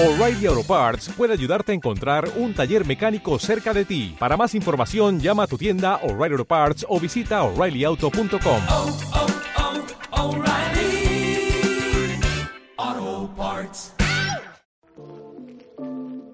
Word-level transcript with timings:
O'Reilly 0.00 0.46
Auto 0.46 0.62
Parts 0.62 1.08
puede 1.16 1.32
ayudarte 1.32 1.72
a 1.72 1.74
encontrar 1.74 2.28
un 2.36 2.54
taller 2.54 2.86
mecánico 2.86 3.36
cerca 3.40 3.74
de 3.74 3.84
ti. 3.84 4.14
Para 4.16 4.36
más 4.36 4.54
información, 4.54 5.18
llama 5.18 5.42
a 5.42 5.46
tu 5.48 5.58
tienda 5.58 5.96
O'Reilly 6.04 6.34
Auto 6.34 6.44
Parts 6.44 6.86
o 6.88 7.00
visita 7.00 7.42
oreillyauto.com. 7.42 8.60
oh, 8.70 8.96
oh, 10.12 10.36
O'Reilly 10.36 11.50
Auto 12.76 13.34
Parts. 13.34 13.96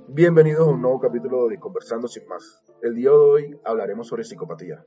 Bienvenidos 0.09 0.69
a 0.69 0.71
un 0.71 0.83
nuevo 0.83 1.01
capítulo 1.01 1.49
de 1.49 1.59
Conversando 1.59 2.07
sin 2.07 2.29
más. 2.29 2.63
El 2.83 2.95
día 2.97 3.09
de 3.09 3.17
hoy 3.17 3.59
hablaremos 3.65 4.07
sobre 4.07 4.25
psicopatía. 4.25 4.85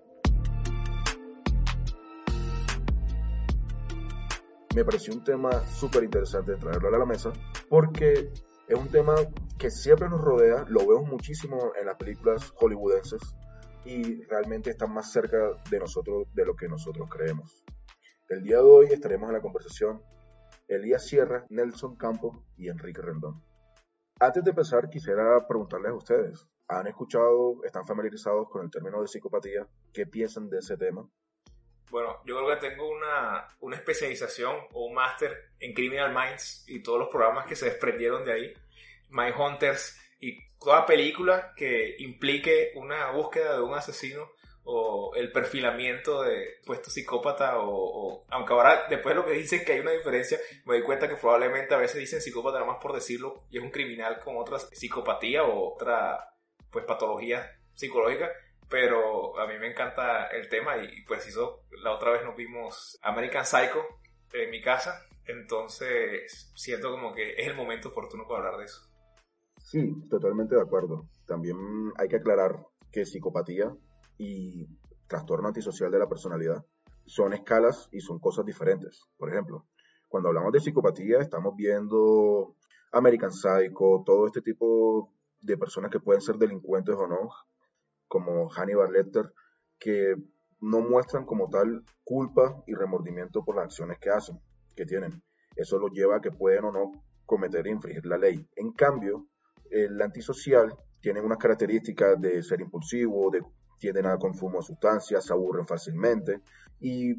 Me 4.76 4.86
pareció 4.86 5.16
un 5.16 5.24
tema 5.24 5.66
súper 5.66 6.04
interesante 6.04 6.52
de 6.52 6.58
traerlo 6.58 6.96
a 6.96 7.00
la 7.00 7.06
mesa 7.08 7.34
porque 7.68 8.30
es 8.68 8.78
un 8.78 8.90
tema 8.90 9.16
que 9.58 9.72
siempre 9.72 10.10
nos 10.10 10.22
rodea, 10.22 10.66
lo 10.68 10.86
vemos 10.86 11.08
muchísimo 11.08 11.72
en 11.80 11.86
las 11.86 11.96
películas 11.96 12.52
hollywoodenses 12.58 13.22
y 13.86 14.24
realmente 14.24 14.72
está 14.72 14.88
más 14.88 15.12
cerca 15.12 15.38
de 15.70 15.80
nosotros 15.80 16.28
de 16.34 16.46
lo 16.46 16.56
que 16.56 16.68
nosotros 16.68 17.08
creemos. 17.10 17.64
El 18.28 18.44
día 18.44 18.58
de 18.58 18.64
hoy 18.64 18.88
estaremos 18.88 19.30
en 19.30 19.36
la 19.36 19.42
conversación 19.42 20.02
Elías 20.68 21.06
Sierra, 21.06 21.46
Nelson 21.50 21.96
Campos 21.96 22.38
y 22.58 22.68
Enrique 22.68 23.02
Rendón. 23.02 23.42
Antes 24.20 24.44
de 24.44 24.50
empezar, 24.50 24.90
quisiera 24.90 25.48
preguntarles 25.48 25.92
a 25.92 25.96
ustedes, 25.96 26.46
¿han 26.68 26.88
escuchado, 26.88 27.64
están 27.64 27.88
familiarizados 27.88 28.50
con 28.50 28.66
el 28.66 28.72
término 28.72 29.00
de 29.02 29.08
psicopatía? 29.08 29.66
¿Qué 29.94 30.06
piensan 30.06 30.50
de 30.50 30.58
ese 30.58 30.76
tema? 30.76 31.10
Bueno, 31.90 32.22
yo 32.26 32.36
creo 32.38 32.60
que 32.60 32.70
tengo 32.70 32.90
una, 32.90 33.56
una 33.62 33.76
especialización 33.78 34.56
o 34.74 34.86
un 34.88 34.94
máster 34.94 35.52
en 35.60 35.74
Criminal 35.74 36.14
Minds 36.14 36.66
y 36.68 36.82
todos 36.84 37.00
los 37.00 37.10
programas 37.10 37.46
que 37.46 37.56
se 37.56 37.66
desprendieron 37.66 38.26
de 38.26 38.34
ahí, 38.34 38.54
My 39.10 39.32
Hunters 39.32 39.98
y 40.20 40.38
toda 40.60 40.86
película 40.86 41.54
que 41.56 41.96
implique 42.00 42.72
una 42.76 43.12
búsqueda 43.12 43.56
de 43.56 43.62
un 43.62 43.74
asesino 43.74 44.32
o 44.70 45.14
el 45.16 45.32
perfilamiento 45.32 46.24
de 46.24 46.56
puesto 46.66 46.90
psicópata 46.90 47.58
o, 47.60 47.70
o- 47.70 48.26
aunque 48.30 48.52
ahora 48.52 48.86
después 48.90 49.16
de 49.16 49.22
lo 49.22 49.26
que 49.26 49.32
dicen 49.32 49.64
que 49.64 49.72
hay 49.74 49.80
una 49.80 49.92
diferencia 49.92 50.38
me 50.66 50.74
doy 50.74 50.84
cuenta 50.84 51.08
que 51.08 51.16
probablemente 51.16 51.74
a 51.74 51.78
veces 51.78 52.00
dicen 52.02 52.20
psicópata 52.22 52.60
nada 52.60 52.74
más 52.74 52.82
por 52.82 52.92
decirlo 52.94 53.46
y 53.50 53.60
es 53.60 53.64
un 53.64 53.72
criminal 53.72 54.20
con 54.20 54.36
otra 54.36 54.60
psicopatía 54.60 55.44
o 55.44 55.74
otra 55.74 56.34
pues 56.70 56.84
patología 56.84 57.50
psicológica 57.76 58.30
pero 58.70 59.40
a 59.40 59.48
mí 59.48 59.54
me 59.60 59.72
encanta 59.72 60.28
el 60.28 60.50
tema 60.50 60.78
y 60.78 61.02
pues 61.04 61.28
hizo 61.28 61.64
la 61.84 61.94
otra 61.94 62.12
vez 62.12 62.24
nos 62.24 62.36
vimos 62.36 63.00
American 63.02 63.46
Psycho 63.46 63.86
en 64.34 64.50
mi 64.50 64.62
casa 64.62 65.06
entonces 65.26 66.52
siento 66.56 66.92
como 66.92 67.14
que 67.14 67.34
es 67.34 67.48
el 67.48 67.56
momento 67.56 67.90
oportuno 67.90 68.28
para 68.28 68.40
hablar 68.40 68.60
de 68.60 68.66
eso 68.66 68.88
Sí, 69.68 69.94
totalmente 70.10 70.56
de 70.56 70.62
acuerdo. 70.62 71.10
También 71.26 71.58
hay 71.98 72.08
que 72.08 72.16
aclarar 72.16 72.66
que 72.90 73.06
psicopatía 73.06 73.76
y 74.18 74.66
trastorno 75.08 75.50
antisocial 75.50 75.92
de 75.92 76.00
la 76.00 76.08
personalidad 76.08 76.66
son 77.06 77.34
escalas 77.34 77.90
y 77.92 78.00
son 78.00 78.20
cosas 78.20 78.46
diferentes. 78.46 79.04
Por 79.18 79.30
ejemplo, 79.30 79.66
cuando 80.08 80.30
hablamos 80.30 80.54
de 80.54 80.62
psicopatía 80.62 81.20
estamos 81.20 81.54
viendo 81.58 82.56
American 82.94 83.34
Psycho, 83.34 84.04
todo 84.06 84.28
este 84.28 84.42
tipo 84.42 85.14
de 85.42 85.58
personas 85.58 85.92
que 85.92 86.00
pueden 86.00 86.22
ser 86.22 86.38
delincuentes 86.38 86.96
o 86.96 87.06
no, 87.06 87.30
como 88.08 88.50
Hannibal 88.50 88.92
Lecter, 88.92 89.32
que 89.80 90.16
no 90.60 90.82
muestran 90.82 91.26
como 91.26 91.50
tal 91.50 91.84
culpa 92.04 92.64
y 92.66 92.74
remordimiento 92.74 93.44
por 93.44 93.56
las 93.56 93.66
acciones 93.66 94.00
que 94.00 94.10
hacen, 94.10 94.40
que 94.76 94.86
tienen. 94.86 95.22
Eso 95.56 95.78
los 95.78 95.92
lleva 95.92 96.18
a 96.18 96.22
que 96.22 96.32
pueden 96.32 96.66
o 96.66 96.72
no 96.72 97.04
cometer 97.26 97.68
e 97.68 97.72
infringir 97.72 98.06
la 98.06 98.18
ley. 98.18 98.48
En 98.56 98.72
cambio, 98.72 99.28
el 99.70 100.02
antisocial 100.02 100.74
tiene 101.02 101.22
unas 101.22 101.38
características 101.38 102.20
de 102.20 102.42
ser 102.42 102.62
impulsivo, 102.62 103.30
de 103.32 103.44
tienden 103.80 104.08
a 104.08 104.18
consumo 104.18 104.58
de 104.58 104.66
sustancias, 104.66 105.26
se 105.26 105.34
aburren 105.34 105.68
fácilmente 105.68 106.42
y 106.80 107.14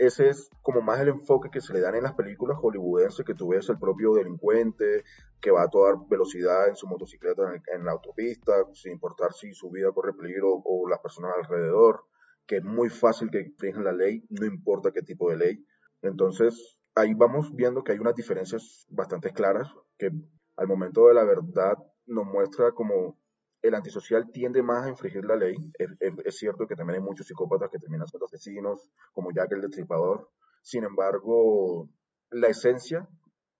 ese 0.00 0.30
es 0.30 0.48
como 0.62 0.80
más 0.80 0.98
el 1.00 1.08
enfoque 1.08 1.50
que 1.50 1.60
se 1.60 1.74
le 1.74 1.80
dan 1.80 1.94
en 1.94 2.04
las 2.04 2.14
películas 2.14 2.56
hollywoodenses 2.58 3.24
que 3.24 3.34
tú 3.34 3.48
ves 3.48 3.68
el 3.68 3.78
propio 3.78 4.14
delincuente 4.14 5.04
que 5.42 5.50
va 5.50 5.64
a 5.64 5.68
toda 5.68 5.94
velocidad 6.08 6.68
en 6.68 6.74
su 6.74 6.86
motocicleta 6.86 7.42
en, 7.66 7.84
la 7.84 7.92
autopista 7.92 8.52
sin 8.72 8.92
importar 8.92 9.34
si 9.34 9.52
su 9.52 9.70
vida 9.70 9.92
corre 9.92 10.14
peligro 10.14 10.62
o 10.64 10.88
las 10.88 11.00
personas 11.00 11.32
alrededor 11.36 12.04
que 12.46 12.56
es 12.56 12.64
muy 12.64 12.88
fácil 12.88 13.30
que 13.30 13.42
infringen 13.42 13.84
la 13.84 13.92
ley 13.92 14.24
no 14.30 14.46
importa 14.46 14.90
qué 14.90 15.02
tipo 15.02 15.30
de 15.30 15.36
ley. 15.36 15.66
Entonces 16.00 16.78
ahí 16.94 17.12
vamos 17.12 17.54
viendo 17.54 17.84
que 17.84 17.92
hay 17.92 17.98
unas 17.98 18.16
diferencias 18.16 18.86
bastante 18.88 19.32
claras 19.34 19.68
que 19.98 20.10
al 20.56 20.66
momento 20.66 21.08
de 21.08 21.14
la 21.14 21.24
verdad 21.24 21.76
nos 22.06 22.24
muestra 22.24 22.72
como 22.72 23.18
el 23.62 23.74
antisocial 23.74 24.30
tiende 24.32 24.62
más 24.62 24.86
a 24.86 24.88
infringir 24.88 25.24
la 25.24 25.36
ley. 25.36 25.54
Es, 25.78 26.36
cierto 26.36 26.66
que 26.66 26.74
también 26.74 27.00
hay 27.00 27.04
muchos 27.04 27.26
psicópatas 27.26 27.70
que 27.70 27.78
terminan 27.78 28.06
siendo 28.06 28.26
asesinos, 28.26 28.88
como 29.12 29.32
Jack 29.32 29.52
el 29.52 29.60
Destripador. 29.60 30.30
Sin 30.62 30.84
embargo, 30.84 31.88
la 32.30 32.48
esencia 32.48 33.06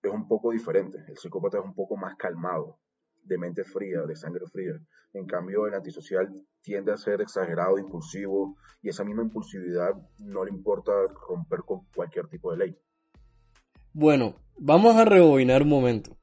es 0.01 0.11
un 0.11 0.27
poco 0.27 0.51
diferente. 0.51 1.03
El 1.07 1.17
psicópata 1.17 1.59
es 1.59 1.65
un 1.65 1.75
poco 1.75 1.97
más 1.97 2.15
calmado, 2.15 2.79
de 3.23 3.37
mente 3.37 3.63
fría, 3.63 4.01
de 4.01 4.15
sangre 4.15 4.45
fría. 4.47 4.73
En 5.13 5.25
cambio, 5.25 5.67
el 5.67 5.73
antisocial 5.73 6.29
tiende 6.61 6.91
a 6.91 6.97
ser 6.97 7.21
exagerado, 7.21 7.77
impulsivo, 7.77 8.57
y 8.81 8.89
esa 8.89 9.03
misma 9.03 9.23
impulsividad 9.23 9.93
no 10.17 10.45
le 10.45 10.51
importa 10.51 10.91
romper 11.27 11.59
con 11.59 11.85
cualquier 11.95 12.27
tipo 12.27 12.51
de 12.51 12.57
ley. 12.57 12.77
Bueno, 13.93 14.35
vamos 14.57 14.95
a 14.95 15.05
rebobinar 15.05 15.63
un 15.63 15.69
momento. 15.69 16.17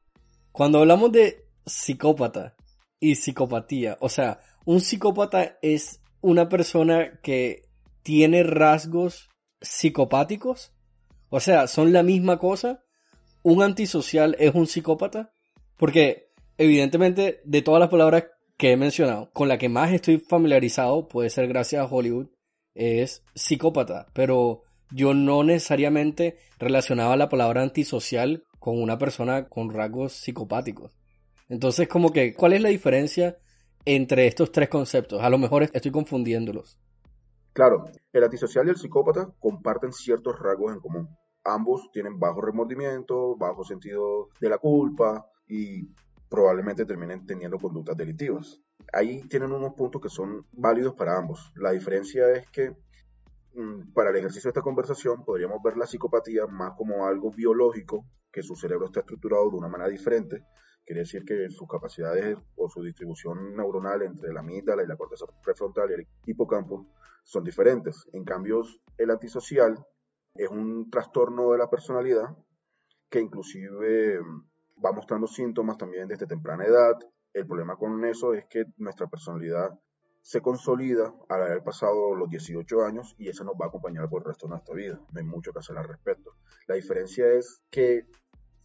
Cuando 0.52 0.78
hablamos 0.78 1.12
de 1.12 1.44
psicópata 1.66 2.56
y 3.00 3.14
psicopatía, 3.14 3.96
o 4.00 4.08
sea, 4.08 4.40
un 4.64 4.80
psicópata 4.80 5.58
es 5.62 6.00
una 6.20 6.48
persona 6.48 7.20
que 7.22 7.62
tiene 8.02 8.42
rasgos 8.42 9.28
psicopáticos, 9.60 10.72
o 11.30 11.40
sea, 11.40 11.66
son 11.66 11.92
la 11.92 12.02
misma 12.02 12.38
cosa. 12.38 12.82
Un 13.42 13.62
antisocial 13.62 14.36
es 14.38 14.54
un 14.54 14.66
psicópata, 14.66 15.32
porque 15.76 16.30
evidentemente 16.56 17.40
de 17.44 17.62
todas 17.62 17.80
las 17.80 17.88
palabras 17.88 18.24
que 18.56 18.72
he 18.72 18.76
mencionado, 18.76 19.30
con 19.32 19.48
la 19.48 19.58
que 19.58 19.68
más 19.68 19.92
estoy 19.92 20.18
familiarizado, 20.18 21.08
puede 21.08 21.30
ser 21.30 21.46
gracias 21.48 21.82
a 21.82 21.86
Hollywood, 21.86 22.28
es 22.74 23.22
psicópata, 23.34 24.06
pero 24.12 24.62
yo 24.90 25.14
no 25.14 25.44
necesariamente 25.44 26.38
relacionaba 26.58 27.16
la 27.16 27.28
palabra 27.28 27.62
antisocial 27.62 28.44
con 28.58 28.80
una 28.82 28.98
persona 28.98 29.48
con 29.48 29.72
rasgos 29.72 30.12
psicopáticos. 30.12 30.92
Entonces, 31.48 31.88
como 31.88 32.12
que, 32.12 32.34
¿cuál 32.34 32.52
es 32.52 32.62
la 32.62 32.68
diferencia 32.68 33.38
entre 33.84 34.26
estos 34.26 34.52
tres 34.52 34.68
conceptos? 34.68 35.22
A 35.22 35.30
lo 35.30 35.38
mejor 35.38 35.62
estoy 35.62 35.90
confundiéndolos. 35.90 36.78
Claro, 37.52 37.86
el 38.12 38.24
antisocial 38.24 38.66
y 38.66 38.70
el 38.70 38.76
psicópata 38.76 39.32
comparten 39.38 39.92
ciertos 39.92 40.38
rasgos 40.38 40.72
en 40.72 40.80
común. 40.80 41.08
Ambos 41.44 41.90
tienen 41.92 42.18
bajo 42.18 42.40
remordimiento, 42.40 43.36
bajo 43.36 43.64
sentido 43.64 44.28
de 44.40 44.48
la 44.48 44.58
culpa 44.58 45.26
y 45.48 45.88
probablemente 46.28 46.84
terminen 46.84 47.26
teniendo 47.26 47.58
conductas 47.58 47.96
delictivas. 47.96 48.60
Ahí 48.92 49.22
tienen 49.28 49.52
unos 49.52 49.74
puntos 49.74 50.00
que 50.00 50.08
son 50.08 50.46
válidos 50.52 50.94
para 50.94 51.16
ambos. 51.16 51.52
La 51.56 51.72
diferencia 51.72 52.30
es 52.32 52.48
que 52.50 52.76
mm, 53.54 53.92
para 53.92 54.10
el 54.10 54.16
ejercicio 54.16 54.48
de 54.48 54.50
esta 54.50 54.62
conversación 54.62 55.24
podríamos 55.24 55.62
ver 55.62 55.76
la 55.76 55.86
psicopatía 55.86 56.46
más 56.46 56.74
como 56.76 57.06
algo 57.06 57.32
biológico, 57.32 58.04
que 58.30 58.42
su 58.42 58.54
cerebro 58.54 58.86
está 58.86 59.00
estructurado 59.00 59.50
de 59.50 59.56
una 59.56 59.68
manera 59.68 59.90
diferente. 59.90 60.44
Quiere 60.88 61.00
decir 61.00 61.26
que 61.26 61.50
sus 61.50 61.68
capacidades 61.68 62.38
o 62.56 62.70
su 62.70 62.82
distribución 62.82 63.54
neuronal 63.54 64.00
entre 64.00 64.32
la 64.32 64.40
amígdala 64.40 64.82
y 64.82 64.86
la 64.86 64.96
corteza 64.96 65.26
prefrontal 65.44 65.90
y 65.90 65.94
el 66.00 66.06
hipocampo 66.24 66.86
son 67.24 67.44
diferentes. 67.44 68.08
En 68.14 68.24
cambio, 68.24 68.62
el 68.96 69.10
antisocial 69.10 69.84
es 70.34 70.48
un 70.48 70.88
trastorno 70.88 71.52
de 71.52 71.58
la 71.58 71.68
personalidad 71.68 72.34
que 73.10 73.20
inclusive 73.20 74.18
va 74.82 74.92
mostrando 74.92 75.26
síntomas 75.26 75.76
también 75.76 76.08
desde 76.08 76.26
temprana 76.26 76.64
edad. 76.64 76.94
El 77.34 77.46
problema 77.46 77.76
con 77.76 78.02
eso 78.06 78.32
es 78.32 78.46
que 78.46 78.64
nuestra 78.78 79.08
personalidad 79.08 79.78
se 80.22 80.40
consolida 80.40 81.12
al 81.28 81.42
haber 81.42 81.62
pasado 81.62 82.14
los 82.14 82.30
18 82.30 82.82
años 82.82 83.14
y 83.18 83.28
esa 83.28 83.44
nos 83.44 83.56
va 83.60 83.66
a 83.66 83.68
acompañar 83.68 84.08
por 84.08 84.22
el 84.22 84.28
resto 84.28 84.46
de 84.46 84.52
nuestra 84.52 84.74
vida. 84.74 84.98
No 85.12 85.20
hay 85.20 85.26
mucho 85.26 85.52
que 85.52 85.58
hacer 85.58 85.76
al 85.76 85.86
respecto. 85.86 86.32
La 86.66 86.76
diferencia 86.76 87.30
es 87.30 87.60
que 87.70 88.06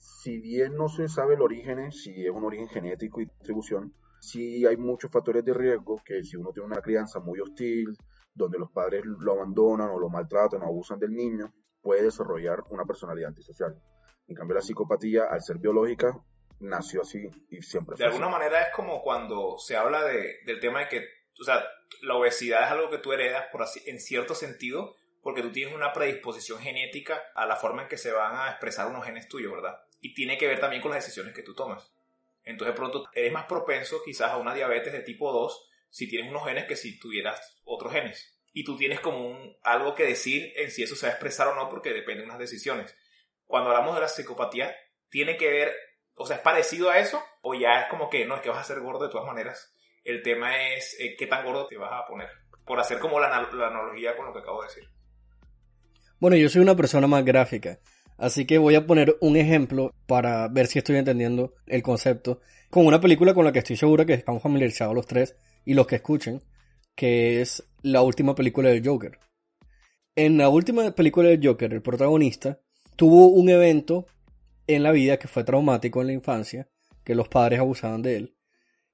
si 0.04 0.38
bien 0.40 0.76
no 0.76 0.90
se 0.90 1.08
sabe 1.08 1.36
el 1.36 1.42
origen, 1.42 1.92
si 1.94 2.26
es 2.26 2.32
un 2.32 2.44
origen 2.44 2.68
genético 2.68 3.22
y 3.22 3.26
distribución, 3.26 3.94
sí 4.20 4.66
hay 4.66 4.76
muchos 4.76 5.10
factores 5.10 5.46
de 5.46 5.54
riesgo 5.54 6.02
que 6.04 6.22
si 6.24 6.36
uno 6.36 6.52
tiene 6.52 6.68
una 6.68 6.82
crianza 6.82 7.22
muy 7.22 7.40
hostil, 7.40 7.98
donde 8.34 8.60
los 8.60 8.70
padres 8.72 9.04
lo 9.06 9.34
abandonan 9.34 9.90
o 9.90 10.00
lo 10.00 10.10
maltratan 10.10 10.62
o 10.62 10.66
abusan 10.66 11.00
del 11.00 11.14
niño, 11.14 11.54
puede 11.82 12.04
desarrollar 12.04 12.64
una 12.70 12.84
personalidad 12.84 13.30
antisocial. 13.30 13.82
En 14.28 14.36
cambio, 14.36 14.56
la 14.56 14.62
psicopatía, 14.62 15.24
al 15.30 15.42
ser 15.42 15.58
biológica, 15.58 16.20
nació 16.60 17.02
así 17.02 17.30
y 17.50 17.62
siempre 17.62 17.94
De 17.94 17.98
fue 17.98 18.08
así. 18.08 18.16
alguna 18.18 18.30
manera 18.30 18.62
es 18.62 18.76
como 18.76 19.02
cuando 19.02 19.58
se 19.58 19.78
habla 19.78 20.04
de, 20.04 20.40
del 20.46 20.60
tema 20.60 20.80
de 20.82 20.88
que, 20.90 21.06
o 21.40 21.44
sea, 21.46 21.64
la 22.02 22.16
obesidad 22.16 22.66
es 22.66 22.72
algo 22.72 22.90
que 22.90 22.98
tú 22.98 23.14
heredas 23.14 23.46
por 23.54 23.62
así, 23.62 23.82
en 23.86 24.00
cierto 24.02 24.36
sentido, 24.36 24.96
porque 25.22 25.42
tú 25.42 25.52
tienes 25.52 25.74
una 25.74 25.94
predisposición 25.94 26.60
genética 26.60 27.22
a 27.36 27.46
la 27.46 27.56
forma 27.56 27.84
en 27.84 27.88
que 27.88 27.98
se 27.98 28.12
van 28.12 28.36
a 28.36 28.50
expresar 28.50 28.88
unos 28.88 29.06
genes 29.06 29.30
tuyos, 29.30 29.54
¿verdad? 29.54 29.78
Y 30.04 30.14
tiene 30.14 30.38
que 30.38 30.48
ver 30.48 30.60
también 30.60 30.82
con 30.82 30.92
las 30.92 31.02
decisiones 31.02 31.34
que 31.34 31.44
tú 31.44 31.56
tomas. 31.56 31.94
Entonces 32.44 32.74
de 32.74 32.78
pronto 32.78 33.08
eres 33.14 33.32
más 33.32 33.46
propenso 33.46 34.02
quizás 34.04 34.32
a 34.32 34.38
una 34.38 34.54
diabetes 34.54 34.92
de 34.92 35.00
tipo 35.00 35.32
2 35.32 35.70
si 35.90 36.10
tienes 36.10 36.30
unos 36.30 36.44
genes 36.44 36.66
que 36.66 36.76
si 36.76 37.00
tuvieras 37.00 37.62
otros 37.64 37.94
genes. 37.94 38.38
Y 38.52 38.66
tú 38.66 38.76
tienes 38.76 39.00
como 39.00 39.26
un, 39.26 39.56
algo 39.64 39.96
que 39.96 40.04
decir 40.04 40.52
en 40.58 40.72
si 40.72 40.84
eso 40.84 40.98
se 40.98 41.06
va 41.06 41.12
a 41.12 41.16
expresar 41.16 41.48
o 41.48 41.56
no 41.56 41.70
porque 41.70 41.94
depende 41.94 42.22
de 42.22 42.26
unas 42.26 42.38
decisiones. 42.38 42.94
Cuando 43.46 43.70
hablamos 43.70 43.96
de 43.96 44.02
la 44.02 44.10
psicopatía, 44.10 44.76
tiene 45.08 45.38
que 45.38 45.50
ver, 45.50 45.74
o 46.16 46.28
sea, 46.28 46.36
es 46.36 46.42
parecido 46.42 46.90
a 46.90 47.00
eso 47.00 47.24
o 47.42 47.54
ya 47.54 47.84
es 47.84 47.88
como 47.88 48.10
que 48.10 48.26
no, 48.26 48.36
es 48.36 48.42
que 48.42 48.50
vas 48.50 48.60
a 48.60 48.74
ser 48.74 48.82
gordo 48.82 49.06
de 49.06 49.12
todas 49.12 49.26
maneras. 49.26 49.74
El 50.04 50.22
tema 50.22 50.74
es 50.74 50.98
eh, 51.00 51.16
qué 51.18 51.28
tan 51.28 51.46
gordo 51.46 51.66
te 51.66 51.78
vas 51.78 51.94
a 51.94 52.06
poner. 52.06 52.30
Por 52.66 52.78
hacer 52.78 53.00
como 53.00 53.22
la, 53.22 53.30
la 53.30 53.68
analogía 53.68 54.18
con 54.18 54.26
lo 54.26 54.34
que 54.34 54.40
acabo 54.40 54.64
de 54.64 54.68
decir. 54.68 54.90
Bueno, 56.20 56.36
yo 56.36 56.50
soy 56.50 56.62
una 56.62 56.76
persona 56.76 57.08
más 57.08 57.24
gráfica, 57.24 57.80
así 58.18 58.46
que 58.46 58.58
voy 58.58 58.76
a 58.76 58.86
poner 58.86 59.18
un 59.22 59.36
ejemplo 59.38 59.94
para 60.08 60.48
ver 60.48 60.68
si 60.68 60.80
estoy 60.80 60.98
entendiendo 60.98 61.54
el 61.68 61.82
concepto 61.82 62.42
con 62.70 62.86
una 62.86 63.00
película 63.00 63.34
con 63.34 63.46
la 63.46 63.52
que 63.52 63.60
estoy 63.60 63.76
segura 63.76 64.06
que 64.06 64.14
están 64.14 64.42
familiarizados 64.42 64.96
los 64.96 65.06
tres 65.06 65.36
y 65.66 65.74
los 65.74 65.88
que 65.88 65.96
escuchen, 65.96 66.42
que 66.96 67.42
es 67.42 67.64
la 67.82 68.02
última 68.02 68.36
película 68.36 68.70
del 68.70 68.86
Joker. 68.86 69.20
En 70.16 70.38
la 70.38 70.50
última 70.50 70.92
película 70.92 71.30
del 71.30 71.46
Joker, 71.46 71.74
el 71.74 71.82
protagonista 71.82 72.60
tuvo 72.96 73.28
un 73.28 73.50
evento 73.50 74.06
en 74.68 74.84
la 74.84 74.92
vida 74.92 75.18
que 75.18 75.28
fue 75.28 75.44
traumático 75.44 76.02
en 76.02 76.08
la 76.08 76.14
infancia, 76.14 76.68
que 77.04 77.16
los 77.16 77.28
padres 77.28 77.60
abusaban 77.60 78.02
de 78.02 78.16
él, 78.16 78.36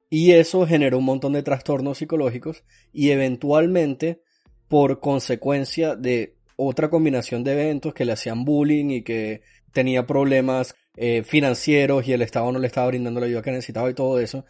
y 0.10 0.32
eso 0.32 0.66
generó 0.66 0.98
un 0.98 1.06
montón 1.06 1.34
de 1.34 1.44
trastornos 1.44 2.00
psicológicos 2.00 2.64
y 2.92 3.12
eventualmente, 3.12 4.22
por 4.68 5.00
consecuencia 5.00 5.96
de 5.96 6.36
otra 6.60 6.90
combinación 6.90 7.44
de 7.44 7.54
eventos 7.54 7.94
que 7.94 8.04
le 8.04 8.12
hacían 8.12 8.44
bullying 8.44 8.90
y 8.90 9.02
que 9.02 9.42
tenía 9.72 10.06
problemas 10.06 10.76
eh, 10.98 11.24
financieros 11.24 12.06
y 12.08 12.12
el 12.12 12.22
Estado 12.22 12.52
no 12.52 12.60
le 12.60 12.68
estaba 12.68 12.88
brindando 12.88 13.22
la 13.22 13.28
ayuda 13.28 13.42
que 13.42 13.52
necesitaba 13.52 13.90
y 13.90 13.94
todo 13.94 14.20
eso, 14.20 14.44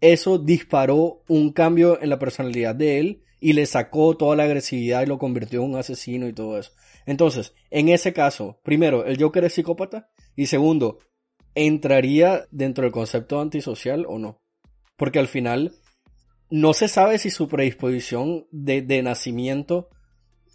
eso 0.00 0.38
disparó 0.38 1.22
un 1.28 1.52
cambio 1.52 2.00
en 2.02 2.10
la 2.10 2.18
personalidad 2.18 2.74
de 2.74 3.00
él 3.00 3.22
y 3.40 3.54
le 3.54 3.64
sacó 3.64 4.14
toda 4.14 4.36
la 4.36 4.44
agresividad 4.44 5.02
y 5.02 5.06
lo 5.06 5.18
convirtió 5.18 5.62
en 5.62 5.70
un 5.70 5.76
asesino 5.76 6.28
y 6.28 6.34
todo 6.34 6.58
eso. 6.58 6.72
Entonces, 7.06 7.54
en 7.70 7.88
ese 7.88 8.12
caso, 8.12 8.60
primero, 8.62 9.06
el 9.06 9.20
Joker 9.20 9.44
es 9.44 9.54
psicópata 9.54 10.10
y 10.36 10.46
segundo, 10.46 10.98
¿entraría 11.54 12.46
dentro 12.50 12.84
del 12.84 12.92
concepto 12.92 13.40
antisocial 13.40 14.04
o 14.06 14.18
no? 14.18 14.42
Porque 14.96 15.18
al 15.18 15.28
final 15.28 15.72
no 16.50 16.74
se 16.74 16.88
sabe 16.88 17.18
si 17.18 17.30
su 17.30 17.48
predisposición 17.48 18.46
de, 18.50 18.82
de 18.82 19.02
nacimiento 19.02 19.88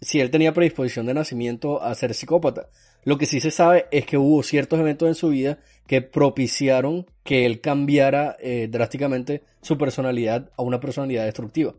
si 0.00 0.20
él 0.20 0.30
tenía 0.30 0.54
predisposición 0.54 1.06
de 1.06 1.14
nacimiento 1.14 1.82
a 1.82 1.94
ser 1.94 2.14
psicópata. 2.14 2.68
Lo 3.04 3.18
que 3.18 3.26
sí 3.26 3.40
se 3.40 3.50
sabe 3.50 3.86
es 3.90 4.06
que 4.06 4.18
hubo 4.18 4.42
ciertos 4.42 4.78
eventos 4.80 5.08
en 5.08 5.14
su 5.14 5.28
vida 5.28 5.58
que 5.86 6.02
propiciaron 6.02 7.06
que 7.24 7.46
él 7.46 7.60
cambiara 7.60 8.36
eh, 8.38 8.68
drásticamente 8.70 9.42
su 9.62 9.78
personalidad 9.78 10.50
a 10.56 10.62
una 10.62 10.80
personalidad 10.80 11.24
destructiva. 11.24 11.74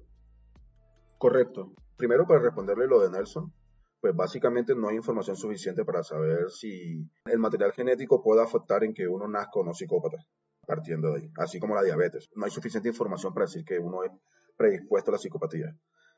Correcto. 1.17 1.73
Primero, 1.97 2.25
para 2.25 2.39
responderle 2.39 2.87
lo 2.87 2.99
de 2.99 3.11
Nelson, 3.11 3.53
pues 3.99 4.15
básicamente 4.15 4.73
no 4.73 4.89
hay 4.89 4.95
información 4.95 5.35
suficiente 5.35 5.85
para 5.85 6.03
saber 6.03 6.49
si 6.49 7.07
el 7.25 7.37
material 7.37 7.71
genético 7.73 8.23
puede 8.23 8.41
afectar 8.41 8.83
en 8.83 8.93
que 8.93 9.07
uno 9.07 9.27
nazca 9.27 9.59
o 9.59 9.63
no 9.63 9.73
psicópata, 9.75 10.17
partiendo 10.65 11.13
de 11.13 11.21
ahí, 11.21 11.31
así 11.37 11.59
como 11.59 11.75
la 11.75 11.83
diabetes. 11.83 12.29
No 12.35 12.45
hay 12.45 12.51
suficiente 12.51 12.89
información 12.89 13.33
para 13.33 13.45
decir 13.45 13.63
que 13.63 13.77
uno 13.77 14.03
es 14.03 14.11
predispuesto 14.57 15.11
a 15.11 15.13
la 15.13 15.17
psicopatía. 15.19 15.77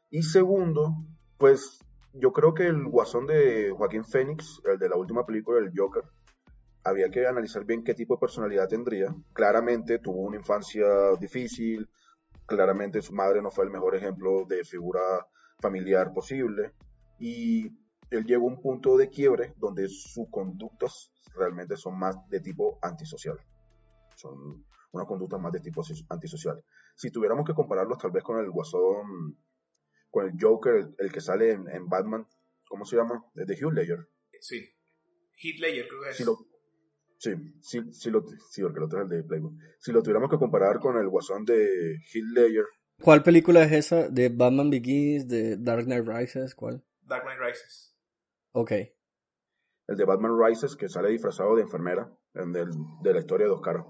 Y 0.10 0.24
segundo, 0.24 0.96
pues 1.38 1.80
yo 2.14 2.32
creo 2.32 2.54
que 2.54 2.68
el 2.68 2.86
guasón 2.86 3.26
de 3.28 3.72
Joaquín 3.72 4.06
Phoenix, 4.06 4.62
el 4.66 4.78
de 4.78 4.90
la 4.90 4.96
última 4.96 5.26
película 5.26 5.60
del 5.60 5.72
Joker, 5.76 6.04
había 6.84 7.10
que 7.10 7.26
analizar 7.26 7.66
bien 7.66 7.84
qué 7.84 7.94
tipo 7.94 8.16
de 8.16 8.20
personalidad 8.20 8.68
tendría. 8.68 9.14
Claramente 9.34 10.00
tuvo 10.00 10.22
una 10.22 10.38
infancia 10.38 10.86
difícil, 11.20 11.90
claramente 12.46 13.02
su 13.02 13.14
madre 13.14 13.42
no 13.42 13.52
fue 13.52 13.66
el 13.66 13.72
mejor 13.72 13.96
ejemplo 13.96 14.46
de 14.46 14.64
figura 14.64 15.02
familiar 15.60 16.14
posible 16.14 16.74
y 17.20 17.68
él 18.10 18.26
llegó 18.26 18.48
a 18.48 18.54
un 18.54 18.62
punto 18.62 18.98
de 18.98 19.10
quiebre 19.10 19.54
donde 19.58 19.88
sus 19.88 20.30
conductas 20.30 21.12
realmente 21.36 21.78
son 21.78 21.98
más 21.98 22.16
de 22.30 22.42
tipo 22.42 22.78
antisocial. 22.82 23.40
Son 24.16 24.66
una 24.92 25.06
conducta 25.06 25.38
más 25.40 25.52
de 25.52 25.62
tipo 25.62 25.82
antisocial. 26.10 26.64
Si 26.96 27.10
tuviéramos 27.10 27.46
que 27.46 27.56
compararlos 27.56 27.98
tal 27.98 28.12
vez 28.12 28.24
con 28.24 28.38
el 28.38 28.52
guasón 28.52 29.36
con 30.14 30.28
el 30.28 30.34
Joker, 30.40 30.94
el, 31.00 31.12
que 31.12 31.22
sale 31.22 31.54
en, 31.54 31.90
Batman, 31.90 32.28
¿cómo 32.68 32.86
se 32.86 32.96
llama? 32.96 33.26
De 33.34 33.56
Hugh 33.56 33.74
Ledger. 33.74 34.08
Sí. 34.40 34.64
Heath 35.42 35.60
Ledger 35.60 35.88
creo 35.88 36.02
que 36.04 36.10
es. 36.12 36.18
sí, 37.18 37.32
sí, 37.62 37.92
sí, 37.92 38.12
lo, 38.12 38.24
sí, 38.52 38.62
porque 38.62 38.78
el 38.78 38.84
otro 38.84 39.00
es 39.00 39.04
el 39.06 39.10
de 39.10 39.24
Playboy. 39.24 39.58
Si 39.80 39.92
lo 39.92 40.04
tuviéramos 40.04 40.30
que 40.30 40.38
comparar 40.38 40.80
con 40.80 40.98
el 40.98 41.10
guasón 41.10 41.46
de 41.46 41.96
Heath 42.14 42.32
Ledger. 42.36 42.66
¿Cuál 43.02 43.24
película 43.24 43.64
es 43.64 43.72
esa? 43.72 44.08
¿De 44.08 44.30
Batman 44.30 44.70
Begins? 44.70 45.28
¿De 45.28 45.58
Dark 45.58 45.86
Knight 45.86 46.08
Rises? 46.08 46.54
¿Cuál? 46.54 46.84
Dark 47.02 47.24
Knight 47.24 47.40
Rises. 47.40 47.98
Ok. 48.52 48.72
El 49.88 49.98
de 49.98 50.06
Batman 50.06 50.38
Rises, 50.40 50.76
que 50.76 50.90
sale 50.90 51.10
disfrazado 51.10 51.56
de 51.56 51.64
enfermera, 51.64 52.16
en 52.36 52.56
el, 52.56 52.70
de 53.02 53.14
la 53.14 53.20
historia 53.20 53.48
de 53.48 53.52
dos 53.52 53.62
caras. 53.62 53.88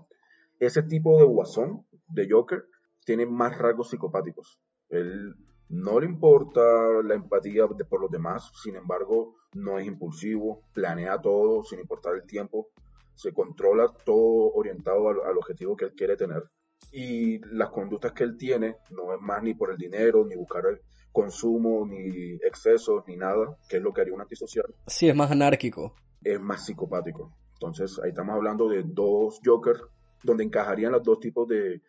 Ese 0.57 0.83
tipo 0.83 1.19
de 1.19 1.25
guasón, 1.25 1.85
de 2.07 2.29
Joker, 2.31 2.63
tiene 3.03 3.25
más 3.25 3.57
rasgos 3.57 3.89
psicopáticos. 3.89 4.61
Él 4.87 5.35
no 5.69 5.99
le 5.99 6.05
importa 6.05 6.61
la 7.03 7.15
empatía 7.15 7.65
de 7.75 7.85
por 7.85 8.01
los 8.01 8.11
demás, 8.11 8.51
sin 8.61 8.75
embargo, 8.75 9.35
no 9.53 9.79
es 9.79 9.87
impulsivo, 9.87 10.63
planea 10.73 11.19
todo 11.19 11.63
sin 11.63 11.79
importar 11.79 12.15
el 12.15 12.23
tiempo, 12.25 12.69
se 13.15 13.33
controla 13.33 13.91
todo 14.05 14.51
orientado 14.53 15.09
al, 15.09 15.37
objetivo 15.37 15.75
que 15.75 15.85
él 15.85 15.93
quiere 15.95 16.15
tener. 16.15 16.43
Y 16.91 17.39
las 17.55 17.69
conductas 17.69 18.11
que 18.11 18.23
él 18.23 18.37
tiene 18.37 18.75
no 18.91 19.13
es 19.13 19.21
más 19.21 19.41
ni 19.41 19.53
por 19.53 19.71
el 19.71 19.77
dinero, 19.77 20.25
ni 20.25 20.35
buscar 20.35 20.65
el 20.65 20.81
consumo, 21.11 21.85
ni 21.87 22.33
excesos, 22.45 23.03
ni 23.07 23.15
nada, 23.15 23.57
que 23.69 23.77
es 23.77 23.83
lo 23.83 23.93
que 23.93 24.01
haría 24.01 24.13
un 24.13 24.21
antisocial. 24.21 24.65
Sí, 24.87 25.07
es 25.07 25.15
más 25.15 25.31
anárquico. 25.31 25.95
Es 26.23 26.39
más 26.39 26.65
psicopático. 26.65 27.31
Entonces, 27.53 27.99
ahí 28.03 28.09
estamos 28.09 28.35
hablando 28.35 28.67
de 28.67 28.83
dos 28.83 29.39
Jokers, 29.43 29.81
donde 30.23 30.43
encajarían 30.43 30.91
los 30.91 31.03
dos 31.03 31.19
tipos 31.19 31.47
de, 31.47 31.81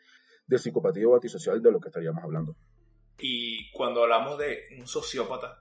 de 0.47 0.59
psicopatía 0.59 1.09
o 1.09 1.15
antisocial 1.15 1.61
de 1.61 1.73
lo 1.73 1.81
que 1.81 1.89
estaríamos 1.89 2.23
hablando. 2.23 2.55
Y 3.19 3.71
cuando 3.71 4.03
hablamos 4.03 4.39
de 4.39 4.69
un 4.79 4.87
sociópata, 4.87 5.59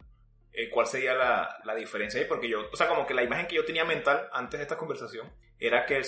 eh, 0.52 0.70
¿cuál 0.70 0.88
sería 0.88 1.14
la, 1.14 1.58
la, 1.64 1.76
diferencia 1.76 2.20
ahí? 2.20 2.28
Porque 2.28 2.50
yo, 2.50 2.70
o 2.72 2.76
sea, 2.76 2.88
como 2.88 3.06
que 3.06 3.14
la 3.14 3.24
imagen 3.24 3.48
que 3.48 3.56
yo 3.56 3.66
tenía 3.66 3.86
mental 3.86 4.30
antes 4.32 4.60
de 4.60 4.64
esta 4.64 4.78
conversación 4.78 5.32
era 5.60 5.86
que 5.86 5.96
el, 5.96 6.06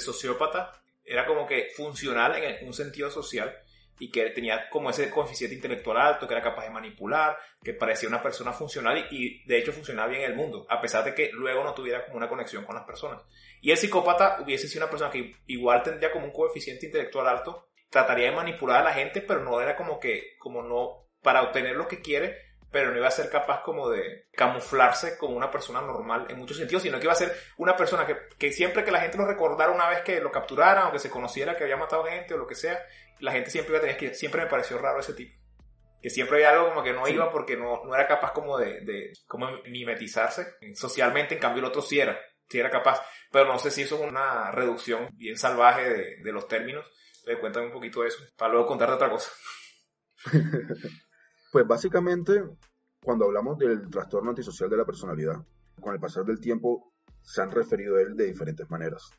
sociópata 0.00 0.80
era 1.04 1.24
como 1.26 1.46
que 1.46 1.68
funcional 1.76 2.36
en 2.36 2.66
un 2.66 2.74
sentido 2.74 3.10
social 3.10 3.56
y 3.98 4.10
que 4.10 4.30
tenía 4.30 4.68
como 4.68 4.90
ese 4.90 5.08
coeficiente 5.10 5.54
intelectual 5.54 5.96
alto, 5.96 6.26
que 6.26 6.34
era 6.34 6.42
capaz 6.42 6.64
de 6.64 6.70
manipular, 6.70 7.38
que 7.62 7.72
parecía 7.72 8.08
una 8.08 8.22
persona 8.22 8.52
funcional 8.52 9.06
y, 9.10 9.42
de 9.44 9.58
hecho 9.58 9.72
funcionaba 9.72 10.08
bien 10.08 10.22
en 10.22 10.30
el 10.32 10.36
mundo, 10.36 10.66
a 10.68 10.80
pesar 10.80 11.04
de 11.04 11.14
que 11.14 11.30
luego 11.32 11.64
no 11.64 11.72
tuviera 11.72 12.04
como 12.04 12.18
una 12.18 12.28
conexión 12.28 12.64
con 12.64 12.74
las 12.74 12.84
personas. 12.84 13.22
Y 13.60 13.70
el 13.70 13.76
psicópata 13.76 14.38
hubiese 14.42 14.68
sido 14.68 14.84
una 14.84 14.90
persona 14.90 15.10
que 15.10 15.36
igual 15.46 15.82
tendría 15.82 16.10
como 16.10 16.26
un 16.26 16.32
coeficiente 16.32 16.86
intelectual 16.86 17.28
alto, 17.28 17.68
trataría 17.90 18.30
de 18.30 18.36
manipular 18.36 18.80
a 18.80 18.84
la 18.84 18.92
gente, 18.92 19.20
pero 19.20 19.40
no 19.40 19.60
era 19.60 19.76
como 19.76 19.98
que, 20.00 20.36
como 20.38 20.62
no, 20.62 21.08
para 21.22 21.42
obtener 21.42 21.76
lo 21.76 21.88
que 21.88 22.00
quiere, 22.00 22.46
pero 22.70 22.90
no 22.90 22.98
iba 22.98 23.08
a 23.08 23.12
ser 23.12 23.30
capaz 23.30 23.62
como 23.62 23.88
de 23.88 24.26
camuflarse 24.32 25.16
como 25.16 25.36
una 25.36 25.50
persona 25.50 25.80
normal 25.80 26.26
en 26.28 26.38
muchos 26.38 26.56
sentidos, 26.56 26.82
sino 26.82 26.98
que 26.98 27.04
iba 27.04 27.12
a 27.12 27.16
ser 27.16 27.34
una 27.56 27.76
persona 27.76 28.06
que, 28.06 28.16
que 28.38 28.52
siempre 28.52 28.84
que 28.84 28.90
la 28.90 29.00
gente 29.00 29.16
lo 29.16 29.26
recordara 29.26 29.70
una 29.72 29.88
vez 29.88 30.02
que 30.02 30.20
lo 30.20 30.30
capturaran 30.30 30.88
o 30.88 30.92
que 30.92 30.98
se 30.98 31.10
conociera 31.10 31.56
que 31.56 31.64
había 31.64 31.76
matado 31.76 32.04
gente 32.04 32.34
o 32.34 32.38
lo 32.38 32.46
que 32.46 32.54
sea, 32.54 32.78
la 33.20 33.32
gente 33.32 33.50
siempre 33.50 33.72
iba 33.72 33.78
a 33.78 33.80
tener 33.80 33.96
que, 33.96 34.14
siempre 34.14 34.42
me 34.42 34.50
pareció 34.50 34.78
raro 34.78 35.00
ese 35.00 35.14
tipo. 35.14 35.40
Que 36.02 36.10
siempre 36.10 36.36
había 36.36 36.50
algo 36.50 36.68
como 36.68 36.82
que 36.82 36.92
no 36.92 37.08
iba 37.08 37.30
porque 37.30 37.56
no, 37.56 37.82
no 37.84 37.94
era 37.94 38.06
capaz 38.06 38.32
como 38.32 38.58
de, 38.58 38.82
de 38.82 39.12
como 39.26 39.48
mimetizarse 39.68 40.56
socialmente, 40.74 41.34
en 41.34 41.40
cambio 41.40 41.60
el 41.60 41.68
otro 41.68 41.82
sí 41.82 41.98
era, 41.98 42.20
sí 42.48 42.58
era 42.58 42.70
capaz. 42.70 43.02
Pero 43.32 43.46
no 43.46 43.58
sé 43.58 43.70
si 43.70 43.82
eso 43.82 43.96
es 43.96 44.02
una 44.02 44.50
reducción 44.52 45.08
bien 45.14 45.38
salvaje 45.38 45.88
de, 45.88 46.16
de 46.22 46.32
los 46.32 46.46
términos 46.46 46.86
cuéntame 47.34 47.66
un 47.66 47.72
poquito 47.72 48.02
de 48.02 48.08
eso, 48.08 48.18
para 48.36 48.52
luego 48.52 48.68
contarte 48.68 48.94
otra 48.94 49.10
cosa. 49.10 49.30
pues 51.52 51.66
básicamente, 51.66 52.44
cuando 53.02 53.24
hablamos 53.24 53.58
del 53.58 53.90
trastorno 53.90 54.30
antisocial 54.30 54.70
de 54.70 54.76
la 54.76 54.84
personalidad, 54.84 55.44
con 55.80 55.92
el 55.92 56.00
pasar 56.00 56.24
del 56.24 56.40
tiempo 56.40 56.92
se 57.22 57.42
han 57.42 57.50
referido 57.50 57.96
a 57.96 58.02
él 58.02 58.16
de 58.16 58.26
diferentes 58.26 58.70
maneras. 58.70 59.10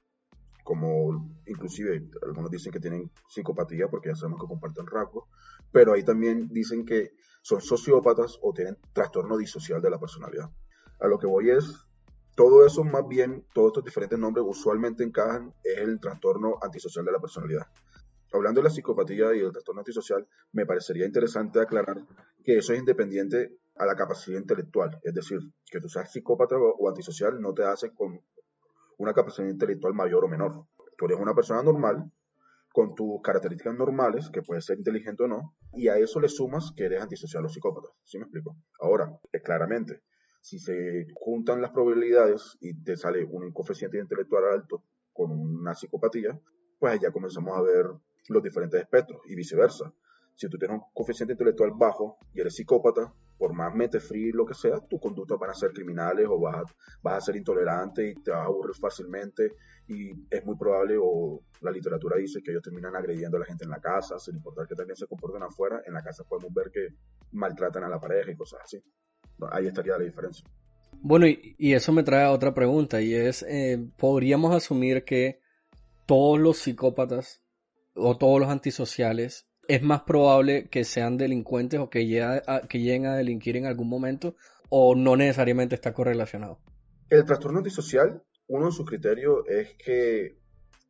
Como 0.63 1.37
inclusive 1.45 2.09
algunos 2.25 2.49
dicen 2.49 2.71
que 2.71 2.79
tienen 2.79 3.11
psicopatía 3.29 3.87
porque 3.87 4.09
ya 4.09 4.15
sabemos 4.15 4.41
que 4.41 4.47
comparten 4.47 4.87
rasgos, 4.87 5.25
pero 5.71 5.93
ahí 5.93 6.03
también 6.03 6.47
dicen 6.47 6.85
que 6.85 7.11
son 7.41 7.61
sociópatas 7.61 8.37
o 8.41 8.53
tienen 8.53 8.77
trastorno 8.93 9.37
disocial 9.37 9.81
de 9.81 9.89
la 9.89 9.99
personalidad. 9.99 10.49
A 10.99 11.07
lo 11.07 11.19
que 11.19 11.27
voy 11.27 11.51
es, 11.51 11.85
todo 12.35 12.65
eso 12.65 12.83
más 12.83 13.07
bien, 13.07 13.45
todos 13.53 13.67
estos 13.67 13.85
diferentes 13.85 14.17
nombres 14.17 14.45
usualmente 14.47 15.03
encajan 15.03 15.53
en 15.63 15.89
el 15.89 15.99
trastorno 15.99 16.57
antisocial 16.61 17.05
de 17.05 17.11
la 17.11 17.19
personalidad 17.19 17.67
hablando 18.34 18.62
de 18.62 18.65
la 18.65 18.69
psicopatía 18.69 19.36
y 19.36 19.39
el 19.39 19.51
trastorno 19.51 19.81
antisocial, 19.81 20.27
me 20.51 20.65
parecería 20.65 21.05
interesante 21.05 21.60
aclarar 21.60 22.03
que 22.43 22.57
eso 22.57 22.74
es 22.74 22.79
independiente 22.79 23.57
a 23.75 23.86
la 23.86 23.96
capacidad 23.96 24.39
intelectual. 24.39 25.00
Es 25.03 25.13
decir, 25.13 25.39
que 25.69 25.79
tú 25.79 25.89
seas 25.89 26.12
psicópata 26.12 26.55
o 26.57 26.89
antisocial 26.89 27.39
no 27.41 27.53
te 27.53 27.63
hace 27.63 27.93
con 27.93 28.19
una 28.98 29.13
capacidad 29.13 29.48
intelectual 29.48 29.93
mayor 29.93 30.25
o 30.25 30.27
menor. 30.27 30.65
Tú 30.98 31.05
eres 31.05 31.19
una 31.19 31.36
persona 31.36 31.62
normal, 31.62 32.12
con 32.72 32.93
tus 32.93 33.22
características 33.24 33.75
normales, 33.75 34.29
que 34.31 34.41
puedes 34.41 34.65
ser 34.65 34.77
inteligente 34.77 35.24
o 35.24 35.27
no, 35.27 35.55
y 35.74 35.88
a 35.88 35.98
eso 35.98 36.19
le 36.19 36.29
sumas 36.29 36.72
que 36.75 36.86
eres 36.86 37.01
antisocial 37.01 37.46
o 37.46 37.50
psicópata. 37.50 37.89
¿Sí 38.03 38.17
me 38.17 38.25
explico? 38.25 38.55
Ahora, 38.79 39.19
eh, 39.31 39.41
claramente, 39.41 40.01
si 40.41 40.60
se 40.60 41.07
juntan 41.15 41.62
las 41.62 41.72
probabilidades 41.72 42.57
y 42.60 42.81
te 42.84 42.96
sale 42.96 43.25
un 43.25 43.51
coeficiente 43.51 44.00
intelectual 44.00 44.43
alto 44.46 44.84
con 45.12 45.31
una 45.31 45.74
psicopatía, 45.74 46.39
pues 46.79 47.00
ya 47.00 47.12
comenzamos 47.12 47.57
a 47.57 47.62
ver 47.62 47.86
los 48.29 48.43
diferentes 48.43 48.81
espectros 48.81 49.22
y 49.27 49.36
viceversa. 49.36 49.93
Si 50.36 50.48
tú 50.50 50.57
tienes 50.57 50.77
un 50.77 50.84
coeficiente 50.93 51.34
intelectual 51.34 51.72
bajo 51.75 52.19
y 52.34 52.41
eres 52.41 52.55
psicópata, 52.55 53.12
por 53.38 53.53
más 53.53 53.74
mete 53.74 54.00
free 54.00 54.31
lo 54.31 54.46
que 54.46 54.53
sea, 54.53 54.79
tus 54.79 55.00
conductas 55.00 55.38
van 55.39 55.51
a 55.51 55.53
ser 55.53 55.72
criminales 55.72 56.27
o 56.29 56.39
vas 56.39 56.63
a, 57.03 57.22
ser 57.22 57.36
intolerante 57.36 58.10
y 58.10 58.15
te 58.15 58.31
vas 58.31 58.41
a 58.41 58.46
aburrir 58.46 58.75
fácilmente 58.75 59.53
y 59.88 60.12
es 60.29 60.46
muy 60.46 60.57
probable, 60.57 60.98
o 61.00 61.41
la 61.62 61.72
literatura 61.72 62.17
dice 62.17 62.41
que 62.43 62.51
ellos 62.51 62.62
terminan 62.62 62.96
agrediendo 62.96 63.38
a 63.38 63.39
la 63.39 63.46
gente 63.46 63.63
en 63.63 63.72
la 63.72 63.79
casa, 63.79 64.19
sin 64.19 64.36
importar 64.36 64.67
que 64.67 64.75
también 64.75 64.98
se 64.98 65.07
comporten 65.07 65.41
afuera, 65.43 65.81
en 65.86 65.93
la 65.93 66.03
casa 66.03 66.24
podemos 66.24 66.53
ver 66.53 66.72
que 66.72 66.89
maltratan 67.31 67.86
a 67.86 67.89
la 67.89 68.00
pareja 68.00 68.31
y 68.31 68.36
cosas 68.36 68.60
así. 68.63 68.84
Ahí 69.51 69.67
estaría 69.67 69.98
la 69.98 70.03
diferencia. 70.03 70.46
Bueno, 71.00 71.27
y, 71.27 71.55
y 71.57 71.74
eso 71.74 71.91
me 71.93 72.03
trae 72.03 72.25
a 72.25 72.31
otra 72.31 72.53
pregunta 72.53 73.01
y 73.01 73.13
es, 73.13 73.43
eh, 73.43 73.89
¿podríamos 73.98 74.53
asumir 74.53 75.03
que 75.05 75.39
todos 76.05 76.39
los 76.39 76.57
psicópatas 76.57 77.43
o 77.97 78.17
todos 78.17 78.39
los 78.39 78.49
antisociales 78.49 79.47
es 79.67 79.81
más 79.81 80.01
probable 80.03 80.69
que 80.69 80.83
sean 80.83 81.17
delincuentes 81.17 81.79
o 81.79 81.89
que, 81.89 82.05
lleguen 82.05 82.41
a, 82.47 82.61
que 82.61 82.79
lleguen 82.79 83.05
a 83.07 83.15
delinquir 83.15 83.57
en 83.57 83.65
algún 83.65 83.89
momento 83.89 84.35
o 84.69 84.95
no 84.95 85.15
necesariamente 85.15 85.75
está 85.75 85.93
correlacionado? 85.93 86.59
El 87.09 87.25
trastorno 87.25 87.59
antisocial, 87.59 88.23
uno 88.47 88.67
de 88.67 88.71
sus 88.71 88.85
criterios 88.85 89.39
es 89.47 89.75
que 89.75 90.37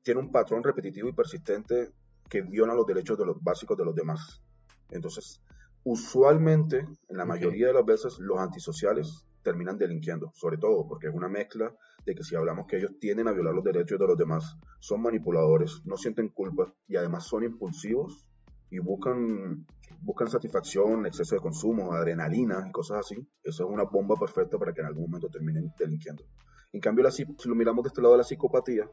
tiene 0.04 0.20
un 0.20 0.32
patrón 0.32 0.64
repetitivo 0.64 1.10
y 1.10 1.14
persistente 1.14 1.92
que 2.30 2.42
viola 2.42 2.74
los 2.74 2.86
derechos 2.86 3.18
de 3.18 3.26
los 3.26 3.42
básicos 3.42 3.78
de 3.78 3.86
los 3.86 3.96
demás. 3.96 4.42
Entonces, 4.90 5.42
usualmente, 5.84 6.80
en 7.10 7.18
la 7.18 7.26
mayoría 7.26 7.68
de 7.68 7.74
las 7.74 7.86
veces, 7.86 8.18
los 8.20 8.40
antisociales 8.40 9.26
terminan 9.44 9.78
delinquiendo, 9.78 10.32
sobre 10.34 10.58
todo 10.58 10.88
porque 10.88 11.08
es 11.08 11.14
una 11.14 11.30
mezcla 11.30 11.74
de 12.08 12.16
que 12.16 12.24
si 12.24 12.38
hablamos 12.38 12.68
que 12.68 12.78
ellos 12.78 12.92
tienden 13.02 13.28
a 13.28 13.34
violar 13.34 13.54
los 13.54 13.66
derechos 13.66 14.00
de 14.00 14.08
los 14.08 14.18
demás, 14.18 14.58
son 14.80 15.02
manipuladores, 15.02 15.82
no 15.84 15.98
sienten 15.98 16.30
culpa 16.30 16.74
y 16.88 16.96
además 16.96 17.28
son 17.28 17.44
impulsivos 17.44 18.26
y 18.70 18.80
buscan, 18.80 19.68
buscan 20.00 20.30
satisfacción, 20.30 21.06
exceso 21.06 21.36
de 21.36 21.42
consumo, 21.42 21.92
adrenalina 21.92 22.66
y 22.66 22.72
cosas 22.72 23.00
así, 23.00 23.16
eso 23.44 23.66
es 23.66 23.70
una 23.70 23.84
bomba 23.84 24.16
perfecta 24.16 24.58
para 24.58 24.72
que 24.74 24.80
en 24.80 24.88
algún 24.88 25.04
momento 25.04 25.28
terminen 25.28 25.74
delinquiendo. 25.78 26.24
En 26.72 26.80
cambio, 26.80 27.04
la 27.04 27.12
si 27.12 27.26
lo 27.26 27.56
miramos 27.56 27.84
de 27.84 27.90
este 27.90 28.02
lado 28.02 28.14
de 28.14 28.20
la 28.20 28.24
psicopatía, 28.24 28.90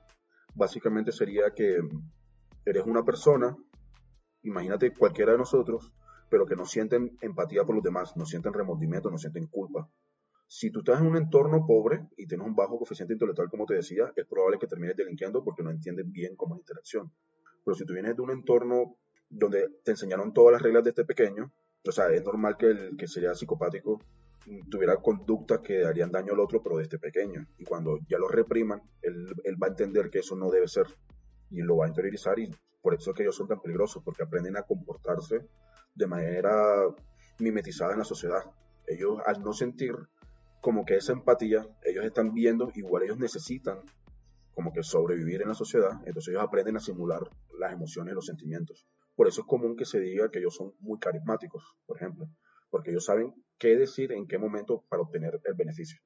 básicamente 0.57 1.13
sería 1.13 1.53
que 1.55 1.79
eres 2.65 2.85
una 2.85 3.05
persona, 3.05 3.57
imagínate 4.43 4.93
cualquiera 4.93 5.33
de 5.33 5.39
nosotros, 5.39 5.93
pero 6.29 6.47
que 6.47 6.57
no 6.57 6.65
sienten 6.65 7.17
empatía 7.21 7.63
por 7.63 7.77
los 7.77 7.85
demás, 7.85 8.17
no 8.17 8.27
sienten 8.27 8.53
remordimiento, 8.53 9.09
no 9.09 9.19
sienten 9.19 9.47
culpa. 9.47 9.89
Si 10.47 10.71
tú 10.71 10.81
estás 10.81 11.01
en 11.01 11.07
un 11.07 11.17
entorno 11.17 11.67
pobre 11.67 12.07
y 12.17 12.27
tienes 12.27 12.47
un 12.47 12.55
bajo 12.55 12.77
coeficiente 12.79 13.15
intelectual, 13.15 13.49
como 13.51 13.67
te 13.67 13.75
decía, 13.75 14.13
es 14.15 14.27
probable 14.27 14.59
que 14.59 14.67
termines 14.67 14.97
delinquiendo 14.97 15.43
porque 15.43 15.63
no 15.63 15.71
entiendes 15.71 16.11
bien 16.11 16.37
cómo 16.37 16.55
es 16.55 16.61
interacción. 16.61 17.13
Pero 17.65 17.75
si 17.75 17.85
tú 17.85 17.95
vienes 17.95 18.17
de 18.17 18.23
un 18.23 18.31
entorno 18.31 18.97
donde 19.29 19.69
te 19.83 19.93
enseñaron 19.93 20.33
todas 20.33 20.53
las 20.53 20.63
reglas 20.63 20.85
desde 20.85 21.05
pequeño, 21.05 21.53
o 21.87 21.93
sea, 21.93 22.09
es 22.09 22.25
normal 22.25 22.57
que 22.57 22.67
el 22.67 22.97
que 22.97 23.07
sería 23.07 23.35
psicopático 23.35 24.01
tuviera 24.71 24.97
conductas 24.97 25.61
que 25.61 25.85
harían 25.85 26.11
daño 26.11 26.35
al 26.35 26.41
otro, 26.41 26.63
pero 26.63 26.77
desde 26.77 26.99
pequeño. 26.99 27.47
Y 27.59 27.65
cuando 27.65 27.99
ya 28.09 28.19
lo 28.19 28.29
repriman, 28.29 28.83
él, 29.03 29.35
él 29.43 29.57
va 29.63 29.69
a 29.69 29.71
entender 29.71 30.11
que 30.11 30.19
eso 30.19 30.37
no 30.37 30.51
debe 30.51 30.69
ser 30.69 30.87
y 31.51 31.63
lo 31.63 31.79
va 31.79 31.87
a 31.87 31.89
interiorizar 31.89 32.39
y 32.39 32.51
por 32.85 32.95
eso 32.95 33.11
es 33.11 33.17
que 33.17 33.23
ellos 33.23 33.37
son 33.37 33.49
tan 33.49 33.61
peligrosos, 33.61 34.03
porque 34.05 34.23
aprenden 34.23 34.59
a 34.59 34.63
comportarse 34.63 35.41
de 35.95 36.07
manera 36.07 36.83
mimetizada 37.39 37.93
en 37.93 38.01
la 38.01 38.05
sociedad. 38.05 38.43
Ellos 38.87 39.19
al 39.25 39.43
no 39.43 39.55
sentir 39.55 39.95
como 40.65 40.87
que 40.87 40.97
esa 40.97 41.13
empatía, 41.13 41.69
ellos 41.83 42.07
están 42.07 42.33
viendo, 42.33 42.73
igual 42.75 43.03
ellos 43.03 43.19
necesitan 43.19 43.83
como 44.55 44.73
que 44.73 44.83
sobrevivir 44.83 45.43
en 45.43 45.49
la 45.49 45.55
sociedad, 45.55 45.91
entonces 46.07 46.29
ellos 46.29 46.43
aprenden 46.43 46.79
a 46.79 46.81
simular 46.81 47.21
las 47.59 47.75
emociones 47.75 48.15
los 48.15 48.25
sentimientos. 48.25 48.87
Por 49.15 49.29
eso 49.29 49.43
es 49.43 49.47
común 49.47 49.77
que 49.77 49.85
se 49.85 50.01
diga 50.01 50.31
que 50.31 50.39
ellos 50.39 50.55
son 50.55 50.73
muy 50.81 50.99
carismáticos, 50.99 51.77
por 51.85 51.99
ejemplo, 51.99 52.29
porque 52.71 52.93
ellos 52.93 53.05
saben 53.05 53.35
qué 53.59 53.77
decir 53.77 54.13
en 54.13 54.27
qué 54.27 54.39
momento 54.39 54.87
para 54.89 55.03
obtener 55.03 55.39
el 55.45 55.53
beneficio. 55.53 56.01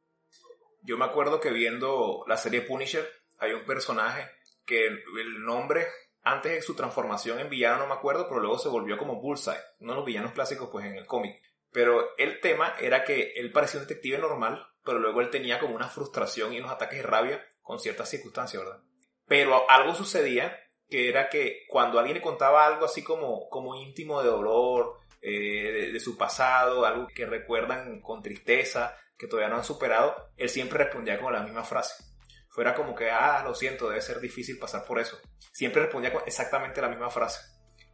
Yo 0.83 0.99
me 0.99 1.05
acuerdo 1.05 1.39
que 1.39 1.53
viendo 1.53 2.25
la 2.27 2.37
serie 2.37 2.63
Punisher, 2.63 3.07
hay 3.39 3.53
un 3.53 3.65
personaje 3.65 4.29
que 4.67 4.89
el, 4.89 4.99
el 5.21 5.45
nombre, 5.45 5.87
antes 6.23 6.51
de 6.51 6.63
su 6.63 6.75
transformación 6.75 7.39
en 7.39 7.49
villano 7.49 7.79
no 7.79 7.87
me 7.87 7.95
acuerdo, 7.95 8.27
pero 8.29 8.41
luego 8.41 8.59
se 8.59 8.69
volvió 8.69 8.99
como 8.99 9.21
Bullseye, 9.21 9.61
uno 9.79 9.93
de 9.93 9.97
los 9.99 10.05
villanos 10.05 10.33
clásicos 10.33 10.69
pues 10.73 10.85
en 10.85 10.97
el 10.97 11.07
cómic. 11.07 11.48
Pero 11.73 12.17
el 12.17 12.41
tema 12.41 12.75
era 12.81 13.05
que 13.05 13.33
él 13.37 13.53
parecía 13.53 13.81
un 13.81 13.87
detective 13.87 14.19
normal, 14.19 14.67
pero 14.85 14.99
luego 14.99 15.21
él 15.21 15.31
tenía 15.31 15.59
como 15.59 15.75
una 15.75 15.89
frustración 15.89 16.53
y 16.53 16.59
unos 16.59 16.73
ataques 16.73 16.99
de 16.99 17.07
rabia 17.07 17.47
con 17.61 17.79
ciertas 17.79 18.09
circunstancias, 18.09 18.63
¿verdad? 18.63 18.81
Pero 19.27 19.69
algo 19.71 19.95
sucedía 19.95 20.59
que 20.89 21.11
era 21.11 21.29
que 21.29 21.67
cuando 21.69 21.99
alguien 21.99 22.17
le 22.17 22.23
contaba 22.23 22.67
algo 22.67 22.87
así 22.87 23.05
como, 23.05 23.49
como 23.51 23.75
íntimo 23.77 24.23
de 24.23 24.31
dolor, 24.31 25.01
eh, 25.21 25.73
de, 25.73 25.93
de 25.93 26.01
su 26.01 26.17
pasado, 26.17 26.87
algo 26.87 27.07
que 27.15 27.27
recuerdan 27.27 28.01
con 28.01 28.23
tristeza, 28.23 28.97
que 29.19 29.27
todavía 29.27 29.51
no 29.51 29.57
han 29.57 29.65
superado, 29.65 30.31
él 30.37 30.49
siempre 30.49 30.79
respondía 30.79 31.19
con 31.19 31.33
la 31.33 31.43
misma 31.43 31.65
frase. 31.65 32.05
Fuera 32.49 32.75
como 32.75 32.95
que, 32.95 33.11
ah, 33.11 33.43
lo 33.45 33.55
siento, 33.55 33.89
debe 33.89 34.01
ser 34.01 34.21
difícil 34.21 34.59
pasar 34.59 34.85
por 34.85 34.99
eso. 34.99 35.19
Siempre 35.53 35.83
respondía 35.83 36.13
con 36.13 36.23
exactamente 36.27 36.81
la 36.81 36.89
misma 36.89 37.11
frase. 37.11 37.41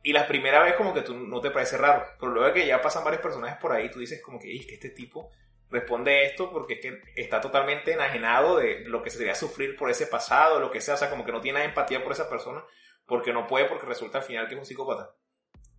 Y 0.05 0.13
la 0.13 0.29
primera 0.29 0.63
vez 0.63 0.75
como 0.75 0.93
que 0.93 1.01
tú 1.01 1.15
no 1.15 1.41
te 1.41 1.51
parece 1.51 1.79
raro, 1.79 2.05
pero 2.21 2.31
luego 2.31 2.53
que 2.53 2.67
ya 2.67 2.83
pasan 2.83 3.05
varios 3.05 3.23
personajes 3.23 3.57
por 3.57 3.73
ahí, 3.73 3.91
tú 3.91 4.01
dices 4.01 4.21
como 4.23 4.39
que, 4.39 4.49
"Ey, 4.49 4.59
es 4.59 4.67
que 4.67 4.75
este 4.75 4.91
tipo 4.91 5.31
responde 5.71 6.27
esto 6.27 6.53
porque 6.53 6.75
es 6.75 6.81
que 6.81 7.01
está 7.17 7.41
totalmente 7.41 7.93
enajenado 7.93 8.59
de 8.59 8.81
lo 8.81 9.03
que 9.03 9.09
sería 9.09 9.35
sufrir 9.35 9.77
por 9.77 9.91
ese 9.91 10.07
pasado, 10.07 10.61
lo 10.61 10.71
que 10.71 10.83
sea, 10.83 10.95
o 10.95 10.97
sea, 10.99 11.09
como 11.09 11.25
que 11.25 11.33
no 11.33 11.41
tiene 11.41 11.65
empatía 11.65 12.05
por 12.05 12.13
esa 12.13 12.29
persona, 12.29 12.63
porque 13.07 13.33
no 13.33 13.47
puede, 13.47 13.65
porque 13.65 13.87
resulta 13.87 14.19
al 14.19 14.25
final 14.25 14.47
que 14.47 14.55
es 14.55 14.61
un 14.61 14.67
psicópata. 14.67 15.11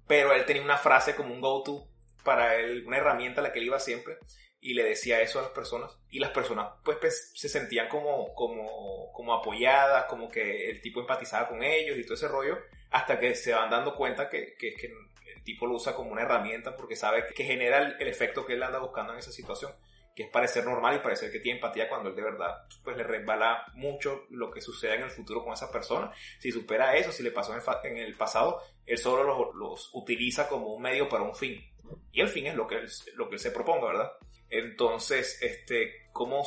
Pero 0.08 0.34
él 0.34 0.44
tenía 0.46 0.63
una 0.63 0.77
frase 0.77 1.15
como 1.15 1.32
un 1.32 1.39
go-to 1.39 1.88
para 2.24 2.55
él, 2.55 2.84
una 2.88 2.98
herramienta 2.98 3.41
a 3.41 3.44
la 3.44 3.53
que 3.53 3.60
él 3.60 3.65
iba 3.65 3.79
siempre, 3.79 4.17
y 4.65 4.74
le 4.74 4.84
decía 4.84 5.22
eso 5.22 5.38
a 5.38 5.43
las 5.43 5.51
personas, 5.51 5.95
y 6.10 6.17
las 6.17 6.31
personas 6.31 6.69
pues, 6.84 6.98
pues, 7.00 7.31
se 7.36 7.48
sentían 7.48 7.88
como, 7.88 8.34
como, 8.34 9.12
como 9.13 9.36
apoyadas, 9.36 10.05
como 10.05 10.27
que 10.27 10.72
el 10.72 10.81
tipo 10.81 11.00
empatizaba 11.00 11.48
con 11.48 11.62
ellos 11.62 11.95
y 12.00 12.03
todo 12.03 12.15
ese 12.15 12.27
rollo, 12.27 12.57
hasta 12.89 13.19
que 13.19 13.36
se 13.36 13.53
van 13.53 13.69
dando 13.69 13.95
cuenta 13.95 14.27
que, 14.27 14.55
que, 14.57 14.74
que 14.74 14.88
el 14.88 15.43
tipo 15.43 15.67
lo 15.67 15.75
usa 15.75 15.93
como 15.93 16.12
una 16.12 16.24
herramienta 16.24 16.75
porque 16.75 16.95
sabe 16.95 17.25
que 17.36 17.43
genera 17.43 17.77
el, 17.77 17.95
el 18.00 18.07
efecto 18.07 18.43
que 18.43 18.53
él 18.53 18.63
anda 18.63 18.79
buscando 18.79 19.13
en 19.13 19.19
esa 19.19 19.31
situación 19.31 19.72
que 20.15 20.24
es 20.24 20.29
parecer 20.29 20.65
normal 20.65 20.95
y 20.95 21.00
parecer 21.00 21.29
que 21.29 21.41
tiene 21.41 21.57
empatía 21.57 21.89
cuando 21.89 22.10
él 22.10 22.15
de 22.15 22.22
verdad 22.22 22.65
pues 22.84 22.95
le 22.95 23.03
resbala 23.03 23.65
mucho 23.74 24.25
lo 24.29 24.50
que 24.50 24.62
suceda 24.62 24.95
en 24.95 25.01
el 25.01 25.10
futuro 25.10 25.43
con 25.43 25.53
esa 25.53 25.69
persona. 25.69 26.10
Si 26.39 26.53
supera 26.53 26.95
eso, 26.95 27.12
si 27.12 27.22
le 27.22 27.31
pasó 27.31 27.53
en 27.53 27.60
el, 27.60 27.91
en 27.91 27.98
el 27.98 28.15
pasado, 28.15 28.62
él 28.86 28.98
solo 28.98 29.24
los, 29.24 29.53
los 29.55 29.89
utiliza 29.93 30.48
como 30.48 30.67
un 30.67 30.81
medio 30.81 31.10
para 31.10 31.24
un 31.24 31.36
fin. 31.36 31.62
Y 32.13 32.22
el 32.22 32.29
fin 32.29 32.48
es 32.48 32.55
lo 32.55 32.65
que 32.65 32.77
él, 32.77 32.89
lo 33.15 33.27
que 33.27 33.36
él 33.36 33.41
se 33.41 33.51
proponga, 33.51 33.88
¿verdad? 33.88 34.12
Entonces, 34.49 35.37
este, 35.41 36.07
¿cómo 36.13 36.43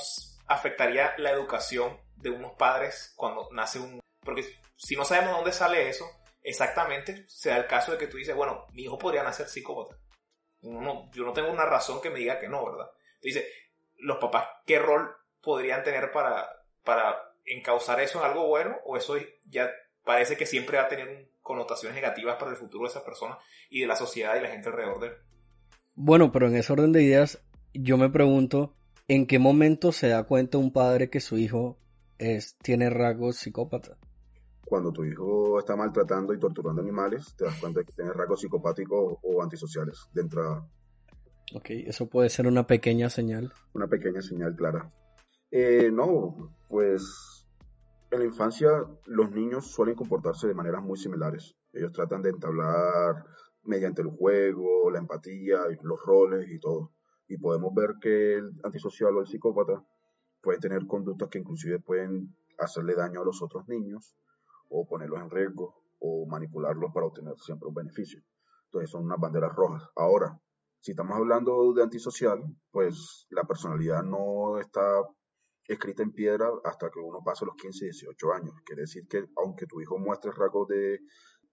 afectaría 0.47 1.15
la 1.19 1.31
educación 1.31 1.99
de 2.17 2.31
unos 2.31 2.53
padres 2.53 3.13
cuando 3.17 3.49
nace 3.53 3.79
un... 3.79 4.01
Porque 4.25 4.45
si 4.77 4.97
no 4.97 5.05
sabemos 5.05 5.37
dónde 5.37 5.53
sale 5.53 5.89
eso, 5.89 6.07
exactamente 6.43 7.25
se 7.29 7.51
da 7.51 7.57
el 7.59 7.67
caso 7.67 7.93
de 7.93 7.99
que 7.99 8.07
tú 8.07 8.17
dices, 8.17 8.35
bueno, 8.35 8.67
mi 8.73 8.83
hijo 8.85 8.99
podría 8.99 9.23
nacer 9.23 9.49
psicópata. 9.49 10.01
Uno 10.63 10.81
no- 10.81 11.11
yo 11.13 11.25
no 11.25 11.33
tengo 11.33 11.51
una 11.51 11.67
razón 11.67 12.01
que 12.01 12.11
me 12.11 12.19
diga 12.19 12.39
que 12.41 12.49
no, 12.49 12.65
¿verdad? 12.65 12.91
Dice, 13.21 13.47
los 13.97 14.19
papás, 14.19 14.49
¿qué 14.67 14.79
rol 14.79 15.15
podrían 15.41 15.83
tener 15.85 16.11
para, 16.13 16.49
para 16.85 17.33
encauzar 17.45 18.01
eso 18.01 18.19
en 18.21 18.27
algo 18.27 18.47
bueno? 18.47 18.77
¿O 18.85 18.97
eso 18.97 19.17
ya 19.45 19.71
parece 20.05 20.37
que 20.37 20.47
siempre 20.47 20.79
va 20.79 20.85
a 20.85 20.89
tener 20.89 21.31
connotaciones 21.41 21.95
negativas 21.95 22.37
para 22.37 22.51
el 22.51 22.57
futuro 22.57 22.85
de 22.85 22.91
esa 22.91 23.05
persona 23.05 23.39
y 23.71 23.81
de 23.81 23.87
la 23.87 23.97
sociedad 23.97 24.37
y 24.37 24.41
la 24.41 24.49
gente 24.51 24.69
alrededor 24.69 25.01
de 25.01 25.07
él? 25.09 25.15
Bueno, 25.95 26.31
pero 26.33 26.47
en 26.47 26.57
ese 26.57 26.73
orden 26.73 26.93
de 26.93 27.03
ideas, 27.03 27.41
yo 27.75 27.97
me 27.97 28.11
pregunto, 28.11 28.75
¿en 29.09 29.27
qué 29.27 29.39
momento 29.39 29.93
se 29.93 30.09
da 30.09 30.25
cuenta 30.25 30.59
un 30.59 30.73
padre 30.73 31.11
que 31.11 31.21
su 31.21 31.39
hijo 31.39 31.79
es, 32.19 32.57
tiene 32.59 32.91
rasgos 32.91 33.37
psicópatas? 33.37 33.99
Cuando 34.65 34.93
tu 34.93 35.05
hijo 35.05 35.59
está 35.59 35.77
maltratando 35.77 36.35
y 36.35 36.39
torturando 36.39 36.83
animales, 36.83 37.35
te 37.37 37.45
das 37.45 37.59
cuenta 37.59 37.81
de 37.81 37.87
que 37.87 37.93
tiene 37.93 38.13
rasgos 38.13 38.41
psicopáticos 38.41 39.17
o 39.23 39.43
antisociales 39.43 40.09
de 40.13 40.21
entrada. 40.21 40.69
Ok, 41.55 41.71
eso 41.71 42.09
puede 42.09 42.29
ser 42.29 42.47
una 42.47 42.67
pequeña 42.67 43.09
señal. 43.09 43.53
Una 43.73 43.89
pequeña 43.89 44.21
señal 44.21 44.55
clara. 44.55 44.93
Eh, 45.51 45.91
no, 45.91 46.55
pues 46.69 47.47
en 48.11 48.19
la 48.19 48.25
infancia 48.27 48.69
los 49.07 49.31
niños 49.31 49.67
suelen 49.71 49.95
comportarse 49.95 50.47
de 50.47 50.55
maneras 50.55 50.83
muy 50.83 50.99
similares. 50.99 51.57
Ellos 51.73 51.93
tratan 51.93 52.23
de 52.23 52.31
entablar 52.31 53.25
mediante 53.63 54.03
el 54.03 54.09
juego, 54.09 54.91
la 54.91 54.99
empatía, 54.99 55.61
los 55.83 56.01
roles 56.05 56.51
y 56.51 56.59
todo. 56.59 56.93
Y 57.29 57.37
podemos 57.37 57.75
ver 57.75 57.95
que 58.01 58.37
el 58.37 58.53
antisocial 58.65 59.17
o 59.17 59.21
el 59.21 59.27
psicópata 59.27 59.85
pueden 60.41 60.61
tener 60.61 60.87
conductas 60.87 61.29
que 61.29 61.39
inclusive 61.39 61.79
pueden 61.79 62.35
hacerle 62.59 62.95
daño 62.95 63.21
a 63.21 63.25
los 63.25 63.43
otros 63.43 63.69
niños 63.69 64.17
o 64.69 64.87
ponerlos 64.87 65.21
en 65.21 65.31
riesgo. 65.31 65.75
o 66.01 66.27
manipularlos 66.27 66.93
para 66.95 67.07
obtener 67.07 67.35
siempre 67.39 67.67
un 67.67 67.75
beneficio. 67.75 68.23
Entonces 68.67 68.89
son 68.91 69.05
unas 69.05 69.19
banderas 69.19 69.53
rojas. 69.53 69.83
Ahora, 69.97 70.39
si 70.81 70.93
estamos 70.93 71.17
hablando 71.17 71.73
de 71.75 71.83
antisocial, 71.83 72.41
pues 72.71 73.27
la 73.31 73.43
personalidad 73.43 74.05
no 74.05 74.61
está 74.61 75.03
escrita 75.67 76.05
en 76.05 76.13
piedra 76.13 76.51
hasta 76.65 76.89
que 76.91 77.01
uno 77.01 77.19
pase 77.25 77.45
los 77.45 77.57
15 77.57 77.85
y 77.85 77.89
18 77.89 78.33
años. 78.33 78.55
Quiere 78.65 78.83
decir 78.83 79.09
que 79.09 79.25
aunque 79.37 79.67
tu 79.67 79.81
hijo 79.81 79.99
muestre 79.99 80.31
rasgos 80.31 80.69
de, 80.69 81.01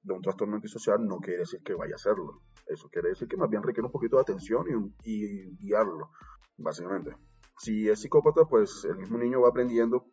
de 0.03 0.13
un 0.13 0.22
trastorno 0.22 0.58
antisocial, 0.58 1.03
no 1.03 1.17
quiere 1.17 1.39
decir 1.39 1.62
que 1.63 1.74
vaya 1.74 1.94
a 1.94 1.96
hacerlo. 1.96 2.44
Eso 2.67 2.89
quiere 2.89 3.10
decir 3.10 3.27
que 3.27 3.38
más 3.38 3.50
bien 3.50 3.63
requiere 3.63 3.86
un 3.86 3.91
poquito 3.91 4.15
de 4.17 4.24
atención 4.24 4.93
y, 5.03 5.55
guiarlo, 5.57 6.10
básicamente. 6.57 7.15
Si 7.57 7.88
es 7.89 8.01
psicópata, 8.01 8.45
pues 8.45 8.86
el 8.86 8.98
mismo 8.98 9.17
niño 9.17 9.41
va 9.41 9.50
aprendiendo. 9.50 10.05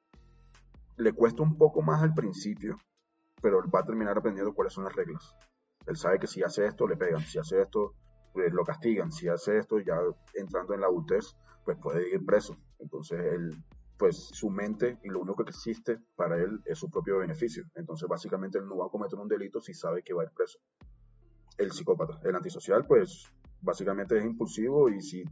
Le 0.97 1.13
cuesta 1.13 1.43
un 1.43 1.57
poco 1.57 1.83
más 1.83 2.03
al 2.03 2.15
principio, 2.15 2.77
pero 3.41 3.63
va 3.71 3.81
a 3.81 3.85
terminar 3.85 4.17
aprendiendo 4.19 4.55
cuáles 4.55 4.75
son 4.75 4.85
las 4.85 4.95
reglas. 4.95 5.35
Él 5.87 5.97
sabe 5.97 6.19
que 6.19 6.27
si 6.27 6.43
hace 6.43 6.67
esto, 6.67 6.87
le 6.87 6.97
pegan. 6.97 7.21
Si 7.21 7.39
hace 7.39 7.61
esto, 7.61 7.95
pues 8.33 8.53
lo 8.53 8.65
castigan. 8.65 9.11
Si 9.11 9.29
hace 9.29 9.59
esto, 9.59 9.81
ya 9.81 9.99
entrando 10.35 10.75
en 10.75 10.81
la 10.81 10.87
adultez, 10.87 11.35
pues 11.65 11.79
puede 11.79 12.09
ir 12.11 12.25
preso. 12.25 12.57
Entonces, 12.79 13.19
él, 13.19 13.57
pues 13.99 14.17
su 14.17 14.51
mente 14.51 14.99
y 15.03 15.09
lo 15.09 15.21
único 15.21 15.45
que 15.45 15.51
existe 15.51 15.99
para 16.15 16.37
él 16.37 16.61
es 16.67 16.79
su 16.79 16.91
propio 16.91 17.19
beneficio. 17.19 17.65
Entonces, 17.75 18.09
básicamente, 18.09 18.59
él 18.59 18.67
no 18.67 18.77
va 18.77 18.87
a 18.87 18.91
cometer 18.91 19.19
un 19.19 19.29
delito 19.29 19.61
si 19.61 19.75
sabe 19.75 20.03
que 20.03 20.15
va 20.15 20.23
a 20.23 20.27
ir 20.27 20.33
preso. 20.33 20.59
El 21.59 21.73
psicópata, 21.73 22.19
el 22.25 22.35
antisocial, 22.35 22.87
pues 22.87 23.27
básicamente 23.61 24.19
es 24.19 24.25
impulsivo 24.25 24.89
y 24.89 25.01
si 25.01 25.25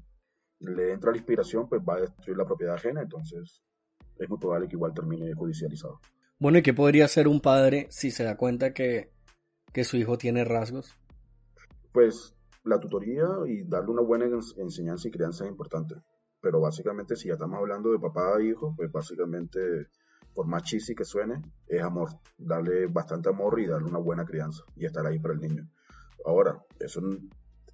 le 0.60 0.92
entra 0.92 1.10
la 1.10 1.16
inspiración, 1.16 1.68
pues 1.68 1.82
va 1.82 1.96
a 1.96 2.00
destruir 2.02 2.36
la 2.36 2.44
propiedad 2.44 2.74
ajena. 2.74 3.02
Entonces, 3.02 3.62
es 4.18 4.28
muy 4.28 4.38
probable 4.38 4.68
que 4.68 4.76
igual 4.76 4.92
termine 4.94 5.32
judicializado. 5.34 6.00
Bueno, 6.38 6.58
¿y 6.58 6.62
qué 6.62 6.74
podría 6.74 7.04
hacer 7.06 7.28
un 7.28 7.40
padre 7.40 7.86
si 7.90 8.10
se 8.10 8.24
da 8.24 8.36
cuenta 8.36 8.72
que, 8.72 9.10
que 9.72 9.84
su 9.84 9.96
hijo 9.96 10.18
tiene 10.18 10.44
rasgos? 10.44 10.94
Pues 11.92 12.34
la 12.64 12.78
tutoría 12.78 13.26
y 13.46 13.64
darle 13.64 13.90
una 13.90 14.02
buena 14.02 14.26
ens- 14.26 14.54
enseñanza 14.58 15.08
y 15.08 15.10
crianza 15.10 15.44
es 15.44 15.50
importante. 15.50 15.96
Pero 16.40 16.60
básicamente, 16.60 17.16
si 17.16 17.28
ya 17.28 17.34
estamos 17.34 17.58
hablando 17.58 17.90
de 17.92 17.98
papá 17.98 18.38
e 18.38 18.46
hijo, 18.46 18.74
pues 18.76 18.90
básicamente, 18.90 19.88
por 20.34 20.46
más 20.46 20.62
cheesy 20.62 20.94
que 20.94 21.04
suene, 21.04 21.42
es 21.66 21.82
amor. 21.82 22.10
Darle 22.38 22.86
bastante 22.86 23.28
amor 23.28 23.60
y 23.60 23.66
darle 23.66 23.88
una 23.88 23.98
buena 23.98 24.24
crianza 24.24 24.62
y 24.76 24.86
estar 24.86 25.06
ahí 25.06 25.18
para 25.18 25.34
el 25.34 25.40
niño. 25.40 25.68
Ahora, 26.24 26.64
eso 26.78 27.00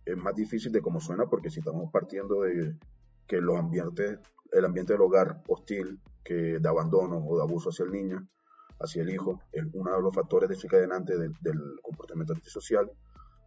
es 0.04 0.16
más 0.16 0.34
difícil 0.34 0.72
de 0.72 0.80
como 0.80 1.00
suena 1.00 1.26
porque 1.26 1.50
si 1.50 1.60
estamos 1.60 1.90
partiendo 1.90 2.42
de 2.42 2.76
que 3.26 3.40
los 3.40 3.58
ambientes, 3.58 4.18
el 4.52 4.64
ambiente 4.64 4.92
del 4.92 5.02
hogar 5.02 5.42
hostil, 5.48 6.00
que 6.24 6.58
de 6.58 6.68
abandono 6.68 7.18
o 7.18 7.36
de 7.36 7.42
abuso 7.42 7.70
hacia 7.70 7.84
el 7.84 7.92
niño, 7.92 8.28
hacia 8.80 9.02
el 9.02 9.10
hijo, 9.10 9.40
es 9.52 9.64
uno 9.72 9.96
de 9.96 10.02
los 10.02 10.14
factores 10.14 10.48
desencadenantes 10.48 11.18
del, 11.18 11.32
del 11.40 11.60
comportamiento 11.82 12.34
antisocial, 12.34 12.90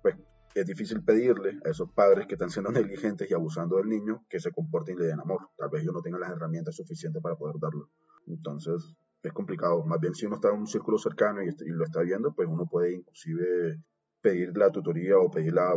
pues 0.02 0.16
es 0.56 0.66
difícil 0.66 1.04
pedirle 1.04 1.60
a 1.66 1.70
esos 1.70 1.92
padres 1.92 2.28
que 2.28 2.36
están 2.36 2.50
siendo 2.50 2.72
negligentes 2.72 3.30
y 3.30 3.34
abusando 3.34 3.78
del 3.78 3.88
niño 3.88 4.26
que 4.30 4.40
se 4.40 4.52
comporten 4.52 4.96
y 4.96 5.00
le 5.02 5.08
den 5.08 5.20
amor. 5.20 5.50
Tal 5.58 5.70
vez 5.70 5.84
ellos 5.84 5.94
no 5.94 6.02
tengan 6.02 6.22
las 6.22 6.32
herramientas 6.32 6.76
suficientes 6.76 7.22
para 7.22 7.36
poder 7.36 7.56
darlo. 7.60 7.90
Entonces, 8.28 8.96
es 9.22 9.34
complicado. 9.34 9.84
Más 9.86 10.00
bien, 10.00 10.14
si 10.14 10.26
uno 10.26 10.36
está 10.36 10.50
en 10.50 10.60
un 10.60 10.68
círculo 10.68 10.98
cercano 10.98 11.44
y, 11.44 11.48
y 11.48 11.70
lo 11.70 11.84
está 11.84 12.02
viendo, 12.02 12.34
pues 12.34 12.48
uno 12.50 12.66
puede 12.66 12.94
inclusive 12.94 13.82
pedir 14.22 14.56
la 14.58 14.70
tutoría 14.72 15.18
o 15.18 15.30
pedir 15.30 15.54
la, 15.54 15.74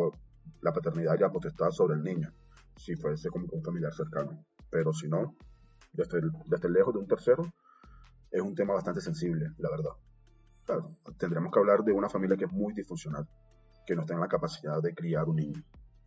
la 0.61 0.73
paternidad 0.73 1.15
y 1.17 1.21
la 1.21 1.31
potestad 1.31 1.71
sobre 1.71 1.95
el 1.95 2.03
niño, 2.03 2.33
si 2.77 2.97
fuese 2.97 3.29
como 3.31 3.47
un 3.51 3.63
familiar 3.63 3.93
cercano. 3.95 4.45
Pero 4.71 4.93
si 4.93 5.09
no, 5.09 5.37
desde, 5.93 6.21
desde 6.47 6.71
lejos 6.71 6.95
de 6.95 7.01
un 7.01 7.07
tercero, 7.09 7.45
es 8.31 8.41
un 8.41 8.55
tema 8.55 8.75
bastante 8.75 9.01
sensible, 9.01 9.51
la 9.59 9.71
verdad. 9.71 9.91
Claro, 10.65 10.97
tendremos 11.19 11.53
que 11.53 11.59
hablar 11.59 11.83
de 11.85 11.93
una 11.93 12.09
familia 12.09 12.37
que 12.37 12.45
es 12.47 12.53
muy 12.53 12.73
disfuncional, 12.73 13.29
que 13.87 13.95
no 13.95 14.05
tenga 14.07 14.23
la 14.23 14.29
capacidad 14.29 14.81
de 14.81 14.95
criar 14.95 15.25
un 15.29 15.37
niño. 15.37 15.63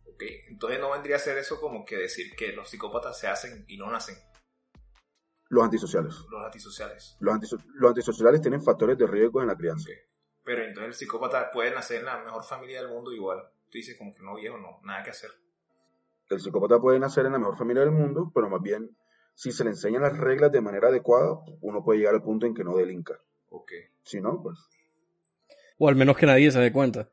Ok, 0.06 0.22
entonces 0.48 0.80
no 0.80 0.92
vendría 0.92 1.16
a 1.16 1.18
ser 1.20 1.36
eso 1.38 1.60
como 1.60 1.84
que 1.84 1.96
decir 1.96 2.34
que 2.36 2.52
los 2.52 2.70
psicópatas 2.70 3.18
se 3.20 3.28
hacen 3.28 3.64
y 3.68 3.76
no 3.76 3.90
nacen, 3.90 4.16
Los 5.50 5.62
antisociales. 5.62 6.14
los 6.30 6.44
antisociales. 6.44 7.16
Los, 7.20 7.34
antiso- 7.34 7.62
los 7.74 7.88
antisociales 7.90 8.40
tienen 8.40 8.62
factores 8.62 8.96
de 8.98 9.06
riesgo 9.06 9.40
en 9.42 9.48
la 9.48 9.56
crianza. 9.56 9.90
Pero 10.46 10.62
entonces 10.62 10.88
el 10.88 10.94
psicópata 10.94 11.50
puede 11.50 11.72
nacer 11.74 11.98
en 11.98 12.06
la 12.06 12.18
mejor 12.24 12.44
familia 12.44 12.80
del 12.80 12.88
mundo 12.90 13.12
igual. 13.12 13.40
Tú 13.68 13.78
dices 13.78 13.98
como 13.98 14.14
que 14.14 14.22
no, 14.22 14.36
viejo, 14.36 14.56
no, 14.56 14.80
nada 14.84 15.02
que 15.02 15.10
hacer. 15.10 15.30
El 16.30 16.40
psicópata 16.40 16.80
puede 16.80 16.98
nacer 17.00 17.26
en 17.26 17.32
la 17.32 17.38
mejor 17.38 17.58
familia 17.58 17.82
del 17.82 17.90
mundo, 17.90 18.30
pero 18.34 18.48
más 18.48 18.62
bien, 18.62 18.96
si 19.34 19.50
se 19.52 19.64
le 19.64 19.70
enseñan 19.70 20.02
las 20.02 20.16
reglas 20.16 20.52
de 20.52 20.60
manera 20.60 20.88
adecuada, 20.88 21.40
uno 21.60 21.84
puede 21.84 21.98
llegar 21.98 22.14
al 22.14 22.22
punto 22.22 22.46
en 22.46 22.54
que 22.54 22.64
no 22.64 22.76
delinca. 22.76 23.20
Ok. 23.50 23.72
Si 24.04 24.20
no, 24.20 24.40
pues 24.40 24.56
O 25.78 25.88
al 25.88 25.96
menos 25.96 26.16
que 26.16 26.26
nadie 26.26 26.50
se 26.50 26.60
dé 26.60 26.72
cuenta. 26.72 27.10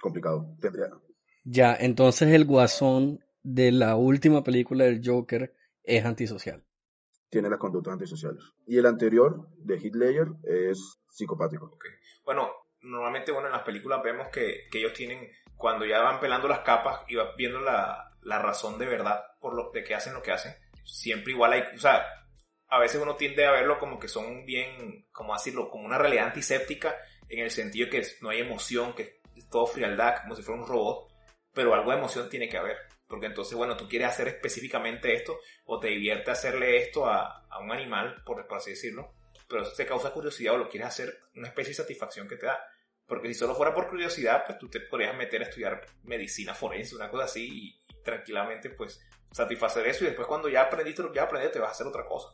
complicado. 0.00 0.46
Tendría, 0.60 0.90
Ya, 1.44 1.74
entonces 1.78 2.28
el 2.34 2.44
guasón 2.44 3.24
de 3.44 3.70
la 3.70 3.94
última 3.96 4.42
película 4.42 4.84
del 4.84 5.00
Joker 5.04 5.54
es 5.84 6.04
antisocial. 6.04 6.64
tiene 7.28 7.48
las 7.50 7.58
conductas 7.58 7.92
antisociales. 7.92 8.42
Y 8.66 8.78
el 8.78 8.86
anterior, 8.86 9.48
de 9.58 9.76
Heath 9.78 9.94
Ledger, 9.94 10.28
es 10.44 10.98
psicopático. 11.10 11.66
Ok. 11.66 11.84
Bueno, 12.26 12.52
normalmente 12.82 13.30
bueno, 13.30 13.46
en 13.46 13.52
las 13.52 13.62
películas 13.62 14.02
vemos 14.02 14.28
que, 14.32 14.66
que 14.70 14.78
ellos 14.78 14.92
tienen, 14.92 15.30
cuando 15.56 15.86
ya 15.86 16.00
van 16.00 16.18
pelando 16.18 16.48
las 16.48 16.60
capas 16.60 17.02
y 17.06 17.14
van 17.14 17.28
viendo 17.36 17.60
la, 17.60 18.12
la 18.22 18.40
razón 18.40 18.78
de 18.78 18.86
verdad 18.86 19.24
por 19.40 19.54
lo 19.54 19.70
de 19.70 19.84
que 19.84 19.94
hacen 19.94 20.12
lo 20.12 20.22
que 20.22 20.32
hacen, 20.32 20.54
siempre 20.84 21.32
igual 21.32 21.52
hay, 21.52 21.62
o 21.74 21.78
sea, 21.78 22.04
a 22.68 22.80
veces 22.80 23.00
uno 23.00 23.14
tiende 23.14 23.46
a 23.46 23.52
verlo 23.52 23.78
como 23.78 24.00
que 24.00 24.08
son 24.08 24.44
bien, 24.44 25.06
como 25.12 25.34
decirlo, 25.34 25.70
como 25.70 25.86
una 25.86 25.98
realidad 25.98 26.26
antiséptica, 26.26 26.96
en 27.28 27.38
el 27.38 27.52
sentido 27.52 27.88
que 27.88 28.04
no 28.20 28.30
hay 28.30 28.40
emoción, 28.40 28.92
que 28.92 29.20
es 29.36 29.48
todo 29.48 29.68
frialdad, 29.68 30.22
como 30.22 30.34
si 30.34 30.42
fuera 30.42 30.60
un 30.60 30.66
robot, 30.66 31.08
pero 31.52 31.74
algo 31.74 31.92
de 31.92 31.98
emoción 31.98 32.28
tiene 32.28 32.48
que 32.48 32.58
haber. 32.58 32.76
Porque 33.06 33.26
entonces, 33.26 33.56
bueno, 33.56 33.76
tú 33.76 33.88
quieres 33.88 34.08
hacer 34.08 34.26
específicamente 34.26 35.14
esto, 35.14 35.38
o 35.64 35.78
te 35.78 35.88
divierte 35.88 36.32
hacerle 36.32 36.78
esto 36.78 37.06
a, 37.06 37.46
a 37.48 37.58
un 37.60 37.70
animal, 37.70 38.20
por, 38.24 38.44
por 38.48 38.58
así 38.58 38.70
decirlo, 38.70 39.14
pero 39.48 39.62
eso 39.62 39.72
te 39.76 39.86
causa 39.86 40.12
curiosidad 40.12 40.54
o 40.54 40.58
lo 40.58 40.68
quieres 40.68 40.88
hacer, 40.88 41.20
una 41.34 41.48
especie 41.48 41.70
de 41.70 41.76
satisfacción 41.76 42.28
que 42.28 42.36
te 42.36 42.46
da. 42.46 42.58
Porque 43.06 43.28
si 43.28 43.34
solo 43.34 43.54
fuera 43.54 43.74
por 43.74 43.88
curiosidad, 43.88 44.44
pues 44.46 44.58
tú 44.58 44.68
te 44.68 44.80
podrías 44.80 45.16
meter 45.16 45.42
a 45.42 45.44
estudiar 45.44 45.86
medicina 46.02 46.54
forense, 46.54 46.96
una 46.96 47.08
cosa 47.08 47.24
así, 47.24 47.48
y, 47.48 48.02
tranquilamente, 48.02 48.70
pues, 48.70 49.00
satisfacer 49.30 49.86
eso, 49.86 50.04
y 50.04 50.08
después 50.08 50.26
cuando 50.26 50.48
ya 50.48 50.62
aprendiste 50.62 51.02
lo 51.02 51.12
que 51.12 51.16
ya 51.16 51.24
aprendiste, 51.24 51.54
te 51.54 51.60
vas 51.60 51.68
a 51.68 51.72
hacer 51.72 51.86
otra 51.86 52.04
cosa. 52.04 52.32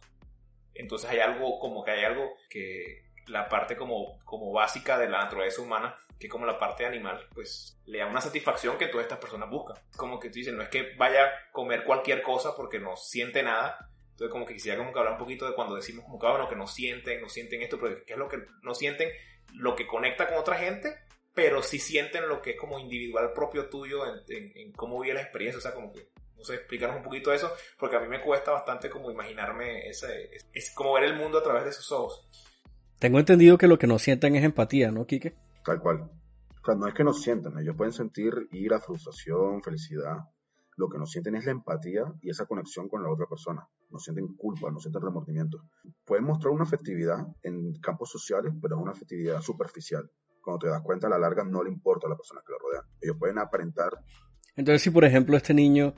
Entonces 0.74 1.10
hay 1.10 1.18
algo, 1.18 1.58
como 1.58 1.84
que 1.84 1.90
hay 1.90 2.04
algo 2.04 2.32
que 2.48 3.04
la 3.26 3.48
parte 3.48 3.76
como, 3.76 4.18
como 4.24 4.52
básica 4.52 4.98
de 4.98 5.08
la 5.08 5.24
naturaleza 5.24 5.62
humana, 5.62 5.96
que 6.18 6.28
como 6.28 6.46
la 6.46 6.58
parte 6.58 6.86
animal, 6.86 7.26
pues 7.34 7.78
le 7.86 7.98
da 7.98 8.06
una 8.06 8.20
satisfacción 8.20 8.78
que 8.78 8.86
todas 8.86 9.04
estas 9.04 9.18
personas 9.18 9.50
buscan. 9.50 9.76
Como 9.96 10.18
que 10.18 10.28
tú 10.28 10.34
dices, 10.34 10.54
no 10.54 10.62
es 10.62 10.68
que 10.68 10.94
vaya 10.96 11.24
a 11.26 11.50
comer 11.50 11.84
cualquier 11.84 12.22
cosa 12.22 12.54
porque 12.56 12.78
no 12.78 12.96
siente 12.96 13.42
nada. 13.42 13.90
Entonces 14.22 14.34
como 14.34 14.46
que 14.46 14.54
quisiera 14.54 14.78
como 14.78 14.92
que 14.92 15.00
hablar 15.00 15.14
un 15.14 15.18
poquito 15.18 15.48
de 15.48 15.54
cuando 15.56 15.74
decimos 15.74 16.04
como 16.04 16.16
que, 16.16 16.26
ah, 16.28 16.30
bueno, 16.30 16.48
que 16.48 16.54
no 16.54 16.68
sienten, 16.68 17.20
no 17.20 17.28
sienten 17.28 17.60
esto, 17.60 17.76
pero 17.80 17.96
¿qué 18.06 18.12
es 18.12 18.18
lo 18.18 18.28
que 18.28 18.38
no 18.62 18.72
sienten? 18.72 19.08
Lo 19.54 19.74
que 19.74 19.84
conecta 19.84 20.28
con 20.28 20.38
otra 20.38 20.54
gente, 20.58 20.94
pero 21.34 21.60
sí 21.60 21.80
sienten 21.80 22.28
lo 22.28 22.40
que 22.40 22.50
es 22.50 22.56
como 22.56 22.78
individual 22.78 23.32
propio 23.34 23.68
tuyo 23.68 24.06
en, 24.06 24.20
en, 24.28 24.52
en 24.54 24.72
cómo 24.74 25.00
vive 25.00 25.14
la 25.14 25.22
experiencia. 25.22 25.58
O 25.58 25.60
sea, 25.60 25.74
como 25.74 25.92
que, 25.92 26.06
no 26.36 26.44
sé, 26.44 26.54
explícanos 26.54 26.98
un 26.98 27.02
poquito 27.02 27.32
eso, 27.32 27.52
porque 27.76 27.96
a 27.96 27.98
mí 27.98 28.06
me 28.06 28.20
cuesta 28.20 28.52
bastante 28.52 28.88
como 28.88 29.10
imaginarme 29.10 29.88
ese, 29.88 30.36
es, 30.36 30.46
es 30.52 30.70
como 30.72 30.92
ver 30.92 31.02
el 31.02 31.16
mundo 31.16 31.38
a 31.38 31.42
través 31.42 31.64
de 31.64 31.70
esos 31.70 31.90
ojos. 31.90 32.24
Tengo 33.00 33.18
entendido 33.18 33.58
que 33.58 33.66
lo 33.66 33.76
que 33.76 33.88
no 33.88 33.98
sienten 33.98 34.36
es 34.36 34.44
empatía, 34.44 34.92
¿no, 34.92 35.04
Quique? 35.04 35.34
Tal 35.64 35.80
cual. 35.80 36.08
O 36.62 36.64
sea, 36.64 36.76
no 36.76 36.86
es 36.86 36.94
que 36.94 37.02
nos 37.02 37.20
sientan, 37.20 37.58
ellos 37.58 37.74
pueden 37.76 37.92
sentir 37.92 38.32
ira, 38.52 38.78
frustración, 38.78 39.64
felicidad. 39.64 40.18
Lo 40.76 40.88
que 40.88 40.98
no 40.98 41.06
sienten 41.06 41.34
es 41.34 41.44
la 41.44 41.52
empatía 41.52 42.04
y 42.22 42.30
esa 42.30 42.46
conexión 42.46 42.88
con 42.88 43.02
la 43.02 43.10
otra 43.10 43.26
persona. 43.26 43.68
No 43.90 43.98
sienten 43.98 44.34
culpa, 44.36 44.70
no 44.70 44.78
sienten 44.78 45.02
remordimiento. 45.02 45.64
Pueden 46.04 46.24
mostrar 46.24 46.52
una 46.52 46.64
afectividad 46.64 47.26
en 47.42 47.74
campos 47.80 48.10
sociales, 48.10 48.54
pero 48.60 48.76
es 48.76 48.82
una 48.82 48.92
afectividad 48.92 49.40
superficial. 49.40 50.10
Cuando 50.40 50.60
te 50.60 50.68
das 50.68 50.82
cuenta, 50.82 51.06
a 51.06 51.10
la 51.10 51.18
larga 51.18 51.44
no 51.44 51.62
le 51.62 51.70
importa 51.70 52.06
a 52.06 52.10
la 52.10 52.16
persona 52.16 52.40
que 52.44 52.52
lo 52.52 52.58
rodean. 52.58 52.84
Ellos 53.00 53.16
pueden 53.18 53.38
aparentar 53.38 53.90
Entonces, 54.56 54.82
si 54.82 54.90
por 54.90 55.04
ejemplo 55.04 55.36
este 55.36 55.54
niño 55.54 55.94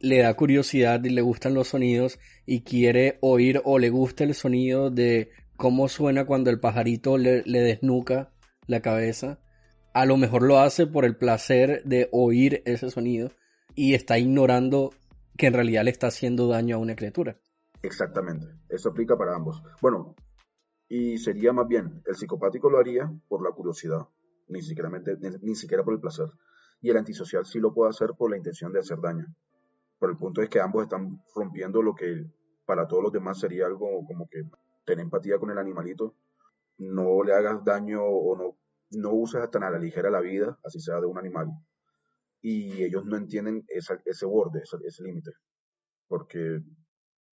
le 0.00 0.18
da 0.18 0.34
curiosidad 0.34 1.02
y 1.04 1.10
le 1.10 1.22
gustan 1.22 1.54
los 1.54 1.68
sonidos 1.68 2.18
y 2.44 2.62
quiere 2.62 3.18
oír 3.22 3.62
o 3.64 3.78
le 3.78 3.90
gusta 3.90 4.24
el 4.24 4.34
sonido 4.34 4.90
de 4.90 5.30
cómo 5.56 5.88
suena 5.88 6.26
cuando 6.26 6.50
el 6.50 6.60
pajarito 6.60 7.16
le, 7.16 7.42
le 7.44 7.60
desnuca 7.60 8.32
la 8.66 8.80
cabeza, 8.82 9.40
a 9.94 10.04
lo 10.04 10.18
mejor 10.18 10.42
lo 10.42 10.58
hace 10.58 10.86
por 10.86 11.06
el 11.06 11.16
placer 11.16 11.82
de 11.84 12.10
oír 12.12 12.62
ese 12.66 12.90
sonido 12.90 13.30
y 13.76 13.94
está 13.94 14.18
ignorando 14.18 14.92
que 15.36 15.46
en 15.46 15.52
realidad 15.52 15.84
le 15.84 15.90
está 15.90 16.08
haciendo 16.08 16.48
daño 16.48 16.76
a 16.76 16.80
una 16.80 16.96
criatura. 16.96 17.36
Exactamente, 17.82 18.48
eso 18.68 18.88
aplica 18.88 19.16
para 19.16 19.36
ambos. 19.36 19.62
Bueno, 19.80 20.16
y 20.88 21.18
sería 21.18 21.52
más 21.52 21.68
bien, 21.68 22.02
el 22.06 22.16
psicopático 22.16 22.70
lo 22.70 22.78
haría 22.78 23.12
por 23.28 23.44
la 23.44 23.54
curiosidad, 23.54 24.08
ni 24.48 24.62
siquiera, 24.62 24.90
ni, 25.42 25.54
siquiera 25.54 25.84
por 25.84 25.94
el 25.94 26.00
placer. 26.00 26.26
Y 26.80 26.90
el 26.90 26.96
antisocial 26.96 27.44
sí 27.44 27.60
lo 27.60 27.72
puede 27.72 27.90
hacer 27.90 28.14
por 28.18 28.30
la 28.30 28.36
intención 28.36 28.72
de 28.72 28.80
hacer 28.80 28.98
daño. 29.00 29.26
Pero 30.00 30.10
el 30.10 30.18
punto 30.18 30.42
es 30.42 30.48
que 30.48 30.60
ambos 30.60 30.82
están 30.82 31.22
rompiendo 31.34 31.82
lo 31.82 31.94
que 31.94 32.26
para 32.64 32.88
todos 32.88 33.02
los 33.02 33.12
demás 33.12 33.38
sería 33.38 33.66
algo 33.66 34.04
como 34.06 34.28
que 34.28 34.42
tener 34.84 35.04
empatía 35.04 35.38
con 35.38 35.50
el 35.50 35.58
animalito, 35.58 36.16
no 36.78 37.22
le 37.22 37.34
hagas 37.34 37.64
daño 37.64 38.02
o 38.02 38.36
no 38.36 38.56
no 38.90 39.12
uses 39.12 39.50
tan 39.50 39.64
a 39.64 39.70
la 39.70 39.78
ligera 39.78 40.10
la 40.10 40.20
vida, 40.20 40.58
así 40.64 40.80
sea 40.80 41.00
de 41.00 41.06
un 41.06 41.18
animal, 41.18 41.48
y 42.48 42.84
ellos 42.84 43.04
no 43.04 43.16
entienden 43.16 43.64
esa- 43.66 44.00
ese 44.04 44.24
borde, 44.24 44.60
ese, 44.62 44.76
ese 44.86 45.02
límite, 45.02 45.32
porque 46.06 46.60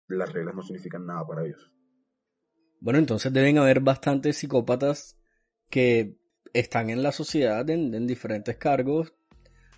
las 0.07 0.31
reglas 0.31 0.55
no 0.55 0.61
significan 0.61 1.05
nada 1.05 1.27
para 1.27 1.45
ellos. 1.45 1.69
Bueno, 2.79 2.99
entonces 2.99 3.33
deben 3.33 3.57
haber 3.57 3.81
bastantes 3.81 4.37
psicópatas 4.37 5.17
que 5.69 6.17
están 6.53 6.89
en 6.89 7.03
la 7.03 7.11
sociedad 7.11 7.69
en, 7.69 7.93
en 7.93 8.07
diferentes 8.07 8.55
cargos 8.55 9.13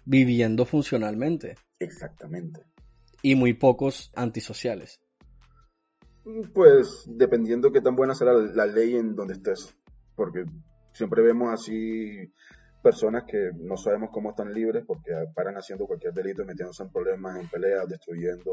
viviendo 0.05 0.65
funcionalmente 0.65 1.55
Exactamente. 1.79 2.61
y 3.23 3.33
muy 3.33 3.53
pocos 3.53 4.11
antisociales. 4.15 5.01
Pues 6.53 7.05
dependiendo 7.07 7.71
qué 7.71 7.81
tan 7.81 7.95
buena 7.95 8.13
será 8.13 8.33
la, 8.33 8.51
la 8.53 8.65
ley 8.67 8.95
en 8.95 9.15
donde 9.15 9.33
estés, 9.33 9.75
porque 10.15 10.45
siempre 10.93 11.21
vemos 11.23 11.51
así 11.51 12.31
personas 12.83 13.23
que 13.23 13.51
no 13.55 13.77
sabemos 13.77 14.09
cómo 14.11 14.31
están 14.31 14.53
libres 14.53 14.83
porque 14.85 15.13
paran 15.33 15.55
haciendo 15.55 15.87
cualquier 15.87 16.13
delito, 16.13 16.43
metiéndose 16.43 16.83
en 16.83 16.91
problemas, 16.91 17.39
en 17.39 17.47
peleas, 17.47 17.87
destruyendo, 17.87 18.51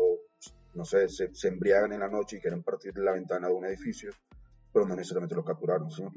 no 0.75 0.85
sé, 0.85 1.09
se, 1.09 1.49
embriagan 1.49 1.93
en 1.93 2.01
la 2.01 2.09
noche 2.09 2.37
y 2.37 2.41
quieren 2.41 2.63
partir 2.63 2.97
la 2.97 3.13
ventana 3.13 3.49
de 3.49 3.55
un 3.55 3.67
edificio, 3.67 4.13
pero 4.73 4.87
no 4.87 4.95
necesariamente 4.95 5.35
los 5.35 5.45
capturaron, 5.45 5.91
sea, 5.91 6.09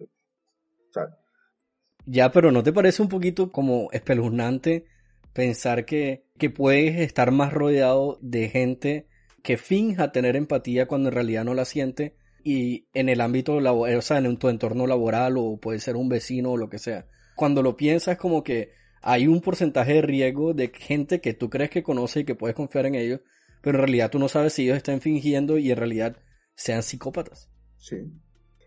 Ya, 2.05 2.31
pero 2.31 2.51
¿no 2.51 2.61
te 2.61 2.71
parece 2.71 3.01
un 3.01 3.09
poquito 3.09 3.51
como 3.51 3.89
espeluznante 3.91 4.85
pensar 5.33 5.83
que, 5.83 6.27
que 6.37 6.51
puedes 6.51 6.99
estar 6.99 7.31
más 7.31 7.51
rodeado 7.51 8.19
de 8.21 8.47
gente 8.47 9.07
que 9.41 9.57
finja 9.57 10.11
tener 10.11 10.35
empatía 10.35 10.87
cuando 10.87 11.09
en 11.09 11.15
realidad 11.15 11.45
no 11.45 11.55
la 11.55 11.65
siente 11.65 12.15
y 12.43 12.87
en 12.93 13.09
el 13.09 13.21
ámbito 13.21 13.59
laboral, 13.59 13.97
o 13.97 14.01
sea, 14.03 14.19
en 14.19 14.37
tu 14.37 14.49
entorno 14.49 14.85
laboral 14.85 15.35
o 15.37 15.57
puede 15.57 15.79
ser 15.79 15.95
un 15.95 16.09
vecino 16.09 16.51
o 16.51 16.57
lo 16.57 16.69
que 16.69 16.77
sea? 16.77 17.07
Cuando 17.35 17.61
lo 17.61 17.75
piensas 17.75 18.17
como 18.17 18.43
que 18.43 18.71
hay 19.01 19.27
un 19.27 19.41
porcentaje 19.41 19.93
de 19.93 20.01
riesgo 20.01 20.53
de 20.53 20.69
gente 20.69 21.19
que 21.19 21.33
tú 21.33 21.49
crees 21.49 21.69
que 21.69 21.83
conoce 21.83 22.21
y 22.21 22.25
que 22.25 22.35
puedes 22.35 22.55
confiar 22.55 22.85
en 22.85 22.95
ellos, 22.95 23.21
pero 23.61 23.77
en 23.77 23.83
realidad 23.85 24.11
tú 24.11 24.19
no 24.19 24.27
sabes 24.27 24.53
si 24.53 24.63
ellos 24.63 24.77
están 24.77 25.01
fingiendo 25.01 25.57
y 25.57 25.71
en 25.71 25.77
realidad 25.77 26.17
sean 26.55 26.83
psicópatas. 26.83 27.49
Sí. 27.77 27.97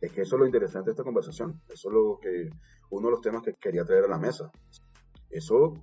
Es 0.00 0.12
que 0.12 0.22
eso 0.22 0.36
es 0.36 0.40
lo 0.40 0.46
interesante 0.46 0.90
de 0.90 0.92
esta 0.92 1.04
conversación. 1.04 1.62
Eso 1.68 1.88
es 1.88 1.94
lo 1.94 2.18
que, 2.20 2.50
uno 2.90 3.08
de 3.08 3.12
los 3.12 3.20
temas 3.20 3.42
que 3.42 3.54
quería 3.54 3.84
traer 3.84 4.04
a 4.04 4.08
la 4.08 4.18
mesa. 4.18 4.50
Eso 5.30 5.74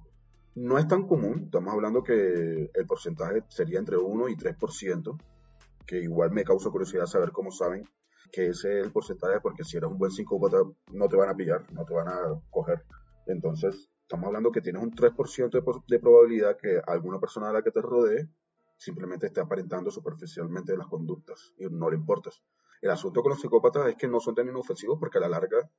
no 0.55 0.77
es 0.77 0.87
tan 0.87 1.07
común. 1.07 1.43
Estamos 1.45 1.73
hablando 1.73 2.03
que 2.03 2.69
el 2.73 2.85
porcentaje 2.87 3.43
sería 3.49 3.79
entre 3.79 3.97
1 3.97 4.29
y 4.29 4.35
3%, 4.35 5.17
que 5.85 5.99
igual 5.99 6.31
me 6.31 6.43
causa 6.43 6.69
curiosidad 6.69 7.05
saber 7.05 7.31
cómo 7.31 7.51
saben 7.51 7.83
que 8.33 8.47
ese 8.47 8.79
es 8.79 8.85
el 8.85 8.91
porcentaje, 8.91 9.39
porque 9.41 9.63
si 9.63 9.77
eres 9.77 9.91
un 9.91 9.99
buen 9.99 10.11
psicópata 10.11 10.57
no 10.91 11.07
te 11.07 11.15
van 11.15 11.29
a 11.29 11.35
pillar, 11.35 11.71
no 11.71 11.85
te 11.85 11.93
van 11.93 12.07
a 12.07 12.41
coger. 12.49 12.83
Entonces, 13.27 13.91
estamos 14.01 14.25
hablando 14.25 14.51
que 14.51 14.59
tienes 14.59 14.81
un 14.81 14.91
3% 14.91 15.51
de, 15.51 15.61
de 15.87 15.99
probabilidad 15.99 16.57
que 16.57 16.81
alguna 16.87 17.19
persona 17.19 17.49
a 17.49 17.53
la 17.53 17.61
que 17.61 17.69
te 17.69 17.79
rodee 17.79 18.27
simplemente 18.75 19.27
esté 19.27 19.39
aparentando 19.39 19.91
superficialmente 19.91 20.75
las 20.75 20.87
conductas 20.87 21.53
y 21.59 21.65
no 21.65 21.91
le 21.91 21.95
importas. 21.95 22.41
El 22.81 22.89
asunto 22.89 23.21
con 23.21 23.29
los 23.29 23.39
psicópatas 23.39 23.87
es 23.87 23.95
que 23.95 24.07
no 24.07 24.19
son 24.19 24.33
tan 24.33 24.49
inofensivos 24.49 24.97
porque 24.99 25.19
a 25.19 25.21
la 25.21 25.29
larga 25.29 25.69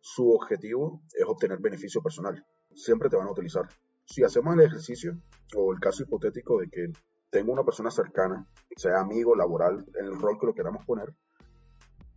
su 0.00 0.32
objetivo 0.32 1.02
es 1.14 1.24
obtener 1.24 1.60
beneficio 1.60 2.02
personal. 2.02 2.44
Siempre 2.74 3.08
te 3.08 3.16
van 3.16 3.28
a 3.28 3.32
utilizar. 3.32 3.68
Si 4.04 4.24
hacemos 4.24 4.54
el 4.54 4.62
ejercicio 4.62 5.16
o 5.54 5.72
el 5.72 5.78
caso 5.78 6.02
hipotético 6.02 6.58
de 6.58 6.68
que 6.68 6.92
tengo 7.30 7.52
una 7.52 7.62
persona 7.62 7.92
cercana, 7.92 8.48
sea 8.76 8.98
amigo, 8.98 9.36
laboral, 9.36 9.86
en 9.94 10.06
el 10.06 10.20
rol 10.20 10.38
que 10.40 10.46
lo 10.46 10.54
queramos 10.54 10.84
poner, 10.84 11.14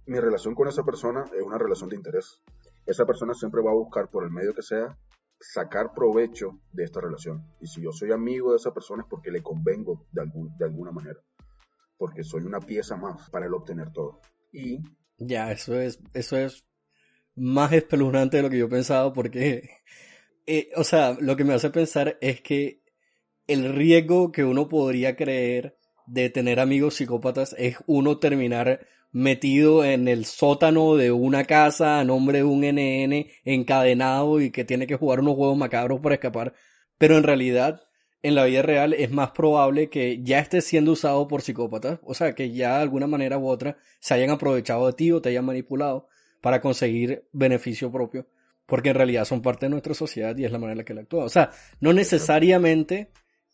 mi 0.05 0.19
relación 0.19 0.55
con 0.55 0.67
esa 0.67 0.83
persona 0.83 1.25
es 1.35 1.41
una 1.41 1.57
relación 1.57 1.89
de 1.89 1.95
interés. 1.95 2.41
Esa 2.85 3.05
persona 3.05 3.33
siempre 3.33 3.61
va 3.61 3.71
a 3.71 3.75
buscar 3.75 4.09
por 4.09 4.23
el 4.23 4.31
medio 4.31 4.53
que 4.53 4.61
sea 4.61 4.97
sacar 5.39 5.93
provecho 5.93 6.59
de 6.71 6.83
esta 6.83 7.01
relación. 7.01 7.45
Y 7.59 7.67
si 7.67 7.81
yo 7.81 7.91
soy 7.91 8.11
amigo 8.11 8.51
de 8.51 8.57
esa 8.57 8.73
persona 8.73 9.03
es 9.03 9.09
porque 9.09 9.31
le 9.31 9.41
convengo 9.41 10.05
de, 10.11 10.21
algún, 10.21 10.55
de 10.57 10.65
alguna 10.65 10.91
manera. 10.91 11.19
Porque 11.97 12.23
soy 12.23 12.43
una 12.43 12.59
pieza 12.59 12.95
más 12.95 13.29
para 13.29 13.45
él 13.45 13.53
obtener 13.53 13.91
todo. 13.91 14.21
Y 14.51 14.79
Ya, 15.17 15.51
eso 15.51 15.79
es, 15.79 15.99
eso 16.13 16.37
es 16.37 16.65
más 17.35 17.71
espeluznante 17.73 18.37
de 18.37 18.43
lo 18.43 18.49
que 18.49 18.59
yo 18.59 18.69
pensaba 18.69 19.11
porque, 19.13 19.69
eh, 20.45 20.69
o 20.75 20.83
sea, 20.83 21.17
lo 21.19 21.35
que 21.35 21.43
me 21.43 21.53
hace 21.53 21.69
pensar 21.69 22.17
es 22.21 22.41
que 22.41 22.81
el 23.47 23.73
riesgo 23.73 24.31
que 24.31 24.43
uno 24.43 24.69
podría 24.69 25.15
creer 25.15 25.77
de 26.05 26.29
tener 26.29 26.59
amigos 26.59 26.95
psicópatas 26.95 27.55
es 27.57 27.77
uno 27.87 28.19
terminar 28.19 28.87
metido 29.13 29.85
en 29.85 30.07
el 30.07 30.25
sótano 30.25 30.95
de 30.95 31.11
una 31.11 31.45
casa 31.45 31.99
a 31.99 32.03
nombre 32.03 32.39
de 32.39 32.43
un 32.43 32.61
NN 32.61 33.27
encadenado 33.45 34.41
y 34.41 34.49
que 34.49 34.65
tiene 34.65 34.87
que 34.87 34.95
jugar 34.95 35.19
unos 35.21 35.35
juegos 35.35 35.55
macabros 35.57 36.01
para 36.01 36.15
escapar. 36.15 36.53
Pero 36.97 37.17
en 37.17 37.23
realidad, 37.23 37.83
en 38.23 38.35
la 38.35 38.45
vida 38.45 38.63
real 38.63 38.93
es 38.93 39.11
más 39.11 39.31
probable 39.31 39.89
que 39.89 40.21
ya 40.23 40.39
esté 40.39 40.61
siendo 40.61 40.93
usado 40.93 41.27
por 41.27 41.43
psicópatas, 41.43 41.99
o 42.03 42.13
sea, 42.13 42.33
que 42.33 42.51
ya 42.51 42.77
de 42.77 42.81
alguna 42.81 43.05
manera 43.05 43.37
u 43.37 43.47
otra 43.47 43.77
se 43.99 44.15
hayan 44.15 44.31
aprovechado 44.31 44.87
de 44.87 44.93
ti 44.93 45.11
o 45.11 45.21
te 45.21 45.29
hayan 45.29 45.45
manipulado 45.45 46.07
para 46.41 46.59
conseguir 46.59 47.27
beneficio 47.31 47.91
propio, 47.91 48.27
porque 48.65 48.89
en 48.89 48.95
realidad 48.95 49.25
son 49.25 49.41
parte 49.41 49.67
de 49.67 49.69
nuestra 49.69 49.93
sociedad 49.93 50.35
y 50.35 50.45
es 50.45 50.51
la 50.51 50.57
manera 50.57 50.73
en 50.73 50.77
la 50.79 50.85
que 50.85 50.93
la 50.95 51.01
actúa. 51.01 51.25
O 51.25 51.29
sea, 51.29 51.51
no 51.79 51.93
necesariamente 51.93 53.11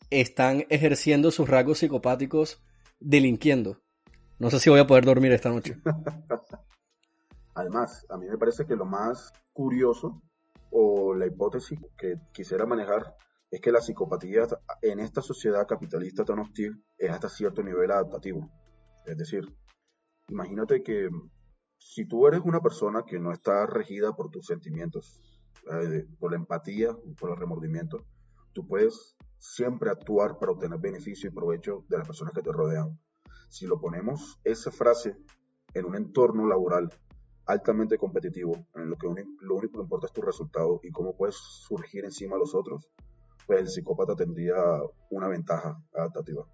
están 0.09 0.65
ejerciendo 0.69 1.31
sus 1.31 1.49
rasgos 1.49 1.79
psicopáticos 1.79 2.61
delinquiendo. 2.99 3.81
No 4.39 4.49
sé 4.49 4.59
si 4.59 4.69
voy 4.69 4.79
a 4.79 4.87
poder 4.87 5.03
dormir 5.03 5.33
esta 5.33 5.49
noche. 5.49 5.77
Además, 7.55 8.05
a 8.09 8.17
mí 8.17 8.25
me 8.25 8.37
parece 8.37 8.65
que 8.65 8.77
lo 8.77 8.85
más 8.85 9.33
curioso 9.51 10.21
o 10.71 11.13
la 11.13 11.27
hipótesis 11.27 11.77
que 11.97 12.15
quisiera 12.31 12.65
manejar 12.65 13.17
es 13.51 13.59
que 13.59 13.71
la 13.71 13.81
psicopatía 13.81 14.47
en 14.81 14.99
esta 14.99 15.21
sociedad 15.21 15.67
capitalista 15.67 16.23
tan 16.23 16.39
hostil 16.39 16.81
es 16.97 17.11
hasta 17.11 17.27
cierto 17.27 17.63
nivel 17.63 17.91
adaptativo. 17.91 18.49
Es 19.05 19.17
decir, 19.17 19.43
imagínate 20.29 20.83
que 20.83 21.09
si 21.77 22.05
tú 22.05 22.25
eres 22.25 22.39
una 22.45 22.61
persona 22.61 23.03
que 23.05 23.19
no 23.19 23.33
está 23.33 23.65
regida 23.65 24.15
por 24.15 24.29
tus 24.29 24.45
sentimientos, 24.45 25.21
eh, 25.69 26.07
por 26.17 26.31
la 26.31 26.37
empatía, 26.37 26.95
por 27.19 27.31
el 27.31 27.37
remordimiento, 27.37 28.05
tú 28.53 28.65
puedes 28.65 29.17
siempre 29.37 29.89
actuar 29.89 30.37
para 30.37 30.53
obtener 30.53 30.79
beneficio 30.79 31.29
y 31.29 31.33
provecho 31.33 31.83
de 31.89 31.97
las 31.97 32.07
personas 32.07 32.33
que 32.33 32.41
te 32.41 32.51
rodean. 32.53 32.97
Si 33.49 33.65
lo 33.65 33.79
ponemos 33.79 34.39
esa 34.43 34.71
frase 34.71 35.17
en 35.73 35.85
un 35.85 35.95
entorno 35.95 36.47
laboral 36.47 36.89
altamente 37.47 37.97
competitivo, 37.97 38.67
en 38.75 38.89
lo 38.89 38.95
que 38.95 39.07
lo 39.07 39.55
único 39.55 39.77
que 39.77 39.83
importa 39.83 40.05
es 40.05 40.13
tu 40.13 40.21
resultado 40.21 40.79
y 40.83 40.91
cómo 40.91 41.17
puedes 41.17 41.35
surgir 41.35 42.05
encima 42.05 42.35
de 42.35 42.41
los 42.41 42.53
otros, 42.53 42.91
pues 43.47 43.61
el 43.61 43.67
psicópata 43.67 44.15
tendría 44.15 44.55
una 45.09 45.27
ventaja 45.27 45.81
adaptativa. 45.93 46.45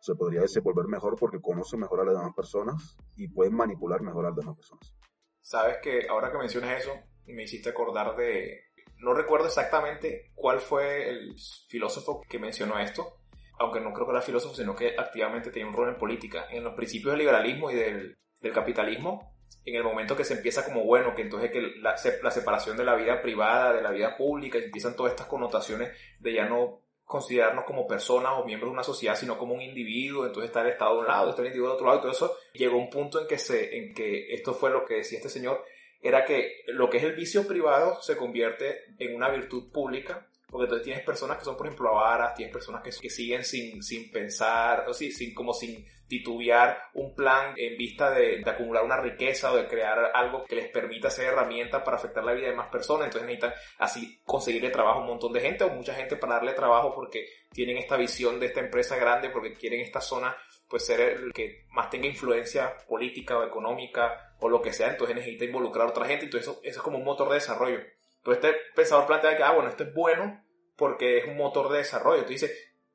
Se 0.00 0.14
podría 0.14 0.40
desenvolver 0.40 0.86
mejor 0.86 1.16
porque 1.18 1.42
conoce 1.42 1.76
mejor 1.76 2.00
a 2.00 2.04
las 2.04 2.14
demás 2.14 2.34
personas 2.34 2.96
y 3.16 3.28
puede 3.28 3.50
manipular 3.50 4.00
mejor 4.00 4.24
a 4.24 4.28
las 4.30 4.36
demás 4.36 4.56
personas. 4.56 4.96
Sabes 5.42 5.76
que 5.82 6.08
ahora 6.08 6.32
que 6.32 6.38
mencionas 6.38 6.80
eso, 6.80 6.92
me 7.26 7.42
hiciste 7.42 7.68
acordar 7.68 8.16
de. 8.16 8.70
No 8.98 9.12
recuerdo 9.12 9.46
exactamente 9.46 10.32
cuál 10.34 10.60
fue 10.60 11.10
el 11.10 11.34
filósofo 11.68 12.22
que 12.28 12.38
mencionó 12.38 12.78
esto, 12.78 13.19
aunque 13.60 13.80
no 13.80 13.92
creo 13.92 14.06
que 14.06 14.12
era 14.12 14.22
filósofo, 14.22 14.54
sino 14.54 14.74
que 14.74 14.94
activamente 14.98 15.50
tenía 15.50 15.68
un 15.68 15.74
rol 15.74 15.90
en 15.90 15.98
política. 15.98 16.46
En 16.50 16.64
los 16.64 16.74
principios 16.74 17.12
del 17.12 17.20
liberalismo 17.20 17.70
y 17.70 17.74
del, 17.74 18.18
capitalismo, 18.54 19.36
en 19.66 19.74
el 19.76 19.84
momento 19.84 20.16
que 20.16 20.24
se 20.24 20.32
empieza 20.32 20.64
como 20.64 20.82
bueno, 20.84 21.14
que 21.14 21.22
entonces 21.22 21.50
la, 21.76 21.96
se- 21.98 22.22
la 22.22 22.30
separación 22.30 22.78
de 22.78 22.84
la 22.84 22.96
vida 22.96 23.20
privada, 23.20 23.74
de 23.74 23.82
la 23.82 23.90
vida 23.90 24.16
pública, 24.16 24.58
y 24.58 24.64
empiezan 24.64 24.96
todas 24.96 25.12
estas 25.12 25.26
connotaciones 25.26 25.94
de 26.18 26.32
ya 26.32 26.46
no 26.46 26.80
considerarnos 27.04 27.64
como 27.64 27.86
personas 27.86 28.32
o 28.36 28.44
miembros 28.46 28.70
de 28.70 28.74
una 28.74 28.82
sociedad, 28.82 29.16
sino 29.16 29.36
como 29.36 29.52
un 29.52 29.60
individuo, 29.60 30.24
entonces 30.24 30.48
está 30.48 30.62
el 30.62 30.68
Estado 30.68 30.94
de 30.94 31.00
un 31.00 31.06
lado, 31.08 31.30
está 31.30 31.42
el 31.42 31.48
individuo 31.48 31.68
de 31.70 31.74
otro 31.74 31.86
lado, 31.86 31.98
y 31.98 32.02
todo 32.02 32.12
eso 32.12 32.36
llegó 32.54 32.76
a 32.76 32.82
un 32.82 32.88
punto 32.88 33.20
en 33.20 33.26
que 33.26 34.34
esto 34.34 34.54
fue 34.54 34.70
lo 34.70 34.86
que 34.86 34.94
decía 34.94 35.18
este 35.18 35.28
señor, 35.28 35.62
era 36.00 36.24
que 36.24 36.62
lo 36.68 36.88
que 36.88 36.96
es 36.96 37.04
el 37.04 37.14
vicio 37.14 37.46
privado 37.46 38.00
se 38.00 38.16
convierte 38.16 38.84
en 38.98 39.14
una 39.14 39.28
virtud 39.28 39.70
pública, 39.70 40.29
porque 40.50 40.64
entonces 40.64 40.84
tienes 40.84 41.04
personas 41.04 41.38
que 41.38 41.44
son, 41.44 41.56
por 41.56 41.66
ejemplo, 41.66 41.90
avaras, 41.90 42.34
tienes 42.34 42.52
personas 42.52 42.82
que, 42.82 42.90
siguen 42.92 43.44
sin, 43.44 43.82
sin 43.82 44.10
pensar, 44.10 44.84
o 44.88 44.94
sí, 44.94 45.12
sin, 45.12 45.32
como 45.34 45.54
sin 45.54 45.86
titubear 46.10 46.90
un 46.94 47.14
plan 47.14 47.54
en 47.56 47.78
vista 47.78 48.10
de, 48.10 48.42
acumular 48.44 48.84
una 48.84 48.96
riqueza 48.96 49.52
o 49.52 49.56
de 49.56 49.68
crear 49.68 50.10
algo 50.12 50.44
que 50.44 50.56
les 50.56 50.68
permita 50.68 51.08
ser 51.08 51.26
herramienta 51.26 51.84
para 51.84 51.98
afectar 51.98 52.24
la 52.24 52.32
vida 52.32 52.48
de 52.48 52.56
más 52.56 52.66
personas, 52.66 53.06
entonces 53.06 53.28
necesitan 53.28 53.54
así 53.78 54.20
conseguirle 54.24 54.70
trabajo 54.70 54.98
a 54.98 55.02
un 55.02 55.08
montón 55.08 55.32
de 55.32 55.40
gente 55.40 55.62
o 55.62 55.70
mucha 55.70 55.94
gente 55.94 56.16
para 56.16 56.34
darle 56.34 56.52
trabajo 56.52 56.92
porque 56.94 57.26
tienen 57.52 57.78
esta 57.78 57.96
visión 57.96 58.40
de 58.40 58.46
esta 58.46 58.60
empresa 58.60 58.96
grande, 58.96 59.30
porque 59.30 59.54
quieren 59.54 59.80
esta 59.80 60.00
zona 60.00 60.36
pues 60.68 60.84
ser 60.84 61.00
el 61.00 61.32
que 61.32 61.66
más 61.70 61.90
tenga 61.90 62.08
influencia 62.08 62.76
política 62.88 63.38
o 63.38 63.44
económica 63.44 64.34
o 64.40 64.48
lo 64.48 64.60
que 64.60 64.72
sea, 64.72 64.88
entonces 64.88 65.14
necesita 65.14 65.44
involucrar 65.44 65.86
a 65.86 65.90
otra 65.90 66.06
gente, 66.06 66.24
entonces 66.24 66.48
eso 66.48 66.60
es 66.62 66.78
como 66.78 66.98
un 66.98 67.04
motor 67.04 67.28
de 67.28 67.34
desarrollo. 67.34 67.78
Entonces 68.20 68.44
este 68.44 68.60
pensador 68.74 69.06
plantea 69.06 69.36
que, 69.36 69.42
ah, 69.42 69.52
bueno, 69.52 69.70
esto 69.70 69.84
es 69.84 69.94
bueno 69.94 70.44
porque 70.76 71.18
es 71.18 71.26
un 71.26 71.36
motor 71.36 71.70
de 71.70 71.78
desarrollo. 71.78 72.24
Tú 72.24 72.30
dices, 72.30 72.52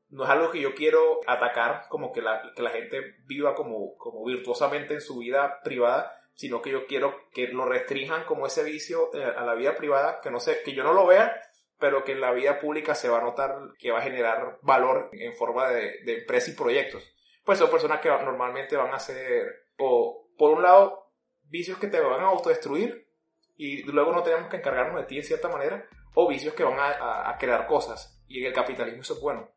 no 0.09 0.23
es 0.23 0.29
algo 0.29 0.51
que 0.51 0.61
yo 0.61 0.73
quiero 0.75 1.19
atacar, 1.27 1.83
como 1.89 2.11
que 2.11 2.21
la, 2.21 2.41
que 2.55 2.61
la 2.61 2.69
gente 2.69 3.15
viva 3.25 3.55
como, 3.55 3.95
como 3.97 4.23
virtuosamente 4.23 4.93
en 4.93 5.01
su 5.01 5.19
vida 5.19 5.59
privada, 5.63 6.19
sino 6.35 6.61
que 6.61 6.71
yo 6.71 6.85
quiero 6.85 7.15
que 7.31 7.47
lo 7.47 7.65
restrinjan 7.65 8.25
como 8.25 8.45
ese 8.45 8.63
vicio 8.63 9.09
eh, 9.13 9.23
a 9.23 9.43
la 9.45 9.55
vida 9.55 9.75
privada, 9.75 10.19
que 10.21 10.29
no 10.29 10.39
sé, 10.39 10.61
que 10.63 10.73
yo 10.73 10.83
no 10.83 10.93
lo 10.93 11.07
vea, 11.07 11.41
pero 11.79 12.03
que 12.03 12.11
en 12.11 12.21
la 12.21 12.31
vida 12.31 12.59
pública 12.59 12.93
se 12.93 13.09
va 13.09 13.19
a 13.19 13.23
notar 13.23 13.55
que 13.79 13.91
va 13.91 13.99
a 13.99 14.03
generar 14.03 14.59
valor 14.61 15.09
en 15.13 15.33
forma 15.33 15.69
de, 15.69 16.01
de 16.03 16.19
empresas 16.19 16.53
y 16.53 16.57
proyectos. 16.57 17.03
Pues 17.43 17.59
son 17.59 17.69
personas 17.69 17.99
que 17.99 18.09
normalmente 18.09 18.75
van 18.75 18.93
a 18.93 18.99
ser, 18.99 19.47
o 19.77 20.29
por 20.37 20.51
un 20.51 20.63
lado, 20.63 21.11
vicios 21.43 21.77
que 21.77 21.87
te 21.87 21.99
van 21.99 22.21
a 22.21 22.27
autodestruir 22.27 23.04
y 23.57 23.83
luego 23.83 24.11
no 24.11 24.23
tenemos 24.23 24.49
que 24.49 24.57
encargarnos 24.57 24.97
de 25.01 25.07
ti 25.07 25.17
de 25.17 25.23
cierta 25.23 25.47
manera, 25.49 25.87
o 26.13 26.27
vicios 26.27 26.53
que 26.53 26.63
van 26.63 26.79
a, 26.79 27.29
a- 27.29 27.37
crear 27.37 27.67
cosas. 27.67 28.21
Y 28.27 28.39
en 28.39 28.45
el 28.47 28.53
capitalismo 28.53 29.01
eso 29.01 29.13
es 29.15 29.21
bueno. 29.21 29.51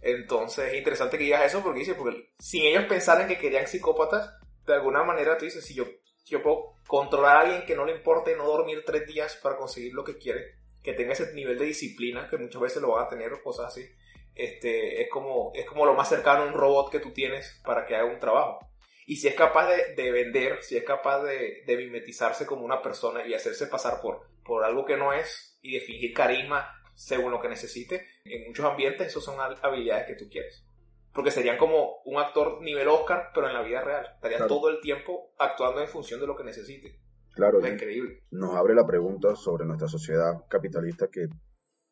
Entonces 0.00 0.72
es 0.72 0.78
interesante 0.78 1.16
que 1.18 1.24
digas 1.24 1.44
eso 1.44 1.62
porque 1.62 1.80
dice, 1.80 1.94
porque 1.94 2.30
si 2.38 2.66
ellos 2.66 2.84
pensaran 2.84 3.26
que 3.28 3.38
querían 3.38 3.66
psicópatas, 3.66 4.30
de 4.66 4.74
alguna 4.74 5.02
manera 5.02 5.36
tú 5.38 5.44
dices, 5.44 5.64
si 5.64 5.74
yo, 5.74 5.84
yo 6.26 6.42
puedo 6.42 6.76
controlar 6.86 7.36
a 7.36 7.40
alguien 7.40 7.64
que 7.66 7.74
no 7.76 7.84
le 7.84 7.92
importe 7.96 8.36
no 8.36 8.44
dormir 8.46 8.82
tres 8.84 9.06
días 9.06 9.36
para 9.42 9.56
conseguir 9.56 9.94
lo 9.94 10.04
que 10.04 10.18
quiere, 10.18 10.56
que 10.82 10.92
tenga 10.92 11.12
ese 11.12 11.32
nivel 11.32 11.58
de 11.58 11.66
disciplina, 11.66 12.28
que 12.28 12.36
muchas 12.38 12.60
veces 12.60 12.82
lo 12.82 12.92
van 12.92 13.06
a 13.06 13.08
tener 13.08 13.32
o 13.32 13.42
cosas 13.42 13.66
así, 13.66 13.86
este, 14.34 15.02
es, 15.02 15.08
como, 15.10 15.52
es 15.54 15.64
como 15.66 15.86
lo 15.86 15.94
más 15.94 16.08
cercano 16.08 16.42
a 16.42 16.46
un 16.46 16.54
robot 16.54 16.90
que 16.90 17.00
tú 17.00 17.12
tienes 17.12 17.60
para 17.64 17.86
que 17.86 17.94
haga 17.96 18.04
un 18.06 18.18
trabajo. 18.20 18.58
Y 19.06 19.16
si 19.16 19.28
es 19.28 19.34
capaz 19.34 19.68
de, 19.68 19.94
de 19.94 20.10
vender, 20.12 20.62
si 20.62 20.76
es 20.76 20.84
capaz 20.84 21.22
de, 21.24 21.62
de 21.66 21.76
mimetizarse 21.76 22.46
como 22.46 22.64
una 22.64 22.80
persona 22.82 23.26
y 23.26 23.34
hacerse 23.34 23.66
pasar 23.66 24.00
por, 24.00 24.28
por 24.44 24.64
algo 24.64 24.84
que 24.84 24.96
no 24.96 25.12
es 25.12 25.58
y 25.62 25.72
de 25.74 25.80
fingir 25.80 26.14
carisma 26.14 26.66
según 26.94 27.32
lo 27.32 27.40
que 27.40 27.48
necesite, 27.48 28.06
en 28.24 28.46
muchos 28.46 28.64
ambientes 28.64 29.08
esas 29.08 29.24
son 29.24 29.36
hab- 29.38 29.58
habilidades 29.62 30.06
que 30.06 30.14
tú 30.14 30.28
quieres. 30.30 30.64
Porque 31.12 31.30
serían 31.30 31.58
como 31.58 32.00
un 32.04 32.18
actor 32.18 32.60
nivel 32.62 32.88
Oscar, 32.88 33.30
pero 33.34 33.46
en 33.48 33.54
la 33.54 33.62
vida 33.62 33.80
real. 33.82 34.06
Estarían 34.14 34.38
Claro. 34.40 34.54
todo 34.54 34.68
el 34.70 34.80
tiempo 34.80 35.32
actuando 35.38 35.80
en 35.80 35.88
función 35.88 36.20
de 36.20 36.26
lo 36.26 36.34
que 36.36 36.44
necesite. 36.44 36.98
Claro, 37.34 37.58
Es 37.60 37.72
increíble. 37.72 38.22
nos 38.30 38.54
abre 38.56 38.74
la 38.74 38.86
pregunta 38.86 39.34
sobre 39.36 39.64
nuestra 39.64 39.88
sociedad 39.88 40.44
capitalista 40.48 41.08
que 41.08 41.28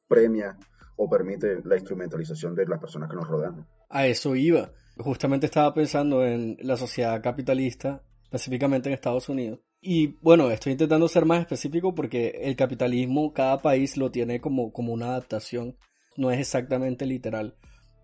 premia 0.08 0.56
o 0.96 1.08
permite 1.08 1.60
la 1.64 1.76
instrumentalización 1.76 2.54
de 2.54 2.66
las 2.66 2.78
personas 2.80 3.08
que 3.10 3.16
nos 3.16 3.28
rodean. 3.28 3.66
A 3.90 4.06
eso 4.06 4.34
iba. 4.36 4.72
Justamente 4.96 5.46
estaba 5.46 5.72
pensando 5.72 6.24
en 6.24 6.56
la 6.60 6.76
sociedad 6.76 7.22
capitalista, 7.22 8.02
específicamente 8.24 8.88
en 8.88 8.94
Estados 8.94 9.28
Unidos. 9.28 9.60
Y 9.80 10.18
bueno, 10.20 10.50
estoy 10.50 10.72
intentando 10.72 11.08
ser 11.08 11.24
más 11.24 11.40
específico 11.40 11.94
porque 11.94 12.40
el 12.42 12.54
capitalismo, 12.56 13.32
cada 13.32 13.58
país 13.58 13.96
lo 13.96 14.10
tiene 14.10 14.40
como, 14.40 14.72
como 14.72 14.92
una 14.92 15.06
adaptación, 15.06 15.76
no 16.16 16.30
es 16.30 16.38
exactamente 16.38 17.04
literal. 17.04 17.56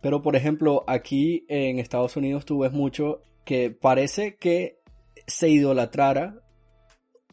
Pero 0.02 0.22
por 0.22 0.34
ejemplo, 0.34 0.84
aquí 0.86 1.44
en 1.48 1.78
Estados 1.78 2.16
Unidos 2.16 2.44
tú 2.44 2.60
ves 2.60 2.72
mucho 2.72 3.22
que 3.44 3.70
parece 3.70 4.36
que 4.36 4.80
se 5.26 5.48
idolatrara 5.48 6.42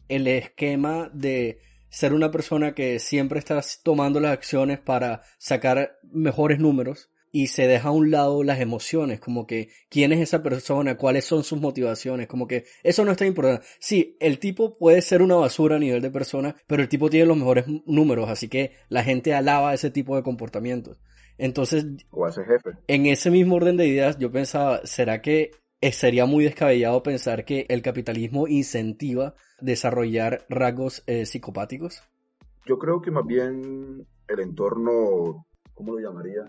el 0.08 0.26
esquema 0.28 1.10
de 1.12 1.58
ser 1.88 2.12
una 2.12 2.30
persona 2.30 2.74
que 2.74 2.98
siempre 2.98 3.38
está 3.38 3.60
tomando 3.82 4.20
las 4.20 4.32
acciones 4.32 4.78
para 4.78 5.22
sacar 5.38 5.98
mejores 6.04 6.58
números 6.58 7.10
y 7.38 7.48
se 7.48 7.66
deja 7.66 7.88
a 7.88 7.92
un 7.92 8.10
lado 8.10 8.42
las 8.42 8.60
emociones, 8.60 9.20
como 9.20 9.46
que 9.46 9.68
quién 9.90 10.10
es 10.10 10.20
esa 10.20 10.42
persona, 10.42 10.96
cuáles 10.96 11.26
son 11.26 11.44
sus 11.44 11.60
motivaciones, 11.60 12.28
como 12.28 12.46
que 12.46 12.64
eso 12.82 13.04
no 13.04 13.12
está 13.12 13.26
importante. 13.26 13.66
Sí, 13.78 14.16
el 14.20 14.38
tipo 14.38 14.78
puede 14.78 15.02
ser 15.02 15.20
una 15.20 15.34
basura 15.34 15.76
a 15.76 15.78
nivel 15.78 16.00
de 16.00 16.10
persona, 16.10 16.56
pero 16.66 16.80
el 16.80 16.88
tipo 16.88 17.10
tiene 17.10 17.26
los 17.26 17.36
mejores 17.36 17.66
números, 17.84 18.30
así 18.30 18.48
que 18.48 18.72
la 18.88 19.04
gente 19.04 19.34
alaba 19.34 19.74
ese 19.74 19.90
tipo 19.90 20.16
de 20.16 20.22
comportamientos. 20.22 20.98
Entonces, 21.36 21.84
O 22.10 22.26
ese 22.26 22.42
jefe. 22.42 22.70
en 22.86 23.04
ese 23.04 23.30
mismo 23.30 23.56
orden 23.56 23.76
de 23.76 23.86
ideas, 23.86 24.16
yo 24.16 24.32
pensaba, 24.32 24.80
¿será 24.84 25.20
que 25.20 25.50
sería 25.92 26.24
muy 26.24 26.42
descabellado 26.42 27.02
pensar 27.02 27.44
que 27.44 27.66
el 27.68 27.82
capitalismo 27.82 28.48
incentiva 28.48 29.34
desarrollar 29.60 30.46
rasgos 30.48 31.04
eh, 31.06 31.26
psicopáticos? 31.26 32.02
Yo 32.64 32.78
creo 32.78 33.02
que 33.02 33.10
más 33.10 33.26
bien 33.26 34.06
el 34.26 34.40
entorno, 34.40 35.44
¿cómo 35.74 35.92
lo 35.92 36.00
llamaría? 36.00 36.46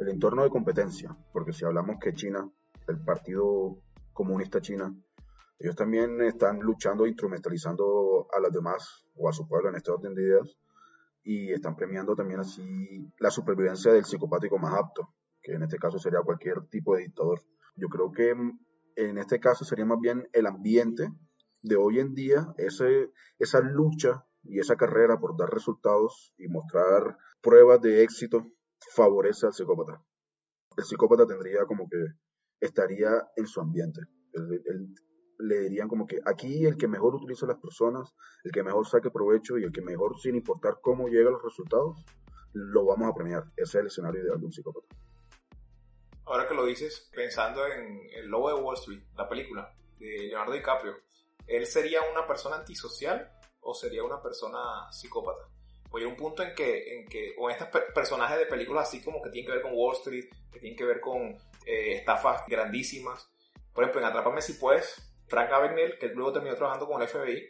El 0.00 0.08
entorno 0.08 0.44
de 0.44 0.48
competencia, 0.48 1.14
porque 1.30 1.52
si 1.52 1.66
hablamos 1.66 1.98
que 2.00 2.14
China, 2.14 2.50
el 2.88 3.04
Partido 3.04 3.82
Comunista 4.14 4.58
China, 4.62 4.96
ellos 5.58 5.76
también 5.76 6.22
están 6.22 6.58
luchando, 6.60 7.04
e 7.04 7.10
instrumentalizando 7.10 8.26
a 8.34 8.40
las 8.40 8.50
demás 8.50 9.06
o 9.14 9.28
a 9.28 9.32
su 9.34 9.46
pueblo 9.46 9.68
en 9.68 9.74
este 9.74 9.90
orden 9.90 10.14
de 10.14 10.22
ideas 10.22 10.56
y 11.22 11.52
están 11.52 11.76
premiando 11.76 12.16
también 12.16 12.40
así 12.40 13.12
la 13.18 13.30
supervivencia 13.30 13.92
del 13.92 14.06
psicopático 14.06 14.56
más 14.56 14.72
apto, 14.72 15.12
que 15.42 15.52
en 15.52 15.64
este 15.64 15.76
caso 15.76 15.98
sería 15.98 16.22
cualquier 16.22 16.62
tipo 16.70 16.96
de 16.96 17.02
dictador. 17.02 17.42
Yo 17.76 17.88
creo 17.88 18.10
que 18.10 18.34
mm, 18.34 18.58
en 18.96 19.18
este 19.18 19.38
caso 19.38 19.66
sería 19.66 19.84
más 19.84 20.00
bien 20.00 20.26
el 20.32 20.46
ambiente 20.46 21.12
de 21.60 21.76
hoy 21.76 21.98
en 21.98 22.14
día, 22.14 22.54
ese, 22.56 23.10
esa 23.38 23.60
lucha 23.60 24.24
y 24.44 24.60
esa 24.60 24.76
carrera 24.76 25.20
por 25.20 25.36
dar 25.36 25.50
resultados 25.50 26.32
y 26.38 26.48
mostrar 26.48 27.18
pruebas 27.42 27.82
de 27.82 28.02
éxito 28.02 28.46
favorece 28.94 29.46
al 29.46 29.52
psicópata. 29.52 30.02
El 30.76 30.84
psicópata 30.84 31.26
tendría 31.26 31.64
como 31.66 31.88
que 31.88 31.98
estaría 32.60 33.10
en 33.36 33.46
su 33.46 33.60
ambiente. 33.60 34.00
Él- 34.32 34.94
le 35.42 35.58
dirían 35.60 35.88
como 35.88 36.06
que 36.06 36.20
aquí 36.26 36.66
el 36.66 36.76
que 36.76 36.86
mejor 36.86 37.14
utiliza 37.14 37.46
a 37.46 37.48
las 37.48 37.58
personas, 37.58 38.14
el 38.44 38.52
que 38.52 38.62
mejor 38.62 38.86
saque 38.86 39.10
provecho 39.10 39.56
y 39.56 39.64
el 39.64 39.72
que 39.72 39.80
mejor, 39.80 40.18
sin 40.20 40.36
importar 40.36 40.80
cómo 40.82 41.08
llega 41.08 41.30
los 41.30 41.42
resultados, 41.42 42.04
lo 42.52 42.84
vamos 42.84 43.08
a 43.10 43.14
premiar. 43.14 43.44
Ese 43.56 43.62
es 43.62 43.74
el 43.76 43.86
escenario 43.86 44.22
ideal 44.22 44.38
de 44.38 44.44
un 44.44 44.52
psicópata. 44.52 44.86
Ahora 46.26 46.46
que 46.46 46.54
lo 46.54 46.66
dices, 46.66 47.10
pensando 47.14 47.66
en 47.66 48.00
El 48.12 48.28
Lobo 48.28 48.48
de 48.54 48.62
Wall 48.62 48.76
Street, 48.76 49.02
la 49.16 49.28
película 49.28 49.74
de 49.98 50.26
Leonardo 50.28 50.52
DiCaprio, 50.52 50.92
¿él 51.46 51.66
sería 51.66 52.00
una 52.12 52.26
persona 52.26 52.56
antisocial 52.56 53.32
o 53.62 53.72
sería 53.74 54.04
una 54.04 54.20
persona 54.22 54.92
psicópata? 54.92 55.40
Pues 55.90 56.04
hay 56.04 56.10
un 56.10 56.16
punto 56.16 56.42
en 56.42 56.54
que, 56.54 56.98
en 56.98 57.06
que 57.08 57.34
con 57.34 57.50
estos 57.50 57.68
per- 57.68 57.92
personajes 57.92 58.38
de 58.38 58.46
películas 58.46 58.88
así 58.88 59.02
como 59.02 59.20
que 59.20 59.30
tienen 59.30 59.46
que 59.46 59.52
ver 59.56 59.62
con 59.62 59.72
Wall 59.74 59.96
Street, 59.96 60.26
que 60.52 60.60
tienen 60.60 60.76
que 60.78 60.84
ver 60.84 61.00
con 61.00 61.36
eh, 61.66 61.94
estafas 61.94 62.42
grandísimas. 62.46 63.30
Por 63.72 63.84
ejemplo, 63.84 64.00
en 64.00 64.06
Atrápame 64.06 64.40
si 64.42 64.54
puedes, 64.54 65.12
Frank 65.28 65.50
Abagnale, 65.52 65.98
que 65.98 66.08
luego 66.08 66.32
terminó 66.32 66.54
trabajando 66.56 66.86
con 66.88 67.00
el 67.02 67.08
FBI, 67.08 67.42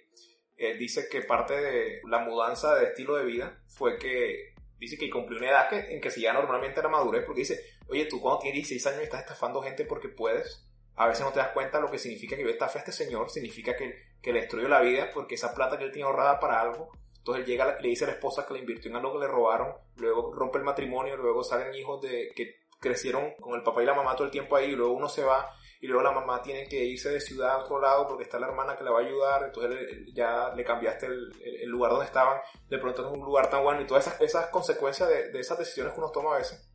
dice 0.78 1.08
que 1.08 1.22
parte 1.22 1.54
de 1.54 2.00
la 2.06 2.18
mudanza 2.18 2.74
de 2.74 2.86
estilo 2.86 3.16
de 3.16 3.24
vida 3.24 3.62
fue 3.66 3.98
que 3.98 4.54
dice 4.78 4.98
que 4.98 5.08
cumplió 5.10 5.38
una 5.38 5.50
edad 5.50 5.68
que, 5.70 5.94
en 5.94 6.00
que 6.00 6.10
se 6.10 6.20
ya 6.20 6.32
normalmente 6.32 6.82
la 6.82 6.88
madurez, 6.88 7.24
porque 7.24 7.40
dice, 7.40 7.62
oye, 7.88 8.04
tú 8.06 8.20
cuando 8.20 8.40
tienes 8.40 8.68
16 8.68 8.86
años 8.88 9.00
y 9.00 9.04
estás 9.04 9.20
estafando 9.20 9.62
gente 9.62 9.84
porque 9.84 10.08
puedes, 10.08 10.66
a 10.96 11.06
veces 11.06 11.24
no 11.24 11.32
te 11.32 11.38
das 11.38 11.48
cuenta 11.50 11.80
lo 11.80 11.90
que 11.90 11.98
significa 11.98 12.36
que 12.36 12.42
yo 12.42 12.50
estafe 12.50 12.78
a 12.78 12.82
este 12.82 12.92
señor, 12.92 13.30
significa 13.30 13.74
que, 13.76 13.94
que 14.22 14.32
le 14.32 14.40
destruyó 14.40 14.68
la 14.68 14.80
vida 14.80 15.10
porque 15.14 15.34
esa 15.34 15.54
plata 15.54 15.78
que 15.78 15.84
él 15.84 15.92
tiene 15.92 16.06
ahorrada 16.06 16.40
para 16.40 16.60
algo, 16.60 16.90
entonces 17.20 17.44
él 17.44 17.50
llega, 17.50 17.78
le 17.80 17.88
dice 17.88 18.04
a 18.04 18.08
la 18.08 18.14
esposa 18.14 18.46
que 18.46 18.54
le 18.54 18.60
invirtió 18.60 18.90
en 18.90 18.96
algo 18.96 19.12
que 19.12 19.18
le 19.18 19.28
robaron, 19.28 19.74
luego 19.96 20.32
rompe 20.34 20.58
el 20.58 20.64
matrimonio, 20.64 21.16
luego 21.18 21.44
salen 21.44 21.74
hijos 21.74 22.00
de 22.00 22.32
que 22.34 22.60
crecieron 22.80 23.34
con 23.38 23.54
el 23.54 23.62
papá 23.62 23.82
y 23.82 23.86
la 23.86 23.94
mamá 23.94 24.14
todo 24.16 24.24
el 24.24 24.30
tiempo 24.30 24.56
ahí, 24.56 24.70
y 24.70 24.74
luego 24.74 24.94
uno 24.94 25.08
se 25.08 25.22
va 25.22 25.54
y 25.82 25.86
luego 25.86 26.02
la 26.02 26.12
mamá 26.12 26.40
tiene 26.40 26.66
que 26.66 26.82
irse 26.82 27.10
de 27.10 27.20
ciudad 27.20 27.52
a 27.52 27.58
otro 27.58 27.78
lado 27.78 28.08
porque 28.08 28.24
está 28.24 28.38
la 28.38 28.46
hermana 28.46 28.74
que 28.74 28.84
le 28.84 28.90
va 28.90 29.00
a 29.00 29.02
ayudar, 29.02 29.42
entonces 29.44 29.98
ya 30.14 30.50
le 30.54 30.64
cambiaste 30.64 31.06
el, 31.06 31.68
lugar 31.68 31.90
donde 31.92 32.06
estaban, 32.06 32.40
de 32.68 32.78
pronto 32.78 33.02
no 33.02 33.08
es 33.08 33.14
un 33.14 33.24
lugar 33.24 33.50
tan 33.50 33.62
bueno 33.62 33.82
y 33.82 33.86
todas 33.86 34.18
esas, 34.20 34.46
consecuencias 34.46 35.08
de, 35.08 35.38
esas 35.38 35.58
decisiones 35.58 35.92
que 35.92 36.00
uno 36.00 36.10
toma 36.10 36.34
a 36.34 36.38
veces, 36.38 36.66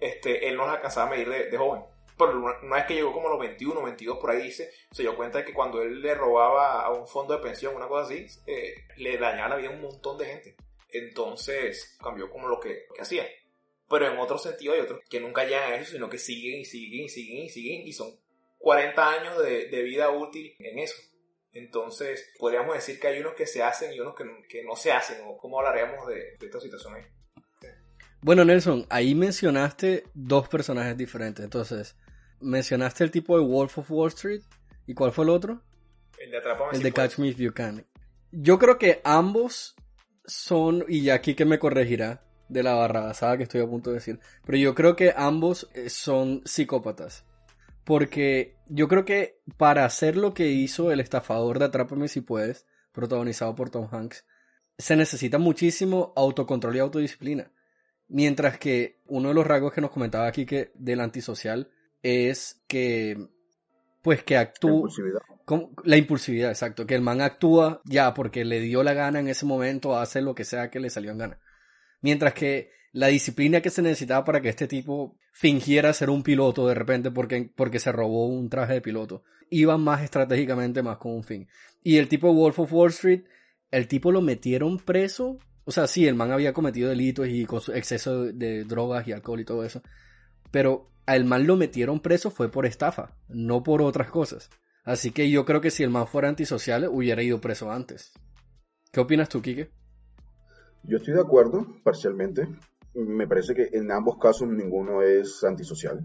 este, 0.00 0.48
él 0.48 0.56
no 0.56 0.66
las 0.66 0.76
alcanzaba 0.76 1.08
a 1.08 1.10
medir 1.10 1.28
de 1.28 1.58
joven. 1.58 1.93
Pero 2.16 2.38
una, 2.62 2.76
vez 2.76 2.86
que 2.86 2.94
llegó 2.94 3.12
como 3.12 3.28
los 3.28 3.40
21, 3.40 3.82
22, 3.82 4.18
por 4.18 4.30
ahí 4.30 4.42
dice, 4.42 4.70
se 4.92 5.02
dio 5.02 5.16
cuenta 5.16 5.38
de 5.38 5.44
que 5.44 5.52
cuando 5.52 5.82
él 5.82 6.00
le 6.00 6.14
robaba 6.14 6.82
a 6.82 6.92
un 6.92 7.08
fondo 7.08 7.34
de 7.34 7.42
pensión, 7.42 7.74
una 7.74 7.88
cosa 7.88 8.12
así, 8.12 8.26
eh, 8.46 8.74
le 8.96 9.18
dañaba 9.18 9.50
la 9.50 9.56
vida 9.56 9.70
a 9.70 9.72
un 9.72 9.80
montón 9.80 10.18
de 10.18 10.26
gente. 10.26 10.56
Entonces 10.90 11.96
cambió 12.00 12.30
como 12.30 12.48
lo 12.48 12.60
que, 12.60 12.86
que 12.94 13.02
hacía. 13.02 13.26
Pero 13.88 14.06
en 14.06 14.18
otro 14.18 14.38
sentido 14.38 14.74
hay 14.74 14.80
otros 14.80 15.00
que 15.08 15.20
nunca 15.20 15.44
llegan 15.44 15.72
a 15.72 15.76
eso, 15.76 15.92
sino 15.92 16.08
que 16.08 16.18
siguen 16.18 16.60
y 16.60 16.64
siguen 16.64 17.04
y 17.04 17.08
siguen 17.08 17.44
y 17.44 17.48
siguen 17.48 17.86
y 17.86 17.92
son 17.92 18.16
40 18.58 19.10
años 19.10 19.42
de, 19.42 19.68
de 19.68 19.82
vida 19.82 20.10
útil 20.10 20.54
en 20.60 20.78
eso. 20.78 20.96
Entonces, 21.52 22.32
podríamos 22.38 22.74
decir 22.74 22.98
que 22.98 23.08
hay 23.08 23.20
unos 23.20 23.34
que 23.34 23.46
se 23.46 23.62
hacen 23.62 23.92
y 23.92 24.00
unos 24.00 24.14
que, 24.14 24.24
que 24.48 24.64
no 24.64 24.74
se 24.74 24.90
hacen, 24.90 25.18
o 25.24 25.36
cómo 25.36 25.60
hablaríamos 25.60 26.06
de, 26.08 26.36
de 26.38 26.46
esta 26.46 26.60
situación 26.60 26.94
ahí. 26.94 27.04
Bueno, 28.20 28.44
Nelson, 28.44 28.86
ahí 28.88 29.14
mencionaste 29.14 30.04
dos 30.14 30.48
personajes 30.48 30.96
diferentes. 30.96 31.44
Entonces, 31.44 31.94
mencionaste 32.44 33.04
el 33.04 33.10
tipo 33.10 33.38
de 33.38 33.44
Wolf 33.44 33.78
of 33.78 33.90
Wall 33.90 34.08
Street. 34.08 34.42
¿Y 34.86 34.94
cuál 34.94 35.12
fue 35.12 35.24
el 35.24 35.30
otro? 35.30 35.62
El 36.18 36.30
de 36.30 36.38
Atrápame 36.38 36.70
El 36.72 36.78
si 36.78 36.82
de 36.82 36.92
puedes. 36.92 37.10
Catch 37.10 37.18
Me 37.18 37.28
If 37.28 37.38
You 37.38 37.52
Can. 37.52 37.86
Yo 38.30 38.58
creo 38.58 38.78
que 38.78 39.00
ambos 39.04 39.74
son, 40.26 40.84
y 40.88 41.10
aquí 41.10 41.34
que 41.34 41.44
me 41.44 41.58
corregirá 41.58 42.24
de 42.48 42.62
la 42.62 42.74
barrabasada 42.74 43.36
que 43.36 43.44
estoy 43.44 43.60
a 43.60 43.66
punto 43.66 43.90
de 43.90 43.96
decir, 43.96 44.20
pero 44.44 44.58
yo 44.58 44.74
creo 44.74 44.96
que 44.96 45.14
ambos 45.16 45.68
eh, 45.74 45.90
son 45.90 46.42
psicópatas. 46.44 47.24
Porque 47.84 48.56
yo 48.66 48.88
creo 48.88 49.04
que 49.04 49.40
para 49.58 49.84
hacer 49.84 50.16
lo 50.16 50.32
que 50.32 50.48
hizo 50.48 50.90
el 50.90 51.00
estafador 51.00 51.58
de 51.58 51.66
Atrápame 51.66 52.08
si 52.08 52.22
puedes, 52.22 52.66
protagonizado 52.92 53.54
por 53.54 53.70
Tom 53.70 53.88
Hanks, 53.90 54.24
se 54.78 54.96
necesita 54.96 55.38
muchísimo 55.38 56.12
autocontrol 56.16 56.76
y 56.76 56.78
autodisciplina. 56.78 57.52
Mientras 58.08 58.58
que 58.58 59.00
uno 59.06 59.28
de 59.28 59.34
los 59.34 59.46
rasgos 59.46 59.72
que 59.72 59.80
nos 59.80 59.90
comentaba 59.90 60.26
aquí 60.26 60.46
que 60.46 60.72
del 60.74 61.00
antisocial 61.00 61.70
es 62.04 62.62
que 62.68 63.16
pues 64.02 64.22
que 64.22 64.36
actúa 64.36 64.90
la 65.84 65.96
impulsividad, 65.96 66.50
exacto, 66.50 66.86
que 66.86 66.94
el 66.94 67.00
man 67.00 67.22
actúa 67.22 67.80
ya 67.86 68.12
porque 68.12 68.44
le 68.44 68.60
dio 68.60 68.82
la 68.82 68.92
gana 68.92 69.18
en 69.18 69.28
ese 69.28 69.46
momento 69.46 69.96
a 69.96 70.02
hacer 70.02 70.22
lo 70.22 70.34
que 70.34 70.44
sea 70.44 70.70
que 70.70 70.78
le 70.78 70.90
salió 70.90 71.10
en 71.10 71.18
gana. 71.18 71.40
Mientras 72.02 72.34
que 72.34 72.70
la 72.92 73.06
disciplina 73.06 73.62
que 73.62 73.70
se 73.70 73.80
necesitaba 73.80 74.22
para 74.24 74.42
que 74.42 74.50
este 74.50 74.68
tipo 74.68 75.18
fingiera 75.32 75.94
ser 75.94 76.10
un 76.10 76.22
piloto 76.22 76.68
de 76.68 76.74
repente 76.74 77.10
porque, 77.10 77.50
porque 77.56 77.78
se 77.78 77.92
robó 77.92 78.26
un 78.28 78.50
traje 78.50 78.74
de 78.74 78.80
piloto, 78.82 79.24
iba 79.48 79.78
más 79.78 80.02
estratégicamente, 80.02 80.82
más 80.82 80.98
con 80.98 81.12
un 81.12 81.24
fin. 81.24 81.48
Y 81.82 81.96
el 81.96 82.08
tipo 82.08 82.32
Wolf 82.34 82.58
of 82.58 82.72
Wall 82.72 82.90
Street, 82.90 83.24
el 83.70 83.88
tipo 83.88 84.12
lo 84.12 84.20
metieron 84.20 84.78
preso. 84.78 85.38
O 85.64 85.72
sea, 85.72 85.86
sí, 85.86 86.06
el 86.06 86.14
man 86.14 86.30
había 86.30 86.52
cometido 86.52 86.90
delitos 86.90 87.26
y 87.28 87.46
con 87.46 87.62
su 87.62 87.72
exceso 87.72 88.24
de 88.24 88.64
drogas 88.64 89.08
y 89.08 89.12
alcohol 89.12 89.40
y 89.40 89.44
todo 89.46 89.64
eso. 89.64 89.82
Pero 90.50 90.93
al 91.06 91.24
man 91.24 91.46
lo 91.46 91.56
metieron 91.56 92.00
preso 92.00 92.30
fue 92.30 92.50
por 92.50 92.66
estafa, 92.66 93.16
no 93.28 93.62
por 93.62 93.82
otras 93.82 94.10
cosas. 94.10 94.50
Así 94.84 95.12
que 95.12 95.30
yo 95.30 95.44
creo 95.44 95.60
que 95.60 95.70
si 95.70 95.82
el 95.82 95.90
man 95.90 96.06
fuera 96.06 96.28
antisocial, 96.28 96.88
hubiera 96.90 97.22
ido 97.22 97.40
preso 97.40 97.70
antes. 97.70 98.12
¿Qué 98.92 99.00
opinas 99.00 99.28
tú, 99.28 99.40
Quique? 99.40 99.70
Yo 100.82 100.98
estoy 100.98 101.14
de 101.14 101.20
acuerdo, 101.20 101.66
parcialmente. 101.82 102.46
Me 102.94 103.26
parece 103.26 103.54
que 103.54 103.70
en 103.72 103.90
ambos 103.90 104.18
casos 104.18 104.48
ninguno 104.48 105.02
es 105.02 105.42
antisocial. 105.42 106.04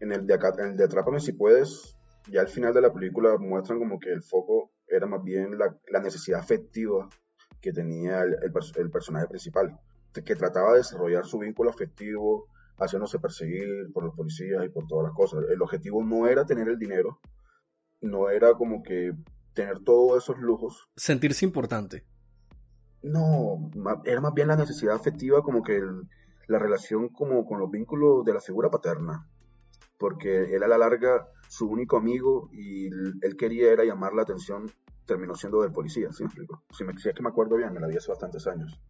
En 0.00 0.12
el 0.12 0.26
de 0.26 0.34
acá, 0.34 0.52
en 0.58 0.70
el 0.70 0.76
de 0.76 0.84
Atrápame 0.84 1.18
si 1.20 1.32
puedes, 1.32 1.96
ya 2.30 2.40
al 2.40 2.48
final 2.48 2.72
de 2.72 2.80
la 2.80 2.92
película 2.92 3.36
muestran 3.38 3.80
como 3.80 3.98
que 3.98 4.12
el 4.12 4.22
foco 4.22 4.70
era 4.86 5.06
más 5.06 5.22
bien 5.24 5.58
la, 5.58 6.00
necesidad 6.00 6.40
afectiva 6.40 7.08
que 7.60 7.72
tenía 7.72 8.22
el 8.22 8.90
personaje 8.90 9.26
principal, 9.26 9.78
que 10.12 10.36
trataba 10.36 10.72
de 10.72 10.78
desarrollar 10.78 11.26
su 11.26 11.38
vínculo 11.38 11.70
afectivo, 11.70 12.46
haciéndose 12.78 13.18
perseguir 13.18 13.92
por 13.92 14.04
los 14.04 14.14
policías 14.14 14.64
y 14.64 14.68
por 14.68 14.86
todas 14.86 15.04
las 15.04 15.14
cosas. 15.14 15.44
El 15.50 15.60
objetivo 15.62 16.04
no 16.04 16.26
era 16.26 16.44
tener 16.46 16.68
el 16.68 16.78
dinero, 16.78 17.20
no 18.00 18.30
era 18.30 18.54
como 18.54 18.82
que 18.82 19.12
tener 19.54 19.80
todos 19.84 20.22
esos 20.22 20.38
lujos, 20.38 20.88
Sentirse 20.96 21.44
importante. 21.44 22.04
no, 23.02 23.70
era 24.04 24.20
más 24.20 24.34
bien 24.34 24.48
la 24.48 24.56
necesidad 24.56 24.94
afectiva, 24.94 25.42
como 25.42 25.62
que 25.62 25.76
el- 25.76 26.08
la 26.48 26.58
relación 26.58 27.08
como 27.10 27.44
con 27.44 27.60
los 27.60 27.70
vínculos 27.70 28.24
de 28.24 28.32
la 28.34 28.40
figura 28.40 28.70
paterna. 28.70 29.28
Porque 29.98 30.54
él 30.54 30.62
a 30.62 30.68
la 30.68 30.78
larga, 30.78 31.28
su 31.48 31.68
único 31.68 31.96
amigo, 31.96 32.48
y 32.52 32.86
él 32.86 33.36
quería 33.38 33.72
era 33.72 33.84
llamar 33.84 34.14
la 34.14 34.22
atención, 34.22 34.70
terminó 35.06 35.34
siendo 35.34 35.62
del 35.62 35.72
policía, 35.72 36.12
¿sí 36.12 36.22
me 36.22 36.26
explico? 36.28 36.62
Si, 36.70 36.84
me, 36.84 36.96
si 36.98 37.08
es 37.08 37.14
que 37.14 37.22
me 37.22 37.28
acuerdo 37.30 37.56
bien, 37.56 37.72
me 37.72 37.80
la 37.80 37.86
vi 37.88 37.96
hace 37.96 38.10
bastantes 38.10 38.46
años. 38.46 38.80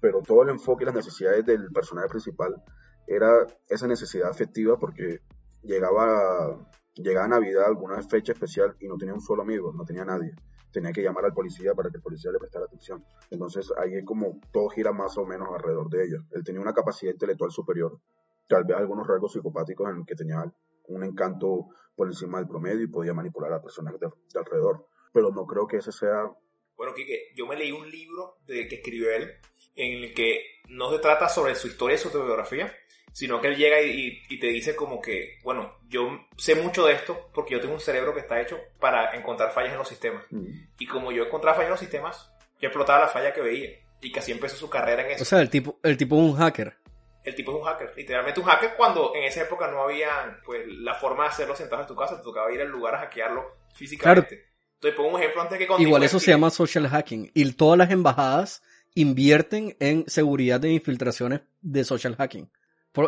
Pero 0.00 0.20
todo 0.22 0.42
el 0.42 0.50
enfoque 0.50 0.84
y 0.84 0.86
las 0.86 0.94
necesidades 0.94 1.44
del 1.46 1.70
personaje 1.72 2.08
principal 2.08 2.62
era 3.08 3.46
esa 3.68 3.86
necesidad 3.86 4.30
afectiva 4.30 4.78
porque 4.78 5.20
llegaba, 5.62 6.68
llegaba 6.94 7.28
Navidad, 7.28 7.66
alguna 7.66 8.02
fecha 8.02 8.32
especial, 8.32 8.76
y 8.80 8.88
no 8.88 8.96
tenía 8.96 9.14
un 9.14 9.20
solo 9.20 9.42
amigo, 9.42 9.72
no 9.72 9.84
tenía 9.84 10.04
nadie 10.04 10.34
tenía 10.72 10.92
que 10.92 11.02
llamar 11.02 11.24
al 11.24 11.32
policía 11.32 11.74
para 11.74 11.90
que 11.90 11.96
el 11.96 12.02
policía 12.02 12.30
le 12.30 12.38
prestara 12.38 12.66
atención. 12.66 13.04
Entonces 13.30 13.72
ahí 13.78 13.94
es 13.94 14.04
como 14.04 14.40
todo 14.52 14.68
gira 14.68 14.92
más 14.92 15.16
o 15.18 15.24
menos 15.24 15.48
alrededor 15.52 15.88
de 15.88 16.04
ella. 16.04 16.18
Él 16.32 16.44
tenía 16.44 16.60
una 16.60 16.72
capacidad 16.72 17.12
intelectual 17.12 17.50
superior, 17.50 17.98
tal 18.46 18.64
vez 18.64 18.76
algunos 18.76 19.06
rasgos 19.06 19.32
psicopáticos 19.32 19.88
en 19.90 20.04
que 20.04 20.14
tenía 20.14 20.44
un 20.88 21.04
encanto 21.04 21.66
por 21.94 22.08
encima 22.08 22.38
del 22.38 22.48
promedio 22.48 22.82
y 22.82 22.88
podía 22.88 23.12
manipular 23.12 23.52
a 23.52 23.62
personas 23.62 23.98
de, 23.98 24.06
de 24.06 24.38
alrededor. 24.38 24.86
Pero 25.12 25.30
no 25.30 25.46
creo 25.46 25.66
que 25.66 25.78
ese 25.78 25.92
sea... 25.92 26.30
Bueno, 26.76 26.94
Kike, 26.94 27.34
yo 27.34 27.46
me 27.46 27.56
leí 27.56 27.72
un 27.72 27.90
libro 27.90 28.36
de, 28.46 28.68
que 28.68 28.76
escribió 28.76 29.10
él 29.10 29.32
en 29.74 30.04
el 30.04 30.14
que 30.14 30.40
no 30.68 30.90
se 30.90 30.98
trata 30.98 31.28
sobre 31.28 31.54
su 31.54 31.68
historia 31.68 31.96
y 31.96 31.98
su 31.98 32.08
autobiografía, 32.08 32.72
sino 33.18 33.40
que 33.40 33.48
él 33.48 33.56
llega 33.56 33.82
y, 33.82 33.90
y- 33.90 34.22
y 34.34 34.38
te 34.38 34.46
dice 34.46 34.76
como 34.76 35.00
que, 35.00 35.38
bueno, 35.42 35.74
yo 35.88 36.08
sé 36.36 36.54
mucho 36.54 36.86
de 36.86 36.92
esto 36.92 37.30
porque 37.34 37.54
yo 37.54 37.60
tengo 37.60 37.74
un 37.74 37.80
cerebro 37.80 38.14
que 38.14 38.20
está 38.20 38.40
hecho 38.40 38.58
para 38.78 39.16
encontrar 39.16 39.50
fallas 39.52 39.72
en 39.72 39.78
los 39.78 39.88
sistemas. 39.88 40.22
mm, 40.30 40.46
Y 40.78 40.86
como 40.86 41.10
yo 41.10 41.24
encontraba 41.24 41.56
fallas 41.56 41.66
en 41.68 41.72
los 41.72 41.80
sistemas, 41.80 42.30
yo 42.60 42.68
explotaba 42.68 43.00
la 43.00 43.08
falla 43.08 43.32
que 43.32 43.40
veía. 43.40 43.70
Y 44.00 44.12
que 44.12 44.20
así 44.20 44.30
empezó 44.30 44.56
su 44.56 44.70
carrera 44.70 45.02
en 45.04 45.10
eso. 45.12 45.22
O 45.22 45.26
sea, 45.26 45.40
el 45.40 45.50
tipo, 45.50 45.80
el 45.82 45.96
tipo 45.96 46.14
es 46.16 46.22
un 46.22 46.36
hacker. 46.36 46.76
el 47.24 47.34
tipo 47.34 47.50
es 47.50 47.58
un 47.58 47.64
hacker, 47.64 47.92
literalmente 47.96 48.38
un 48.40 48.46
hacker 48.46 48.74
cuando 48.76 49.12
en 49.16 49.24
esa 49.24 49.42
época 49.42 49.68
no 49.68 49.82
había 49.82 50.38
pues 50.46 50.62
la 50.68 50.94
forma 50.94 51.24
de 51.24 51.30
hacerlo 51.30 51.56
sentado 51.56 51.82
en 51.82 51.88
tu 51.88 51.96
casa, 51.96 52.16
te 52.16 52.22
tocaba 52.22 52.50
ir 52.52 52.60
al 52.60 52.68
lugar 52.68 52.94
a 52.94 52.98
hackearlo 53.00 53.44
físicamente. 53.74 54.46
Entonces 54.74 54.96
pongo 54.96 55.16
un 55.16 55.20
ejemplo 55.20 55.42
antes 55.42 55.58
que 55.58 55.66
continúe. 55.66 55.88
Igual 55.88 56.04
eso 56.04 56.20
se 56.20 56.30
llama 56.30 56.50
social 56.50 56.86
hacking. 56.88 57.30
Y 57.34 57.52
todas 57.54 57.76
las 57.76 57.90
embajadas 57.90 58.62
invierten 58.94 59.76
en 59.80 60.04
seguridad 60.08 60.60
de 60.60 60.70
infiltraciones 60.70 61.40
de 61.60 61.84
social 61.84 62.14
hacking. 62.16 62.48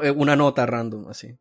Eh, 0.03 0.11
una 0.11 0.37
nota 0.37 0.67
random, 0.67 1.09
así. 1.09 1.37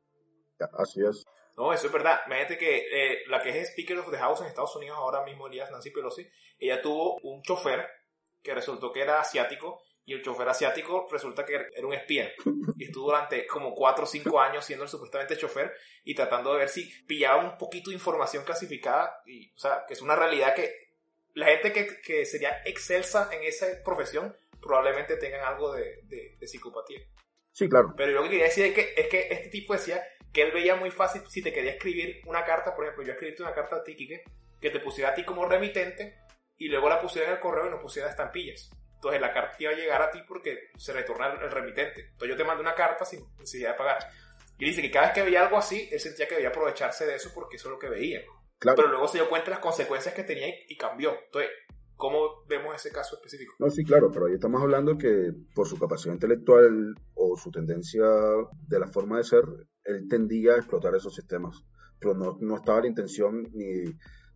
Así 0.78 1.02
es. 1.08 1.26
No, 1.58 1.74
eso 1.74 1.88
es 1.88 1.94
verdad. 1.94 2.22
Imagínate 2.26 2.58
que 2.58 2.78
eh, 2.92 3.24
la 3.28 3.42
que 3.42 3.50
es 3.50 3.70
Speaker 3.70 4.00
of 4.00 4.10
the 4.12 4.18
House 4.18 4.42
en 4.42 4.48
Estados 4.48 4.76
Unidos 4.76 4.98
ahora 4.98 5.24
mismo, 5.24 5.48
Elías 5.48 5.70
Nancy 5.72 5.92
Pelosi, 5.92 6.28
ella 6.58 6.82
tuvo 6.82 7.18
un 7.24 7.42
chofer 7.44 7.86
que 8.42 8.54
resultó 8.56 8.92
que 8.94 9.02
era 9.02 9.20
asiático 9.20 9.82
y 10.06 10.14
el 10.14 10.24
chofer 10.24 10.48
asiático 10.50 11.08
resulta 11.12 11.46
que 11.46 11.56
era 11.56 11.86
un 11.88 11.94
espía. 11.94 12.32
Y 12.78 12.86
estuvo 12.86 13.08
durante 13.08 13.46
como 13.46 13.76
4 13.76 14.06
o 14.06 14.08
5 14.08 14.40
años 14.40 14.66
siendo 14.66 14.86
el 14.86 14.90
supuestamente 14.90 15.38
chofer 15.38 15.72
y 16.04 16.16
tratando 16.16 16.54
de 16.54 16.60
ver 16.60 16.70
si 16.70 16.86
pillaba 17.06 17.44
un 17.44 17.58
poquito 17.58 17.90
de 17.90 17.96
información 17.98 18.44
clasificada. 18.46 19.22
Y, 19.26 19.52
o 19.54 19.60
sea, 19.60 19.84
que 19.88 19.94
es 19.94 20.02
una 20.02 20.16
realidad 20.16 20.56
que 20.56 20.74
la 21.36 21.48
gente 21.48 21.72
que, 21.74 22.02
que 22.02 22.26
sería 22.26 22.62
excelsa 22.66 23.30
en 23.32 23.44
esa 23.44 23.68
profesión 23.84 24.36
probablemente 24.62 25.18
tengan 25.18 25.44
algo 25.46 25.74
de, 25.74 26.00
de- 26.04 26.38
de 26.40 26.48
psicopatía. 26.48 27.02
Sí, 27.60 27.68
claro. 27.68 27.94
Pero 27.98 28.12
yo 28.12 28.18
lo 28.20 28.24
que 28.24 28.30
quería 28.30 28.46
decir 28.46 28.68
es 28.68 28.74
que, 28.74 28.94
es 28.96 29.08
que 29.10 29.28
este 29.30 29.50
tipo 29.50 29.74
decía 29.74 30.02
que 30.32 30.44
él 30.44 30.54
veía 30.54 30.78
muy 30.78 30.92
fácil 30.92 31.24
si 31.28 31.42
te 31.42 31.52
quería 31.52 31.72
escribir 31.72 32.22
una 32.26 32.46
carta, 32.46 32.74
por 32.74 32.86
ejemplo, 32.86 33.04
yo 33.04 33.12
escribirte 33.12 33.44
una 33.44 33.54
carta 33.54 33.76
a 33.76 33.84
ti, 33.84 33.98
Quique, 33.98 34.24
que 34.62 34.70
te 34.70 34.80
pusiera 34.80 35.10
a 35.10 35.14
ti 35.14 35.26
como 35.26 35.46
remitente 35.46 36.22
y 36.56 36.70
luego 36.70 36.88
la 36.88 37.02
pusiera 37.02 37.28
en 37.28 37.34
el 37.34 37.42
correo 37.42 37.68
y 37.68 37.72
no 37.72 37.82
pusiera 37.82 38.10
estampillas. 38.10 38.72
Entonces 38.96 39.20
la 39.20 39.34
carta 39.34 39.58
iba 39.60 39.72
a 39.74 39.76
llegar 39.76 40.02
a 40.02 40.10
ti 40.10 40.22
porque 40.26 40.70
se 40.78 40.94
retorna 40.94 41.34
el, 41.34 41.44
el 41.44 41.52
remitente. 41.52 42.00
Entonces 42.12 42.30
yo 42.30 42.38
te 42.38 42.46
mandé 42.46 42.62
una 42.62 42.76
carta 42.76 43.04
sin 43.04 43.28
necesidad 43.38 43.72
de 43.72 43.78
pagar. 43.78 44.10
Y 44.58 44.64
dice 44.64 44.82
que 44.82 44.90
cada 44.90 45.08
vez 45.08 45.16
que 45.16 45.24
veía 45.24 45.42
algo 45.42 45.58
así, 45.58 45.90
él 45.92 46.00
sentía 46.00 46.30
que 46.30 46.36
debía 46.36 46.52
aprovecharse 46.52 47.06
de 47.06 47.16
eso 47.16 47.32
porque 47.36 47.58
eso 47.58 47.68
es 47.68 47.74
lo 47.74 47.80
que 47.80 47.90
veía. 47.90 48.22
Claro. 48.58 48.78
Pero 48.78 48.88
luego 48.88 49.10
se 49.10 49.18
dio 49.18 49.28
cuenta 49.28 49.48
de 49.48 49.52
las 49.52 49.60
consecuencias 49.60 50.16
que 50.16 50.24
tenía 50.24 50.48
y, 50.48 50.66
y 50.70 50.78
cambió. 50.78 51.20
Entonces, 51.26 51.52
¿cómo 52.00 52.46
vemos 52.48 52.74
ese 52.74 52.92
caso 52.92 53.18
específico? 53.18 53.54
No, 53.60 53.70
sí, 53.70 53.84
claro, 53.84 54.10
pero 54.10 54.26
ahí 54.26 54.34
estamos 54.36 54.62
hablando 54.62 54.98
que 54.98 55.34
por 55.54 55.68
su 55.68 55.78
capacidad 55.78 56.14
intelectual 56.14 56.96
o 57.14 57.36
su 57.36 57.52
tendencia 57.52 58.06
de 58.68 58.80
la 58.80 58.88
forma 58.88 59.18
de 59.18 59.26
ser, 59.26 59.44
él 59.84 60.08
tendía 60.08 60.54
a 60.54 60.58
explotar 60.58 60.96
esos 60.96 61.14
sistemas. 61.14 61.62
Pero 62.00 62.14
no, 62.16 62.38
no 62.40 62.56
estaba 62.56 62.80
la 62.80 62.88
intención 62.88 63.44
ni, 63.54 63.84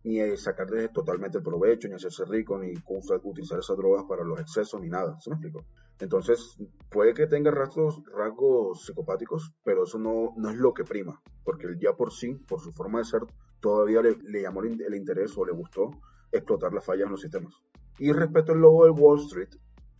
ni 0.04 0.18
de 0.18 0.36
sacarle 0.36 0.90
totalmente 0.90 1.38
el 1.38 1.42
provecho, 1.42 1.88
ni 1.88 1.94
hacerse 1.94 2.26
rico, 2.26 2.58
ni 2.58 2.74
utilizar 3.22 3.58
esas 3.58 3.78
drogas 3.78 4.04
para 4.06 4.24
los 4.24 4.38
excesos, 4.38 4.78
ni 4.82 4.90
nada. 4.90 5.18
¿Se 5.20 5.30
me 5.30 5.36
explico? 5.36 5.64
Entonces, 6.00 6.58
puede 6.90 7.14
que 7.14 7.26
tenga 7.26 7.50
rasgos, 7.50 8.02
rasgos 8.14 8.84
psicopáticos, 8.84 9.54
pero 9.64 9.84
eso 9.84 9.98
no, 9.98 10.34
no 10.36 10.50
es 10.50 10.56
lo 10.58 10.74
que 10.74 10.84
prima, 10.84 11.18
porque 11.42 11.66
él 11.66 11.78
ya 11.80 11.94
por 11.94 12.12
sí, 12.12 12.34
por 12.46 12.60
su 12.60 12.72
forma 12.72 12.98
de 12.98 13.06
ser, 13.06 13.22
todavía 13.60 14.02
le, 14.02 14.18
le 14.22 14.42
llamó 14.42 14.62
el 14.62 14.94
interés 14.94 15.32
o 15.38 15.46
le 15.46 15.52
gustó 15.52 15.92
explotar 16.36 16.72
las 16.72 16.84
fallas 16.84 17.04
en 17.06 17.12
los 17.12 17.20
sistemas. 17.20 17.54
Y 17.98 18.12
respecto 18.12 18.52
al 18.52 18.58
lobo 18.60 18.84
del 18.84 18.92
Wall 18.92 19.20
Street, 19.20 19.50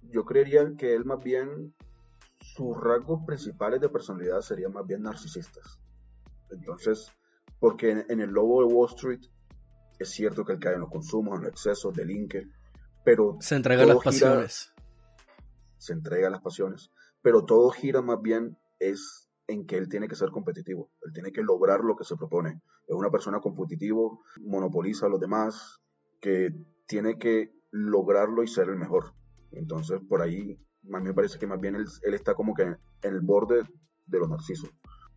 yo 0.03 0.25
creería 0.25 0.71
que 0.77 0.95
él 0.95 1.05
más 1.05 1.23
bien, 1.23 1.75
sus 2.41 2.77
rasgos 2.79 3.21
principales 3.27 3.81
de 3.81 3.89
personalidad 3.89 4.41
serían 4.41 4.73
más 4.73 4.87
bien 4.87 5.03
narcisistas. 5.03 5.79
Entonces, 6.51 7.11
porque 7.59 7.91
en, 7.91 8.05
en 8.09 8.21
el 8.21 8.31
lobo 8.31 8.67
de 8.67 8.75
Wall 8.75 8.89
Street 8.91 9.21
es 9.99 10.11
cierto 10.11 10.45
que 10.45 10.53
él 10.53 10.59
cae 10.59 10.75
en 10.75 10.81
los 10.81 10.91
consumos, 10.91 11.37
en 11.37 11.43
los 11.45 11.53
excesos, 11.53 11.95
delinque, 11.95 12.47
pero 13.05 13.37
Se 13.41 13.55
entrega 13.57 13.85
a 13.85 13.87
las 13.87 13.97
gira- 13.99 14.05
pasiones. 14.05 14.73
se 15.79 15.93
entrega 15.93 16.29
a 16.29 16.31
las 16.31 16.43
pasiones, 16.43 16.91
pero 17.23 17.45
todo 17.45 17.71
gira 17.71 18.03
más 18.03 18.21
bien 18.21 18.57
es 18.81 19.31
en 19.47 19.67
que 19.67 19.77
él 19.77 19.89
tiene 19.89 20.09
que 20.09 20.15
ser 20.17 20.31
competitivo, 20.31 20.91
él 21.03 21.13
tiene 21.13 21.31
que 21.33 21.43
lograr 21.43 21.81
lo 21.81 21.97
que 21.97 22.05
se 22.05 22.17
propone. 22.17 22.61
Es 22.89 22.95
una 22.95 23.11
persona 23.11 23.41
competitivo, 23.41 24.23
monopoliza 24.41 25.07
a 25.07 25.09
los 25.11 25.21
demás, 25.21 25.81
que 26.25 26.55
tiene 26.87 27.19
que 27.19 27.53
lograrlo 27.71 28.43
y 28.43 28.49
ser 28.49 28.71
el 28.71 28.77
mejor. 28.77 29.13
Entonces, 29.53 30.01
por 30.09 30.23
ahí, 30.23 30.59
a 30.91 30.99
mí 30.99 31.09
me 31.09 31.13
parece 31.13 31.39
que 31.39 31.47
más 31.47 31.61
bien 31.61 31.77
él, 31.77 32.15
está 32.15 32.33
como 32.33 32.55
que 32.55 32.63
en 32.63 32.79
el 33.03 33.21
borde 33.21 33.61
de 34.07 34.19
los 34.19 34.31
narcisos. 34.31 34.71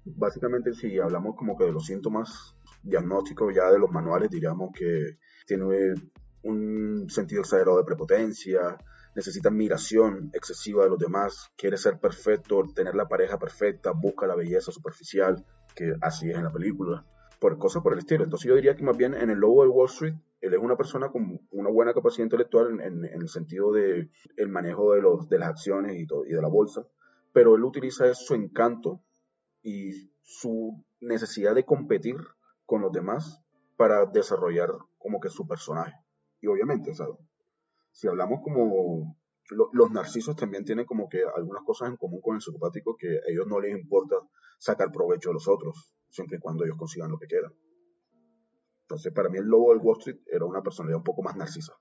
Básicamente, 0.03 0.74
si 0.74 0.99
hablamos 0.99 1.38
como 1.38 1.58
que 1.58 1.64
de 1.64 1.72
los 1.72 1.86
síntomas 1.86 2.58
diagnósticos 2.84 3.55
ya 3.55 3.72
de 3.72 3.80
los 3.80 3.89
manuales, 3.89 4.30
diríamos 4.30 4.72
que 4.74 5.18
tiene 5.45 5.93
un 6.43 7.10
sentido 7.10 7.39
exagerado 7.39 7.78
de 7.78 7.86
prepotencia, 7.86 8.78
necesita 9.16 9.47
admiración 9.47 10.30
excesiva 10.34 10.84
de 10.84 10.89
los 10.89 10.99
demás, 10.99 11.53
quiere 11.55 11.78
ser 11.78 12.01
perfecto, 12.01 12.64
tener 12.76 12.95
la 12.95 13.08
pareja 13.08 13.39
perfecta, 13.39 13.91
busca 13.91 14.28
la 14.28 14.36
belleza 14.36 14.74
superficial, 14.74 15.45
que 15.74 15.93
así 16.01 16.30
es 16.30 16.36
en 16.36 16.43
la 16.43 16.51
película, 16.51 17.05
por 17.39 17.58
cosas 17.58 17.82
por 17.82 17.93
el 17.93 17.99
estilo. 17.99 18.26
Entonces 18.26 18.49
yo 18.49 18.55
diría 18.55 18.76
que 18.76 18.84
más 18.84 18.97
bien 18.97 19.14
en 19.14 19.30
el 19.30 19.39
lobo 19.39 19.64
de 19.64 19.70
Wall 19.70 19.89
Street, 19.89 20.16
él 20.42 20.54
es 20.54 20.60
una 20.60 20.78
persona 20.78 21.10
con 21.10 21.40
una 21.52 21.70
buena 21.70 21.94
capacidad 21.94 22.26
intelectual 22.26 22.80
en, 22.82 23.06
el 23.06 23.28
sentido 23.28 23.72
de 23.72 24.10
el 24.36 24.50
manejo 24.50 24.94
de, 24.94 25.02
los, 25.02 25.28
de 25.30 25.40
las 25.40 25.50
acciones 25.50 25.96
y, 25.96 26.06
de 26.06 26.42
la 26.42 26.48
bolsa, 26.48 26.88
pero 27.34 27.56
él 27.56 27.64
utiliza 27.64 28.14
su 28.14 28.36
encanto 28.36 29.02
y 29.64 30.12
su 30.22 30.84
necesidad 31.00 31.56
de 31.56 31.66
competir 31.66 32.16
con 32.66 32.82
los 32.82 32.92
demás 32.92 33.42
para 33.76 34.06
desarrollar 34.06 34.70
como 34.98 35.20
que 35.20 35.30
su 35.30 35.48
personaje. 35.48 35.94
Y 36.42 36.48
obviamente, 36.48 36.92
o 36.92 37.20
si 37.92 38.08
hablamos 38.08 38.42
como 38.44 39.18
lo- 39.50 39.70
los 39.74 39.92
narcisos 39.92 40.36
también 40.36 40.66
tienen 40.66 40.86
como 40.86 41.10
que 41.10 41.24
algunas 41.36 41.64
cosas 41.64 41.90
en 41.90 41.98
común 41.98 42.22
con 42.22 42.36
el 42.36 42.42
psicopático 42.42 42.96
que 42.98 43.08
a 43.08 43.32
ellos 43.32 43.48
no 43.48 43.60
les 43.60 43.78
importa 43.78 44.16
sacar 44.60 44.92
provecho 44.92 45.30
de 45.30 45.34
los 45.34 45.48
otros, 45.48 45.94
siempre 46.10 46.38
y 46.38 46.40
cuando 46.40 46.64
ellos 46.64 46.78
consigan 46.78 47.12
lo 47.12 47.18
que 47.18 47.28
quieran. 47.28 47.54
Entonces, 48.88 49.12
para 49.12 49.28
mí 49.28 49.38
el 49.38 49.44
lobo 49.44 49.74
del 49.74 49.82
Wall 49.84 49.98
Street 50.00 50.20
era 50.32 50.46
una 50.46 50.62
personalidad 50.62 51.00
un 51.00 51.04
poco 51.04 51.22
más 51.22 51.36
narcisa. 51.36 51.74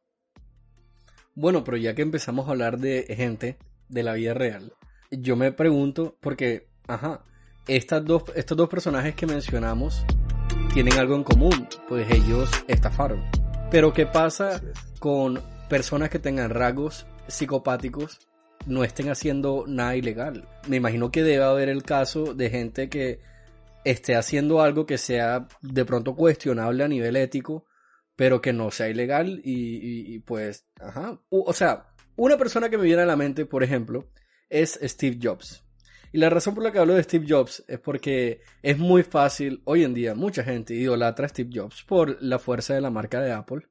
Bueno, 1.36 1.62
pero 1.62 1.76
ya 1.76 1.94
que 1.94 2.02
empezamos 2.02 2.48
a 2.48 2.50
hablar 2.50 2.78
de 2.78 3.04
gente 3.16 3.58
de 3.88 4.02
la 4.02 4.14
vida 4.14 4.34
real, 4.34 4.72
yo 5.12 5.36
me 5.36 5.52
pregunto, 5.52 6.16
porque, 6.20 6.66
ajá, 6.88 7.22
estas 7.68 8.04
dos, 8.04 8.24
estos 8.34 8.56
dos 8.56 8.68
personajes 8.68 9.14
que 9.14 9.24
mencionamos 9.24 10.04
tienen 10.74 10.98
algo 10.98 11.14
en 11.14 11.22
común, 11.22 11.68
pues 11.88 12.10
ellos 12.10 12.50
estafaron. 12.66 13.22
Pero 13.70 13.92
¿qué 13.92 14.06
pasa 14.06 14.60
con 14.98 15.40
personas 15.68 16.10
que 16.10 16.18
tengan 16.18 16.50
rasgos 16.50 17.06
psicopáticos 17.28 18.18
no 18.66 18.82
estén 18.82 19.10
haciendo 19.10 19.64
nada 19.68 19.94
ilegal? 19.94 20.48
Me 20.66 20.76
imagino 20.76 21.12
que 21.12 21.22
debe 21.22 21.44
haber 21.44 21.68
el 21.68 21.84
caso 21.84 22.34
de 22.34 22.50
gente 22.50 22.88
que 22.88 23.20
esté 23.86 24.16
haciendo 24.16 24.60
algo 24.60 24.84
que 24.84 24.98
sea 24.98 25.46
de 25.62 25.84
pronto 25.84 26.16
cuestionable 26.16 26.82
a 26.82 26.88
nivel 26.88 27.14
ético, 27.16 27.66
pero 28.16 28.40
que 28.40 28.52
no 28.52 28.70
sea 28.72 28.88
ilegal 28.88 29.40
y, 29.44 30.18
pues, 30.20 30.66
ajá. 30.80 31.20
O 31.30 31.52
sea, 31.52 31.86
una 32.16 32.36
persona 32.36 32.68
que 32.68 32.78
me 32.78 32.84
viene 32.84 33.02
a 33.02 33.06
la 33.06 33.16
mente, 33.16 33.46
por 33.46 33.62
ejemplo, 33.62 34.10
es 34.50 34.78
Steve 34.82 35.18
Jobs. 35.22 35.62
Y 36.12 36.18
la 36.18 36.30
razón 36.30 36.54
por 36.54 36.64
la 36.64 36.72
que 36.72 36.78
hablo 36.80 36.94
de 36.94 37.02
Steve 37.02 37.26
Jobs 37.28 37.64
es 37.68 37.78
porque 37.78 38.40
es 38.62 38.76
muy 38.76 39.04
fácil, 39.04 39.62
hoy 39.64 39.84
en 39.84 39.94
día, 39.94 40.14
mucha 40.14 40.42
gente 40.42 40.74
idolatra 40.74 41.26
a 41.26 41.28
Steve 41.28 41.50
Jobs 41.52 41.84
por 41.84 42.20
la 42.20 42.40
fuerza 42.40 42.74
de 42.74 42.80
la 42.80 42.90
marca 42.90 43.20
de 43.20 43.32
Apple. 43.32 43.68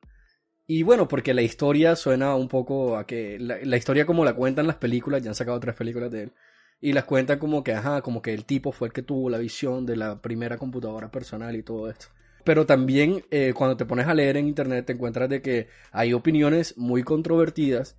Y 0.68 0.84
bueno, 0.84 1.08
porque 1.10 1.34
la 1.34 1.42
historia 1.42 1.96
suena 1.96 2.36
un 2.36 2.48
poco 2.48 2.98
a 2.98 3.06
que, 3.06 3.38
la, 3.38 3.58
la 3.62 3.78
historia 3.78 4.06
como 4.06 4.24
la 4.24 4.34
cuentan 4.34 4.68
las 4.68 4.78
películas, 4.78 5.22
ya 5.22 5.30
han 5.30 5.36
sacado 5.36 5.60
tres 5.60 5.76
películas 5.76 6.12
de 6.12 6.24
él, 6.24 6.34
y 6.82 6.94
las 6.94 7.06
cuentan 7.06 7.40
como 7.40 7.64
que, 7.64 7.74
ajá, 7.74 8.02
como 8.02 8.22
que 8.22 8.34
el 8.34 8.46
tipo 8.46 8.72
fue 8.72 8.90
el 8.90 8.94
que 8.94 9.02
tuvo 9.02 9.30
la 9.30 9.38
visión 9.38 9.86
de 9.86 9.96
la 9.96 10.22
primera 10.22 10.58
computadora 10.58 11.10
personal 11.10 11.56
y 11.56 11.64
todo 11.64 11.90
esto. 11.90 12.08
Pero 12.44 12.66
también 12.66 13.26
eh, 13.32 13.54
cuando 13.56 13.76
te 13.76 13.86
pones 13.86 14.08
a 14.08 14.14
leer 14.14 14.38
en 14.38 14.48
internet 14.48 14.86
te 14.86 14.94
encuentras 14.94 15.30
de 15.30 15.42
que 15.42 15.68
hay 15.92 16.14
opiniones 16.14 16.78
muy 16.78 17.04
controvertidas 17.04 17.98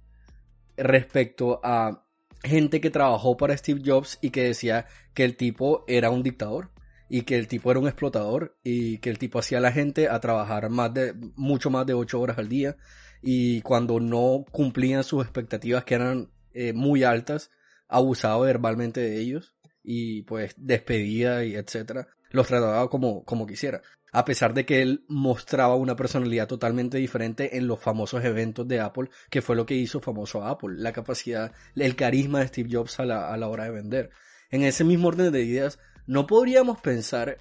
respecto 0.76 1.60
a 1.64 2.04
gente 2.44 2.80
que 2.80 2.90
trabajó 2.90 3.36
para 3.36 3.56
Steve 3.56 3.82
Jobs 3.84 4.18
y 4.20 4.30
que 4.30 4.44
decía 4.44 4.86
que 5.14 5.24
el 5.24 5.36
tipo 5.36 5.84
era 5.88 6.10
un 6.10 6.22
dictador 6.22 6.70
y 7.08 7.22
que 7.22 7.36
el 7.36 7.48
tipo 7.48 7.70
era 7.70 7.80
un 7.80 7.86
explotador 7.86 8.56
y 8.62 8.98
que 8.98 9.10
el 9.10 9.18
tipo 9.18 9.38
hacía 9.38 9.58
a 9.58 9.60
la 9.60 9.72
gente 9.72 10.08
a 10.08 10.20
trabajar 10.20 10.70
más 10.70 10.92
de 10.92 11.14
mucho 11.34 11.70
más 11.70 11.86
de 11.86 11.94
ocho 11.94 12.20
horas 12.20 12.38
al 12.38 12.48
día 12.48 12.76
y 13.22 13.62
cuando 13.62 14.00
no 14.00 14.44
cumplían 14.50 15.02
sus 15.02 15.22
expectativas 15.22 15.84
que 15.84 15.94
eran 15.94 16.30
eh, 16.52 16.72
muy 16.72 17.04
altas 17.04 17.50
abusaba 17.88 18.44
verbalmente 18.44 19.00
de 19.00 19.18
ellos 19.18 19.54
y 19.82 20.22
pues 20.22 20.54
despedía 20.56 21.44
y 21.44 21.54
etcétera 21.54 22.08
los 22.30 22.48
trataba 22.48 22.88
como 22.90 23.24
como 23.24 23.46
quisiera 23.46 23.82
a 24.16 24.24
pesar 24.24 24.54
de 24.54 24.64
que 24.64 24.80
él 24.80 25.04
mostraba 25.08 25.76
una 25.76 25.94
personalidad 25.94 26.48
totalmente 26.48 26.96
diferente 26.96 27.58
en 27.58 27.66
los 27.66 27.80
famosos 27.80 28.24
eventos 28.24 28.66
de 28.66 28.80
Apple, 28.80 29.10
que 29.28 29.42
fue 29.42 29.56
lo 29.56 29.66
que 29.66 29.74
hizo 29.74 30.00
famoso 30.00 30.42
a 30.42 30.48
Apple, 30.48 30.76
la 30.78 30.94
capacidad, 30.94 31.52
el 31.74 31.96
carisma 31.96 32.40
de 32.40 32.48
Steve 32.48 32.70
Jobs 32.72 32.98
a 32.98 33.04
la, 33.04 33.30
a 33.30 33.36
la 33.36 33.48
hora 33.48 33.64
de 33.64 33.72
vender. 33.72 34.10
En 34.50 34.62
ese 34.62 34.84
mismo 34.84 35.08
orden 35.08 35.30
de 35.32 35.42
ideas, 35.42 35.78
no 36.06 36.26
podríamos 36.26 36.80
pensar 36.80 37.36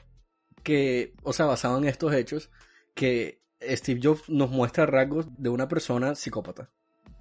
que, 0.63 1.13
o 1.23 1.31
sea, 1.31 1.45
basado 1.45 1.77
en 1.77 1.85
estos 1.85 2.13
hechos, 2.13 2.51
que 2.93 3.41
Steve 3.61 4.01
Jobs 4.03 4.27
nos 4.27 4.49
muestra 4.49 4.85
rasgos 4.85 5.27
de 5.37 5.47
una 5.47 5.69
persona 5.69 6.13
psicópata. 6.13 6.71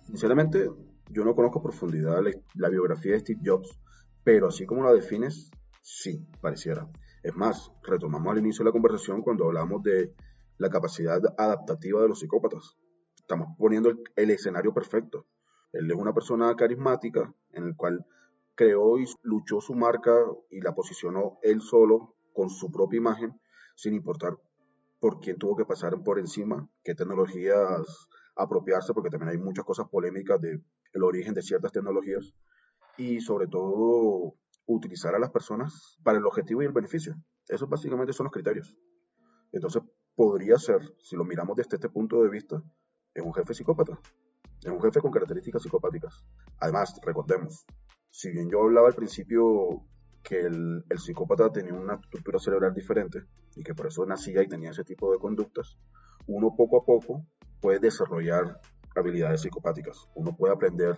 Sinceramente, 0.06 0.68
yo 1.10 1.24
no 1.24 1.34
conozco 1.34 1.58
a 1.58 1.62
profundidad 1.62 2.22
la, 2.54 2.68
biografía 2.68 3.12
de 3.12 3.20
Steve 3.20 3.40
Jobs, 3.44 3.78
pero 4.22 4.48
así 4.48 4.66
como 4.66 4.82
la 4.82 4.92
defines, 4.92 5.50
sí, 5.82 6.26
pareciera. 6.40 6.88
Es 7.22 7.34
más, 7.34 7.70
retomamos 7.82 8.32
al 8.32 8.38
inicio 8.38 8.62
de 8.64 8.68
la 8.68 8.72
conversación 8.72 9.22
cuando 9.22 9.44
hablamos 9.46 9.82
de 9.82 10.14
la 10.58 10.70
capacidad 10.70 11.20
adaptativa 11.38 12.02
de 12.02 12.08
los 12.08 12.20
psicópatas. 12.20 12.76
Estamos 13.16 13.48
poniendo 13.58 13.90
el, 14.16 14.30
escenario 14.30 14.72
perfecto. 14.72 15.26
Él 15.72 15.90
es 15.90 15.96
una 15.96 16.12
persona 16.12 16.54
carismática 16.56 17.32
en 17.52 17.64
el 17.64 17.76
cual 17.76 18.04
creó 18.54 18.98
y 18.98 19.06
luchó 19.22 19.60
su 19.60 19.74
marca 19.74 20.14
y 20.50 20.60
la 20.60 20.74
posicionó 20.74 21.38
él 21.42 21.60
solo 21.60 22.14
con 22.32 22.50
su 22.50 22.70
propia 22.70 22.98
imagen, 22.98 23.40
sin 23.74 23.94
importar 23.94 24.38
por 25.00 25.20
quién 25.20 25.38
tuvo 25.38 25.56
que 25.56 25.64
pasar 25.64 26.02
por 26.02 26.18
encima, 26.18 26.68
qué 26.82 26.94
tecnologías 26.94 28.08
apropiarse, 28.36 28.92
porque 28.94 29.10
también 29.10 29.30
hay 29.30 29.38
muchas 29.38 29.64
cosas 29.64 29.88
polémicas 29.88 30.40
del 30.40 30.64
el 30.94 31.02
origen 31.02 31.34
de 31.34 31.42
ciertas 31.42 31.72
tecnologías, 31.72 32.32
y 32.96 33.20
sobre 33.20 33.46
todo 33.48 34.34
utilizar 34.66 35.14
a 35.14 35.18
las 35.18 35.30
personas 35.30 35.98
para 36.02 36.18
el 36.18 36.24
objetivo 36.24 36.62
y 36.62 36.66
el 36.66 36.72
beneficio. 36.72 37.16
Esos 37.48 37.68
básicamente 37.68 38.12
son 38.12 38.24
los 38.24 38.32
criterios. 38.32 38.74
Entonces, 39.52 39.82
podría 40.14 40.56
ser, 40.56 40.80
si 40.98 41.16
lo 41.16 41.24
miramos 41.24 41.56
desde 41.56 41.76
este 41.76 41.88
punto 41.88 42.22
de 42.22 42.30
vista, 42.30 42.62
es 43.12 43.22
un 43.22 43.34
jefe 43.34 43.54
psicópata. 43.54 43.98
Es 44.62 44.70
un 44.70 44.80
jefe 44.80 45.00
con 45.00 45.10
características 45.10 45.62
psicopáticas. 45.62 46.24
Además, 46.58 46.98
recordemos, 47.04 47.66
si 48.10 48.30
bien 48.30 48.48
yo 48.50 48.62
hablaba 48.62 48.88
al 48.88 48.94
principio 48.94 49.84
que 50.22 50.40
el, 50.40 50.84
psicópata 50.96 51.50
tenía 51.50 51.74
una 51.74 51.96
estructura 51.96 52.38
cerebral 52.38 52.72
diferente 52.72 53.24
y 53.54 53.62
que 53.62 53.74
por 53.74 53.88
eso 53.88 54.06
nacía 54.06 54.42
y 54.42 54.48
tenía 54.48 54.70
ese 54.70 54.84
tipo 54.84 55.12
de 55.12 55.18
conductas, 55.18 55.76
uno 56.26 56.54
poco 56.56 56.78
a 56.78 56.84
poco 56.84 57.26
puede 57.60 57.78
desarrollar 57.78 58.60
habilidades 59.00 59.42
psicopáticas. 59.42 60.08
Uno 60.14 60.36
puede 60.36 60.54
aprender 60.54 60.96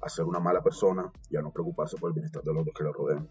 a 0.00 0.08
ser 0.08 0.24
una 0.24 0.40
mala 0.40 0.62
persona 0.62 1.10
y 1.28 1.36
a 1.36 1.42
no 1.42 1.52
preocuparse 1.52 1.96
por 1.96 2.10
el 2.10 2.14
bienestar 2.14 2.42
de 2.42 2.54
los 2.54 2.64
que 2.74 2.84
le 2.84 2.92
rodean. 2.92 3.28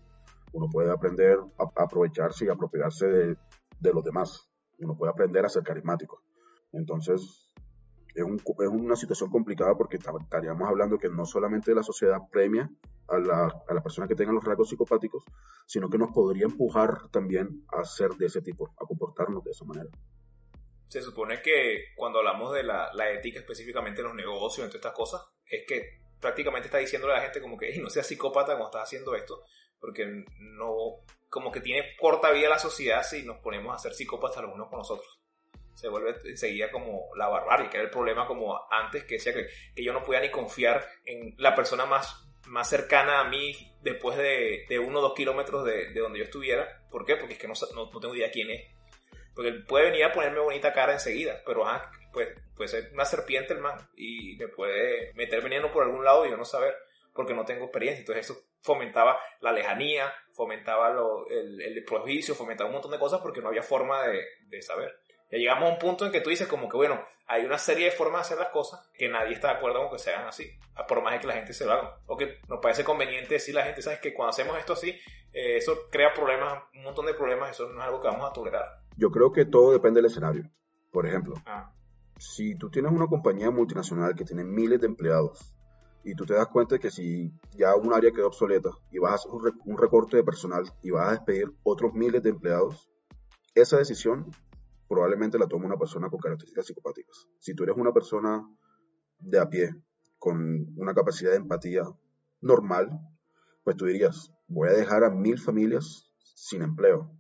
Uno 0.52 0.68
puede 0.72 0.92
aprender 0.92 1.38
a 1.58 1.84
aprovecharse 1.84 2.46
y 2.46 2.50
apropiarse 2.50 3.08
de, 3.08 3.38
de 3.80 3.94
los 3.94 4.04
demás. 4.04 4.50
Uno 4.80 4.96
puede 4.98 5.12
aprender 5.12 5.46
a 5.46 5.50
ser 5.50 5.64
carismático. 5.64 6.22
Entonces, 6.72 7.52
es, 8.16 8.24
un, 8.24 8.36
es 8.36 8.68
una 8.68 8.96
situación 8.96 9.30
complicada 9.30 9.76
porque 9.76 9.98
estaríamos 9.98 10.68
hablando 10.68 10.98
que 10.98 11.10
no 11.10 11.26
solamente 11.26 11.74
la 11.74 11.84
sociedad 11.84 12.20
premia 12.32 12.70
a 13.08 13.18
la, 13.18 13.64
a 13.68 13.74
la 13.74 13.82
persona 13.82 14.08
que 14.08 14.16
tenga 14.16 14.32
los 14.32 14.44
rasgos 14.44 14.70
psicopáticos, 14.70 15.24
sino 15.66 15.90
que 15.90 15.98
nos 15.98 16.12
podría 16.12 16.46
empujar 16.46 17.10
también 17.10 17.64
a 17.70 17.84
ser 17.84 18.12
de 18.12 18.28
ese 18.28 18.42
tipo, 18.42 18.70
a 18.80 18.86
comportarnos 18.86 19.44
de 19.44 19.52
esa 19.52 19.66
manera. 19.66 19.90
Se 20.90 21.02
supone 21.02 21.42
que 21.42 21.94
cuando 21.96 22.20
hablamos 22.20 22.54
de 22.54 22.64
la, 22.64 22.90
la 22.94 23.10
ética 23.10 23.40
específicamente 23.40 24.02
en 24.02 24.08
los 24.08 24.16
negocios, 24.16 24.66
entre 24.66 24.80
estas 24.80 24.94
cosas, 24.94 25.22
es 25.46 25.64
que 25.66 26.00
prácticamente 26.20 26.68
está 26.68 26.80
diciéndole 26.80 27.14
a 27.14 27.18
la 27.18 27.24
gente 27.24 27.42
como 27.42 27.58
que 27.58 27.70
"Ey, 27.70 27.80
no 27.80 27.90
seas 27.90 28.08
psicópata 28.08 28.54
cuando 28.58 28.66
estás 28.66 28.84
haciendo 28.84 29.16
esto, 29.16 29.44
porque 29.80 30.06
no, 30.40 31.06
como 31.30 31.52
que 31.52 31.62
tiene 31.62 31.96
corta 31.98 32.32
vida 32.32 32.50
la 32.50 32.60
sociedad 32.60 33.04
si 33.04 33.24
nos 33.24 33.38
ponemos 33.38 33.74
a 33.76 33.80
ser 33.80 33.94
psicópatas 33.94 34.44
los 34.44 34.54
unos 34.54 34.68
con 34.68 34.80
los 34.80 34.92
otros. 34.92 35.20
Se 35.76 35.88
vuelve 35.88 36.16
enseguida 36.26 36.72
como 36.72 37.16
la 37.16 37.28
barbarie, 37.28 37.70
que 37.70 37.78
era 37.78 37.86
el 37.86 37.92
problema 37.92 38.28
como 38.28 38.60
antes 38.70 39.06
que 39.06 39.16
decía 39.16 39.34
que, 39.34 39.48
que 39.74 39.84
yo 39.84 39.94
no 39.94 40.04
podía 40.04 40.20
ni 40.20 40.30
confiar 40.30 40.86
en 41.06 41.36
la 41.38 41.56
persona 41.56 41.86
más, 41.86 42.28
más 42.48 42.68
cercana 42.68 43.22
a 43.22 43.30
mí 43.30 43.54
después 43.82 44.18
de, 44.18 44.66
de 44.68 44.80
uno 44.80 45.00
o 45.00 45.02
dos 45.02 45.14
kilómetros 45.14 45.64
de, 45.64 45.94
de, 45.94 46.00
donde 46.02 46.20
yo 46.20 46.26
estuviera. 46.26 46.84
¿Por 46.92 47.06
qué? 47.06 47.16
Porque 47.16 47.36
es 47.36 47.40
que 47.40 47.48
no, 47.48 47.54
no, 47.76 47.90
no 47.92 48.00
tengo 48.00 48.16
idea 48.16 48.32
quién 48.32 48.50
es. 48.50 48.79
Porque 49.34 49.50
él 49.50 49.66
puede 49.66 49.86
venir 49.86 50.04
a 50.04 50.14
ponerme 50.14 50.40
bonita 50.40 50.74
cara 50.74 50.94
enseguida, 50.94 51.42
pero 51.46 51.68
ajá, 51.68 51.92
pues 52.12 52.30
puede 52.56 52.70
ser 52.70 52.90
una 52.94 53.06
serpiente 53.06 53.54
el 53.54 53.60
man 53.60 53.88
y 53.96 54.36
me 54.38 54.48
puede 54.48 55.14
meter 55.14 55.42
veneno 55.42 55.72
por 55.72 55.84
algún 55.84 56.04
lado 56.04 56.26
y 56.26 56.30
yo 56.30 56.38
no 56.38 56.46
saber 56.46 56.76
porque 57.14 57.34
no 57.34 57.46
tengo 57.46 57.66
experiencia. 57.66 58.00
Entonces 58.00 58.30
eso 58.30 58.42
fomentaba 58.62 59.20
la 59.42 59.52
lejanía, 59.52 60.14
fomentaba 60.34 60.90
lo, 60.92 61.28
el, 61.30 61.62
el 61.62 61.84
prejuicio, 61.84 62.36
fomentaba 62.36 62.70
un 62.70 62.76
montón 62.76 62.92
de 62.92 63.00
cosas 63.00 63.22
porque 63.22 63.42
no 63.42 63.50
había 63.50 63.64
forma 63.64 64.08
de, 64.08 64.26
de, 64.48 64.62
saber. 64.62 65.00
Ya 65.32 65.38
llegamos 65.38 65.70
a 65.70 65.74
un 65.74 65.80
punto 65.80 66.06
en 66.06 66.12
que 66.12 66.22
tú 66.22 66.32
dices 66.32 66.48
como 66.48 66.68
que 66.68 66.78
bueno, 66.78 67.00
hay 67.28 67.46
una 67.46 67.60
serie 67.60 67.86
de 67.86 67.92
formas 67.92 68.22
de 68.22 68.34
hacer 68.34 68.38
las 68.40 68.50
cosas 68.52 68.90
que 68.98 69.08
nadie 69.08 69.34
está 69.34 69.50
de 69.50 69.54
acuerdo 69.56 69.84
con 69.84 69.92
que 69.92 70.00
se 70.00 70.12
hagan 70.12 70.28
así, 70.28 70.50
por 70.88 71.04
más 71.04 71.14
de 71.14 71.20
que 71.20 71.28
la 71.28 71.34
gente 71.34 71.54
se 71.54 71.66
lo 71.66 71.74
haga. 71.74 72.00
O 72.08 72.18
que 72.18 72.40
nos 72.48 72.60
parece 72.60 72.84
conveniente 72.84 73.36
decir 73.36 73.56
a 73.56 73.60
la 73.60 73.68
gente, 73.68 73.84
sabes 73.84 74.00
que 74.00 74.16
cuando 74.16 74.32
hacemos 74.32 74.58
esto 74.58 74.74
así, 74.74 74.90
eh, 75.32 75.58
eso 75.58 75.78
crea 75.92 76.12
problemas, 76.14 76.64
un 76.74 76.84
montón 76.84 77.06
de 77.06 77.14
problemas, 77.14 77.52
eso 77.52 77.70
no 77.70 77.80
es 77.80 77.86
algo 77.86 78.02
que 78.02 78.08
vamos 78.08 78.28
a 78.28 78.34
tolerar. 78.34 78.66
Yo 78.98 79.12
creo 79.12 79.32
que 79.32 79.46
todo 79.46 79.72
depende 79.72 80.00
del 80.00 80.10
escenario. 80.10 80.50
Por 80.92 81.06
ejemplo, 81.06 81.36
ah. 81.46 81.72
si 82.18 82.56
tú 82.56 82.72
tienes 82.72 82.92
una 82.92 83.06
compañía 83.06 83.52
multinacional 83.52 84.16
que 84.16 84.26
tiene 84.26 84.44
miles 84.44 84.82
de 84.82 84.88
empleados 84.88 85.54
y 86.04 86.16
tú 86.16 86.26
te 86.26 86.34
das 86.34 86.48
cuenta 86.48 86.76
de 86.76 86.80
que 86.80 86.90
si 86.90 87.32
ya 87.52 87.76
un 87.76 87.94
área 87.94 88.12
quedó 88.12 88.26
obsoleta 88.26 88.72
y 88.90 88.98
vas 88.98 89.12
a 89.12 89.16
hacer 89.16 89.32
un, 89.32 89.62
un 89.66 89.78
recorte 89.78 90.18
de 90.18 90.24
personal 90.24 90.64
y 90.82 90.90
vas 90.90 91.10
a 91.10 91.12
despedir 91.12 91.52
otros 91.62 91.94
miles 91.94 92.24
de 92.24 92.32
empleados, 92.32 92.90
esa 93.54 93.78
decisión 93.78 94.32
probablemente 94.90 95.38
la 95.38 95.48
toma 95.48 95.68
una 95.68 95.78
persona 95.78 96.10
con 96.10 96.20
características 96.20 96.66
psicopáticas. 96.66 97.28
Si 97.38 97.54
tú 97.54 97.64
eres 97.64 97.78
una 97.78 97.94
persona 97.94 98.44
de 99.20 99.40
a 99.40 99.48
pie, 99.48 99.76
con 100.18 100.68
una 100.76 100.94
capacidad 100.94 101.32
de 101.32 101.38
empatía 101.38 101.84
normal, 102.42 103.00
pues 103.64 103.78
tú 103.78 103.86
dirías, 103.86 104.34
voy 104.48 104.70
a 104.70 104.74
dejar 104.74 105.04
a 105.04 105.12
mil 105.12 105.38
familias 105.40 106.12
sin 106.18 106.64
empleo. 106.64 107.16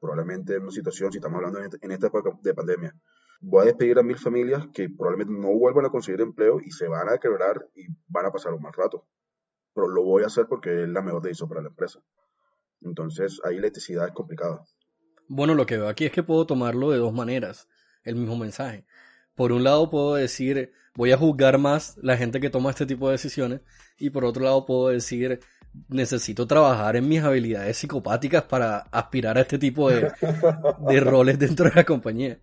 probablemente 0.00 0.54
en 0.54 0.62
una 0.62 0.72
situación, 0.72 1.10
si 1.10 1.18
estamos 1.18 1.36
hablando 1.36 1.58
en 1.58 1.64
esta, 1.66 1.78
en 1.80 1.90
esta 1.92 2.08
época 2.08 2.38
de 2.42 2.54
pandemia, 2.54 2.94
voy 3.40 3.62
a 3.62 3.64
despedir 3.66 3.98
a 3.98 4.02
mil 4.02 4.18
familias 4.18 4.66
que 4.72 4.88
probablemente 4.90 5.32
no 5.32 5.56
vuelvan 5.56 5.86
a 5.86 5.90
conseguir 5.90 6.20
empleo 6.20 6.60
y 6.60 6.70
se 6.70 6.86
van 6.88 7.08
a 7.08 7.18
quebrar 7.18 7.68
y 7.74 7.86
van 8.08 8.26
a 8.26 8.30
pasar 8.30 8.52
un 8.52 8.62
mal 8.62 8.72
rato. 8.72 9.06
Pero 9.74 9.88
lo 9.88 10.02
voy 10.02 10.22
a 10.22 10.26
hacer 10.26 10.46
porque 10.48 10.82
es 10.82 10.88
la 10.88 11.02
mejor 11.02 11.22
decisión 11.22 11.48
para 11.48 11.62
la 11.62 11.68
empresa. 11.68 12.00
Entonces, 12.82 13.40
ahí 13.44 13.54
la 13.54 13.60
electricidad 13.60 14.06
es 14.06 14.12
complicada. 14.12 14.64
Bueno, 15.28 15.54
lo 15.54 15.66
que 15.66 15.76
veo 15.76 15.88
aquí 15.88 16.04
es 16.06 16.12
que 16.12 16.22
puedo 16.22 16.46
tomarlo 16.46 16.90
de 16.90 16.98
dos 16.98 17.12
maneras, 17.12 17.68
el 18.04 18.14
mismo 18.16 18.36
mensaje. 18.36 18.84
Por 19.34 19.52
un 19.52 19.64
lado 19.64 19.90
puedo 19.90 20.14
decir, 20.14 20.72
voy 20.94 21.12
a 21.12 21.18
juzgar 21.18 21.58
más 21.58 21.98
la 22.02 22.16
gente 22.16 22.40
que 22.40 22.50
toma 22.50 22.70
este 22.70 22.86
tipo 22.86 23.06
de 23.08 23.12
decisiones 23.12 23.60
y 23.98 24.10
por 24.10 24.24
otro 24.24 24.44
lado 24.44 24.64
puedo 24.64 24.88
decir, 24.88 25.40
necesito 25.88 26.46
trabajar 26.46 26.96
en 26.96 27.08
mis 27.08 27.22
habilidades 27.22 27.76
psicopáticas 27.76 28.44
para 28.44 28.78
aspirar 28.92 29.36
a 29.36 29.42
este 29.42 29.58
tipo 29.58 29.90
de, 29.90 30.10
de 30.88 31.00
roles 31.00 31.38
dentro 31.38 31.68
de 31.68 31.74
la 31.74 31.84
compañía. 31.84 32.38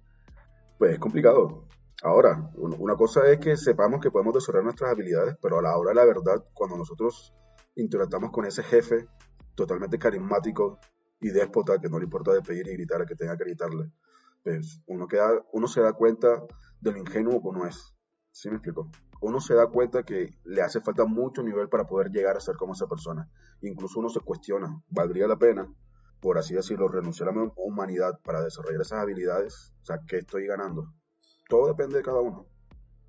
Pues 0.78 0.94
es 0.94 1.00
complicado. 1.00 1.66
Ahora, 2.04 2.52
un- 2.56 2.76
una 2.78 2.96
cosa 2.96 3.22
es 3.32 3.40
que 3.40 3.56
sepamos 3.56 4.02
que 4.02 4.12
podemos 4.12 4.34
desarrollar 4.34 4.66
nuestras 4.66 4.92
habilidades, 4.92 5.38
pero 5.42 5.60
a 5.60 5.62
la 5.62 5.78
hora 5.78 5.90
de 5.92 5.96
la 5.96 6.06
verdad, 6.06 6.44
cuando 6.54 6.78
nosotros 6.78 7.34
interactuamos 7.76 8.32
con 8.32 8.46
ese 8.46 8.62
jefe 8.62 9.08
totalmente 9.56 9.98
carismático 9.98 10.80
y 11.24 11.30
déspota 11.32 11.80
que 11.80 11.90
no 11.90 11.98
le 11.98 12.06
importa 12.06 12.34
despedir 12.34 12.68
y 12.68 12.74
gritar 12.74 13.02
a 13.02 13.06
que 13.06 13.16
tenga 13.16 13.38
que 13.38 13.46
gritarle, 13.46 13.92
pues 14.44 14.82
uno, 14.88 15.08
queda, 15.08 15.44
uno 15.54 15.68
se 15.68 15.82
da 15.82 15.94
cuenta 15.94 16.44
de 16.82 16.92
lo 16.92 16.98
ingenuo 16.98 17.42
que 17.42 17.48
uno 17.48 17.66
es. 17.66 17.96
¿Sí 18.32 18.50
me 18.50 18.56
explico? 18.56 18.92
Uno 19.22 19.40
se 19.40 19.56
da 19.56 19.68
cuenta 19.68 20.04
que 20.04 20.38
le 20.44 20.62
hace 20.62 20.82
falta 20.82 21.06
mucho 21.06 21.42
nivel 21.42 21.70
para 21.70 21.86
poder 21.86 22.12
llegar 22.12 22.36
a 22.36 22.42
ser 22.42 22.56
como 22.58 22.74
esa 22.74 22.88
persona. 22.88 23.30
Incluso 23.62 24.00
uno 24.00 24.10
se 24.10 24.20
cuestiona, 24.20 24.84
¿valdría 24.90 25.28
la 25.28 25.38
pena, 25.38 25.66
por 26.20 26.38
así 26.38 26.54
decirlo, 26.54 26.90
renunciar 26.90 27.30
a 27.30 27.32
mi 27.32 27.50
humanidad 27.56 28.20
para 28.22 28.42
desarrollar 28.42 28.82
esas 28.82 29.00
habilidades? 29.00 29.74
O 29.82 29.86
sea, 29.86 30.00
¿qué 30.06 30.18
estoy 30.18 30.46
ganando? 30.46 30.94
Todo 31.48 31.68
depende 31.68 31.98
de 31.98 32.04
cada 32.04 32.20
uno. 32.20 32.48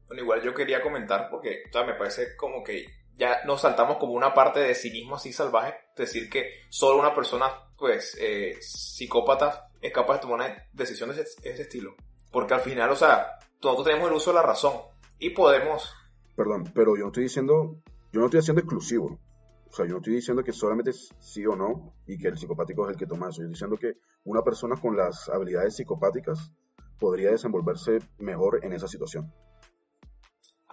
Bueno, 0.07 0.23
igual 0.23 0.43
yo 0.43 0.55
quería 0.55 0.83
comentar 0.83 1.29
porque 1.31 1.65
o 1.75 1.87
me 1.87 1.95
parece 1.95 2.37
como 2.37 2.63
que 2.63 2.87
ya 3.17 3.45
nos 3.45 3.61
saltamos 3.61 3.99
como 3.99 4.13
una 4.13 4.35
parte 4.35 4.61
de 4.61 4.75
cinismo 4.75 5.17
así 5.17 5.33
salvaje, 5.33 5.75
decir 5.97 6.29
que 6.29 6.49
solo 6.69 6.99
una 6.99 7.15
persona 7.15 7.47
pues 7.77 8.17
eh, 8.21 8.57
psicópata 8.61 9.69
es 9.81 9.93
capaz 9.93 10.15
de 10.15 10.21
tomar 10.21 10.41
una 10.41 10.67
decisión 10.73 11.15
de 11.15 11.23
ese, 11.23 11.31
ese 11.43 11.63
estilo. 11.63 11.95
Porque 12.31 12.55
al 12.55 12.61
final, 12.61 12.91
o 12.91 12.97
sea, 12.97 13.39
nosotros 13.63 13.87
tenemos 13.87 14.09
el 14.09 14.17
uso 14.17 14.31
de 14.31 14.37
la 14.37 14.43
razón 14.43 14.75
y 15.19 15.31
podemos, 15.31 15.95
Perdón, 16.37 16.65
pero 16.75 16.97
yo 16.97 17.03
no 17.03 17.09
estoy 17.09 17.25
diciendo, 17.25 17.77
yo 18.13 18.21
no 18.21 18.27
estoy 18.27 18.41
haciendo 18.41 18.61
exclusivo. 18.61 19.21
O 19.69 19.73
sea, 19.73 19.87
yo 19.87 19.93
no 19.93 19.99
estoy 19.99 20.15
diciendo 20.15 20.43
que 20.43 20.53
solamente 20.53 20.93
sí 20.93 21.47
o 21.47 21.57
no 21.57 21.95
y 22.07 22.19
que 22.19 22.29
el 22.29 22.39
psicopático 22.39 22.85
es 22.85 22.93
el 22.93 22.97
que 22.97 23.07
toma 23.07 23.29
eso. 23.29 23.39
Yo 23.43 23.51
estoy 23.51 23.55
diciendo 23.55 23.77
que 23.77 24.01
una 24.25 24.43
persona 24.43 24.77
con 24.77 24.97
las 24.97 25.29
habilidades 25.29 25.77
psicopáticas 25.77 26.53
podría 26.99 27.31
desenvolverse 27.31 27.99
mejor 28.19 28.65
en 28.65 28.73
esa 28.73 28.89
situación. 28.89 29.33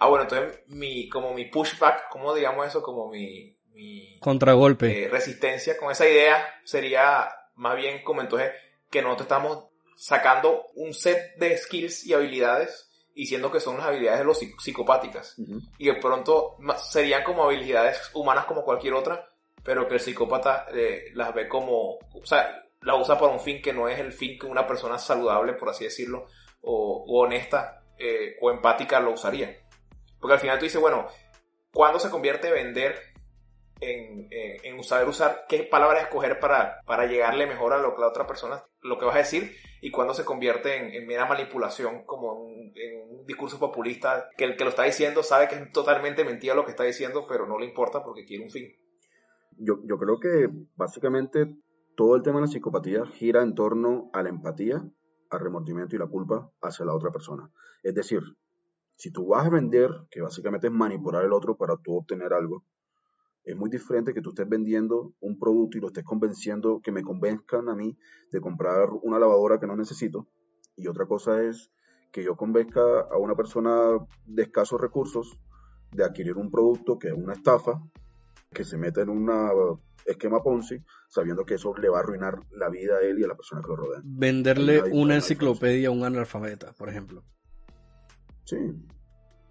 Ah 0.02 0.08
bueno, 0.08 0.24
entonces 0.24 0.60
mi, 0.68 1.08
como 1.08 1.32
mi 1.34 1.44
pushback, 1.46 2.08
como 2.10 2.34
digamos 2.34 2.66
eso, 2.66 2.82
como 2.82 3.08
mi, 3.08 3.56
mi 3.72 4.18
Contragolpe. 4.20 5.04
eh, 5.04 5.08
resistencia 5.08 5.76
con 5.78 5.90
esa 5.90 6.08
idea 6.08 6.44
sería 6.64 7.28
más 7.54 7.76
bien 7.76 8.02
como 8.02 8.20
entonces 8.20 8.52
que 8.90 9.02
nosotros 9.02 9.26
estamos 9.26 9.64
sacando 9.96 10.66
un 10.74 10.92
set 10.94 11.36
de 11.36 11.56
skills 11.56 12.06
y 12.06 12.14
habilidades 12.14 12.88
diciendo 13.14 13.52
que 13.52 13.60
son 13.60 13.76
las 13.76 13.86
habilidades 13.86 14.20
de 14.20 14.24
los 14.24 14.40
psic- 14.40 14.58
psicopáticas 14.58 15.36
y 15.78 15.86
de 15.86 15.94
pronto 15.94 16.56
serían 16.78 17.22
como 17.24 17.44
habilidades 17.44 18.10
humanas 18.14 18.46
como 18.46 18.64
cualquier 18.64 18.94
otra, 18.94 19.28
pero 19.62 19.86
que 19.86 19.94
el 19.94 20.00
psicópata 20.00 20.66
eh, 20.74 21.10
las 21.14 21.34
ve 21.34 21.46
como, 21.46 21.98
o 21.98 22.24
sea, 22.24 22.62
las 22.80 23.00
usa 23.00 23.18
para 23.18 23.32
un 23.32 23.38
fin 23.40 23.60
que 23.62 23.72
no 23.72 23.88
es 23.88 23.98
el 24.00 24.12
fin 24.12 24.38
que 24.38 24.46
una 24.46 24.66
persona 24.66 24.98
saludable, 24.98 25.52
por 25.52 25.68
así 25.68 25.84
decirlo, 25.84 26.26
o, 26.62 27.04
o 27.06 27.22
honesta 27.24 27.84
eh, 27.98 28.36
o 28.40 28.50
empática 28.50 28.98
lo 28.98 29.12
usaría. 29.12 29.56
Porque 30.22 30.34
al 30.34 30.40
final 30.40 30.58
tú 30.58 30.64
dices, 30.64 30.80
bueno, 30.80 31.08
¿cuándo 31.72 31.98
se 31.98 32.08
convierte 32.08 32.52
vender 32.52 32.94
en, 33.80 34.28
en, 34.30 34.76
en 34.76 34.84
saber 34.84 35.08
usar 35.08 35.46
qué 35.48 35.64
palabras 35.64 36.04
escoger 36.04 36.38
para, 36.38 36.80
para 36.86 37.06
llegarle 37.06 37.46
mejor 37.46 37.72
a 37.72 37.78
lo 37.78 37.92
que 37.94 38.00
la 38.00 38.06
otra 38.06 38.24
persona, 38.24 38.64
lo 38.82 38.98
que 38.98 39.04
vas 39.04 39.16
a 39.16 39.18
decir, 39.18 39.56
y 39.80 39.90
cuándo 39.90 40.14
se 40.14 40.24
convierte 40.24 40.76
en, 40.76 40.94
en 40.94 41.08
mera 41.08 41.26
manipulación, 41.26 42.04
como 42.04 42.46
en 42.46 43.10
un 43.10 43.26
discurso 43.26 43.58
populista, 43.58 44.30
que 44.36 44.44
el 44.44 44.56
que 44.56 44.62
lo 44.62 44.70
está 44.70 44.84
diciendo 44.84 45.24
sabe 45.24 45.48
que 45.48 45.56
es 45.56 45.72
totalmente 45.72 46.24
mentira 46.24 46.54
lo 46.54 46.64
que 46.64 46.70
está 46.70 46.84
diciendo, 46.84 47.26
pero 47.28 47.48
no 47.48 47.58
le 47.58 47.66
importa 47.66 48.04
porque 48.04 48.24
quiere 48.24 48.44
un 48.44 48.50
fin. 48.50 48.68
Yo, 49.58 49.80
yo 49.82 49.98
creo 49.98 50.20
que 50.20 50.48
básicamente 50.76 51.56
todo 51.96 52.14
el 52.14 52.22
tema 52.22 52.36
de 52.36 52.46
la 52.46 52.52
psicopatía 52.52 53.04
gira 53.06 53.42
en 53.42 53.56
torno 53.56 54.08
a 54.12 54.22
la 54.22 54.28
empatía, 54.28 54.84
al 55.30 55.40
remordimiento 55.40 55.96
y 55.96 55.98
la 55.98 56.06
culpa 56.06 56.48
hacia 56.60 56.84
la 56.84 56.94
otra 56.94 57.10
persona. 57.10 57.50
Es 57.82 57.94
decir, 57.94 58.20
si 58.96 59.10
tú 59.10 59.28
vas 59.28 59.46
a 59.46 59.50
vender, 59.50 59.90
que 60.10 60.20
básicamente 60.20 60.68
es 60.68 60.72
manipular 60.72 61.24
al 61.24 61.32
otro 61.32 61.56
para 61.56 61.76
tú 61.76 61.96
obtener 61.96 62.32
algo, 62.32 62.64
es 63.44 63.56
muy 63.56 63.70
diferente 63.70 64.14
que 64.14 64.20
tú 64.20 64.30
estés 64.30 64.48
vendiendo 64.48 65.14
un 65.20 65.38
producto 65.38 65.76
y 65.76 65.80
lo 65.80 65.88
estés 65.88 66.04
convenciendo, 66.04 66.80
que 66.80 66.92
me 66.92 67.02
convenzcan 67.02 67.68
a 67.68 67.74
mí 67.74 67.96
de 68.30 68.40
comprar 68.40 68.88
una 69.02 69.18
lavadora 69.18 69.58
que 69.58 69.66
no 69.66 69.76
necesito. 69.76 70.28
Y 70.76 70.86
otra 70.86 71.06
cosa 71.06 71.42
es 71.42 71.70
que 72.12 72.22
yo 72.22 72.36
convenzca 72.36 73.00
a 73.10 73.18
una 73.18 73.34
persona 73.34 73.98
de 74.26 74.42
escasos 74.42 74.80
recursos 74.80 75.38
de 75.90 76.04
adquirir 76.04 76.36
un 76.36 76.50
producto 76.50 76.98
que 76.98 77.08
es 77.08 77.14
una 77.14 77.32
estafa, 77.32 77.82
que 78.52 78.64
se 78.64 78.76
mete 78.76 79.00
en 79.00 79.08
un 79.08 79.30
esquema 80.04 80.42
Ponzi, 80.42 80.78
sabiendo 81.08 81.44
que 81.44 81.54
eso 81.54 81.74
le 81.76 81.88
va 81.88 81.98
a 81.98 82.00
arruinar 82.00 82.40
la 82.50 82.68
vida 82.68 82.96
a 82.96 83.00
él 83.00 83.18
y 83.18 83.24
a 83.24 83.28
la 83.28 83.34
persona 83.34 83.62
que 83.62 83.68
lo 83.68 83.76
rodean. 83.76 84.02
Venderle 84.04 84.82
una 84.92 85.16
enciclopedia 85.16 85.88
a 85.88 85.90
un 85.90 86.04
analfabeta, 86.04 86.72
por 86.74 86.88
ejemplo. 86.88 87.24
Sí, 88.52 88.84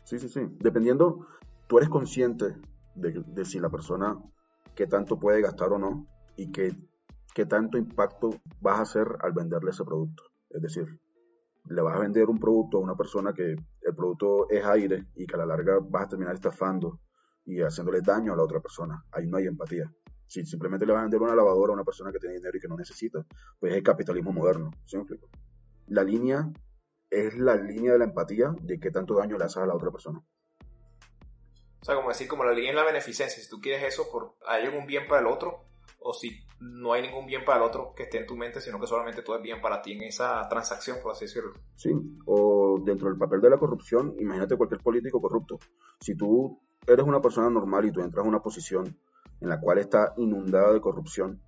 sí, 0.04 0.20
sí, 0.20 0.30
sí. 0.30 0.42
Dependiendo, 0.60 1.26
tú 1.68 1.78
eres 1.78 1.90
consciente 1.90 2.56
de, 2.94 3.46
si 3.46 3.60
la 3.60 3.70
persona 3.70 4.16
qué 4.76 4.86
tanto 4.86 5.18
puede 5.18 5.42
gastar 5.42 5.74
o 5.74 5.80
no 5.80 6.06
y 6.36 6.52
qué 6.52 7.46
tanto 7.48 7.80
impacto 7.80 8.30
vas 8.60 8.78
a 8.78 8.84
hacer 8.84 9.08
al 9.22 9.32
venderle 9.34 9.72
ese 9.72 9.84
producto. 9.84 10.24
Es 10.52 10.62
decir, 10.62 11.00
le 11.66 11.82
vas 11.82 11.96
a 11.96 12.00
vender 12.00 12.30
un 12.30 12.38
producto 12.38 12.78
a 12.78 12.82
una 12.82 12.96
persona 12.96 13.34
que 13.34 13.56
el 13.82 13.96
producto 13.96 14.48
es 14.52 14.64
aire 14.66 15.08
y 15.16 15.26
que 15.26 15.34
a 15.36 15.40
la 15.40 15.48
larga 15.48 15.80
vas 15.82 16.04
a 16.06 16.10
terminar 16.10 16.36
estafando 16.36 17.00
y 17.44 17.60
haciéndole 17.62 18.02
daño 18.02 18.34
a 18.34 18.36
la 18.36 18.44
otra 18.44 18.60
persona. 18.60 19.04
Ahí 19.12 19.26
no 19.26 19.38
hay 19.38 19.48
empatía. 19.48 19.92
Si 20.28 20.46
simplemente 20.46 20.86
le 20.86 20.94
vas 20.94 21.00
a 21.00 21.04
vender 21.06 21.22
una 21.24 21.34
lavadora 21.34 21.72
a 21.72 21.74
una 21.74 21.84
persona 21.84 22.12
que 22.12 22.20
tiene 22.20 22.36
dinero 22.36 22.56
y 22.56 22.62
que 22.62 22.68
no 22.68 22.78
necesita, 22.78 23.26
pues 23.60 23.72
es 23.72 23.78
el 23.80 23.84
capitalismo 23.84 24.32
moderno. 24.32 24.70
¿Sí 24.86 24.96
me 24.96 25.02
explico? 25.02 25.28
La 25.88 26.04
línea 26.04 26.48
es 27.12 27.38
la 27.38 27.56
línea 27.56 27.92
de 27.92 28.00
la 28.00 28.06
empatía 28.06 28.56
de 28.62 28.80
qué 28.80 28.90
tanto 28.90 29.16
daño 29.16 29.38
le 29.38 29.44
haces 29.44 29.58
a 29.58 29.66
la 29.66 29.76
otra 29.76 29.92
persona. 29.92 30.24
O 31.82 31.86
sea, 31.86 31.96
como 31.96 32.10
decir, 32.10 32.28
como 32.28 32.46
la 32.46 32.54
línea 32.54 32.72
es 32.72 32.76
la 32.76 32.86
beneficencia, 32.86 33.42
si 33.42 33.50
tú 33.50 33.60
quieres 33.60 33.84
eso, 33.84 34.10
por, 34.12 34.36
¿hay 34.48 34.66
algún 34.66 34.86
bien 34.86 35.08
para 35.08 35.22
el 35.22 35.28
otro? 35.28 35.66
O 36.00 36.14
si 36.14 36.40
no 36.60 36.94
hay 36.94 37.02
ningún 37.02 37.26
bien 37.26 37.44
para 37.44 37.58
el 37.58 37.64
otro 37.64 37.94
que 37.96 38.04
esté 38.04 38.20
en 38.20 38.28
tu 38.28 38.36
mente, 38.36 38.62
sino 38.62 38.80
que 38.80 38.88
solamente 38.88 39.24
todo 39.24 39.36
es 39.36 39.42
bien 39.42 39.62
para 39.62 39.82
ti 39.82 39.94
en 39.94 40.04
esa 40.04 40.48
transacción, 40.48 40.98
por 41.02 41.12
así 41.12 41.26
decirlo. 41.26 41.54
Sí, 41.76 41.92
o 42.26 42.80
dentro 42.84 43.10
del 43.10 43.18
papel 43.18 43.42
de 43.42 43.50
la 43.50 43.58
corrupción, 43.58 44.16
imagínate 44.20 44.56
cualquier 44.56 44.82
político 44.82 45.20
corrupto. 45.20 45.60
Si 46.00 46.16
tú 46.16 46.60
eres 46.88 47.06
una 47.06 47.22
persona 47.22 47.50
normal 47.50 47.86
y 47.86 47.92
tú 47.92 48.02
entras 48.02 48.26
a 48.26 48.30
una 48.30 48.42
posición 48.42 48.98
en 49.40 49.50
la 49.50 49.60
cual 49.60 49.80
está 49.80 50.14
inundada 50.18 50.72
de 50.74 50.82
corrupción, 50.82 51.42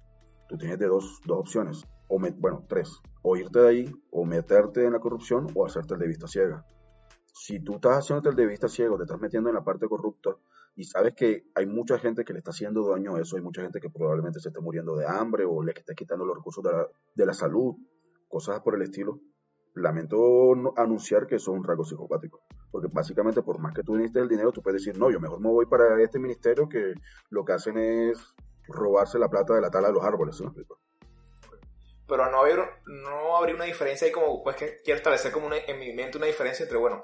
tú 0.49 0.57
tienes 0.57 0.80
de 0.80 0.88
dos, 0.88 1.22
dos 1.26 1.39
opciones, 1.39 1.86
o 2.08 2.20
me- 2.20 2.32
bueno, 2.32 2.66
tres, 2.68 2.99
o 3.22 3.36
irte 3.38 3.60
de 3.60 3.68
ahí, 3.68 3.95
o 4.12 4.26
meterte 4.26 4.86
en 4.86 4.93
la 4.93 4.99
corrupción, 4.99 5.47
o 5.56 5.66
hacerte 5.66 5.93
el 5.95 5.99
de 6.01 6.08
vista 6.08 6.28
ciega. 6.28 6.66
Si 7.34 7.60
tú 7.60 7.76
estás 7.76 7.97
haciéndote 7.97 8.30
el 8.30 8.36
de 8.36 8.45
vista 8.45 8.68
ciego, 8.68 8.97
te 8.97 9.04
estás 9.04 9.20
metiendo 9.20 9.49
en 9.49 9.56
la 9.56 9.64
parte 9.64 9.88
corrupta, 9.88 10.36
y 10.76 10.84
sabes 10.86 11.14
que 11.16 11.45
hay 11.56 11.66
mucha 11.66 11.99
gente 11.99 12.24
que 12.26 12.34
le 12.34 12.39
está 12.39 12.51
haciendo 12.51 12.88
daño 12.89 13.16
a 13.16 13.22
eso, 13.22 13.36
hay 13.38 13.43
mucha 13.43 13.62
gente 13.62 13.80
que 13.80 13.89
probablemente 13.89 14.39
se 14.39 14.49
esté 14.49 14.60
muriendo 14.60 14.95
de 14.95 15.06
hambre, 15.08 15.45
o 15.45 15.64
le 15.64 15.72
está 15.72 15.93
quitando 15.93 16.26
los 16.26 16.36
recursos 16.38 16.64
de 16.64 16.72
la, 16.72 16.88
de 17.16 17.26
la 17.26 17.34
salud, 17.34 17.76
cosas 18.28 18.60
por 18.62 18.76
el 18.76 18.82
estilo, 18.84 19.20
lamento 19.76 20.56
no- 20.56 20.74
anunciar 20.78 21.26
que 21.28 21.36
eso 21.36 21.51
es 21.51 21.58
un 21.58 21.64
rasgo 21.64 21.84
psicopático. 21.84 22.41
Porque 22.72 22.88
básicamente, 22.91 23.41
por 23.41 23.60
más 23.60 23.74
que 23.74 23.84
tú 23.84 23.93
necesites 23.95 24.24
el 24.24 24.30
dinero, 24.30 24.51
tú 24.51 24.62
puedes 24.62 24.84
decir, 24.84 24.99
no, 24.99 25.12
yo 25.12 25.20
mejor 25.20 25.39
me 25.39 25.49
voy 25.49 25.66
para 25.66 26.01
este 26.01 26.20
ministerio 26.20 26.68
que 26.70 26.93
lo 27.30 27.45
que 27.45 27.54
hacen 27.54 27.78
es 27.78 28.34
robarse 28.68 29.20
la 29.20 29.30
plata 29.30 29.54
de 29.56 29.62
la 29.62 29.70
tala 29.70 29.88
de 29.89 29.93
los 29.93 30.04
árboles. 30.04 30.38
¿sí? 30.38 30.45
Pero 32.14 32.30
no, 32.30 32.41
haber, 32.41 32.59
no 32.86 33.38
habría 33.38 33.55
una 33.55 33.64
diferencia 33.66 34.05
ahí 34.05 34.11
como, 34.11 34.43
pues 34.43 34.55
que 34.55 34.78
quiero 34.84 34.99
establecer 34.99 35.32
como 35.32 35.47
una- 35.47 35.57
en 35.57 35.80
mi 35.80 35.91
mente 35.93 36.20
una 36.20 36.28
diferencia 36.28 36.61
entre, 36.61 36.78
bueno, 36.78 37.01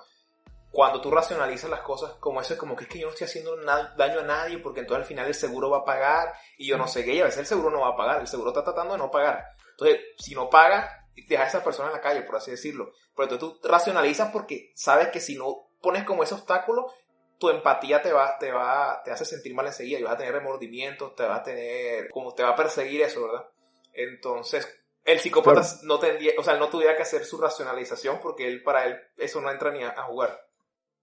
cuando 0.71 1.01
tú 1.01 1.09
racionalizas 1.09 1.67
las 1.67 1.79
cosas, 1.79 2.11
como 2.19 2.39
eso 2.41 2.53
es 2.53 2.59
como 2.59 2.75
que 2.75 2.83
es 2.83 2.89
que 2.91 2.99
yo 2.99 3.07
no 3.07 3.13
estoy 3.13 3.25
haciendo 3.25 3.55
daño 3.97 4.19
a 4.19 4.23
nadie 4.23 4.59
porque 4.59 4.81
entonces 4.81 5.01
al 5.01 5.07
final 5.07 5.25
el 5.25 5.33
seguro 5.33 5.71
va 5.71 5.79
a 5.79 5.83
pagar 5.83 6.31
y 6.59 6.67
yo 6.67 6.77
no 6.77 6.87
sé 6.87 7.03
qué, 7.03 7.15
y 7.15 7.21
a 7.21 7.23
veces 7.23 7.39
el 7.39 7.45
seguro 7.47 7.71
no 7.71 7.79
va 7.79 7.87
a 7.87 7.95
pagar, 7.95 8.21
el 8.21 8.27
seguro 8.27 8.51
está 8.51 8.63
tratando 8.63 8.93
de 8.93 8.99
no 8.99 9.09
pagar. 9.09 9.47
Entonces, 9.71 9.99
si 10.19 10.35
no 10.35 10.47
paga, 10.47 11.07
deja 11.27 11.43
a 11.43 11.47
esa 11.47 11.63
persona 11.63 11.87
en 11.89 11.95
la 11.95 12.01
calle, 12.01 12.21
por 12.21 12.35
así 12.35 12.51
decirlo. 12.51 12.91
Pero 13.15 13.31
entonces 13.31 13.59
tú 13.61 13.67
racionalizas 13.67 14.29
porque 14.31 14.71
sabes 14.75 15.07
que 15.07 15.21
si 15.21 15.37
no 15.37 15.71
pones 15.81 16.03
como 16.03 16.21
ese 16.21 16.35
obstáculo, 16.35 16.93
tu 17.39 17.49
empatía 17.49 18.03
te 18.03 18.13
va, 18.13 18.37
te 18.37 18.51
va, 18.51 19.01
te 19.03 19.09
hace 19.09 19.25
sentir 19.25 19.55
mal 19.55 19.65
enseguida 19.65 19.97
y 19.97 20.03
vas 20.03 20.13
a 20.13 20.17
tener 20.17 20.33
remordimientos, 20.33 21.15
te 21.15 21.23
va 21.23 21.37
a 21.37 21.43
tener, 21.43 22.09
como 22.11 22.35
te 22.35 22.43
va 22.43 22.49
a 22.49 22.55
perseguir 22.55 23.01
eso, 23.01 23.23
¿verdad? 23.23 23.47
Entonces, 23.93 24.78
el 25.05 25.19
psicópata 25.19 25.61
Claro. 25.61 25.77
no 25.83 25.99
tendría, 25.99 26.33
o 26.37 26.43
sea, 26.43 26.57
no 26.57 26.69
tuviera 26.69 26.95
que 26.95 27.01
hacer 27.03 27.25
su 27.25 27.37
racionalización 27.37 28.19
porque 28.21 28.47
él, 28.47 28.61
para 28.63 28.85
él, 28.85 28.97
eso 29.17 29.41
no 29.41 29.49
entra 29.51 29.71
ni 29.71 29.83
a, 29.83 29.89
a 29.89 30.03
jugar. 30.03 30.37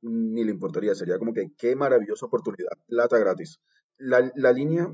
Ni 0.03 0.45
le 0.45 0.51
importaría, 0.53 0.95
sería 0.95 1.19
como 1.19 1.33
que 1.33 1.53
qué 1.57 1.75
maravillosa 1.75 2.27
oportunidad, 2.27 2.71
plata 2.87 3.19
gratis. 3.19 3.61
La, 3.99 4.31
la 4.35 4.53
línea 4.53 4.89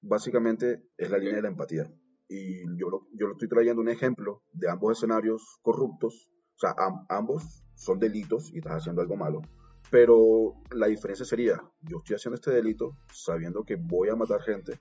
básicamente 0.00 0.82
es 0.96 1.10
la 1.10 1.18
línea 1.18 1.36
de 1.36 1.42
la 1.42 1.48
empatía. 1.48 1.84
Y 2.28 2.62
yo 2.78 2.88
lo, 2.90 3.06
yo 3.12 3.26
lo 3.28 3.32
estoy 3.32 3.48
trayendo 3.48 3.80
un 3.82 3.88
ejemplo 3.88 4.42
de 4.52 4.68
ambos 4.68 4.96
escenarios 4.98 5.58
corruptos. 5.62 6.30
O 6.56 6.58
sea, 6.58 6.74
am- 6.76 7.04
ambos 7.08 7.62
son 7.74 7.98
delitos 7.98 8.50
y 8.52 8.58
estás 8.58 8.78
haciendo 8.78 9.02
algo 9.02 9.16
malo. 9.16 9.42
Pero 9.90 10.54
la 10.72 10.88
diferencia 10.88 11.24
sería, 11.24 11.62
yo 11.82 11.98
estoy 11.98 12.16
haciendo 12.16 12.34
este 12.36 12.50
delito 12.50 12.96
sabiendo 13.12 13.62
que 13.62 13.76
voy 13.76 14.08
a 14.08 14.16
matar 14.16 14.40
gente 14.42 14.80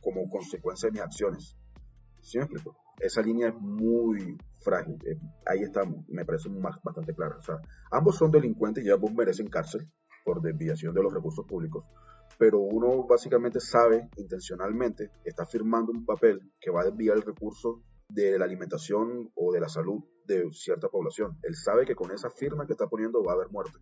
como 0.00 0.30
consecuencia 0.30 0.86
de 0.86 0.92
mis 0.92 1.02
acciones. 1.02 1.56
¿Sí? 2.28 2.38
Esa 3.00 3.22
línea 3.22 3.48
es 3.48 3.54
muy 3.54 4.36
frágil. 4.60 4.96
eh, 5.06 5.18
ahí 5.46 5.62
está, 5.62 5.82
me 6.08 6.26
parece 6.26 6.50
bastante 6.50 7.14
clara. 7.14 7.36
O 7.38 7.42
sea, 7.42 7.56
ambos 7.90 8.16
son 8.16 8.30
delincuentes 8.30 8.84
y 8.84 8.90
ambos 8.90 9.12
merecen 9.14 9.48
cárcel 9.48 9.88
por 10.26 10.42
desviación 10.42 10.94
de 10.94 11.02
los 11.02 11.14
recursos 11.14 11.46
públicos. 11.46 11.86
Pero 12.38 12.58
uno 12.60 13.06
básicamente 13.06 13.60
sabe 13.60 14.10
intencionalmente, 14.16 15.10
está 15.24 15.46
firmando 15.46 15.90
un 15.90 16.04
papel 16.04 16.52
que 16.60 16.70
va 16.70 16.82
a 16.82 16.84
desviar 16.84 17.16
el 17.16 17.22
recurso 17.22 17.82
de 18.10 18.38
la 18.38 18.44
alimentación 18.44 19.30
o 19.34 19.50
de 19.52 19.60
la 19.60 19.68
salud 19.68 20.04
de 20.26 20.50
cierta 20.52 20.88
población. 20.88 21.38
Él 21.42 21.54
sabe 21.54 21.86
que 21.86 21.94
con 21.94 22.10
esa 22.10 22.28
firma 22.28 22.66
que 22.66 22.74
está 22.74 22.86
poniendo 22.86 23.22
va 23.22 23.32
a 23.32 23.34
haber 23.36 23.50
muerte. 23.50 23.78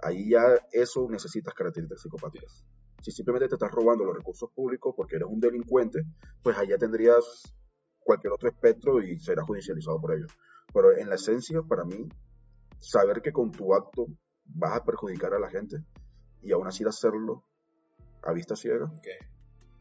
Ahí 0.00 0.28
ya 0.30 0.42
eso 0.72 1.08
necesitas 1.08 1.54
características 1.54 2.02
psicopáticas. 2.02 2.66
Si 3.02 3.10
simplemente 3.12 3.48
te 3.48 3.54
estás 3.54 3.70
robando 3.70 4.04
los 4.04 4.16
recursos 4.16 4.50
públicos 4.52 4.94
porque 4.96 5.16
eres 5.16 5.28
un 5.28 5.38
delincuente, 5.40 6.02
pues 6.42 6.56
allá 6.58 6.76
tendrías 6.78 7.24
cualquier 8.00 8.32
otro 8.32 8.48
espectro 8.48 9.02
y 9.02 9.18
serás 9.18 9.44
judicializado 9.46 10.00
por 10.00 10.14
ello. 10.14 10.26
Pero 10.72 10.96
en 10.96 11.08
la 11.08 11.14
esencia, 11.14 11.62
para 11.62 11.84
mí, 11.84 12.08
saber 12.80 13.22
que 13.22 13.32
con 13.32 13.50
tu 13.52 13.74
acto 13.74 14.06
vas 14.44 14.76
a 14.76 14.84
perjudicar 14.84 15.34
a 15.34 15.38
la 15.38 15.48
gente 15.50 15.78
y 16.42 16.52
aún 16.52 16.66
así 16.66 16.84
hacerlo 16.84 17.44
a 18.22 18.32
vista 18.32 18.56
ciega, 18.56 18.84
Ok. 18.86 19.06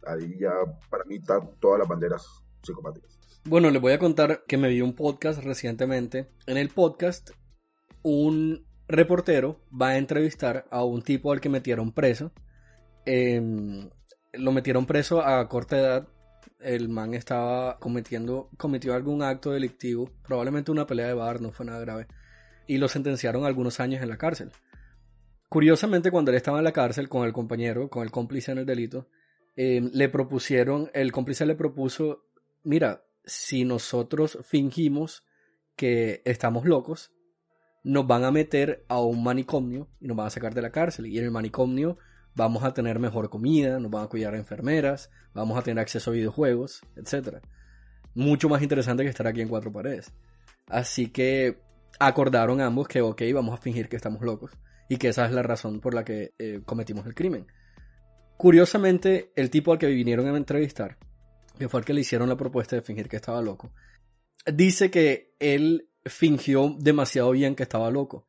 ahí 0.07 0.37
ya 0.39 0.51
para 0.89 1.03
mí 1.05 1.15
están 1.17 1.55
todas 1.59 1.79
las 1.79 1.87
banderas 1.87 2.25
psicopáticas. 2.61 3.17
Bueno, 3.45 3.69
les 3.69 3.81
voy 3.81 3.93
a 3.93 3.99
contar 3.99 4.43
que 4.47 4.57
me 4.57 4.69
vi 4.69 4.81
un 4.81 4.95
podcast 4.95 5.43
recientemente. 5.43 6.29
En 6.47 6.57
el 6.57 6.69
podcast, 6.69 7.31
un 8.03 8.65
reportero 8.87 9.59
va 9.71 9.89
a 9.89 9.97
entrevistar 9.97 10.65
a 10.71 10.83
un 10.83 11.01
tipo 11.01 11.31
al 11.31 11.41
que 11.41 11.49
metieron 11.49 11.91
preso. 11.91 12.31
Em, 13.05 13.89
lo 14.33 14.51
metieron 14.51 14.85
preso 14.85 15.21
a 15.21 15.47
corta 15.47 15.77
edad. 15.77 16.07
El 16.59 16.89
man 16.89 17.13
estaba 17.13 17.77
cometiendo, 17.79 18.49
cometió 18.57 18.93
algún 18.93 19.21
acto 19.21 19.51
delictivo, 19.51 20.11
probablemente 20.23 20.71
una 20.71 20.87
pelea 20.87 21.07
de 21.07 21.13
bar, 21.13 21.41
no 21.41 21.51
fue 21.51 21.65
nada 21.65 21.79
grave. 21.79 22.07
Y 22.67 22.77
lo 22.77 22.87
sentenciaron 22.87 23.45
algunos 23.45 23.79
años 23.79 24.01
en 24.01 24.09
la 24.09 24.17
cárcel. 24.17 24.51
Curiosamente, 25.49 26.09
cuando 26.09 26.31
él 26.31 26.37
estaba 26.37 26.57
en 26.57 26.63
la 26.63 26.71
cárcel 26.71 27.07
con 27.07 27.25
el 27.25 27.33
compañero, 27.33 27.89
con 27.89 28.03
el 28.03 28.11
cómplice 28.11 28.51
en 28.51 28.57
el 28.59 28.65
delito, 28.65 29.07
em, 29.55 29.91
le 29.93 30.09
propusieron, 30.09 30.89
el 30.93 31.11
cómplice 31.11 31.45
le 31.45 31.55
propuso, 31.55 32.25
mira, 32.63 33.05
si 33.23 33.63
nosotros 33.63 34.39
fingimos 34.43 35.23
que 35.75 36.21
estamos 36.25 36.65
locos, 36.65 37.11
nos 37.83 38.07
van 38.07 38.23
a 38.23 38.31
meter 38.31 38.83
a 38.87 38.99
un 38.99 39.23
manicomio 39.23 39.87
y 39.99 40.07
nos 40.07 40.17
van 40.17 40.27
a 40.27 40.31
sacar 40.31 40.53
de 40.55 40.63
la 40.63 40.71
cárcel. 40.71 41.05
Y 41.05 41.19
en 41.19 41.25
el 41.25 41.31
manicomio 41.31 41.97
vamos 42.35 42.63
a 42.63 42.73
tener 42.73 42.99
mejor 42.99 43.29
comida, 43.29 43.79
nos 43.79 43.91
van 43.91 44.03
a 44.03 44.07
cuidar 44.07 44.35
enfermeras, 44.35 45.09
vamos 45.33 45.57
a 45.57 45.61
tener 45.61 45.81
acceso 45.81 46.11
a 46.11 46.13
videojuegos, 46.13 46.81
etc. 46.95 47.37
Mucho 48.13 48.49
más 48.49 48.61
interesante 48.61 49.03
que 49.03 49.09
estar 49.09 49.27
aquí 49.27 49.41
en 49.41 49.47
cuatro 49.47 49.71
paredes. 49.71 50.13
Así 50.67 51.07
que 51.07 51.59
acordaron 51.99 52.61
ambos 52.61 52.87
que, 52.87 53.01
ok, 53.01 53.21
vamos 53.33 53.57
a 53.57 53.61
fingir 53.61 53.87
que 53.87 53.95
estamos 53.95 54.21
locos 54.21 54.51
y 54.89 54.97
que 54.97 55.09
esa 55.09 55.25
es 55.25 55.31
la 55.31 55.43
razón 55.43 55.79
por 55.79 55.93
la 55.93 56.03
que 56.03 56.33
eh, 56.37 56.61
cometimos 56.65 57.05
el 57.05 57.15
crimen. 57.15 57.47
Curiosamente, 58.37 59.31
el 59.35 59.49
tipo 59.49 59.71
al 59.71 59.79
que 59.79 59.87
vinieron 59.87 60.27
a 60.27 60.37
entrevistar, 60.37 60.97
que 61.57 61.69
fue 61.69 61.79
el 61.79 61.85
que 61.85 61.93
le 61.93 62.01
hicieron 62.01 62.27
la 62.27 62.35
propuesta 62.35 62.75
de 62.75 62.81
fingir 62.81 63.07
que 63.07 63.15
estaba 63.15 63.41
loco, 63.41 63.71
dice 64.45 64.91
que 64.91 65.33
él 65.39 65.89
fingió 66.05 66.75
demasiado 66.77 67.31
bien 67.31 67.55
que 67.55 67.63
estaba 67.63 67.89
loco. 67.89 68.27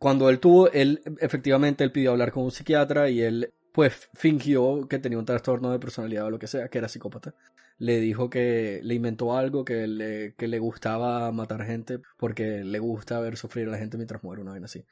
Cuando 0.00 0.30
él 0.30 0.40
tuvo, 0.40 0.72
él 0.72 1.02
efectivamente 1.20 1.84
él 1.84 1.92
pidió 1.92 2.12
hablar 2.12 2.32
con 2.32 2.44
un 2.44 2.50
psiquiatra 2.50 3.10
y 3.10 3.20
él 3.20 3.52
pues 3.70 4.08
fingió 4.14 4.88
que 4.88 4.98
tenía 4.98 5.18
un 5.18 5.26
trastorno 5.26 5.70
de 5.70 5.78
personalidad 5.78 6.24
o 6.24 6.30
lo 6.30 6.38
que 6.38 6.46
sea, 6.46 6.68
que 6.68 6.78
era 6.78 6.88
psicópata. 6.88 7.34
Le 7.76 8.00
dijo 8.00 8.30
que 8.30 8.80
le 8.82 8.94
inventó 8.94 9.36
algo, 9.36 9.62
que 9.62 9.86
le, 9.86 10.34
que 10.38 10.48
le 10.48 10.58
gustaba 10.58 11.30
matar 11.32 11.66
gente 11.66 11.98
porque 12.16 12.64
le 12.64 12.78
gusta 12.78 13.20
ver 13.20 13.36
sufrir 13.36 13.68
a 13.68 13.72
la 13.72 13.76
gente 13.76 13.98
mientras 13.98 14.24
muere, 14.24 14.40
una 14.40 14.54
vez 14.54 14.64
así. 14.64 14.86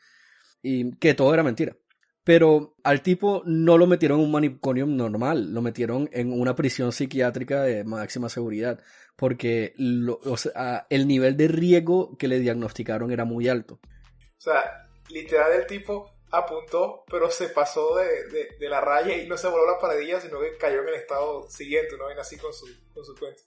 Y 0.63 0.93
que 0.97 1.15
todo 1.15 1.33
era 1.33 1.43
mentira. 1.43 1.75
Pero 2.23 2.77
al 2.85 3.01
tipo 3.01 3.43
no 3.47 3.79
lo 3.79 3.87
metieron 3.87 4.19
en 4.21 4.27
un 4.27 4.33
manicomio 4.33 4.85
normal, 4.85 5.55
lo 5.55 5.63
metieron 5.63 6.11
en 6.13 6.39
una 6.39 6.55
prisión 6.55 6.93
psiquiátrica 6.93 7.63
de 7.63 7.83
máxima 7.83 8.29
seguridad, 8.29 8.79
porque 9.17 9.73
lo- 9.79 10.21
o 10.23 10.37
sea, 10.37 10.87
el 10.91 11.09
nivel 11.09 11.39
de 11.39 11.49
riesgo 11.49 12.15
que 12.19 12.29
le 12.29 12.41
diagnosticaron 12.41 13.11
era 13.11 13.25
muy 13.25 13.49
alto. 13.49 13.81
O 13.83 14.41
sea, 14.41 14.88
literal 15.11 15.53
el 15.53 15.67
tipo 15.67 16.11
apuntó, 16.31 17.05
pero 17.11 17.31
se 17.31 17.49
pasó 17.49 17.97
de, 17.97 18.57
de- 18.59 18.69
la 18.69 18.81
raya 18.81 19.17
y 19.17 19.27
no 19.27 19.37
se 19.37 19.49
voló 19.49 19.67
la 19.67 19.79
paredilla, 19.79 20.21
sino 20.21 20.41
que 20.41 20.57
cayó 20.59 20.83
en 20.83 20.89
el 20.89 20.95
estado 20.95 21.49
siguiente, 21.49 21.97
no 21.97 22.07
así 22.21 22.37
con 22.37 22.53
su, 22.53 22.67
con 22.93 23.05
su 23.05 23.15
cuenta. 23.17 23.43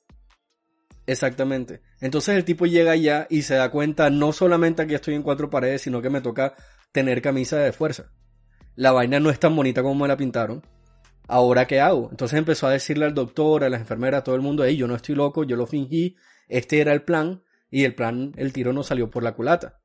Exactamente. 1.05 1.81
Entonces 1.99 2.35
el 2.35 2.45
tipo 2.45 2.65
llega 2.65 2.91
allá 2.91 3.27
y 3.29 3.41
se 3.43 3.55
da 3.55 3.69
cuenta 3.69 4.09
no 4.09 4.33
solamente 4.33 4.85
que 4.87 4.95
estoy 4.95 5.15
en 5.15 5.23
cuatro 5.23 5.49
paredes, 5.49 5.81
sino 5.81 6.01
que 6.01 6.09
me 6.09 6.21
toca 6.21 6.55
tener 6.91 7.21
camisa 7.21 7.57
de 7.57 7.71
fuerza. 7.71 8.11
La 8.75 8.91
vaina 8.91 9.19
no 9.19 9.29
es 9.29 9.39
tan 9.39 9.55
bonita 9.55 9.81
como 9.81 10.03
me 10.03 10.07
la 10.07 10.17
pintaron. 10.17 10.65
¿Ahora 11.27 11.67
qué 11.67 11.79
hago? 11.79 12.09
Entonces 12.11 12.37
empezó 12.37 12.67
a 12.67 12.71
decirle 12.71 13.05
al 13.05 13.13
doctor, 13.13 13.63
a 13.63 13.69
las 13.69 13.81
enfermeras, 13.81 14.21
a 14.21 14.23
todo 14.23 14.35
el 14.35 14.41
mundo, 14.41 14.63
hey, 14.63 14.75
yo 14.75 14.87
no 14.87 14.95
estoy 14.95 15.15
loco, 15.15 15.43
yo 15.43 15.55
lo 15.55 15.65
fingí, 15.65 16.15
este 16.49 16.81
era 16.81 16.93
el 16.93 17.03
plan, 17.03 17.43
y 17.69 17.85
el 17.85 17.95
plan, 17.95 18.33
el 18.35 18.51
tiro 18.51 18.73
no 18.73 18.83
salió 18.83 19.09
por 19.09 19.23
la 19.23 19.33
culata. 19.33 19.80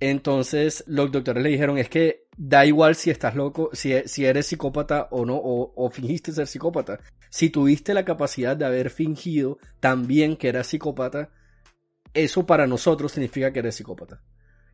Entonces 0.00 0.84
los 0.86 1.10
doctores 1.10 1.42
le 1.42 1.50
dijeron, 1.50 1.78
es 1.78 1.88
que 1.88 2.26
da 2.36 2.66
igual 2.66 2.94
si 2.94 3.10
estás 3.10 3.34
loco, 3.34 3.70
si, 3.72 3.94
si 4.06 4.24
eres 4.24 4.46
psicópata 4.46 5.08
o 5.10 5.24
no, 5.24 5.40
o, 5.42 5.90
fingiste 5.90 6.32
ser 6.32 6.46
psicópata. 6.46 7.00
Si 7.30 7.50
tuviste 7.50 7.94
la 7.94 8.04
capacidad 8.04 8.56
de 8.56 8.64
haber 8.64 8.90
fingido 8.90 9.58
también 9.80 10.36
que 10.36 10.48
eras 10.48 10.66
psicópata, 10.66 11.30
eso 12.12 12.46
para 12.46 12.66
nosotros 12.66 13.12
significa 13.12 13.52
que 13.52 13.60
eres 13.60 13.76
psicópata. 13.76 14.22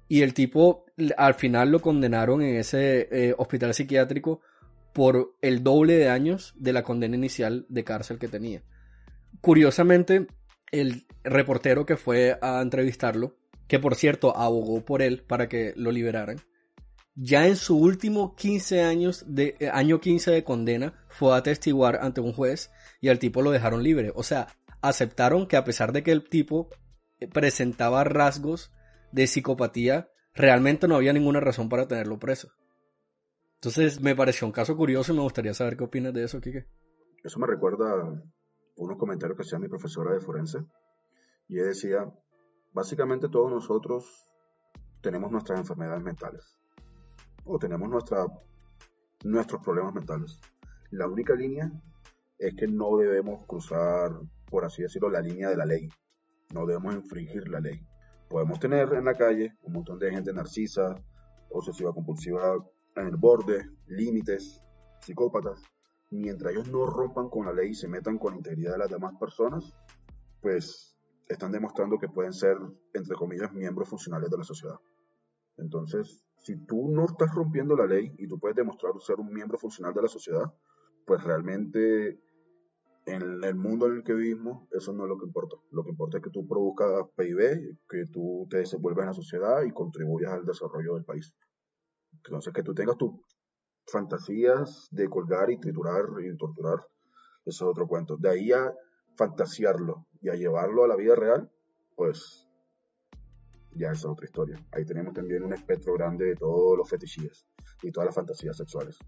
Y 0.08 0.22
el 0.22 0.34
tipo 0.34 0.86
al 1.16 1.34
final 1.34 1.70
lo 1.70 1.80
condenaron 1.80 2.42
en 2.42 2.56
ese 2.56 3.08
eh, 3.10 3.34
hospital 3.38 3.74
psiquiátrico 3.74 4.40
por 4.92 5.36
el 5.40 5.62
doble 5.62 5.96
de 5.96 6.08
años 6.08 6.52
de 6.56 6.72
la 6.72 6.82
condena 6.82 7.16
inicial 7.16 7.64
de 7.68 7.84
cárcel 7.84 8.18
que 8.18 8.28
tenía. 8.28 8.62
Curiosamente, 9.40 10.26
el 10.72 11.06
reportero 11.22 11.86
que 11.86 11.96
fue 11.96 12.38
a 12.42 12.60
entrevistarlo, 12.60 13.36
que 13.70 13.78
por 13.78 13.94
cierto 13.94 14.36
abogó 14.36 14.84
por 14.84 15.00
él 15.00 15.22
para 15.22 15.48
que 15.48 15.72
lo 15.76 15.92
liberaran, 15.92 16.38
ya 17.14 17.46
en 17.46 17.54
su 17.54 17.78
último 17.78 18.34
15 18.34 18.82
años 18.82 19.24
de 19.28 19.54
eh, 19.60 19.70
año 19.72 20.00
15 20.00 20.32
de 20.32 20.42
condena 20.42 21.06
fue 21.08 21.32
a 21.32 21.36
atestiguar 21.36 22.00
ante 22.02 22.20
un 22.20 22.32
juez 22.32 22.72
y 23.00 23.10
al 23.10 23.20
tipo 23.20 23.42
lo 23.42 23.52
dejaron 23.52 23.84
libre. 23.84 24.10
O 24.16 24.24
sea, 24.24 24.48
aceptaron 24.82 25.46
que 25.46 25.56
a 25.56 25.62
pesar 25.62 25.92
de 25.92 26.02
que 26.02 26.10
el 26.10 26.28
tipo 26.28 26.68
eh, 27.20 27.28
presentaba 27.28 28.02
rasgos 28.02 28.72
de 29.12 29.28
psicopatía, 29.28 30.10
realmente 30.34 30.88
no 30.88 30.96
había 30.96 31.12
ninguna 31.12 31.38
razón 31.38 31.68
para 31.68 31.86
tenerlo 31.86 32.18
preso. 32.18 32.50
Entonces 33.54 34.00
me 34.00 34.16
pareció 34.16 34.48
un 34.48 34.52
caso 34.52 34.76
curioso 34.76 35.12
y 35.12 35.16
me 35.16 35.22
gustaría 35.22 35.54
saber 35.54 35.76
qué 35.76 35.84
opinas 35.84 36.12
de 36.12 36.24
eso, 36.24 36.40
Kike. 36.40 36.66
Eso 37.22 37.38
me 37.38 37.46
recuerda 37.46 37.88
a 37.88 38.20
unos 38.78 38.98
comentarios 38.98 39.36
que 39.36 39.42
hacía 39.42 39.60
mi 39.60 39.68
profesora 39.68 40.12
de 40.12 40.18
forense. 40.18 40.58
Y 41.46 41.58
ella 41.58 41.68
decía, 41.68 42.12
básicamente 42.72 43.28
todos 43.28 43.50
nosotros 43.50 44.26
tenemos 45.00 45.30
nuestras 45.30 45.60
enfermedades 45.60 46.02
mentales. 46.02 46.58
O 47.44 47.58
tenemos 47.58 47.88
nuestra, 47.88 48.26
nuestros 49.24 49.62
problemas 49.62 49.94
mentales. 49.94 50.38
La 50.90 51.06
única 51.06 51.34
línea 51.34 51.70
es 52.38 52.54
que 52.54 52.66
no 52.66 52.96
debemos 52.96 53.46
cruzar, 53.46 54.12
por 54.46 54.64
así 54.64 54.82
decirlo, 54.82 55.10
la 55.10 55.20
línea 55.20 55.48
de 55.48 55.56
la 55.56 55.66
ley. 55.66 55.88
No 56.52 56.66
debemos 56.66 56.94
infringir 56.94 57.48
la 57.48 57.60
ley. 57.60 57.80
Podemos 58.28 58.60
tener 58.60 58.92
en 58.92 59.04
la 59.04 59.14
calle 59.14 59.56
un 59.62 59.72
montón 59.72 59.98
de 59.98 60.10
gente 60.10 60.32
narcisa, 60.32 60.94
obsesiva 61.50 61.92
compulsiva 61.92 62.56
en 62.96 63.06
el 63.06 63.16
borde, 63.16 63.70
límites, 63.86 64.62
psicópatas, 65.00 65.62
mientras 66.10 66.52
ellos 66.52 66.68
no 66.68 66.86
rompan 66.86 67.28
con 67.28 67.46
la 67.46 67.52
ley 67.52 67.70
y 67.70 67.74
se 67.74 67.88
metan 67.88 68.18
con 68.18 68.32
la 68.32 68.38
integridad 68.38 68.72
de 68.72 68.78
las 68.78 68.90
demás 68.90 69.14
personas, 69.18 69.72
pues 70.40 70.89
están 71.30 71.52
demostrando 71.52 71.98
que 71.98 72.08
pueden 72.08 72.32
ser, 72.32 72.56
entre 72.92 73.14
comillas, 73.14 73.52
miembros 73.52 73.88
funcionales 73.88 74.28
de 74.30 74.38
la 74.38 74.44
sociedad. 74.44 74.76
Entonces, 75.56 76.24
si 76.38 76.56
tú 76.66 76.88
no 76.90 77.04
estás 77.04 77.32
rompiendo 77.32 77.76
la 77.76 77.86
ley 77.86 78.12
y 78.18 78.26
tú 78.26 78.38
puedes 78.38 78.56
demostrar 78.56 78.92
ser 79.00 79.20
un 79.20 79.32
miembro 79.32 79.56
funcional 79.56 79.94
de 79.94 80.02
la 80.02 80.08
sociedad, 80.08 80.52
pues 81.06 81.22
realmente 81.22 82.20
en 83.06 83.44
el 83.44 83.54
mundo 83.54 83.86
en 83.86 83.98
el 83.98 84.02
que 84.02 84.14
vivimos, 84.14 84.68
eso 84.72 84.92
no 84.92 85.04
es 85.04 85.08
lo 85.08 85.18
que 85.18 85.26
importa. 85.26 85.56
Lo 85.70 85.84
que 85.84 85.90
importa 85.90 86.18
es 86.18 86.24
que 86.24 86.30
tú 86.30 86.46
produzcas 86.46 87.06
PIB, 87.16 87.78
que 87.88 88.04
tú 88.12 88.46
te 88.50 88.58
desenvuelvas 88.58 89.04
en 89.04 89.08
la 89.08 89.14
sociedad 89.14 89.62
y 89.62 89.70
contribuyas 89.70 90.32
al 90.32 90.44
desarrollo 90.44 90.94
del 90.94 91.04
país. 91.04 91.32
Entonces, 92.12 92.52
que 92.52 92.62
tú 92.62 92.74
tengas 92.74 92.96
tus 92.96 93.12
fantasías 93.86 94.88
de 94.90 95.08
colgar 95.08 95.50
y 95.50 95.58
triturar 95.58 96.04
y 96.24 96.36
torturar, 96.36 96.78
eso 97.44 97.64
es 97.64 97.70
otro 97.70 97.86
cuento. 97.86 98.16
De 98.16 98.30
ahí 98.30 98.52
a 98.52 98.72
fantasearlo 99.16 100.06
y 100.20 100.28
a 100.28 100.34
llevarlo 100.34 100.84
a 100.84 100.88
la 100.88 100.96
vida 100.96 101.14
real, 101.14 101.50
pues 101.96 102.48
ya 103.72 103.90
es 103.92 104.04
otra 104.04 104.24
historia. 104.24 104.56
Ahí 104.72 104.84
tenemos 104.84 105.14
también 105.14 105.42
un 105.42 105.52
espectro 105.52 105.94
grande 105.94 106.26
de 106.26 106.36
todos 106.36 106.76
los 106.76 106.88
fetichillas 106.88 107.46
y 107.82 107.90
todas 107.90 108.06
las 108.06 108.14
fantasías 108.14 108.56
sexuales. 108.56 108.98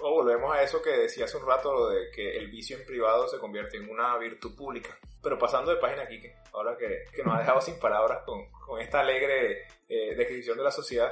O 0.00 0.10
volvemos 0.10 0.54
a 0.54 0.62
eso 0.62 0.82
que 0.82 0.90
decía 0.90 1.24
hace 1.24 1.36
un 1.36 1.46
rato, 1.46 1.72
lo 1.72 1.88
de 1.88 2.10
que 2.10 2.36
el 2.36 2.50
vicio 2.50 2.76
en 2.76 2.84
privado 2.84 3.28
se 3.28 3.38
convierte 3.38 3.76
en 3.76 3.88
una 3.88 4.18
virtud 4.18 4.54
pública. 4.54 4.98
Pero 5.22 5.38
pasando 5.38 5.70
de 5.70 5.78
página, 5.78 6.06
Kike, 6.06 6.34
ahora 6.52 6.76
que, 6.76 7.04
que 7.14 7.22
nos 7.22 7.34
ha 7.34 7.38
dejado 7.38 7.60
sin 7.60 7.78
palabras 7.78 8.22
con, 8.26 8.50
con 8.50 8.80
esta 8.80 9.00
alegre 9.00 9.62
eh, 9.88 10.14
descripción 10.16 10.58
de 10.58 10.64
la 10.64 10.72
sociedad, 10.72 11.10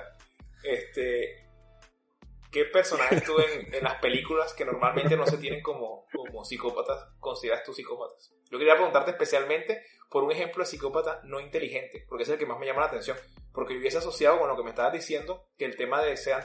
este, 0.63 1.49
¿qué 2.51 2.65
personajes 2.67 3.25
tú 3.25 3.39
en, 3.39 3.73
en, 3.73 3.85
las 3.85 4.01
películas 4.01 4.53
que 4.53 4.65
normalmente 4.65 5.17
no 5.17 5.27
se 5.27 5.39
tienen 5.39 5.63
como, 5.63 6.07
como 6.13 6.45
psicópatas 6.45 7.15
consideras 7.19 7.65
tú 7.65 7.73
psicópatas? 7.73 8.35
Yo 8.53 8.59
quería 8.59 8.75
preguntarte 8.75 9.13
especialmente 9.13 9.83
por 10.11 10.25
un 10.25 10.31
ejemplo 10.31 10.63
de 10.63 10.69
psicópata 10.69 11.23
no 11.25 11.41
inteligente, 11.41 12.05
porque 12.07 12.25
es 12.25 12.29
el 12.29 12.37
que 12.37 12.45
más 12.45 12.59
me 12.59 12.67
llama 12.67 12.83
la 12.83 12.89
atención. 12.89 13.17
Porque 13.51 13.73
yo 13.73 13.81
hubiese 13.81 13.97
asociado 13.97 14.39
con 14.39 14.47
lo 14.47 14.57
que 14.57 14.63
me 14.63 14.71
estabas 14.71 14.93
diciendo, 14.93 15.47
que 15.57 15.65
el 15.65 15.75
tema 15.75 16.03
de 16.03 16.19
ser, 16.19 16.37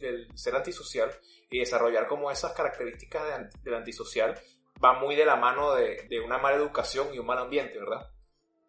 del 0.00 0.38
ser 0.38 0.56
antisocial 0.56 1.14
y 1.50 1.58
desarrollar 1.58 2.06
como 2.06 2.30
esas 2.30 2.54
características 2.54 3.50
del 3.62 3.74
antisocial 3.74 4.40
va 4.82 4.94
muy 4.94 5.16
de 5.16 5.26
la 5.26 5.36
mano 5.36 5.74
de, 5.74 6.06
de, 6.08 6.20
una 6.20 6.38
mala 6.38 6.56
educación 6.56 7.12
y 7.12 7.18
un 7.18 7.26
mal 7.26 7.36
ambiente, 7.36 7.78
¿verdad? 7.78 8.10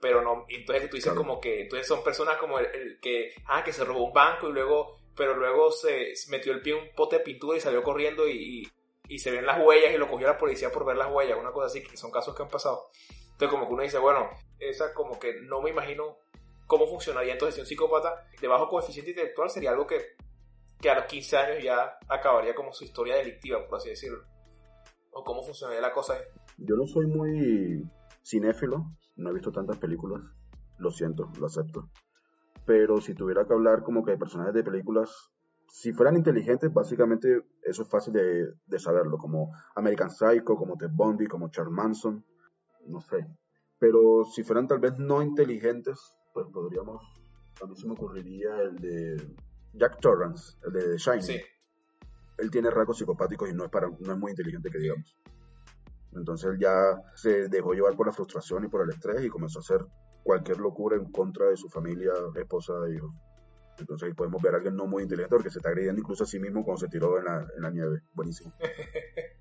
Pero 0.01 0.21
no, 0.21 0.45
entonces 0.49 0.89
tú 0.89 0.97
dices 0.97 1.13
como 1.13 1.39
que, 1.39 1.61
entonces 1.61 1.87
son 1.87 2.03
personas 2.03 2.35
como 2.37 2.59
el, 2.59 2.65
el, 2.65 2.99
que, 2.99 3.33
ah, 3.45 3.63
que 3.63 3.71
se 3.71 3.85
robó 3.85 4.07
un 4.07 4.13
banco 4.13 4.49
y 4.49 4.51
luego, 4.51 4.99
pero 5.15 5.33
luego 5.35 5.71
se 5.71 6.13
metió 6.27 6.51
el 6.51 6.61
pie 6.61 6.77
en 6.77 6.83
un 6.89 6.95
pote 6.95 7.19
de 7.19 7.23
pintura 7.23 7.57
y 7.57 7.61
salió 7.61 7.83
corriendo 7.83 8.27
y, 8.27 8.33
y, 8.33 8.67
y 9.11 9.19
se 9.19 9.29
ven 9.29 9.45
las 9.45 9.59
huellas 9.59 9.93
y 9.93 9.97
lo 9.97 10.07
cogió 10.07 10.25
la 10.25 10.37
policía 10.37 10.71
por 10.71 10.85
ver 10.85 10.95
las 10.95 11.11
huellas, 11.11 11.37
una 11.37 11.51
cosa 11.51 11.67
así, 11.67 11.83
que 11.83 11.97
son 11.97 12.11
casos 12.11 12.33
que 12.33 12.43
han 12.43 12.49
pasado. 12.49 12.87
Entonces 13.31 13.49
como 13.49 13.67
que 13.67 13.73
uno 13.73 13.83
dice, 13.83 13.97
bueno, 13.97 14.29
esa 14.57 14.93
como 14.93 15.19
que 15.19 15.41
no 15.41 15.61
me 15.61 15.69
imagino 15.69 16.17
cómo 16.65 16.87
funcionaría 16.87 17.33
entonces 17.33 17.55
si 17.55 17.61
un 17.61 17.67
psicópata 17.67 18.25
de 18.39 18.47
bajo 18.47 18.69
coeficiente 18.69 19.11
intelectual 19.11 19.49
sería 19.49 19.71
algo 19.71 19.85
que 19.85 20.15
que 20.79 20.89
a 20.89 20.95
los 20.95 21.05
15 21.05 21.37
años 21.37 21.63
ya 21.63 21.97
acabaría 22.07 22.55
como 22.55 22.73
su 22.73 22.85
historia 22.85 23.15
delictiva, 23.15 23.67
por 23.67 23.77
así 23.79 23.89
decirlo. 23.89 24.23
¿O 25.11 25.23
cómo 25.25 25.43
funcionaría 25.43 25.81
la 25.81 25.91
cosa? 25.91 26.15
Yo 26.57 26.75
no 26.77 26.87
soy 26.87 27.05
muy 27.05 27.83
cinéfilo, 28.25 28.85
no 29.17 29.29
he 29.29 29.33
visto 29.33 29.51
tantas 29.51 29.77
películas, 29.77 30.21
lo 30.77 30.89
siento, 30.89 31.29
lo 31.37 31.47
acepto. 31.47 31.89
Pero 32.65 33.01
si 33.01 33.13
tuviera 33.13 33.45
que 33.45 33.53
hablar 33.53 33.83
como 33.83 34.05
que 34.05 34.11
de 34.11 34.17
personajes 34.17 34.53
de 34.53 34.63
películas, 34.63 35.30
si 35.71 35.93
fueran 35.93 36.17
inteligentes, 36.17 36.71
básicamente 36.73 37.45
eso 37.63 37.83
es 37.83 37.87
fácil 37.87 38.11
de, 38.11 38.53
de 38.65 38.79
saberlo, 38.79 39.17
como 39.17 39.53
American 39.73 40.11
Psycho, 40.11 40.57
como 40.57 40.75
Ted 40.75 40.89
Bundy, 40.91 41.27
como 41.27 41.49
Charles 41.49 41.73
Manson, 41.73 42.25
no 42.87 42.99
sé. 42.99 43.25
Pero 43.79 44.25
si 44.25 44.43
fueran 44.43 44.67
tal 44.67 44.79
vez 44.79 44.97
no 44.97 45.21
inteligentes, 45.21 46.13
pues 46.33 46.45
podríamos, 46.51 47.01
a 47.61 47.65
mí 47.65 47.75
se 47.77 47.87
me 47.87 47.93
ocurriría 47.93 48.61
el 48.61 48.75
de 48.75 49.35
Jack 49.73 50.01
Torrance, 50.01 50.57
el 50.65 50.73
de 50.73 50.89
The 50.89 50.97
Shining, 50.97 51.21
sí. 51.21 51.41
él 52.37 52.51
tiene 52.51 52.69
rasgos 52.69 52.97
psicopáticos 52.97 53.49
y 53.49 53.53
no 53.53 53.63
es, 53.63 53.71
para, 53.71 53.87
no 53.87 54.11
es 54.11 54.19
muy 54.19 54.31
inteligente 54.31 54.69
que 54.69 54.77
digamos. 54.77 55.17
Entonces 56.11 56.51
él 56.51 56.59
ya 56.59 57.01
se 57.15 57.47
dejó 57.47 57.73
llevar 57.73 57.95
por 57.95 58.07
la 58.07 58.11
frustración 58.11 58.65
y 58.65 58.67
por 58.67 58.81
el 58.81 58.89
estrés 58.89 59.23
y 59.23 59.29
comenzó 59.29 59.59
a 59.59 59.61
hacer 59.61 59.85
cualquier 60.21 60.59
locura 60.59 60.97
en 60.97 61.09
contra 61.09 61.47
de 61.47 61.55
su 61.55 61.69
familia, 61.69 62.11
esposa 62.35 62.73
e 62.89 62.95
hijos. 62.95 63.15
Entonces 63.81 64.07
ahí 64.07 64.13
podemos 64.13 64.41
ver 64.41 64.53
a 64.53 64.57
alguien 64.57 64.75
no 64.75 64.87
muy 64.87 65.03
inteligente 65.03 65.35
porque 65.35 65.49
se 65.49 65.59
está 65.59 65.69
agrediendo 65.69 66.01
incluso 66.01 66.23
a 66.23 66.27
sí 66.27 66.39
mismo 66.39 66.63
cuando 66.63 66.79
se 66.79 66.87
tiró 66.87 67.17
en 67.19 67.25
la, 67.25 67.47
en 67.55 67.61
la 67.61 67.69
nieve. 67.69 68.01
Buenísimo. 68.13 68.53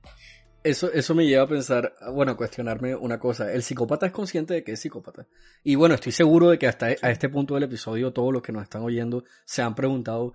Eso, 0.63 0.93
eso 0.93 1.15
me 1.15 1.27
lleva 1.27 1.45
a 1.45 1.49
pensar, 1.49 1.95
bueno, 2.13 2.33
a 2.33 2.37
cuestionarme 2.37 2.95
una 2.95 3.19
cosa. 3.19 3.51
¿El 3.51 3.63
psicópata 3.63 4.05
es 4.05 4.13
consciente 4.13 4.53
de 4.53 4.63
que 4.63 4.73
es 4.73 4.81
psicópata? 4.81 5.27
Y 5.65 5.75
bueno, 5.75 5.95
estoy 5.95 6.13
seguro 6.13 6.51
de 6.51 6.59
que 6.59 6.67
hasta 6.67 6.89
a 7.01 7.11
este 7.11 7.31
punto 7.31 7.55
del 7.55 7.63
episodio 7.63 8.13
todos 8.13 8.31
los 8.31 8.43
que 8.43 8.53
nos 8.53 8.65
están 8.65 8.83
oyendo 8.83 9.25
se 9.47 9.63
han 9.63 9.75
preguntado 9.75 10.35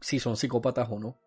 si 0.00 0.18
son 0.18 0.36
psicópatas 0.36 0.88
o 0.90 0.98
no. 0.98 1.20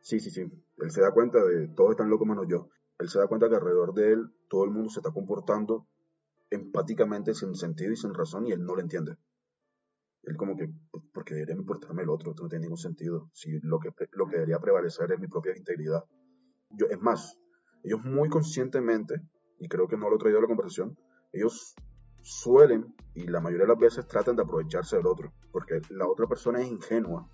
Sí, 0.00 0.18
sí, 0.18 0.30
sí. 0.30 0.40
Él 0.78 0.90
se 0.90 1.00
da 1.00 1.12
cuenta 1.12 1.38
de 1.44 1.68
todos 1.68 1.92
están 1.92 2.10
locos 2.10 2.26
menos 2.26 2.46
yo. 2.48 2.68
Él 2.98 3.08
se 3.08 3.20
da 3.20 3.28
cuenta 3.28 3.48
que 3.48 3.54
alrededor 3.54 3.94
de 3.94 4.12
él 4.12 4.32
todo 4.48 4.64
el 4.64 4.70
mundo 4.70 4.90
se 4.90 4.98
está 4.98 5.12
comportando 5.12 5.86
empáticamente 6.50 7.34
sin 7.34 7.54
sentido 7.54 7.92
y 7.92 7.96
sin 7.96 8.14
razón 8.14 8.46
y 8.46 8.52
él 8.52 8.64
no 8.64 8.74
lo 8.74 8.80
entiende. 8.80 9.16
Él 10.26 10.36
como 10.36 10.56
que, 10.56 10.68
¿por 11.12 11.24
qué 11.24 11.34
debería 11.34 11.54
importarme 11.54 12.02
el 12.02 12.10
otro? 12.10 12.30
Esto 12.30 12.42
no 12.42 12.48
tiene 12.48 12.64
ningún 12.64 12.78
sentido. 12.78 13.30
Si 13.32 13.60
lo 13.62 13.78
que, 13.78 13.90
lo 14.12 14.26
que 14.26 14.34
debería 14.34 14.58
prevalecer 14.58 15.12
es 15.12 15.20
mi 15.20 15.28
propia 15.28 15.56
integridad. 15.56 16.04
Yo, 16.70 16.86
es 16.90 17.00
más, 17.00 17.38
ellos 17.84 18.04
muy 18.04 18.28
conscientemente, 18.28 19.22
y 19.60 19.68
creo 19.68 19.86
que 19.86 19.96
no 19.96 20.10
lo 20.10 20.16
he 20.16 20.18
traído 20.18 20.38
a 20.38 20.42
la 20.42 20.48
conversación, 20.48 20.98
ellos 21.32 21.76
suelen, 22.22 22.92
y 23.14 23.28
la 23.28 23.40
mayoría 23.40 23.66
de 23.66 23.72
las 23.72 23.78
veces 23.78 24.08
tratan 24.08 24.34
de 24.34 24.42
aprovecharse 24.42 24.96
del 24.96 25.06
otro, 25.06 25.32
porque 25.52 25.80
la 25.90 26.08
otra 26.08 26.26
persona 26.26 26.60
es 26.60 26.68
ingenua 26.68 27.30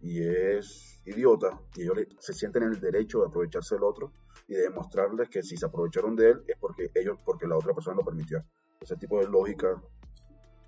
y 0.00 0.22
es 0.22 1.02
idiota, 1.06 1.60
y 1.74 1.82
ellos 1.82 1.98
se 2.20 2.32
sienten 2.32 2.62
en 2.62 2.72
el 2.74 2.80
derecho 2.80 3.20
de 3.20 3.26
aprovecharse 3.26 3.74
del 3.74 3.84
otro 3.84 4.12
y 4.46 4.54
de 4.54 4.62
demostrarles 4.62 5.28
que 5.28 5.42
si 5.42 5.56
se 5.56 5.66
aprovecharon 5.66 6.14
de 6.14 6.30
él 6.30 6.44
es 6.46 6.56
porque 6.60 6.90
ellos, 6.94 7.18
porque 7.24 7.48
la 7.48 7.56
otra 7.56 7.74
persona 7.74 7.96
lo 7.96 8.04
permitió. 8.04 8.44
Ese 8.80 8.96
tipo 8.96 9.18
de 9.18 9.26
lógica 9.26 9.82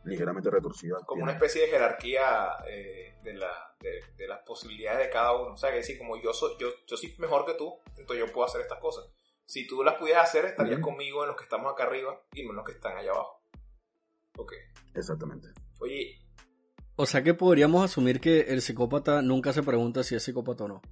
ligeramente 0.05 0.51
retorcida. 0.51 0.99
Como 1.07 1.23
una 1.23 1.33
especie 1.33 1.63
de 1.63 1.69
jerarquía 1.69 2.57
eh, 2.69 3.19
de, 3.23 3.35
la, 3.35 3.53
de, 3.81 4.03
de, 4.17 4.29
las 4.29 4.41
posibilidades 4.43 5.07
de 5.07 5.11
cada 5.11 5.37
uno. 5.37 5.55
O 5.55 5.57
sea, 5.57 5.71
que 5.71 5.77
decir, 5.77 5.99
como 5.99 6.21
yo 6.21 6.33
soy, 6.33 6.53
yo, 6.59 6.69
yo 6.87 6.97
soy 6.97 7.15
mejor 7.19 7.45
que 7.47 7.55
tú, 7.55 7.75
entonces 7.97 8.27
yo 8.27 8.33
puedo 8.33 8.47
hacer 8.47 8.61
estas 8.61 8.79
cosas. 8.79 9.05
Si 9.45 9.67
tú 9.67 9.83
las 9.83 9.97
pudieras 9.97 10.29
hacer, 10.29 10.47
estarías 10.47 10.79
uh 10.79 10.81
-huh. 10.81 10.85
conmigo 10.85 11.23
en 11.23 11.29
los 11.29 11.37
que 11.37 11.45
estamos 11.45 11.73
acá 11.73 11.85
arriba 11.85 12.21
y 12.33 12.43
no 12.43 12.51
en 12.51 12.57
los 12.57 12.65
que 12.65 12.73
están 12.73 12.97
allá 12.97 13.11
abajo. 13.11 13.43
Ok. 14.39 14.53
Exactamente. 14.95 15.49
Oye. 15.81 16.19
O 16.97 17.07
sea 17.07 17.23
que 17.23 17.35
podríamos 17.35 17.85
asumir 17.85 18.21
que 18.21 18.41
el 18.43 18.63
psicópata 18.63 19.23
nunca 19.23 19.53
se 19.53 19.63
pregunta 19.63 20.03
si 20.03 20.15
es 20.15 20.23
psicópata 20.23 20.65
o 20.65 20.69
no. 20.69 20.83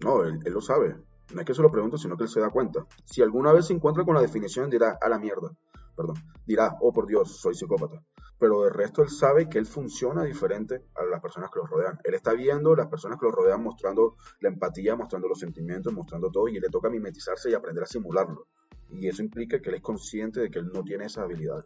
No, 0.00 0.24
él, 0.24 0.38
él 0.44 0.52
lo 0.52 0.60
sabe. 0.60 0.96
No 1.32 1.40
es 1.40 1.46
que 1.46 1.54
se 1.54 1.62
lo 1.62 1.70
pregunte, 1.70 1.98
sino 1.98 2.16
que 2.16 2.24
él 2.24 2.28
se 2.28 2.40
da 2.40 2.50
cuenta. 2.50 2.86
Si 3.04 3.22
alguna 3.22 3.52
vez 3.52 3.66
se 3.66 3.72
encuentra 3.72 4.04
con 4.04 4.14
la 4.14 4.20
definición, 4.20 4.70
dirá, 4.70 4.98
a 5.00 5.08
la 5.08 5.18
mierda. 5.18 5.50
Perdón. 5.96 6.16
Dirá, 6.46 6.76
oh 6.80 6.92
por 6.92 7.06
Dios, 7.06 7.40
soy 7.40 7.54
psicópata 7.54 8.02
pero 8.44 8.60
de 8.60 8.68
resto 8.68 9.00
él 9.00 9.08
sabe 9.08 9.48
que 9.48 9.56
él 9.56 9.64
funciona 9.64 10.22
diferente 10.22 10.82
a 10.96 11.04
las 11.04 11.22
personas 11.22 11.48
que 11.50 11.60
lo 11.60 11.66
rodean. 11.66 11.98
Él 12.04 12.12
está 12.12 12.34
viendo 12.34 12.76
las 12.76 12.88
personas 12.88 13.18
que 13.18 13.24
lo 13.24 13.32
rodean 13.32 13.62
mostrando 13.62 14.18
la 14.40 14.50
empatía, 14.50 14.94
mostrando 14.96 15.28
los 15.28 15.38
sentimientos, 15.38 15.94
mostrando 15.94 16.30
todo, 16.30 16.48
y 16.48 16.60
le 16.60 16.68
toca 16.68 16.90
mimetizarse 16.90 17.48
y 17.48 17.54
aprender 17.54 17.84
a 17.84 17.86
simularlo. 17.86 18.48
Y 18.90 19.08
eso 19.08 19.22
implica 19.22 19.62
que 19.62 19.70
él 19.70 19.76
es 19.76 19.80
consciente 19.80 20.40
de 20.40 20.50
que 20.50 20.58
él 20.58 20.70
no 20.70 20.82
tiene 20.82 21.06
esas 21.06 21.24
habilidades, 21.24 21.64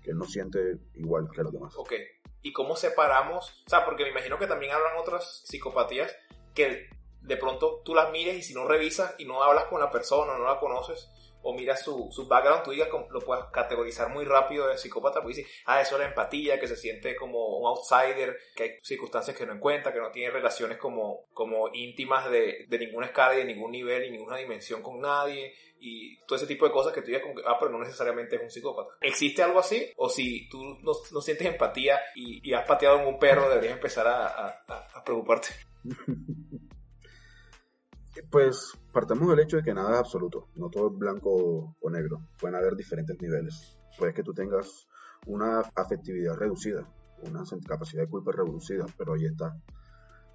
que 0.00 0.12
él 0.12 0.18
no 0.18 0.24
siente 0.24 0.78
igual 0.94 1.28
que 1.34 1.42
los 1.42 1.52
demás. 1.52 1.74
Ok, 1.76 1.94
¿y 2.42 2.52
cómo 2.52 2.76
separamos? 2.76 3.64
O 3.66 3.68
sea, 3.68 3.84
porque 3.84 4.04
me 4.04 4.10
imagino 4.10 4.38
que 4.38 4.46
también 4.46 4.70
hablan 4.70 4.98
otras 5.00 5.42
psicopatías 5.46 6.14
que 6.54 6.90
de 7.22 7.36
pronto 7.38 7.82
tú 7.84 7.92
las 7.92 8.12
mires 8.12 8.36
y 8.36 8.42
si 8.44 8.54
no 8.54 8.68
revisas 8.68 9.16
y 9.18 9.24
no 9.24 9.42
hablas 9.42 9.64
con 9.64 9.80
la 9.80 9.90
persona, 9.90 10.38
no 10.38 10.44
la 10.44 10.60
conoces, 10.60 11.10
o 11.42 11.54
miras 11.54 11.82
su, 11.82 12.08
su 12.10 12.26
background, 12.26 12.62
tú 12.62 12.70
digas, 12.70 12.88
lo 13.10 13.20
puedes 13.20 13.44
categorizar 13.52 14.10
muy 14.10 14.24
rápido 14.24 14.68
de 14.68 14.78
psicópata, 14.78 15.22
pues 15.22 15.36
dices, 15.36 15.52
ah, 15.66 15.80
eso 15.80 15.96
es 15.96 16.00
la 16.00 16.08
empatía, 16.08 16.58
que 16.58 16.68
se 16.68 16.76
siente 16.76 17.16
como 17.16 17.58
un 17.58 17.66
outsider, 17.66 18.36
que 18.54 18.62
hay 18.62 18.70
circunstancias 18.82 19.36
que 19.36 19.46
no 19.46 19.54
encuentra, 19.54 19.92
que 19.92 20.00
no 20.00 20.10
tiene 20.10 20.30
relaciones 20.30 20.78
como, 20.78 21.26
como 21.32 21.68
íntimas 21.72 22.30
de, 22.30 22.66
de 22.68 22.78
ninguna 22.78 23.06
escala 23.06 23.34
y 23.34 23.38
de 23.38 23.44
ningún 23.44 23.72
nivel 23.72 24.04
y 24.04 24.10
ninguna 24.10 24.36
dimensión 24.36 24.82
con 24.82 25.00
nadie, 25.00 25.54
y 25.82 26.18
todo 26.26 26.36
ese 26.36 26.46
tipo 26.46 26.66
de 26.66 26.72
cosas 26.72 26.92
que 26.92 27.00
tú 27.00 27.06
digas 27.06 27.22
como 27.22 27.34
que, 27.34 27.42
ah, 27.46 27.56
pero 27.58 27.72
no 27.72 27.78
necesariamente 27.78 28.36
es 28.36 28.42
un 28.42 28.50
psicópata. 28.50 28.94
¿Existe 29.00 29.42
algo 29.42 29.60
así? 29.60 29.90
O 29.96 30.10
si 30.10 30.48
tú 30.50 30.62
no, 30.82 30.92
no 31.12 31.20
sientes 31.22 31.46
empatía 31.46 31.98
y, 32.14 32.52
has 32.52 32.66
pateado 32.66 33.00
en 33.00 33.06
un 33.06 33.18
perro, 33.18 33.48
deberías 33.48 33.74
empezar 33.74 34.06
a 34.06 35.02
preocuparte. 35.04 35.48
Pues 38.30 38.76
partamos 38.92 39.28
del 39.28 39.40
hecho 39.40 39.56
de 39.56 39.62
que 39.62 39.74
nada 39.74 39.92
es 39.92 39.98
absoluto, 39.98 40.48
no 40.56 40.68
todo 40.70 40.88
es 40.88 40.98
blanco 40.98 41.76
o 41.80 41.90
negro, 41.90 42.20
pueden 42.38 42.56
haber 42.56 42.76
diferentes 42.76 43.20
niveles. 43.20 43.78
Puede 43.98 44.12
que 44.12 44.22
tú 44.22 44.32
tengas 44.32 44.88
una 45.26 45.60
afectividad 45.74 46.34
reducida, 46.34 46.88
una 47.28 47.42
capacidad 47.66 48.02
de 48.02 48.08
culpa 48.08 48.32
reducida, 48.32 48.86
pero 48.96 49.14
ahí 49.14 49.26
está. 49.26 49.56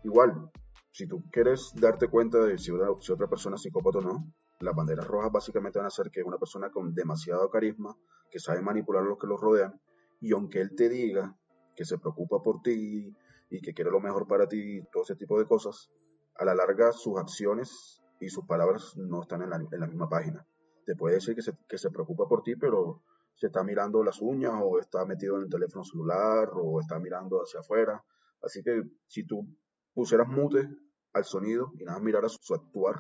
Igual, 0.04 0.52
si 0.92 1.08
tú 1.08 1.24
quieres 1.32 1.72
darte 1.76 2.08
cuenta 2.08 2.40
de 2.40 2.58
si, 2.58 2.72
una, 2.72 2.88
si 3.00 3.12
otra 3.12 3.28
persona 3.28 3.56
es 3.56 3.64
psicópata 3.64 4.00
o 4.00 4.02
no, 4.02 4.34
las 4.60 4.76
banderas 4.76 5.08
rojas 5.08 5.32
básicamente 5.32 5.80
van 5.80 5.88
a 5.88 5.92
ser 5.92 6.10
que 6.10 6.22
es 6.22 6.26
una 6.26 6.38
persona 6.38 6.70
con 6.70 6.94
demasiado 6.94 7.50
carisma, 7.50 7.96
que 8.30 8.40
sabe 8.40 8.62
manipular 8.62 9.04
a 9.04 9.08
los 9.08 9.18
que 9.18 9.28
los 9.28 9.40
rodean, 9.40 9.80
y 10.22 10.32
aunque 10.34 10.62
él 10.62 10.76
te 10.76 10.90
diga 10.90 11.36
que 11.76 11.86
se 11.86 11.98
preocupa 11.98 12.42
por 12.42 12.62
ti 12.62 13.14
y 13.50 13.62
que 13.62 13.74
quiere 13.74 13.92
lo 13.92 14.00
mejor 14.00 14.28
para 14.28 14.48
ti, 14.48 14.82
todo 14.92 15.04
ese 15.04 15.16
tipo 15.16 15.38
de 15.38 15.46
cosas, 15.46 15.92
a 16.38 16.46
la 16.46 16.56
larga 16.56 16.92
sus 16.92 17.18
acciones 17.18 18.02
y 18.20 18.30
sus 18.30 18.46
palabras 18.46 18.96
no 18.98 19.22
están 19.22 19.42
en 19.42 19.50
la, 19.50 19.58
en 19.58 19.80
la 19.80 19.88
misma 19.88 20.10
página. 20.10 20.46
Te 20.86 20.96
puede 20.96 21.16
decir 21.16 21.36
que 21.36 21.42
se, 21.42 21.54
que 21.68 21.78
se 21.78 21.90
preocupa 21.90 22.28
por 22.28 22.44
ti, 22.44 22.56
pero 22.56 23.04
se 23.36 23.48
está 23.48 23.64
mirando 23.64 24.04
las 24.04 24.22
uñas 24.22 24.54
o 24.62 24.80
está 24.80 25.06
metido 25.06 25.38
en 25.38 25.44
el 25.44 25.50
teléfono 25.50 25.84
celular 25.84 26.50
o 26.54 26.80
está 26.80 27.00
mirando 27.00 27.42
hacia 27.42 27.60
afuera. 27.60 28.04
Así 28.42 28.64
que 28.64 28.84
si 29.08 29.26
tú 29.26 29.46
pusieras 29.94 30.28
mute 30.28 30.70
al 31.14 31.26
sonido 31.26 31.72
y 31.78 31.84
nada 31.84 31.98
más 31.98 32.06
miraras 32.06 32.38
su 32.40 32.54
actuar, 32.54 32.96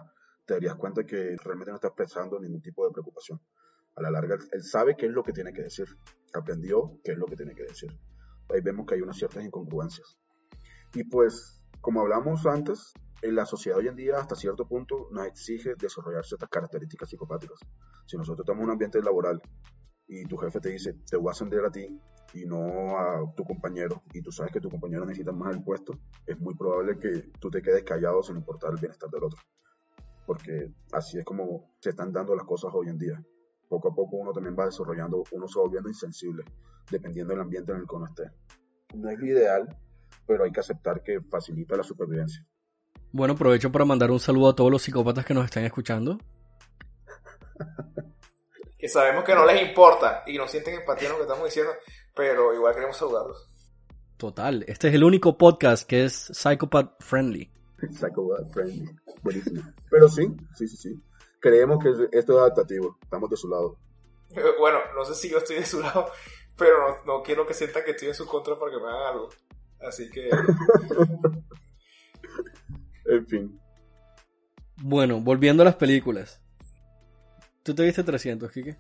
te 0.46 0.54
darías 0.54 0.76
cuenta 0.76 1.04
que 1.06 1.36
realmente 1.44 1.72
no 1.72 1.76
está 1.76 1.88
expresando 1.88 2.40
ningún 2.40 2.62
tipo 2.62 2.86
de 2.86 2.92
preocupación. 2.92 3.40
A 3.96 4.02
la 4.02 4.12
larga, 4.12 4.38
él 4.52 4.64
sabe 4.64 4.96
qué 4.98 5.06
es 5.06 5.12
lo 5.12 5.24
que 5.24 5.32
tiene 5.32 5.54
que 5.54 5.64
decir, 5.64 5.88
aprendió 6.34 7.00
qué 7.04 7.14
es 7.14 7.18
lo 7.18 7.26
que 7.26 7.36
tiene 7.36 7.56
que 7.56 7.64
decir. 7.64 7.90
Ahí 8.50 8.62
vemos 8.62 8.86
que 8.86 8.96
hay 8.96 9.02
unas 9.02 9.18
ciertas 9.18 9.44
incongruencias. 9.44 10.18
Y 10.94 11.04
pues, 11.06 11.62
como 11.82 12.02
hablamos 12.02 12.46
antes, 12.46 12.94
la 13.32 13.46
sociedad 13.46 13.80
hoy 13.80 13.88
en 13.88 13.96
día, 13.96 14.18
hasta 14.18 14.36
cierto 14.36 14.68
punto, 14.68 15.08
nos 15.12 15.26
exige 15.28 15.76
desarrollar 15.76 16.26
ciertas 16.26 16.50
características 16.50 17.10
psicopáticas. 17.10 17.60
Si 18.06 18.18
nosotros 18.18 18.44
estamos 18.44 18.62
en 18.62 18.66
un 18.66 18.72
ambiente 18.72 19.02
laboral 19.02 19.42
y 20.08 20.26
tu 20.26 20.38
jefe 20.38 20.60
te 20.60 20.70
dice, 20.70 20.94
te 21.10 21.18
voy 21.18 21.30
a 21.30 21.32
ascender 21.32 21.64
a 21.66 21.72
ti 21.72 22.00
y 22.34 22.46
no 22.46 22.98
a 22.98 23.34
tu 23.36 23.44
compañero, 23.44 24.04
y 24.14 24.22
tú 24.22 24.32
sabes 24.32 24.52
que 24.52 24.60
tu 24.60 24.70
compañero 24.70 25.06
necesita 25.06 25.32
más 25.32 25.56
el 25.56 25.64
puesto, 25.64 25.94
es 26.26 26.40
muy 26.40 26.56
probable 26.56 27.00
que 27.00 27.32
tú 27.40 27.50
te 27.50 27.62
quedes 27.62 27.84
callado 27.84 28.22
sin 28.22 28.36
importar 28.36 28.72
el 28.72 28.80
bienestar 28.80 29.10
del 29.10 29.24
otro. 29.24 29.40
Porque 30.26 30.74
así 30.92 31.18
es 31.20 31.26
como 31.26 31.76
se 31.80 31.92
están 31.92 32.12
dando 32.12 32.36
las 32.36 32.46
cosas 32.46 32.72
hoy 32.74 32.90
en 32.90 32.98
día. 32.98 33.24
Poco 33.70 33.90
a 33.90 33.96
poco 33.96 34.18
uno 34.18 34.32
también 34.32 34.56
va 34.58 34.66
desarrollando, 34.66 35.24
uno 35.32 35.48
se 35.48 35.60
va 35.60 35.66
volviendo 35.66 35.90
insensible, 35.90 36.44
dependiendo 36.92 37.34
del 37.34 37.42
ambiente 37.42 37.72
en 37.72 37.80
el 37.80 37.88
que 37.88 37.96
uno 37.96 38.06
esté. 38.06 38.24
No 38.96 39.10
es 39.10 39.20
lo 39.20 39.26
ideal, 39.26 39.68
pero 40.28 40.44
hay 40.44 40.52
que 40.52 40.60
aceptar 40.60 41.02
que 41.04 41.22
facilita 41.22 41.76
la 41.76 41.84
supervivencia. 41.84 42.46
Bueno, 43.18 43.36
aprovecho 43.36 43.72
para 43.72 43.86
mandar 43.86 44.12
un 44.12 44.20
saludo 44.20 44.50
a 44.50 44.56
todos 44.58 44.70
los 44.70 44.82
psicópatas 44.82 45.26
que 45.26 45.34
nos 45.34 45.46
están 45.46 45.64
escuchando. 45.64 46.20
que 48.78 48.90
sabemos 48.90 49.24
que 49.24 49.34
no 49.34 49.46
les 49.46 49.62
importa 49.62 50.24
y 50.28 50.38
no 50.38 50.50
sienten 50.50 50.76
empatía 50.76 51.08
en 51.08 51.14
lo 51.14 51.20
que 51.20 51.24
estamos 51.24 51.46
diciendo, 51.46 51.72
pero 52.14 52.54
igual 52.54 52.74
queremos 52.74 52.98
saludarlos. 52.98 53.48
Total, 54.18 54.66
este 54.68 54.90
es 54.90 54.96
el 54.96 55.06
único 55.06 55.38
podcast 55.38 55.88
que 55.88 56.04
es 56.04 56.30
psychopath 56.34 57.02
friendly. 57.02 57.50
Psychopath 57.90 58.52
friendly, 58.52 58.86
buenísimo. 59.24 59.64
Pero 59.90 60.10
sí, 60.10 60.36
sí, 60.54 60.68
sí, 60.68 60.76
sí. 60.76 61.04
Creemos 61.40 61.82
que 61.82 61.92
esto 62.12 62.34
es 62.34 62.40
adaptativo, 62.40 62.98
estamos 63.02 63.30
de 63.30 63.38
su 63.38 63.48
lado. 63.48 63.78
Bueno, 64.60 64.80
no 64.94 65.06
sé 65.06 65.16
si 65.16 65.30
yo 65.30 65.38
estoy 65.38 65.56
de 65.56 65.66
su 65.66 65.80
lado, 65.80 66.08
pero 66.58 66.80
no, 66.80 67.14
no 67.14 67.24
quiero 67.24 67.48
que 67.48 67.54
sientan 67.54 67.86
que 67.86 67.92
estoy 67.92 68.10
en 68.10 68.14
su 68.14 68.28
contra 68.28 68.60
para 68.60 68.74
que 68.74 68.78
me 68.78 68.90
hagan 68.90 69.14
algo. 69.14 69.30
Así 69.80 70.10
que... 70.10 70.30
en 73.06 73.28
fin. 73.28 73.60
Bueno, 74.78 75.22
volviendo 75.22 75.64
a 75.64 75.66
las 75.66 75.76
películas. 75.76 76.42
¿Tú 77.64 77.74
te 77.74 77.84
viste 77.84 78.04
300, 78.04 78.52
Kike? 78.52 78.78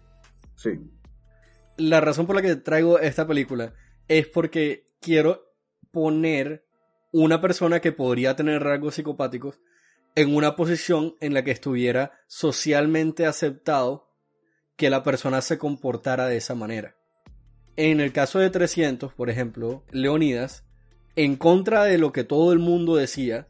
Sí. 0.55 0.79
La 1.77 2.01
razón 2.01 2.27
por 2.27 2.35
la 2.35 2.41
que 2.41 2.55
traigo 2.55 2.99
esta 2.99 3.25
película 3.27 3.73
es 4.07 4.27
porque 4.27 4.85
quiero 4.99 5.53
poner 5.91 6.65
una 7.11 7.41
persona 7.41 7.79
que 7.79 7.91
podría 7.91 8.35
tener 8.35 8.61
rasgos 8.61 8.95
psicopáticos 8.95 9.59
en 10.15 10.35
una 10.35 10.55
posición 10.55 11.15
en 11.19 11.33
la 11.33 11.43
que 11.43 11.51
estuviera 11.51 12.11
socialmente 12.27 13.25
aceptado 13.25 14.09
que 14.75 14.89
la 14.89 15.03
persona 15.03 15.41
se 15.41 15.57
comportara 15.57 16.27
de 16.27 16.37
esa 16.37 16.55
manera. 16.55 16.95
En 17.77 17.99
el 17.99 18.13
caso 18.13 18.39
de 18.39 18.49
300, 18.49 19.13
por 19.13 19.29
ejemplo, 19.29 19.83
Leonidas, 19.91 20.65
en 21.15 21.35
contra 21.35 21.83
de 21.83 21.97
lo 21.97 22.11
que 22.11 22.23
todo 22.23 22.53
el 22.53 22.59
mundo 22.59 22.95
decía, 22.95 23.47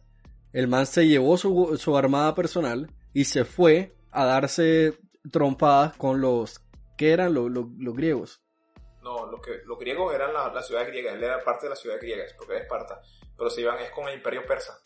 el 0.55 0.69
man 0.69 0.85
se 0.85 1.05
llevó 1.05 1.35
su, 1.35 1.75
su 1.77 1.97
armada 1.97 2.33
personal 2.33 2.89
y 3.11 3.25
se 3.25 3.43
fue 3.43 3.93
a 4.09 4.23
darse 4.23 4.97
trompadas 5.29 5.97
con 5.97 6.21
los 6.21 6.61
que 6.97 7.11
eran 7.11 7.33
los, 7.33 7.51
los, 7.51 7.65
los 7.77 7.93
griegos. 7.93 8.41
No, 9.03 9.29
los, 9.29 9.41
que, 9.41 9.51
los 9.65 9.77
griegos 9.77 10.15
eran 10.15 10.31
la, 10.31 10.53
la, 10.53 10.61
ciudad 10.61 10.87
griega, 10.87 11.11
él 11.11 11.21
era 11.21 11.43
parte 11.43 11.65
de 11.65 11.71
la 11.71 11.75
ciudad 11.75 11.97
griega, 11.99 12.23
porque 12.37 12.55
es 12.55 12.61
Esparta, 12.61 13.01
pero 13.37 13.49
se 13.49 13.59
iban 13.59 13.77
es 13.79 13.91
con 13.91 14.07
el 14.07 14.15
imperio 14.15 14.45
persa. 14.47 14.79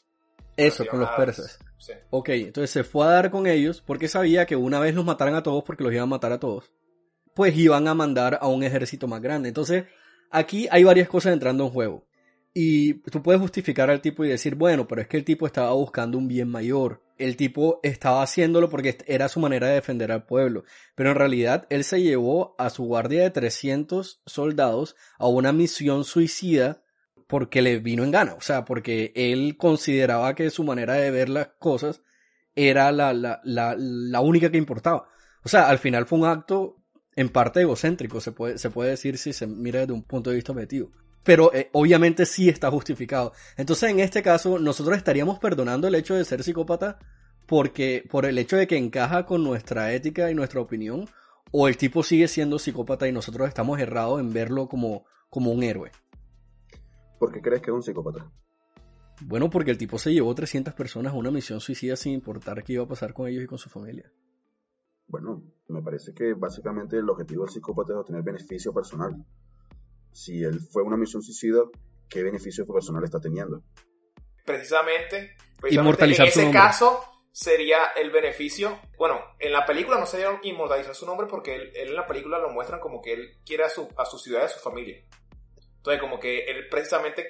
Eso, 0.57 0.87
con 0.87 1.01
los 1.01 1.09
persas. 1.11 1.59
Sí. 1.77 1.93
Ok, 2.09 2.29
entonces 2.29 2.71
se 2.71 2.83
fue 2.83 3.05
a 3.05 3.11
dar 3.11 3.29
con 3.29 3.45
ellos 3.45 3.83
porque 3.85 4.07
sabía 4.07 4.47
que 4.47 4.55
una 4.55 4.79
vez 4.79 4.95
los 4.95 5.05
mataran 5.05 5.35
a 5.35 5.43
todos, 5.43 5.63
porque 5.63 5.83
los 5.83 5.93
iban 5.93 6.03
a 6.03 6.07
matar 6.07 6.31
a 6.31 6.39
todos, 6.39 6.73
pues 7.35 7.55
iban 7.55 7.87
a 7.87 7.93
mandar 7.93 8.39
a 8.41 8.47
un 8.47 8.63
ejército 8.63 9.07
más 9.07 9.21
grande. 9.21 9.49
Entonces, 9.49 9.85
aquí 10.31 10.67
hay 10.71 10.83
varias 10.83 11.07
cosas 11.07 11.31
entrando 11.31 11.65
en 11.65 11.69
juego. 11.69 12.08
Y 12.53 12.95
tú 13.09 13.21
puedes 13.21 13.41
justificar 13.41 13.89
al 13.89 14.01
tipo 14.01 14.25
y 14.25 14.29
decir, 14.29 14.55
bueno, 14.55 14.87
pero 14.87 15.01
es 15.01 15.07
que 15.07 15.17
el 15.17 15.23
tipo 15.23 15.45
estaba 15.45 15.71
buscando 15.73 16.17
un 16.17 16.27
bien 16.27 16.49
mayor. 16.49 17.03
El 17.17 17.35
tipo 17.35 17.79
estaba 17.83 18.23
haciéndolo 18.23 18.69
porque 18.69 18.97
era 19.05 19.29
su 19.29 19.39
manera 19.39 19.67
de 19.67 19.75
defender 19.75 20.11
al 20.11 20.25
pueblo. 20.25 20.63
Pero 20.95 21.11
en 21.11 21.15
realidad 21.15 21.67
él 21.69 21.83
se 21.83 22.01
llevó 22.01 22.55
a 22.57 22.69
su 22.69 22.85
guardia 22.85 23.23
de 23.23 23.29
300 23.29 24.21
soldados 24.25 24.95
a 25.19 25.27
una 25.27 25.51
misión 25.51 26.03
suicida 26.05 26.83
porque 27.27 27.61
le 27.61 27.79
vino 27.79 28.03
en 28.03 28.11
gana. 28.11 28.33
O 28.33 28.41
sea, 28.41 28.65
porque 28.65 29.11
él 29.15 29.55
consideraba 29.57 30.33
que 30.33 30.49
su 30.49 30.63
manera 30.63 30.95
de 30.95 31.11
ver 31.11 31.29
las 31.29 31.49
cosas 31.59 32.01
era 32.55 32.91
la, 32.91 33.13
la, 33.13 33.41
la, 33.43 33.75
la 33.77 34.21
única 34.21 34.49
que 34.49 34.57
importaba. 34.57 35.07
O 35.43 35.49
sea, 35.49 35.69
al 35.69 35.77
final 35.77 36.07
fue 36.07 36.19
un 36.19 36.25
acto 36.25 36.77
en 37.15 37.29
parte 37.29 37.61
egocéntrico, 37.61 38.21
se 38.21 38.31
puede, 38.31 38.57
se 38.57 38.69
puede 38.69 38.91
decir 38.91 39.17
si 39.17 39.33
se 39.33 39.45
mira 39.45 39.81
desde 39.81 39.93
un 39.93 40.03
punto 40.03 40.29
de 40.29 40.37
vista 40.37 40.51
objetivo 40.51 40.91
pero 41.23 41.53
eh, 41.53 41.69
obviamente 41.73 42.25
sí 42.25 42.49
está 42.49 42.71
justificado. 42.71 43.33
Entonces, 43.57 43.89
en 43.89 43.99
este 43.99 44.23
caso, 44.23 44.59
nosotros 44.59 44.97
estaríamos 44.97 45.39
perdonando 45.39 45.87
el 45.87 45.95
hecho 45.95 46.15
de 46.15 46.25
ser 46.25 46.43
psicópata 46.43 46.99
porque 47.49 48.07
por 48.09 48.25
el 48.25 48.37
hecho 48.37 48.57
de 48.57 48.67
que 48.67 48.77
encaja 48.77 49.25
con 49.25 49.43
nuestra 49.43 49.91
ética 49.91 50.29
y 50.29 50.35
nuestra 50.35 50.61
opinión, 50.61 51.07
o 51.51 51.67
el 51.67 51.77
tipo 51.77 52.03
sigue 52.03 52.27
siendo 52.27 52.59
psicópata 52.59 53.07
y 53.07 53.11
nosotros 53.11 53.47
estamos 53.47 53.79
errados 53.79 54.19
en 54.19 54.31
verlo 54.31 54.67
como, 54.67 55.05
como 55.31 55.51
un 55.51 55.63
héroe. 55.63 55.91
¿Por 57.17 57.31
qué 57.31 57.41
crees 57.41 57.63
que 57.63 57.71
es 57.71 57.75
un 57.75 57.81
psicópata? 57.81 58.31
Bueno, 59.21 59.49
porque 59.49 59.71
el 59.71 59.79
tipo 59.79 59.97
se 59.97 60.13
llevó 60.13 60.33
300 60.35 60.75
personas 60.75 61.11
a 61.13 61.15
una 61.17 61.31
misión 61.31 61.59
suicida 61.59 61.95
sin 61.95 62.13
importar 62.13 62.63
qué 62.63 62.73
iba 62.73 62.83
a 62.83 62.87
pasar 62.87 63.13
con 63.13 63.27
ellos 63.27 63.43
y 63.43 63.47
con 63.47 63.57
su 63.57 63.67
familia. 63.67 64.11
Bueno, 65.07 65.43
me 65.67 65.81
parece 65.81 66.13
que 66.13 66.35
básicamente 66.35 66.97
el 66.97 67.09
objetivo 67.09 67.45
del 67.45 67.51
psicópata 67.51 67.93
es 67.93 67.99
obtener 67.99 68.21
beneficio 68.21 68.71
personal 68.71 69.25
si 70.11 70.43
él 70.43 70.59
fue 70.59 70.83
una 70.83 70.97
misión 70.97 71.21
suicida, 71.21 71.63
¿qué 72.09 72.23
beneficio 72.23 72.65
personal 72.65 73.03
está 73.03 73.19
teniendo? 73.19 73.61
Precisamente, 74.45 75.35
precisamente 75.59 76.05
en 76.05 76.21
ese 76.21 76.51
caso 76.51 77.03
sería 77.31 77.85
el 77.95 78.09
beneficio, 78.09 78.79
bueno, 78.97 79.23
en 79.39 79.51
la 79.51 79.65
película 79.65 79.99
no 79.99 80.05
sería 80.05 80.39
inmortalizar 80.43 80.95
su 80.95 81.05
nombre 81.05 81.27
porque 81.27 81.55
él, 81.55 81.71
él, 81.75 81.89
en 81.89 81.95
la 81.95 82.07
película 82.07 82.39
lo 82.39 82.49
muestran 82.49 82.79
como 82.79 83.01
que 83.01 83.13
él 83.13 83.37
quiere 83.45 83.63
a 83.63 83.69
su, 83.69 83.87
a 83.97 84.05
su 84.05 84.17
ciudad 84.17 84.41
y 84.41 84.45
a 84.45 84.49
su 84.49 84.59
familia. 84.59 85.03
Entonces 85.77 86.01
como 86.01 86.19
que 86.19 86.45
él 86.45 86.67
precisamente 86.69 87.27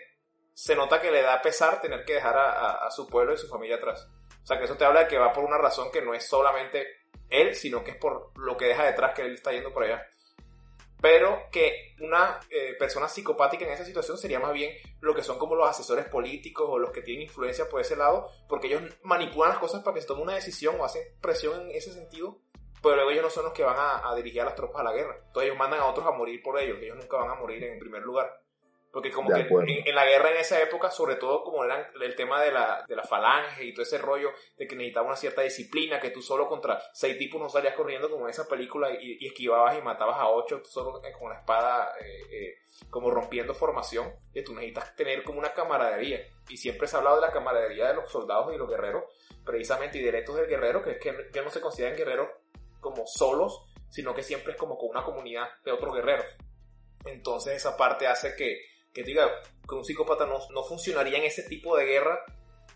se 0.54 0.76
nota 0.76 1.02
que 1.02 1.12
le 1.12 1.22
da 1.22 1.42
pesar 1.42 1.82
tener 1.82 2.04
que 2.06 2.14
dejar 2.14 2.38
a, 2.38 2.52
a, 2.52 2.88
a 2.88 2.92
su 2.92 3.08
pueblo 3.08 3.34
y 3.34 3.38
su 3.38 3.48
familia 3.48 3.76
atrás. 3.76 4.08
O 4.42 4.46
sea 4.46 4.58
que 4.58 4.66
eso 4.66 4.76
te 4.76 4.86
habla 4.86 5.02
de 5.02 5.08
que 5.08 5.18
va 5.18 5.32
por 5.32 5.44
una 5.44 5.58
razón 5.58 5.92
que 5.92 6.02
no 6.02 6.14
es 6.14 6.26
solamente 6.26 6.88
él, 7.30 7.56
sino 7.56 7.84
que 7.84 7.92
es 7.92 7.98
por 7.98 8.32
lo 8.38 8.58
que 8.58 8.66
deja 8.66 8.86
detrás 8.86 9.14
que 9.14 9.22
él 9.22 9.36
está 9.36 9.52
yendo 9.52 9.72
por 9.72 9.84
allá 9.84 10.08
pero 11.02 11.50
que 11.52 11.96
una 12.02 12.40
eh, 12.50 12.76
persona 12.78 13.08
psicopática 13.08 13.66
en 13.66 13.72
esa 13.72 13.86
situación 13.86 14.18
sería 14.18 14.40
más 14.40 14.54
bien 14.54 14.74
lo 15.00 15.14
que 15.14 15.24
son 15.24 15.38
como 15.38 15.56
los 15.56 15.70
asesores 15.70 16.06
políticos 16.06 16.68
o 16.70 16.78
los 16.78 16.92
que 16.92 17.02
tienen 17.02 17.24
influencia 17.24 17.70
por 17.70 17.82
ese 17.82 17.96
lado, 17.96 18.30
porque 18.48 18.68
ellos 18.68 18.84
manipulan 19.04 19.52
las 19.52 19.60
cosas 19.60 19.84
para 19.84 19.96
que 19.96 20.02
se 20.02 20.08
tome 20.08 20.22
una 20.22 20.36
decisión 20.36 20.76
o 20.80 20.86
hacen 20.86 21.04
presión 21.22 21.62
en 21.70 21.72
ese 21.72 21.94
sentido, 21.94 22.40
pero 22.82 22.96
luego 22.96 23.12
ellos 23.12 23.24
no 23.24 23.30
son 23.30 23.46
los 23.46 23.54
que 23.54 23.64
van 23.64 23.78
a, 23.78 24.10
a 24.10 24.16
dirigir 24.16 24.42
a 24.42 24.46
las 24.46 24.56
tropas 24.56 24.82
a 24.82 24.84
la 24.84 24.94
guerra. 24.94 25.16
Entonces 25.28 25.50
ellos 25.50 25.58
mandan 25.58 25.80
a 25.80 25.86
otros 25.86 26.06
a 26.06 26.12
morir 26.12 26.42
por 26.42 26.60
ellos, 26.60 26.78
ellos 26.82 26.98
nunca 26.98 27.18
van 27.18 27.30
a 27.30 27.36
morir 27.36 27.64
en 27.64 27.80
primer 27.80 28.02
lugar. 28.04 28.42
Porque 28.92 29.12
como 29.12 29.30
que 29.30 29.42
en, 29.42 29.88
en, 29.88 29.96
la 29.96 30.06
guerra 30.06 30.32
en 30.32 30.38
esa 30.38 30.60
época, 30.62 30.90
sobre 30.90 31.16
todo 31.16 31.44
como 31.44 31.64
era 31.64 31.92
el 32.02 32.16
tema 32.16 32.42
de 32.42 32.52
la, 32.52 32.84
de 32.88 32.96
la 32.96 33.04
falange 33.04 33.64
y 33.64 33.74
todo 33.74 33.84
ese 33.84 34.00
rollo 34.00 34.32
de 34.58 34.68
que 34.68 34.76
necesitaba 34.76 35.08
una 35.08 35.16
cierta 35.16 35.44
disciplina, 35.44 36.00
que 36.00 36.10
tú 36.10 36.24
solo 36.24 36.48
contra 36.48 36.82
seis 36.94 37.16
tipos 37.18 37.40
no 37.40 37.50
salías 37.50 37.76
corriendo 37.76 38.10
como 38.10 38.26
en 38.26 38.32
esa 38.32 38.48
película 38.48 38.90
y, 38.92 39.18
y 39.20 39.28
esquivabas 39.28 39.78
y 39.78 39.82
matabas 39.84 40.18
a 40.18 40.30
ocho 40.30 40.62
tú 40.62 40.70
solo 40.70 41.04
eh, 41.04 41.12
con 41.12 41.30
la 41.30 41.38
espada 41.38 41.94
eh, 42.00 42.22
eh, 42.32 42.56
como 42.90 43.12
rompiendo 43.12 43.54
formación, 43.54 44.12
que 44.34 44.42
tú 44.42 44.56
necesitas 44.56 44.96
tener 44.96 45.24
como 45.24 45.38
una 45.38 45.54
camaradería. 45.54 46.22
Y 46.50 46.58
siempre 46.58 46.88
se 46.88 46.96
ha 46.96 47.00
hablado 47.00 47.18
de 47.18 47.28
la 47.28 47.32
camaradería 47.32 47.90
de 47.90 47.94
los 47.94 48.12
soldados 48.12 48.52
y 48.54 48.58
los 48.58 48.68
guerreros, 48.68 49.04
precisamente 49.46 50.00
y 50.00 50.02
derechos 50.02 50.36
del 50.36 50.48
guerrero, 50.48 50.82
que 50.82 50.92
es 50.92 50.98
que, 50.98 51.30
que 51.32 51.42
no 51.42 51.52
se 51.52 51.62
consideran 51.62 51.96
guerreros 51.96 52.30
como 52.80 53.06
solos, 53.06 53.66
sino 53.90 54.16
que 54.16 54.24
siempre 54.24 54.54
es 54.54 54.58
como 54.58 54.78
con 54.78 54.90
una 54.90 55.04
comunidad 55.04 55.48
de 55.64 55.72
otros 55.72 55.94
guerreros. 55.94 56.26
Entonces 57.06 57.56
esa 57.56 57.78
parte 57.78 58.08
hace 58.08 58.36
que 58.36 58.69
que 58.94 59.04
te 59.04 59.10
diga 59.10 59.30
que 59.68 59.76
un 59.76 59.86
psicópata 59.86 60.26
no, 60.26 60.40
no 60.52 60.64
funcionaría 60.64 61.18
en 61.18 61.26
ese 61.26 61.44
tipo 61.44 61.78
de 61.78 61.86
guerra. 61.86 62.24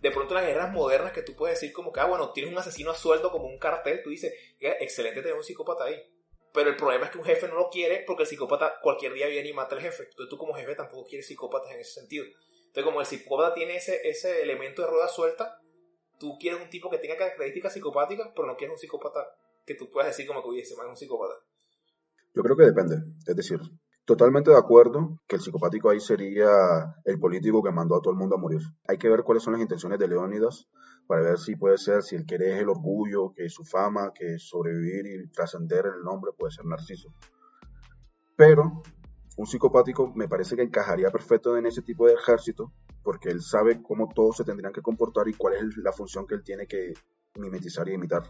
De 0.01 0.11
pronto 0.11 0.33
las 0.33 0.45
guerras 0.45 0.71
modernas 0.71 1.13
que 1.13 1.21
tú 1.21 1.35
puedes 1.35 1.59
decir 1.59 1.73
como 1.73 1.91
que, 1.91 2.01
ah, 2.01 2.05
bueno, 2.05 2.31
tienes 2.31 2.51
un 2.51 2.57
asesino 2.57 2.91
a 2.91 2.95
sueldo 2.95 3.31
como 3.31 3.45
un 3.45 3.57
cartel, 3.57 4.01
tú 4.03 4.09
dices, 4.09 4.33
excelente 4.59 5.21
tener 5.21 5.37
un 5.37 5.43
psicópata 5.43 5.85
ahí. 5.85 5.95
Pero 6.53 6.69
el 6.69 6.75
problema 6.75 7.05
es 7.05 7.11
que 7.11 7.17
un 7.17 7.25
jefe 7.25 7.47
no 7.47 7.55
lo 7.55 7.69
quiere 7.69 8.03
porque 8.05 8.23
el 8.23 8.29
psicópata 8.29 8.75
cualquier 8.81 9.13
día 9.13 9.27
viene 9.27 9.49
y 9.49 9.53
mata 9.53 9.75
al 9.75 9.81
jefe. 9.81 10.03
Entonces 10.03 10.29
tú 10.29 10.37
como 10.37 10.53
jefe 10.53 10.75
tampoco 10.75 11.07
quieres 11.07 11.25
psicópatas 11.25 11.71
en 11.71 11.79
ese 11.79 11.93
sentido. 11.93 12.25
Entonces 12.25 12.83
como 12.83 12.99
el 12.99 13.07
psicópata 13.07 13.55
tiene 13.55 13.77
ese, 13.77 14.07
ese 14.07 14.43
elemento 14.43 14.83
de 14.83 14.89
rueda 14.89 15.07
suelta, 15.07 15.59
tú 16.19 16.37
quieres 16.39 16.61
un 16.61 16.69
tipo 16.69 16.89
que 16.91 16.99
tenga 16.99 17.17
características 17.17 17.73
psicopáticas, 17.73 18.29
pero 18.35 18.47
no 18.47 18.55
quieres 18.55 18.73
un 18.73 18.79
psicópata 18.79 19.35
que 19.65 19.75
tú 19.75 19.89
puedas 19.89 20.09
decir 20.09 20.27
como 20.27 20.43
que, 20.43 20.49
oye, 20.49 20.61
ese 20.61 20.73
es 20.73 20.79
un 20.79 20.95
psicópata. 20.95 21.35
Yo 22.35 22.43
creo 22.43 22.55
que 22.55 22.65
depende. 22.65 22.97
Es 23.25 23.35
decir, 23.35 23.59
totalmente 24.05 24.51
de 24.51 24.57
acuerdo 24.57 25.19
que 25.27 25.37
el 25.37 25.41
psicopático 25.41 25.89
ahí 25.89 25.99
sería 25.99 26.49
el 27.05 27.19
político 27.19 27.63
que 27.63 27.71
mandó 27.71 27.95
a 27.95 28.01
todo 28.01 28.13
el 28.13 28.19
mundo 28.19 28.35
a 28.35 28.39
morir. 28.39 28.61
Hay 28.87 28.97
que 28.97 29.09
ver 29.09 29.23
cuáles 29.23 29.43
son 29.43 29.53
las 29.53 29.61
intenciones 29.61 29.99
de 29.99 30.07
Leónidas 30.07 30.67
para 31.07 31.21
ver 31.21 31.37
si 31.37 31.55
puede 31.55 31.77
ser, 31.77 32.03
si 32.03 32.15
él 32.15 32.25
quiere 32.25 32.53
es 32.53 32.61
el 32.61 32.69
orgullo, 32.69 33.33
que 33.33 33.49
su 33.49 33.63
fama, 33.63 34.11
que 34.13 34.37
sobrevivir 34.39 35.05
y 35.05 35.29
trascender 35.29 35.85
en 35.85 35.93
el 35.95 36.03
nombre 36.03 36.31
puede 36.37 36.51
ser 36.51 36.65
Narciso. 36.65 37.13
Pero 38.35 38.83
un 39.37 39.47
psicopático 39.47 40.11
me 40.15 40.27
parece 40.27 40.55
que 40.55 40.61
encajaría 40.61 41.09
perfecto 41.09 41.57
en 41.57 41.65
ese 41.65 41.81
tipo 41.81 42.07
de 42.07 42.13
ejército 42.13 42.71
porque 43.03 43.29
él 43.29 43.41
sabe 43.41 43.81
cómo 43.81 44.09
todos 44.13 44.37
se 44.37 44.43
tendrían 44.43 44.73
que 44.73 44.81
comportar 44.81 45.27
y 45.27 45.33
cuál 45.33 45.55
es 45.55 45.77
la 45.77 45.91
función 45.91 46.25
que 46.25 46.35
él 46.35 46.43
tiene 46.43 46.67
que 46.67 46.93
mimetizar 47.37 47.87
y 47.89 47.93
imitar. 47.93 48.23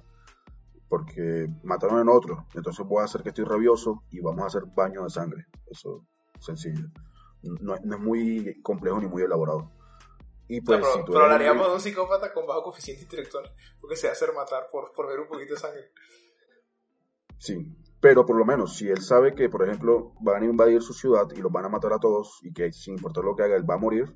Porque 0.94 1.48
mataron 1.64 2.02
en 2.02 2.08
otro, 2.08 2.46
entonces 2.54 2.86
voy 2.86 3.02
a 3.02 3.06
hacer 3.06 3.24
que 3.24 3.30
estoy 3.30 3.46
rabioso 3.46 4.04
y 4.12 4.20
vamos 4.20 4.44
a 4.44 4.46
hacer 4.46 4.62
baño 4.76 5.04
de 5.04 5.10
sangre. 5.10 5.48
Eso 5.66 6.06
es 6.38 6.46
sencillo. 6.46 6.88
No, 7.42 7.76
no 7.84 7.96
es 7.96 8.00
muy 8.00 8.62
complejo 8.62 9.02
ni 9.02 9.08
muy 9.08 9.24
elaborado. 9.24 9.72
Y 10.48 10.62
pues, 10.62 10.80
pero, 10.82 11.04
si 11.08 11.18
hablaríamos 11.18 11.64
muy- 11.64 11.70
de 11.70 11.74
un 11.74 11.82
psicópata 11.82 12.32
con 12.32 12.46
bajo 12.46 12.62
coeficiente 12.66 13.02
intelectual, 13.06 13.52
porque 13.82 13.96
se 13.96 14.06
va 14.06 14.12
a 14.12 14.14
hacer 14.14 14.34
matar 14.36 14.68
por, 14.72 14.94
por 14.94 15.08
ver 15.08 15.20
un 15.20 15.28
poquito 15.28 15.56
de 15.56 15.60
sangre. 15.60 15.92
Sí, 17.40 17.76
pero 18.00 18.24
por 18.24 18.38
lo 18.38 18.46
menos 18.46 18.76
si 18.76 18.88
él 18.88 19.02
sabe 19.02 19.34
que, 19.34 19.50
por 19.50 19.68
ejemplo, 19.68 20.14
van 20.22 20.44
a 20.44 20.46
invadir 20.46 20.80
su 20.84 20.94
ciudad 20.94 21.26
y 21.36 21.42
los 21.42 21.52
van 21.52 21.66
a 21.66 21.70
matar 21.70 21.94
a 21.94 21.98
todos 21.98 22.38
y 22.44 22.54
que 22.54 22.72
sin 22.72 22.98
importar 22.98 23.24
lo 23.24 23.36
que 23.36 23.42
haga 23.42 23.56
él 23.56 23.68
va 23.68 23.74
a 23.74 23.80
morir, 23.80 24.16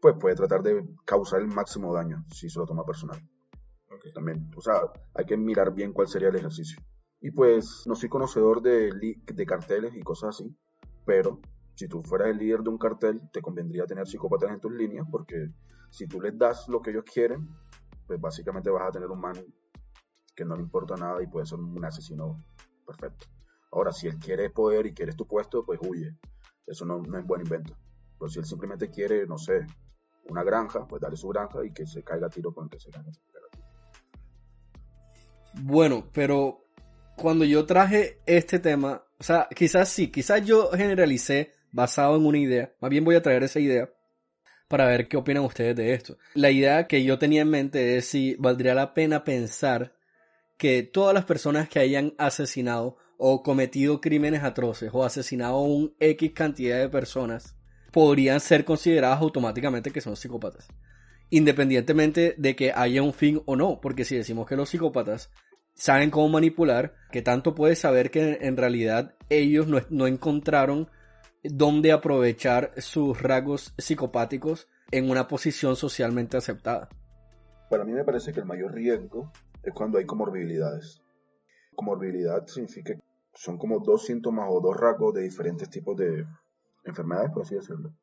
pues 0.00 0.14
puede 0.20 0.36
tratar 0.36 0.62
de 0.62 0.84
causar 1.04 1.40
el 1.40 1.48
máximo 1.48 1.92
daño 1.92 2.24
si 2.30 2.48
se 2.48 2.60
lo 2.60 2.64
toma 2.66 2.84
personal. 2.84 3.20
También, 4.10 4.50
o 4.56 4.60
sea, 4.60 4.74
hay 5.14 5.24
que 5.24 5.36
mirar 5.36 5.72
bien 5.74 5.92
cuál 5.92 6.08
sería 6.08 6.28
el 6.28 6.36
ejercicio. 6.36 6.82
Y 7.20 7.30
pues 7.30 7.84
no 7.86 7.94
soy 7.94 8.08
conocedor 8.08 8.62
de, 8.62 8.90
de 9.24 9.46
carteles 9.46 9.94
y 9.94 10.00
cosas 10.02 10.30
así, 10.30 10.56
pero 11.06 11.40
si 11.74 11.86
tú 11.86 12.02
fueras 12.02 12.28
el 12.28 12.38
líder 12.38 12.62
de 12.62 12.70
un 12.70 12.78
cartel, 12.78 13.20
te 13.32 13.40
convendría 13.40 13.86
tener 13.86 14.06
psicópatas 14.06 14.50
en 14.50 14.60
tus 14.60 14.72
líneas 14.72 15.06
porque 15.10 15.52
si 15.90 16.06
tú 16.06 16.20
les 16.20 16.36
das 16.36 16.68
lo 16.68 16.82
que 16.82 16.90
ellos 16.90 17.04
quieren, 17.04 17.48
pues 18.06 18.20
básicamente 18.20 18.70
vas 18.70 18.88
a 18.88 18.90
tener 18.90 19.08
un 19.08 19.20
man 19.20 19.34
que 20.34 20.44
no 20.44 20.56
le 20.56 20.62
importa 20.62 20.96
nada 20.96 21.22
y 21.22 21.26
puede 21.26 21.46
ser 21.46 21.58
un 21.58 21.84
asesino 21.84 22.42
perfecto. 22.86 23.26
Ahora, 23.70 23.92
si 23.92 24.06
él 24.06 24.18
quiere 24.18 24.50
poder 24.50 24.86
y 24.86 24.92
quieres 24.92 25.16
tu 25.16 25.26
puesto, 25.26 25.64
pues 25.64 25.78
huye. 25.86 26.16
Eso 26.66 26.84
no, 26.84 26.98
no 26.98 27.18
es 27.18 27.26
buen 27.26 27.42
invento. 27.42 27.76
Pero 28.18 28.28
si 28.28 28.38
él 28.38 28.44
simplemente 28.44 28.90
quiere, 28.90 29.26
no 29.26 29.38
sé, 29.38 29.66
una 30.28 30.42
granja, 30.44 30.86
pues 30.86 31.00
dale 31.00 31.16
su 31.16 31.28
granja 31.28 31.64
y 31.64 31.72
que 31.72 31.86
se 31.86 32.02
caiga 32.02 32.28
tiro 32.28 32.52
con 32.52 32.64
el 32.64 32.70
que 32.70 32.78
se 32.78 32.90
caiga. 32.90 33.10
Bueno, 35.54 36.08
pero 36.12 36.64
cuando 37.16 37.44
yo 37.44 37.66
traje 37.66 38.18
este 38.26 38.58
tema, 38.58 39.04
o 39.18 39.22
sea, 39.22 39.48
quizás 39.54 39.88
sí, 39.88 40.08
quizás 40.08 40.44
yo 40.44 40.70
generalicé 40.70 41.52
basado 41.70 42.16
en 42.16 42.26
una 42.26 42.38
idea. 42.38 42.72
Más 42.80 42.90
bien 42.90 43.04
voy 43.04 43.14
a 43.14 43.22
traer 43.22 43.42
esa 43.42 43.60
idea 43.60 43.90
para 44.68 44.86
ver 44.86 45.08
qué 45.08 45.16
opinan 45.16 45.44
ustedes 45.44 45.76
de 45.76 45.92
esto. 45.92 46.16
La 46.34 46.50
idea 46.50 46.86
que 46.86 47.04
yo 47.04 47.18
tenía 47.18 47.42
en 47.42 47.50
mente 47.50 47.96
es 47.96 48.06
si 48.06 48.36
valdría 48.36 48.74
la 48.74 48.94
pena 48.94 49.24
pensar 49.24 49.94
que 50.56 50.82
todas 50.82 51.14
las 51.14 51.24
personas 51.24 51.68
que 51.68 51.78
hayan 51.78 52.14
asesinado 52.18 52.96
o 53.18 53.42
cometido 53.42 54.00
crímenes 54.00 54.42
atroces 54.42 54.90
o 54.92 55.04
asesinado 55.04 55.56
a 55.56 55.62
un 55.62 55.94
X 56.00 56.32
cantidad 56.32 56.78
de 56.78 56.88
personas 56.88 57.54
podrían 57.90 58.40
ser 58.40 58.64
consideradas 58.64 59.20
automáticamente 59.20 59.90
que 59.90 60.00
son 60.00 60.16
psicópatas. 60.16 60.68
Independientemente 61.32 62.34
de 62.36 62.54
que 62.54 62.72
haya 62.72 63.02
un 63.02 63.14
fin 63.14 63.40
o 63.46 63.56
no, 63.56 63.80
porque 63.80 64.04
si 64.04 64.14
decimos 64.14 64.46
que 64.46 64.54
los 64.54 64.68
psicópatas 64.68 65.30
saben 65.72 66.10
cómo 66.10 66.28
manipular, 66.28 66.92
que 67.10 67.22
tanto 67.22 67.54
puedes 67.54 67.78
saber 67.78 68.10
que 68.10 68.36
en 68.42 68.58
realidad 68.58 69.14
ellos 69.30 69.66
no, 69.66 69.80
no 69.88 70.06
encontraron 70.06 70.90
dónde 71.42 71.90
aprovechar 71.90 72.74
sus 72.76 73.22
rasgos 73.22 73.72
psicopáticos 73.78 74.68
en 74.90 75.08
una 75.08 75.26
posición 75.26 75.74
socialmente 75.74 76.36
aceptada. 76.36 76.90
Para 77.70 77.86
mí 77.86 77.92
me 77.92 78.04
parece 78.04 78.34
que 78.34 78.40
el 78.40 78.46
mayor 78.46 78.74
riesgo 78.74 79.32
es 79.62 79.72
cuando 79.72 79.96
hay 79.96 80.04
comorbilidades. 80.04 81.02
Comorbilidad 81.74 82.46
significa 82.46 82.92
que 82.94 83.00
son 83.32 83.56
como 83.56 83.80
dos 83.80 84.04
síntomas 84.04 84.48
o 84.50 84.60
dos 84.60 84.76
rasgos 84.76 85.14
de 85.14 85.22
diferentes 85.22 85.70
tipos 85.70 85.96
de 85.96 86.26
enfermedades, 86.84 87.30
por 87.32 87.44
así 87.44 87.54
decirlo, 87.54 87.94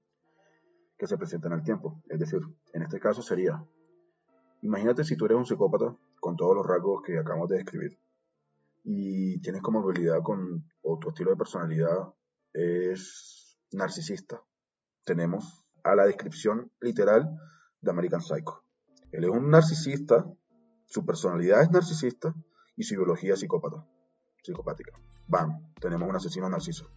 que 1.00 1.08
se 1.08 1.18
presentan 1.18 1.54
al 1.54 1.64
tiempo. 1.64 2.04
Es 2.10 2.20
decir, 2.20 2.42
en 2.74 2.84
este 2.84 3.00
caso 3.00 3.22
sería, 3.22 3.64
imagínate 4.62 5.06
si 5.06 5.16
tú 5.16 5.26
eres 5.26 5.38
un 5.38 5.46
psicópata 5.46 5.96
con 6.20 6.36
todos 6.36 6.56
los 6.56 6.68
rasgos 6.68 7.02
que 7.04 7.18
acabamos 7.18 7.48
de 7.50 7.56
describir 7.56 7.98
y 8.84 9.40
tienes 9.40 9.62
comorbilidad 9.62 10.22
con, 10.22 10.66
o 10.82 11.00
tu 11.00 11.10
estilo 11.10 11.32
de 11.32 11.38
personalidad 11.38 12.14
es 12.54 13.58
narcisista. 13.72 14.44
Tenemos 15.06 15.66
a 15.84 15.96
la 15.96 16.06
descripción 16.06 16.70
literal 16.82 17.30
de 17.80 17.92
American 17.92 18.22
Psycho. 18.22 18.64
Él 19.12 19.24
es 19.24 19.30
un 19.30 19.50
narcisista, 19.50 20.26
su 20.86 21.06
personalidad 21.06 21.62
es 21.62 21.72
narcisista 21.72 22.36
y 22.76 22.84
su 22.84 22.96
biología 22.96 23.34
es 23.36 23.40
psicópata, 23.40 23.88
psicopática. 24.44 24.92
Bam, 25.28 25.72
tenemos 25.80 26.10
un 26.10 26.16
asesino 26.16 26.50
narciso. 26.50 26.90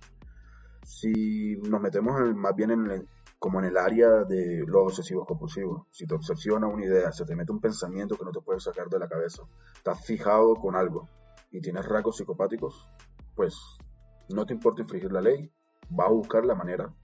Si 0.85 1.57
nos 1.69 1.81
metemos 1.81 2.21
más 2.35 2.57
bien 2.57 2.73
en 2.73 2.91
el- 2.91 3.09
como 3.43 3.59
en 3.59 3.65
el 3.65 3.77
área 3.77 4.23
de 4.23 4.63
los 4.69 4.85
obsesivos 4.85 5.27
compulsivos, 5.27 5.89
si 5.91 6.07
te 6.07 6.15
obsesiona 6.15 6.69
una 6.69 6.85
idea, 6.85 7.11
se 7.11 7.25
te 7.25 7.35
mete 7.35 7.51
un 7.51 7.61
pensamiento 7.61 8.15
que 8.15 8.25
no 8.25 8.31
te 8.31 8.41
puedes 8.41 8.63
sacar 8.63 8.89
de 8.89 9.01
la 9.01 9.09
cabeza, 9.09 9.43
estás 9.75 10.07
fijado 10.07 10.55
con 10.55 10.77
algo 10.77 11.09
y 11.51 11.61
tienes 11.61 11.85
rasgos 11.85 12.19
psicopáticos, 12.19 12.89
pues 13.35 13.59
no 14.29 14.47
te 14.47 14.55
importa 14.55 14.83
infringir 14.83 15.11
la 15.11 15.21
ley, 15.21 15.53
vas 15.89 16.07
a 16.07 16.13
buscar 16.13 16.47
la 16.47 16.55
manera 16.55 16.95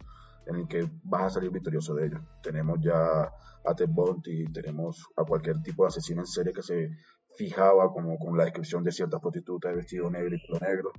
en 0.47 0.63
la 0.63 0.69
que 0.69 0.89
vas 1.03 1.25
a 1.25 1.31
salir 1.31 1.51
victorioso 1.51 1.93
de 1.97 2.07
ello. 2.07 2.21
Tenemos 2.41 2.79
ya 2.81 3.33
a 3.65 3.75
Ted 3.77 3.89
Bundy, 3.89 4.45
tenemos 4.53 5.09
a 5.17 5.25
cualquier 5.25 5.61
tipo 5.61 5.83
de 5.83 5.89
asesino 5.89 6.21
en 6.21 6.29
serie 6.29 6.53
que 6.53 6.63
se 6.63 6.89
fijaba 7.35 7.93
como 7.93 8.17
con 8.17 8.39
la 8.39 8.45
descripción 8.45 8.85
de 8.85 8.93
ciertas 8.93 9.21
prostitutas 9.21 9.73
de 9.73 9.79
vestido 9.79 10.09
negro 10.09 10.37
y 10.37 10.47
pelo 10.47 10.61
negro. 10.61 10.93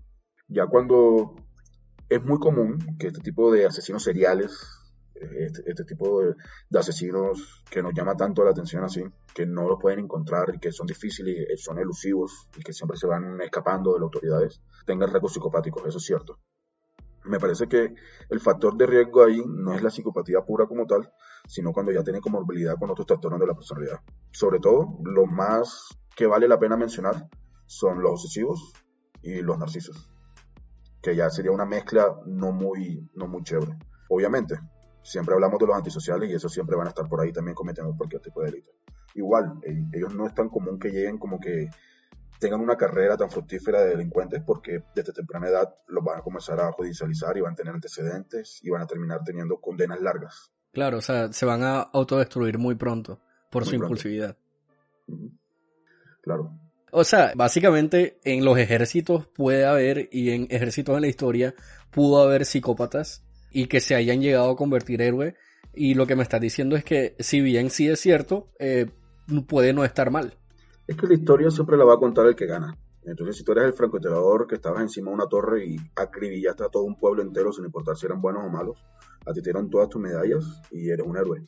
Ya 0.49 0.67
cuando 0.67 1.33
es 2.09 2.21
muy 2.25 2.39
común 2.39 2.97
que 2.99 3.07
este 3.07 3.21
tipo 3.21 3.53
de 3.53 3.67
asesinos 3.67 4.03
seriales, 4.03 4.79
este, 5.19 5.63
este 5.65 5.83
tipo 5.83 6.21
de, 6.21 6.35
de 6.69 6.79
asesinos 6.79 7.63
que 7.69 7.81
nos 7.81 7.93
llama 7.93 8.15
tanto 8.15 8.43
la 8.43 8.51
atención 8.51 8.83
así, 8.83 9.03
que 9.33 9.45
no 9.45 9.67
los 9.67 9.79
pueden 9.79 9.99
encontrar 9.99 10.53
y 10.53 10.59
que 10.59 10.71
son 10.71 10.87
difíciles, 10.87 11.47
y 11.53 11.57
son 11.57 11.79
elusivos 11.79 12.47
y 12.57 12.61
que 12.61 12.73
siempre 12.73 12.97
se 12.97 13.07
van 13.07 13.39
escapando 13.41 13.93
de 13.93 13.99
las 13.99 14.05
autoridades, 14.05 14.61
tengan 14.85 15.11
rasgos 15.11 15.33
psicopáticos, 15.33 15.85
eso 15.85 15.97
es 15.97 16.03
cierto. 16.03 16.39
Me 17.25 17.39
parece 17.39 17.67
que 17.67 17.93
el 18.29 18.39
factor 18.39 18.75
de 18.77 18.87
riesgo 18.87 19.23
ahí 19.23 19.43
no 19.45 19.73
es 19.73 19.83
la 19.83 19.89
psicopatía 19.89 20.41
pura 20.41 20.65
como 20.65 20.87
tal, 20.87 21.11
sino 21.47 21.73
cuando 21.73 21.91
ya 21.91 22.03
tiene 22.03 22.21
comorbilidad 22.21 22.75
con 22.79 22.89
otros 22.89 23.05
trastornos 23.05 23.39
de 23.39 23.47
la 23.47 23.53
personalidad. 23.53 23.99
Sobre 24.31 24.59
todo, 24.59 24.97
lo 25.03 25.25
más 25.25 25.89
que 26.15 26.27
vale 26.27 26.47
la 26.47 26.59
pena 26.59 26.77
mencionar 26.77 27.29
son 27.65 28.01
los 28.01 28.11
obsesivos 28.11 28.73
y 29.21 29.41
los 29.41 29.59
narcisos, 29.59 30.09
que 31.01 31.15
ya 31.15 31.29
sería 31.29 31.51
una 31.51 31.65
mezcla 31.65 32.15
no 32.25 32.51
muy, 32.51 33.09
no 33.13 33.27
muy 33.27 33.43
chévere. 33.43 33.77
Obviamente, 34.09 34.59
siempre 35.01 35.33
hablamos 35.33 35.59
de 35.59 35.67
los 35.67 35.75
antisociales 35.75 36.29
y 36.29 36.33
esos 36.33 36.51
siempre 36.51 36.75
van 36.75 36.87
a 36.87 36.89
estar 36.89 37.07
por 37.07 37.21
ahí 37.21 37.31
también 37.31 37.55
cometiendo 37.55 37.95
cualquier 37.95 38.21
tipo 38.21 38.41
de 38.41 38.51
delito. 38.51 38.71
Igual, 39.15 39.59
eh, 39.63 39.83
ellos 39.93 40.13
no 40.13 40.27
es 40.27 40.33
tan 40.33 40.49
común 40.49 40.79
que 40.79 40.89
lleguen 40.89 41.17
como 41.17 41.39
que 41.39 41.69
tengan 42.39 42.61
una 42.61 42.77
carrera 42.77 43.17
tan 43.17 43.29
fructífera 43.29 43.81
de 43.81 43.89
delincuentes 43.89 44.41
porque 44.45 44.83
desde 44.95 45.11
temprana 45.11 45.49
edad 45.49 45.75
los 45.87 46.03
van 46.03 46.19
a 46.19 46.21
comenzar 46.21 46.59
a 46.61 46.71
judicializar 46.71 47.35
y 47.37 47.41
van 47.41 47.53
a 47.53 47.55
tener 47.55 47.73
antecedentes 47.73 48.59
y 48.63 48.69
van 48.69 48.81
a 48.81 48.87
terminar 48.87 49.23
teniendo 49.25 49.59
condenas 49.59 49.99
largas. 49.99 50.51
Claro, 50.71 50.99
o 50.99 51.01
sea, 51.01 51.33
se 51.33 51.45
van 51.45 51.63
a 51.63 51.81
autodestruir 51.81 52.57
muy 52.57 52.75
pronto 52.75 53.19
por 53.49 53.63
Muy 53.63 53.65
su 53.65 53.71
pronto. 53.71 53.85
impulsividad. 53.87 54.37
Claro. 56.21 56.51
O 56.91 57.03
sea, 57.03 57.33
básicamente 57.35 58.19
en 58.23 58.45
los 58.45 58.57
ejércitos 58.57 59.27
puede 59.27 59.65
haber, 59.65 60.09
y 60.11 60.31
en 60.31 60.47
ejércitos 60.49 60.95
en 60.95 61.01
la 61.01 61.07
historia, 61.07 61.53
pudo 61.91 62.21
haber 62.21 62.45
psicópatas 62.45 63.23
y 63.51 63.67
que 63.67 63.79
se 63.79 63.95
hayan 63.95 64.21
llegado 64.21 64.51
a 64.51 64.55
convertir 64.55 65.01
héroe. 65.01 65.35
Y 65.73 65.93
lo 65.93 66.07
que 66.07 66.15
me 66.15 66.23
estás 66.23 66.41
diciendo 66.41 66.75
es 66.75 66.83
que, 66.83 67.15
si 67.19 67.41
bien 67.41 67.69
sí 67.69 67.87
es 67.87 67.99
cierto, 67.99 68.49
eh, 68.59 68.87
puede 69.47 69.73
no 69.73 69.83
estar 69.83 70.11
mal. 70.11 70.33
Es 70.87 70.95
que 70.97 71.07
la 71.07 71.13
historia 71.13 71.51
siempre 71.51 71.77
la 71.77 71.85
va 71.85 71.93
a 71.93 71.99
contar 71.99 72.25
el 72.25 72.35
que 72.35 72.47
gana. 72.47 72.77
Entonces, 73.03 73.37
si 73.37 73.43
tú 73.43 73.53
eres 73.53 73.65
el 73.65 73.73
francotirador 73.73 74.47
que 74.47 74.55
estabas 74.55 74.81
encima 74.81 75.09
de 75.11 75.15
una 75.15 75.27
torre 75.27 75.65
y 75.65 75.77
acribillaste 75.95 76.63
a 76.63 76.69
todo 76.69 76.83
un 76.83 76.97
pueblo 76.97 77.21
entero 77.21 77.51
sin 77.51 77.65
importar 77.65 77.95
si 77.95 78.05
eran 78.05 78.21
buenos 78.21 78.43
o 78.45 78.49
malos, 78.49 78.77
a 79.25 79.33
ti 79.33 79.41
te 79.41 79.51
dieron 79.51 79.69
todas 79.69 79.89
tus 79.89 80.01
medallas 80.01 80.61
y 80.71 80.89
eres 80.89 81.05
un 81.05 81.17
héroe. 81.17 81.47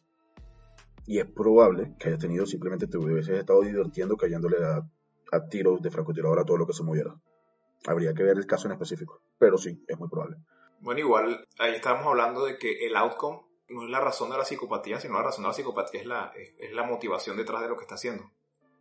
Y 1.05 1.19
es 1.19 1.25
probable 1.25 1.95
que 1.99 2.09
hayas 2.09 2.19
tenido 2.19 2.45
simplemente 2.45 2.87
te 2.87 2.97
hubieses 2.97 3.39
estado 3.39 3.61
divirtiendo 3.61 4.15
cayéndole 4.15 4.63
a, 4.63 4.87
a 5.31 5.45
tiros 5.47 5.81
de 5.81 5.91
francotirador 5.91 6.39
a 6.39 6.45
todo 6.45 6.57
lo 6.57 6.67
que 6.67 6.73
se 6.73 6.83
moviera. 6.83 7.15
Habría 7.87 8.13
que 8.13 8.23
ver 8.23 8.37
el 8.37 8.45
caso 8.45 8.67
en 8.67 8.73
específico, 8.73 9.21
pero 9.37 9.57
sí, 9.57 9.83
es 9.87 9.99
muy 9.99 10.07
probable. 10.07 10.37
Bueno, 10.82 10.99
igual 10.99 11.47
ahí 11.59 11.75
estábamos 11.75 12.07
hablando 12.07 12.45
de 12.45 12.57
que 12.57 12.86
el 12.86 12.95
outcome 12.95 13.41
no 13.69 13.84
es 13.84 13.89
la 13.89 13.99
razón 13.99 14.29
de 14.29 14.38
la 14.38 14.45
psicopatía, 14.45 14.99
sino 14.99 15.13
la 15.13 15.23
razón 15.23 15.43
de 15.43 15.49
la 15.49 15.53
psicopatía 15.53 16.01
es 16.01 16.07
la, 16.07 16.34
es, 16.36 16.53
es 16.59 16.73
la 16.73 16.84
motivación 16.84 17.38
detrás 17.38 17.61
de 17.61 17.69
lo 17.69 17.77
que 17.77 17.84
está 17.84 17.95
haciendo. 17.95 18.32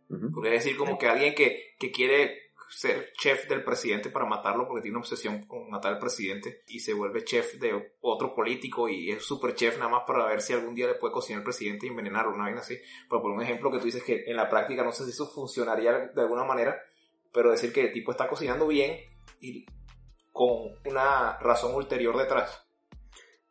Ujú. 0.09 0.31
Porque 0.33 0.55
es 0.55 0.63
decir, 0.63 0.77
como 0.77 0.97
que 0.97 1.07
alguien 1.07 1.33
que, 1.33 1.75
que 1.79 1.91
quiere 1.91 2.51
ser 2.71 3.11
chef 3.13 3.47
del 3.49 3.63
presidente 3.63 4.09
para 4.09 4.25
matarlo 4.25 4.67
porque 4.67 4.81
tiene 4.81 4.97
una 4.97 5.03
obsesión 5.03 5.43
con 5.43 5.69
matar 5.69 5.93
al 5.93 5.99
presidente 5.99 6.63
y 6.67 6.79
se 6.79 6.93
vuelve 6.93 7.25
chef 7.25 7.55
de 7.55 7.95
otro 7.99 8.33
político 8.33 8.87
y 8.87 9.11
es 9.11 9.23
super 9.23 9.53
chef 9.55 9.77
nada 9.77 9.89
más 9.89 10.03
para 10.07 10.25
ver 10.25 10.41
si 10.41 10.53
algún 10.53 10.73
día 10.73 10.87
le 10.87 10.95
puede 10.95 11.13
cocinar 11.13 11.39
al 11.39 11.43
presidente 11.43 11.85
y 11.85 11.89
envenenarlo, 11.89 12.33
una 12.33 12.45
vaina 12.45 12.61
así. 12.61 12.77
Pero 13.09 13.21
por 13.21 13.31
un 13.31 13.41
ejemplo 13.41 13.71
que 13.71 13.79
tú 13.79 13.85
dices 13.85 14.03
que 14.03 14.23
en 14.25 14.37
la 14.37 14.49
práctica 14.49 14.83
no 14.83 14.91
sé 14.91 15.03
si 15.05 15.11
eso 15.11 15.27
funcionaría 15.27 15.91
de 15.91 16.21
alguna 16.21 16.45
manera, 16.45 16.81
pero 17.33 17.51
decir 17.51 17.73
que 17.73 17.81
el 17.81 17.91
tipo 17.91 18.11
está 18.11 18.27
cocinando 18.27 18.67
bien 18.67 18.97
y 19.41 19.65
con 20.31 20.75
una 20.85 21.37
razón 21.39 21.75
ulterior 21.75 22.17
detrás. 22.17 22.65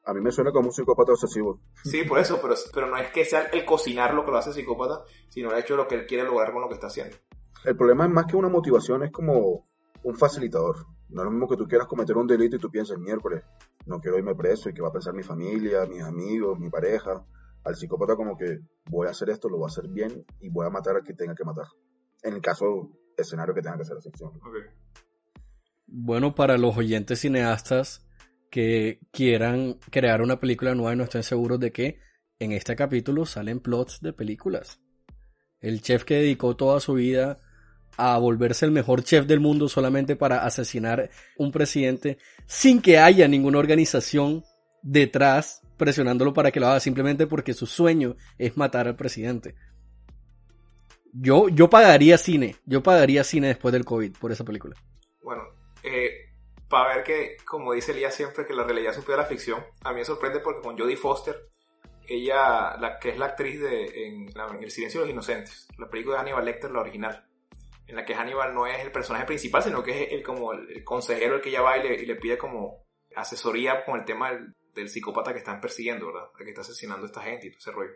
A 0.04 0.14
mí 0.14 0.20
me 0.20 0.32
suena 0.32 0.50
como 0.50 0.68
un 0.68 0.72
psicópata 0.72 1.12
obsesivo. 1.12 1.60
Sí, 1.84 2.04
por 2.04 2.18
eso, 2.18 2.40
pero, 2.40 2.54
pero 2.72 2.86
no 2.86 2.96
es 2.96 3.10
que 3.10 3.24
sea 3.24 3.42
el 3.52 3.64
cocinar 3.64 4.14
lo 4.14 4.24
que 4.24 4.30
lo 4.30 4.38
hace 4.38 4.52
psicópata, 4.52 5.04
sino 5.28 5.52
el 5.52 5.58
hecho 5.58 5.74
de 5.74 5.82
lo 5.82 5.88
que 5.88 5.94
él 5.94 6.06
quiere 6.06 6.24
lograr 6.24 6.52
con 6.52 6.62
lo 6.62 6.68
que 6.68 6.74
está 6.74 6.86
haciendo. 6.86 7.16
El 7.64 7.76
problema 7.76 8.06
es 8.06 8.10
más 8.10 8.26
que 8.26 8.36
una 8.36 8.48
motivación, 8.48 9.04
es 9.04 9.12
como 9.12 9.68
un 10.02 10.16
facilitador. 10.16 10.86
No 11.10 11.22
es 11.22 11.24
lo 11.24 11.30
mismo 11.30 11.48
que 11.48 11.56
tú 11.56 11.66
quieras 11.66 11.86
cometer 11.86 12.16
un 12.16 12.26
delito 12.26 12.56
y 12.56 12.58
tú 12.58 12.70
piensas 12.70 12.98
miércoles, 12.98 13.44
no 13.86 14.00
quiero 14.00 14.16
irme 14.16 14.34
preso 14.34 14.70
y 14.70 14.74
qué 14.74 14.80
va 14.80 14.88
a 14.88 14.92
pensar 14.92 15.12
mi 15.12 15.22
familia, 15.22 15.84
mis 15.86 16.02
amigos, 16.02 16.58
mi 16.58 16.70
pareja. 16.70 17.24
Al 17.64 17.76
psicópata 17.76 18.16
como 18.16 18.36
que 18.36 18.60
voy 18.88 19.06
a 19.06 19.10
hacer 19.10 19.28
esto, 19.28 19.48
lo 19.48 19.58
voy 19.58 19.66
a 19.66 19.72
hacer 19.72 19.88
bien 19.88 20.24
y 20.40 20.48
voy 20.48 20.66
a 20.66 20.70
matar 20.70 20.96
a 20.96 21.00
quien 21.00 21.16
tenga 21.16 21.34
que 21.34 21.44
matar. 21.44 21.66
En 22.22 22.34
el 22.34 22.40
caso 22.40 22.90
escenario 23.16 23.54
que 23.54 23.60
tenga 23.60 23.76
que 23.76 23.84
ser 23.84 23.96
la 23.96 24.02
ficción. 24.02 24.32
Bueno, 25.92 26.36
para 26.36 26.56
los 26.56 26.76
oyentes 26.76 27.20
cineastas 27.20 28.06
que 28.48 29.00
quieran 29.10 29.74
crear 29.90 30.22
una 30.22 30.38
película 30.38 30.74
nueva 30.74 30.92
y 30.92 30.96
no 30.96 31.04
estén 31.04 31.24
seguros 31.24 31.58
de 31.58 31.72
que 31.72 31.98
en 32.38 32.52
este 32.52 32.76
capítulo 32.76 33.26
salen 33.26 33.58
plots 33.58 34.00
de 34.00 34.12
películas. 34.12 34.80
El 35.60 35.82
chef 35.82 36.04
que 36.04 36.14
dedicó 36.14 36.54
toda 36.54 36.78
su 36.78 36.94
vida 36.94 37.38
a 37.96 38.16
volverse 38.18 38.64
el 38.66 38.70
mejor 38.70 39.02
chef 39.02 39.26
del 39.26 39.40
mundo 39.40 39.68
solamente 39.68 40.14
para 40.14 40.44
asesinar 40.44 41.10
un 41.36 41.50
presidente 41.50 42.18
sin 42.46 42.80
que 42.80 42.98
haya 42.98 43.26
ninguna 43.26 43.58
organización 43.58 44.44
detrás 44.82 45.62
presionándolo 45.76 46.32
para 46.32 46.52
que 46.52 46.60
lo 46.60 46.68
haga 46.68 46.78
simplemente 46.78 47.26
porque 47.26 47.52
su 47.52 47.66
sueño 47.66 48.16
es 48.38 48.56
matar 48.56 48.86
al 48.86 48.94
presidente. 48.96 49.56
Yo, 51.12 51.48
yo 51.48 51.68
pagaría 51.68 52.16
cine, 52.16 52.54
yo 52.64 52.80
pagaría 52.80 53.24
cine 53.24 53.48
después 53.48 53.72
del 53.72 53.84
COVID 53.84 54.12
por 54.18 54.30
esa 54.30 54.44
película. 54.44 54.76
Bueno, 55.22 55.42
eh, 55.82 56.30
para 56.68 56.96
ver 56.96 57.04
que, 57.04 57.36
como 57.44 57.72
dice 57.72 57.92
Elías 57.92 58.14
siempre, 58.14 58.46
que 58.46 58.54
la 58.54 58.64
realidad 58.64 58.94
supera 58.94 59.18
la 59.18 59.26
ficción, 59.26 59.64
a 59.82 59.90
mí 59.90 60.00
me 60.00 60.04
sorprende 60.04 60.40
porque 60.40 60.62
con 60.62 60.78
Jodie 60.78 60.96
Foster, 60.96 61.48
ella, 62.06 62.76
la 62.78 62.98
que 62.98 63.10
es 63.10 63.18
la 63.18 63.26
actriz 63.26 63.60
de 63.60 64.06
en, 64.06 64.28
en 64.28 64.62
El 64.62 64.70
silencio 64.70 65.00
de 65.00 65.06
los 65.06 65.12
inocentes, 65.12 65.68
la 65.78 65.88
película 65.88 66.16
de 66.16 66.20
Hannibal 66.22 66.44
Lecter, 66.44 66.70
la 66.70 66.80
original, 66.80 67.26
en 67.86 67.96
la 67.96 68.04
que 68.04 68.14
Hannibal 68.14 68.54
no 68.54 68.66
es 68.66 68.80
el 68.80 68.92
personaje 68.92 69.26
principal, 69.26 69.62
sino 69.62 69.82
que 69.82 70.04
es 70.04 70.12
el, 70.12 70.22
como 70.22 70.52
el, 70.52 70.84
consejero 70.84 71.36
el 71.36 71.40
que 71.40 71.50
ella 71.50 71.62
va 71.62 71.76
y 71.78 71.82
le, 71.82 71.94
y 72.02 72.06
le 72.06 72.16
pide 72.16 72.38
como 72.38 72.84
asesoría 73.16 73.84
con 73.84 73.98
el 73.98 74.04
tema 74.04 74.30
del, 74.30 74.54
del 74.74 74.88
psicópata 74.88 75.32
que 75.32 75.40
están 75.40 75.60
persiguiendo, 75.60 76.06
¿verdad? 76.06 76.30
El 76.38 76.44
que 76.44 76.50
está 76.50 76.62
asesinando 76.62 77.04
a 77.04 77.06
esta 77.06 77.22
gente 77.22 77.46
y 77.46 77.50
todo 77.50 77.58
ese 77.58 77.72
rollo. 77.72 77.92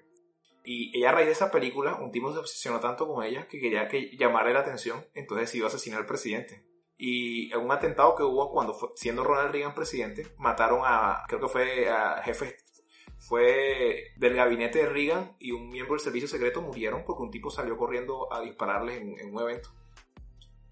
Y 0.65 0.97
ella 0.97 1.11
a 1.11 1.13
raíz 1.13 1.27
de 1.27 1.33
esa 1.33 1.51
película, 1.51 1.95
un 1.97 2.11
tipo 2.11 2.33
se 2.33 2.39
obsesionó 2.39 2.81
tanto 2.81 3.07
con 3.07 3.23
ella 3.23 3.47
que 3.47 3.61
quería 3.61 3.87
que 3.87 4.17
llamarle 4.17 4.55
la 4.55 4.61
atención, 4.61 5.05
entonces 5.15 5.49
decidió 5.49 5.67
asesinar 5.67 6.01
al 6.01 6.07
presidente. 6.07 6.65
Y 6.97 7.53
en 7.53 7.61
un 7.61 7.73
atentado 7.73 8.15
que 8.15 8.23
hubo 8.23 8.51
cuando 8.51 8.75
fue, 8.75 8.91
siendo 8.95 9.25
Ronald 9.25 9.53
Reagan 9.53 9.75
presidente, 9.75 10.29
mataron 10.39 10.81
a, 10.85 11.25
creo 11.27 11.41
que 11.41 11.49
fue 11.49 11.89
a 11.89 12.23
jefe, 12.23 12.57
fue 13.19 14.13
del 14.17 14.35
gabinete 14.35 14.81
de 14.81 14.87
Reagan 14.87 15.35
y 15.39 15.53
un 15.53 15.71
miembro 15.71 15.95
del 15.95 16.05
servicio 16.05 16.29
secreto 16.29 16.61
murieron 16.61 17.05
porque 17.05 17.23
un 17.23 17.31
tipo 17.31 17.51
salió 17.51 17.77
corriendo 17.77 18.31
a 18.33 18.41
dispararles 18.41 19.01
en, 19.01 19.35
un 19.35 19.41
evento. 19.41 19.71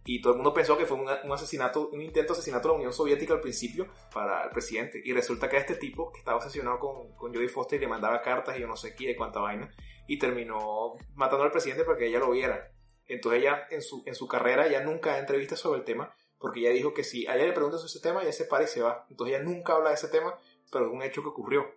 Y 0.04 0.20
todo 0.20 0.32
el 0.32 0.38
mundo 0.38 0.52
pensó 0.52 0.76
que 0.76 0.84
fue 0.84 0.98
un, 0.98 1.08
asesinato, 1.32 1.88
un 1.88 2.02
intento 2.02 2.34
de 2.34 2.38
asesinato 2.38 2.68
de 2.68 2.72
la 2.74 2.78
Unión 2.78 2.92
Soviética 2.92 3.34
al 3.34 3.40
principio 3.40 3.86
para 4.12 4.44
el 4.44 4.50
presidente. 4.50 5.00
Y 5.02 5.12
resulta 5.12 5.48
que 5.48 5.56
este 5.56 5.76
tipo 5.76 6.12
que 6.12 6.18
estaba 6.18 6.36
obsesionado 6.36 6.78
con, 6.78 7.12
con 7.14 7.32
Jodie 7.32 7.48
Foster 7.48 7.78
y 7.78 7.82
le 7.82 7.88
mandaba 7.88 8.20
cartas 8.20 8.56
y 8.56 8.60
yo 8.60 8.66
no 8.66 8.76
sé 8.76 8.94
qué, 8.94 9.16
cuánta 9.16 9.40
vaina, 9.40 9.72
y 10.06 10.18
terminó 10.18 10.96
matando 11.14 11.44
al 11.44 11.52
presidente 11.52 11.84
para 11.84 11.96
que 11.96 12.08
ella 12.08 12.18
lo 12.18 12.32
viera. 12.32 12.70
Entonces 13.12 13.42
ella 13.42 13.66
en 13.70 13.82
su, 13.82 14.02
en 14.06 14.14
su 14.14 14.26
carrera 14.26 14.68
ya 14.68 14.80
nunca 14.80 15.12
da 15.12 15.18
entrevistas 15.18 15.60
sobre 15.60 15.80
el 15.80 15.84
tema, 15.84 16.14
porque 16.38 16.60
ella 16.60 16.70
dijo 16.70 16.94
que 16.94 17.04
si 17.04 17.26
a 17.26 17.36
ella 17.36 17.44
le 17.44 17.52
preguntan 17.52 17.78
sobre 17.78 17.90
ese 17.90 18.00
tema, 18.00 18.22
ella 18.22 18.32
se 18.32 18.46
para 18.46 18.64
y 18.64 18.66
se 18.66 18.80
va. 18.80 19.06
Entonces 19.10 19.36
ella 19.36 19.44
nunca 19.44 19.74
habla 19.74 19.90
de 19.90 19.96
ese 19.96 20.08
tema, 20.08 20.38
pero 20.70 20.86
es 20.86 20.92
un 20.92 21.02
hecho 21.02 21.22
que 21.22 21.28
ocurrió. 21.28 21.70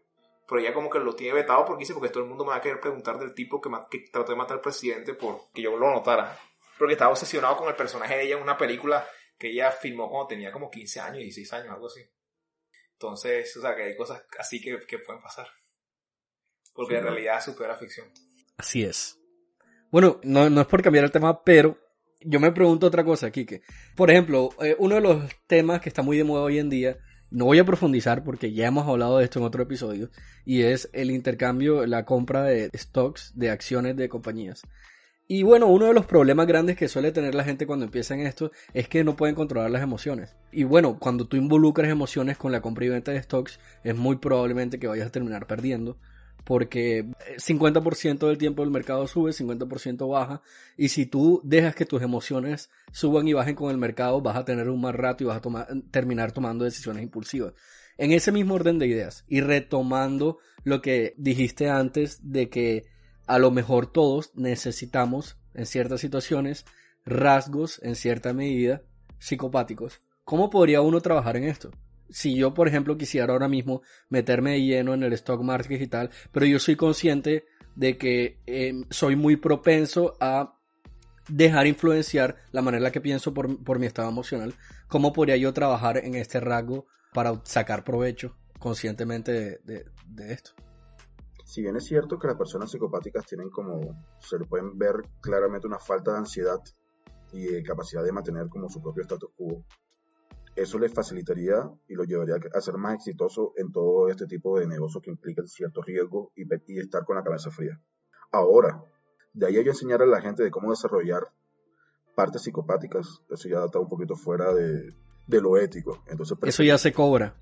Pero 0.47 0.61
ella 0.61 0.73
como 0.73 0.89
que 0.89 0.99
lo 0.99 1.15
tiene 1.15 1.33
vetado 1.33 1.65
porque 1.65 1.81
dice, 1.81 1.93
porque 1.93 2.09
todo 2.09 2.23
el 2.23 2.29
mundo 2.29 2.45
me 2.45 2.51
va 2.51 2.57
a 2.57 2.61
querer 2.61 2.79
preguntar 2.79 3.19
del 3.19 3.33
tipo 3.33 3.59
que, 3.59 3.69
trató 4.11 4.31
de 4.31 4.37
matar 4.37 4.57
al 4.57 4.61
presidente 4.61 5.13
por 5.13 5.51
que 5.53 5.61
yo 5.61 5.75
lo 5.75 5.91
notara. 5.91 6.39
Porque 6.77 6.93
estaba 6.93 7.11
obsesionado 7.11 7.57
con 7.57 7.67
el 7.67 7.75
personaje 7.75 8.15
de 8.15 8.23
ella 8.23 8.37
en 8.37 8.43
una 8.43 8.57
película 8.57 9.07
que 9.37 9.49
ella 9.49 9.71
filmó 9.71 10.09
cuando 10.09 10.27
tenía 10.27 10.51
como 10.51 10.69
15 10.69 10.99
años, 10.99 11.17
16 11.19 11.53
años, 11.53 11.73
algo 11.73 11.87
así. 11.87 12.01
Entonces, 12.93 13.57
o 13.57 13.61
sea, 13.61 13.75
que 13.75 13.83
hay 13.83 13.95
cosas 13.95 14.23
así 14.39 14.61
que, 14.61 14.79
que 14.85 14.99
pueden 14.99 15.21
pasar. 15.21 15.47
Porque 16.73 16.93
Sí, 16.93 16.97
en 16.97 17.03
realidad 17.03 17.43
supera 17.43 17.75
ficción. 17.75 18.11
Así 18.57 18.83
es. 18.83 19.19
Bueno, 19.95 20.19
no, 20.23 20.49
no 20.49 20.59
es 20.59 20.67
por 20.67 20.81
cambiar 20.81 21.05
el 21.05 21.11
tema, 21.11 21.41
pero 21.45 21.79
yo 22.19 22.41
me 22.41 22.51
pregunto 22.51 22.85
otra 22.85 23.05
cosa, 23.05 23.31
Kike. 23.31 23.61
Por 23.95 24.11
ejemplo, 24.11 24.49
eh, 24.61 24.75
uno 24.77 24.95
de 24.95 24.99
los 24.99 25.23
temas 25.47 25.79
que 25.79 25.87
está 25.87 26.01
muy 26.01 26.17
de 26.17 26.25
moda 26.25 26.43
hoy 26.43 26.59
en 26.59 26.69
día, 26.69 26.97
no 27.31 27.45
voy 27.45 27.59
a 27.59 27.65
profundizar 27.65 28.21
porque 28.25 28.51
ya 28.51 28.67
hemos 28.67 28.85
hablado 28.89 29.19
de 29.19 29.23
esto 29.23 29.39
en 29.39 29.45
otro 29.45 29.63
episodio, 29.63 30.09
y 30.43 30.63
es 30.63 30.89
el 30.91 31.11
intercambio, 31.11 31.85
la 31.85 32.03
compra 32.03 32.43
de 32.43 32.69
stocks, 32.75 33.31
de 33.35 33.51
acciones 33.51 33.95
de 33.95 34.09
compañías. 34.09 34.63
Y 35.29 35.43
bueno, 35.43 35.67
uno 35.67 35.85
de 35.85 35.93
los 35.93 36.05
problemas 36.05 36.45
grandes 36.45 36.75
que 36.75 36.89
suele 36.89 37.13
tener 37.13 37.33
la 37.33 37.45
gente 37.45 37.65
cuando 37.65 37.85
empieza 37.85 38.15
en 38.15 38.27
esto 38.27 38.51
es 38.73 38.89
que 38.89 39.05
no 39.05 39.15
pueden 39.15 39.33
controlar 39.33 39.71
las 39.71 39.81
emociones. 39.81 40.35
Y 40.51 40.65
bueno, 40.65 40.99
cuando 40.99 41.25
tú 41.25 41.37
involucras 41.37 41.89
emociones 41.89 42.37
con 42.37 42.51
la 42.51 42.59
compra 42.59 42.83
y 42.83 42.89
venta 42.89 43.13
de 43.13 43.23
stocks, 43.23 43.61
es 43.85 43.95
muy 43.95 44.17
probablemente 44.17 44.77
que 44.77 44.87
vayas 44.87 45.07
a 45.07 45.11
terminar 45.11 45.47
perdiendo 45.47 45.97
porque 46.45 46.99
eh, 46.99 47.05
50% 47.37 48.27
del 48.27 48.37
tiempo 48.37 48.63
el 48.63 48.69
mercado 48.71 49.05
sube, 49.07 49.33
50% 49.33 50.07
baja, 50.07 50.41
y 50.77 50.87
si 50.89 51.05
tú 51.05 51.41
dejas 51.43 51.75
que 51.75 51.85
tus 51.85 52.01
emociones 52.01 52.69
suban 52.91 53.27
y 53.27 53.33
bajen 53.33 53.55
con 53.55 53.71
el 53.71 53.77
mercado, 53.77 54.21
vas 54.21 54.37
a 54.37 54.45
tener 54.45 54.69
un 54.69 54.79
mal 54.79 54.93
rato 54.93 55.23
y 55.23 55.27
vas 55.27 55.37
a 55.37 55.41
tomar- 55.41 55.67
terminar 55.91 56.31
tomando 56.31 56.63
decisiones 56.63 57.03
impulsivas. 57.03 57.53
En 57.97 58.11
ese 58.11 58.31
mismo 58.31 58.53
orden 58.55 58.79
de 58.79 58.87
ideas, 58.87 59.25
y 59.27 59.41
retomando 59.41 60.37
lo 60.63 60.81
que 60.81 61.15
dijiste 61.17 61.69
antes 61.69 62.31
de 62.31 62.49
que 62.49 62.85
a 63.25 63.39
lo 63.39 63.51
mejor 63.51 63.87
todos 63.91 64.31
necesitamos, 64.35 65.37
en 65.53 65.65
ciertas 65.65 66.01
situaciones, 66.01 66.65
rasgos, 67.05 67.79
en 67.83 67.95
cierta 67.95 68.33
medida, 68.33 68.83
psicopáticos. 69.19 70.01
¿Cómo 70.23 70.49
podría 70.49 70.81
uno 70.81 71.01
trabajar 71.01 71.37
en 71.37 71.45
esto? 71.45 71.71
Si 72.09 72.35
yo, 72.35 72.53
por 72.53 72.67
ejemplo, 72.67 72.97
quisiera 72.97 73.33
ahora 73.33 73.47
mismo 73.47 73.81
meterme 74.09 74.51
de 74.51 74.61
lleno 74.61 74.93
en 74.93 75.03
el 75.03 75.13
stock 75.13 75.41
market 75.41 75.81
y 75.81 75.87
tal, 75.87 76.09
pero 76.31 76.45
yo 76.45 76.59
soy 76.59 76.75
consciente 76.75 77.45
de 77.75 77.97
que 77.97 78.39
eh, 78.47 78.73
soy 78.89 79.15
muy 79.15 79.35
propenso 79.35 80.15
a 80.19 80.53
dejar 81.27 81.67
influenciar 81.67 82.35
la 82.51 82.61
manera 82.61 82.77
en 82.77 82.83
la 82.83 82.91
que 82.91 83.01
pienso 83.01 83.33
por, 83.33 83.63
por 83.63 83.79
mi 83.79 83.87
estado 83.87 84.09
emocional, 84.09 84.53
¿cómo 84.87 85.11
podría 85.11 85.37
yo 85.37 85.53
trabajar 85.53 85.97
en 85.97 86.15
este 86.15 86.39
rasgo 86.39 86.85
para 87.13 87.41
sacar 87.45 87.83
provecho 87.83 88.35
conscientemente 88.59 89.31
de, 89.31 89.59
de- 89.63 89.85
de 90.07 90.33
esto? 90.33 90.51
Si 91.43 91.61
bien 91.61 91.75
es 91.75 91.85
cierto 91.85 92.17
que 92.19 92.27
las 92.27 92.37
personas 92.37 92.71
psicopáticas 92.71 93.25
tienen 93.25 93.49
como, 93.49 94.03
se 94.19 94.37
le 94.37 94.45
pueden 94.45 94.77
ver 94.77 94.95
claramente 95.21 95.67
una 95.67 95.79
falta 95.79 96.11
de 96.11 96.17
ansiedad 96.19 96.59
y 97.33 97.43
de 97.45 97.63
capacidad 97.63 98.03
de 98.03 98.11
mantener 98.11 98.47
como 98.49 98.69
su 98.69 98.81
propio 98.81 99.03
status 99.03 99.29
quo, 99.35 99.63
eso 100.55 100.79
les 100.79 100.93
facilitaría 100.93 101.69
y 101.87 101.95
lo 101.95 102.03
llevaría 102.03 102.35
a 102.53 102.61
ser 102.61 102.75
más 102.75 102.95
exitoso 102.95 103.53
en 103.57 103.71
todo 103.71 104.09
este 104.09 104.25
tipo 104.25 104.57
de 104.57 104.67
negocios 104.67 105.03
que 105.03 105.11
implican 105.11 105.47
cierto 105.47 105.81
riesgo 105.81 106.31
y, 106.35 106.45
estar 106.79 107.03
con 107.03 107.17
la 107.17 107.23
cabeza 107.23 107.51
fría. 107.51 107.79
Ahora, 108.31 108.83
de 109.33 109.45
ahí 109.45 109.57
a 109.57 109.61
yo 109.61 109.71
enseñar 109.71 110.01
a 110.01 110.05
la 110.05 110.21
gente 110.21 110.43
de 110.43 110.51
cómo 110.51 110.69
desarrollar 110.69 111.23
partes 112.15 112.43
psicopáticas, 112.43 113.21
eso 113.29 113.49
ya 113.49 113.65
está 113.65 113.79
un 113.79 113.89
poquito 113.89 114.15
fuera 114.15 114.53
de, 114.53 114.95
de 115.27 115.41
lo 115.41 115.57
ético. 115.57 116.03
Entonces, 116.07 116.37
Eso 116.43 116.63
ya 116.63 116.77
se 116.77 116.93
cobra. 116.93 117.35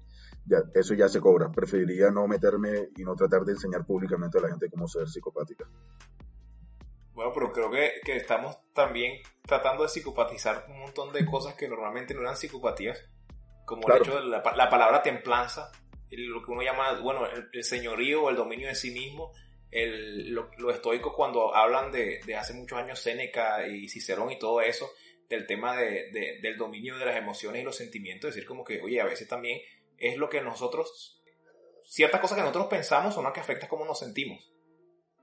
ya, 0.45 0.63
eso 0.73 0.95
ya 0.95 1.07
se 1.07 1.21
cobra. 1.21 1.51
Preferiría 1.51 2.09
no 2.09 2.27
meterme 2.27 2.89
y 2.95 3.03
no 3.03 3.15
tratar 3.15 3.43
de 3.43 3.53
enseñar 3.53 3.85
públicamente 3.85 4.39
a 4.39 4.41
la 4.41 4.49
gente 4.49 4.69
cómo 4.69 4.87
ser 4.87 5.07
psicopática. 5.07 5.69
Bueno, 7.13 7.31
pero 7.33 7.51
creo 7.51 7.69
que, 7.69 8.01
que 8.03 8.15
estamos 8.17 8.57
también 8.73 9.21
tratando 9.45 9.83
de 9.83 9.89
psicopatizar 9.89 10.65
un 10.69 10.79
montón 10.79 11.13
de 11.13 11.25
cosas 11.25 11.53
que 11.55 11.67
normalmente 11.67 12.13
no 12.13 12.21
eran 12.21 12.35
psicopatías, 12.35 13.03
como 13.65 13.83
Claro. 13.83 14.03
el 14.03 14.09
hecho 14.09 14.19
de 14.19 14.25
la, 14.27 14.43
la 14.55 14.69
palabra 14.69 15.01
templanza, 15.03 15.71
lo 16.09 16.43
que 16.43 16.51
uno 16.51 16.61
llama, 16.63 16.99
bueno, 17.01 17.25
el, 17.27 17.49
el 17.53 17.63
señorío 17.63 18.23
o 18.23 18.29
el 18.29 18.35
dominio 18.35 18.67
de 18.67 18.75
sí 18.75 18.91
mismo, 18.91 19.31
el, 19.71 20.29
lo, 20.31 20.49
lo 20.57 20.71
estoico 20.71 21.13
cuando 21.13 21.55
hablan 21.55 21.91
de, 21.91 22.19
de 22.25 22.35
hace 22.35 22.53
muchos 22.53 22.77
años 22.77 22.99
Séneca 22.99 23.67
y 23.67 23.87
Cicerón 23.89 24.31
y 24.31 24.37
todo 24.39 24.61
eso, 24.61 24.89
del 25.29 25.47
tema 25.47 25.75
de, 25.77 26.11
de- 26.11 26.39
del 26.41 26.57
dominio 26.57 26.97
de 26.97 27.05
las 27.05 27.15
emociones 27.17 27.61
y 27.61 27.65
los 27.65 27.75
sentimientos, 27.75 28.29
es 28.29 28.35
decir, 28.35 28.47
como 28.47 28.63
que, 28.63 28.81
oye, 28.81 29.01
a 29.01 29.05
veces 29.05 29.27
también 29.27 29.59
es 29.97 30.17
lo 30.17 30.29
que 30.29 30.41
nosotros, 30.41 31.23
ciertas 31.85 32.21
cosas 32.21 32.35
que 32.37 32.41
nosotros 32.41 32.67
pensamos 32.67 33.13
son 33.15 33.23
las 33.23 33.33
que 33.33 33.39
afectan 33.39 33.69
cómo 33.69 33.85
nos 33.85 33.99
sentimos. 33.99 34.52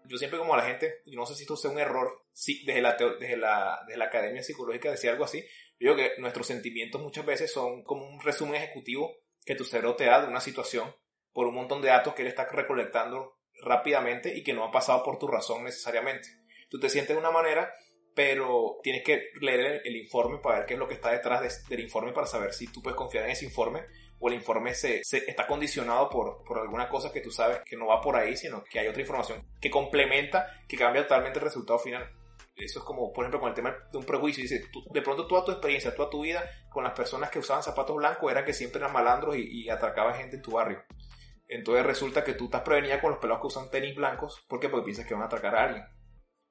Yo 0.05 0.19
siempre 0.19 0.39
como 0.39 0.55
a 0.55 0.57
la 0.57 0.65
gente, 0.65 1.03
yo 1.07 1.17
no 1.19 1.27
sé 1.27 1.35
si 1.35 1.43
esto 1.43 1.57
sea 1.57 1.71
un 1.71 1.79
error, 1.79 2.25
sí, 2.33 2.65
desde, 2.65 2.81
la, 2.83 2.97
desde, 2.97 3.37
la, 3.37 3.81
desde 3.87 3.99
la 3.99 4.07
academia 4.07 4.43
psicológica 4.43 4.91
decía 4.91 5.11
algo 5.13 5.25
así, 5.25 5.45
yo 5.79 5.95
digo 5.95 5.97
que 5.97 6.21
nuestros 6.21 6.47
sentimientos 6.47 7.01
muchas 7.01 7.25
veces 7.25 7.53
son 7.53 7.83
como 7.85 8.07
un 8.07 8.21
resumen 8.21 8.57
ejecutivo 8.57 9.15
que 9.45 9.55
tu 9.55 9.65
cerebro 9.65 9.97
te 9.97 10.05
da 10.05 10.21
de 10.23 10.29
una 10.29 10.41
situación 10.41 10.95
por 11.33 11.47
un 11.47 11.55
montón 11.55 11.81
de 11.81 11.89
datos 11.89 12.15
que 12.15 12.23
él 12.23 12.29
está 12.29 12.47
recolectando 12.47 13.39
rápidamente 13.63 14.37
y 14.37 14.43
que 14.43 14.53
no 14.53 14.65
ha 14.65 14.71
pasado 14.71 15.03
por 15.03 15.19
tu 15.19 15.27
razón 15.27 15.65
necesariamente. 15.65 16.29
Tú 16.69 16.79
te 16.79 16.89
sientes 16.89 17.15
de 17.15 17.21
una 17.21 17.31
manera, 17.31 17.73
pero 18.15 18.79
tienes 18.83 19.03
que 19.05 19.31
leer 19.41 19.83
el, 19.85 19.97
informe 19.97 20.39
para 20.39 20.59
ver 20.59 20.67
qué 20.67 20.75
es 20.75 20.81
lo 20.81 20.89
que 20.89 20.95
está 20.95 21.13
detrás 21.13 21.41
de- 21.41 21.75
del 21.75 21.85
informe 21.85 22.13
para 22.13 22.27
saber 22.27 22.53
si 22.53 22.67
tú 22.67 22.83
puedes 22.83 22.97
confiar 22.97 23.25
en 23.25 23.31
ese 23.31 23.45
informe 23.45 23.85
o 24.21 24.29
el 24.29 24.35
informe 24.35 24.75
se, 24.75 25.01
está 25.01 25.47
condicionado 25.47 26.09
por, 26.11 26.45
por 26.45 26.59
alguna 26.59 26.89
cosa 26.89 27.11
que 27.11 27.21
tú 27.21 27.31
sabes 27.31 27.61
que 27.65 27.77
no 27.77 27.87
va 27.87 28.01
por 28.01 28.17
ahí, 28.17 28.37
sino 28.37 28.63
que 28.63 28.79
hay 28.79 28.87
otra 28.87 29.01
información 29.01 29.43
que 29.61 29.71
complementa, 29.71 30.47
que 30.69 30.77
cambia 30.77 31.03
totalmente 31.03 31.39
el 31.39 31.47
resultado 31.47 31.79
final. 31.79 32.09
Eso 32.55 32.81
es 32.81 32.85
como, 32.85 33.11
por 33.13 33.25
ejemplo, 33.25 33.41
con 33.41 33.49
el 33.49 33.55
tema 33.55 33.75
de 33.91 33.97
un 33.97 34.05
prejuicio. 34.05 34.43
Dice, 34.43 34.63
de 34.93 35.03
pronto 35.03 35.27
toda 35.27 35.45
tu 35.45 35.53
experiencia, 35.53 35.95
toda 35.95 36.11
tu 36.11 36.23
vida 36.23 36.45
con 36.69 36.85
las 36.85 36.93
personas 36.93 37.31
que 37.31 37.39
usaban 37.39 37.63
zapatos 37.63 37.97
blancos 37.97 38.31
era 38.31 38.45
que 38.45 38.53
siempre 38.53 38.81
eran 38.81 38.93
malandros 38.93 39.37
y, 39.37 39.63
y 39.63 39.71
atracaban 39.71 40.15
gente 40.15 40.37
en 40.37 40.43
tu 40.43 40.53
barrio. 40.53 40.85
Entonces 41.49 41.85
resulta 41.85 42.23
que 42.23 42.35
tú 42.35 42.45
estás 42.45 42.61
prevenida 42.61 43.01
con 43.01 43.11
los 43.11 43.19
pelados 43.19 43.41
que 43.41 43.47
usan 43.49 43.71
tenis 43.71 43.97
blancos. 43.97 44.45
¿Por 44.47 44.61
qué? 44.61 44.69
Porque 44.69 44.85
piensas 44.85 45.07
que 45.07 45.15
van 45.15 45.23
a 45.23 45.27
atracar 45.27 45.57
a 45.57 45.65
alguien. 45.65 45.85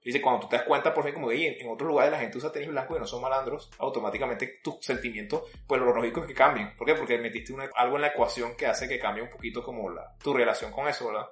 Dice, 0.04 0.22
cuando 0.22 0.42
tú 0.42 0.48
te 0.50 0.56
das 0.56 0.66
cuenta, 0.66 0.94
por 0.94 1.04
fin, 1.04 1.14
como 1.14 1.30
"Ey, 1.30 1.58
en 1.60 1.70
otros 1.70 1.88
lugares 1.88 2.12
la 2.12 2.20
gente 2.20 2.38
usa 2.38 2.52
tenis 2.52 2.70
blancos 2.70 2.98
y 2.98 3.00
no 3.02 3.06
son 3.08 3.22
malandros, 3.22 3.70
automáticamente 3.80 4.60
tus 4.64 4.78
sentimientos, 4.80 5.44
pues 5.68 5.82
lo 5.82 5.94
lógico 5.94 6.22
es 6.22 6.28
que 6.28 6.34
cambien. 6.34 6.76
¿Por 6.78 6.88
qué? 6.88 6.96
Porque 6.96 7.18
metiste 7.18 7.54
algo 7.76 7.96
en 7.98 8.02
la 8.02 8.08
ecuación 8.08 8.56
que 8.56 8.66
hace 8.66 8.88
que 8.88 8.98
cambie 8.98 9.24
un 9.24 9.30
poquito 9.30 9.62
como 9.62 9.90
la, 9.90 10.16
tu 10.24 10.34
relación 10.34 10.72
con 10.72 10.88
eso, 10.88 11.08
¿verdad? 11.08 11.28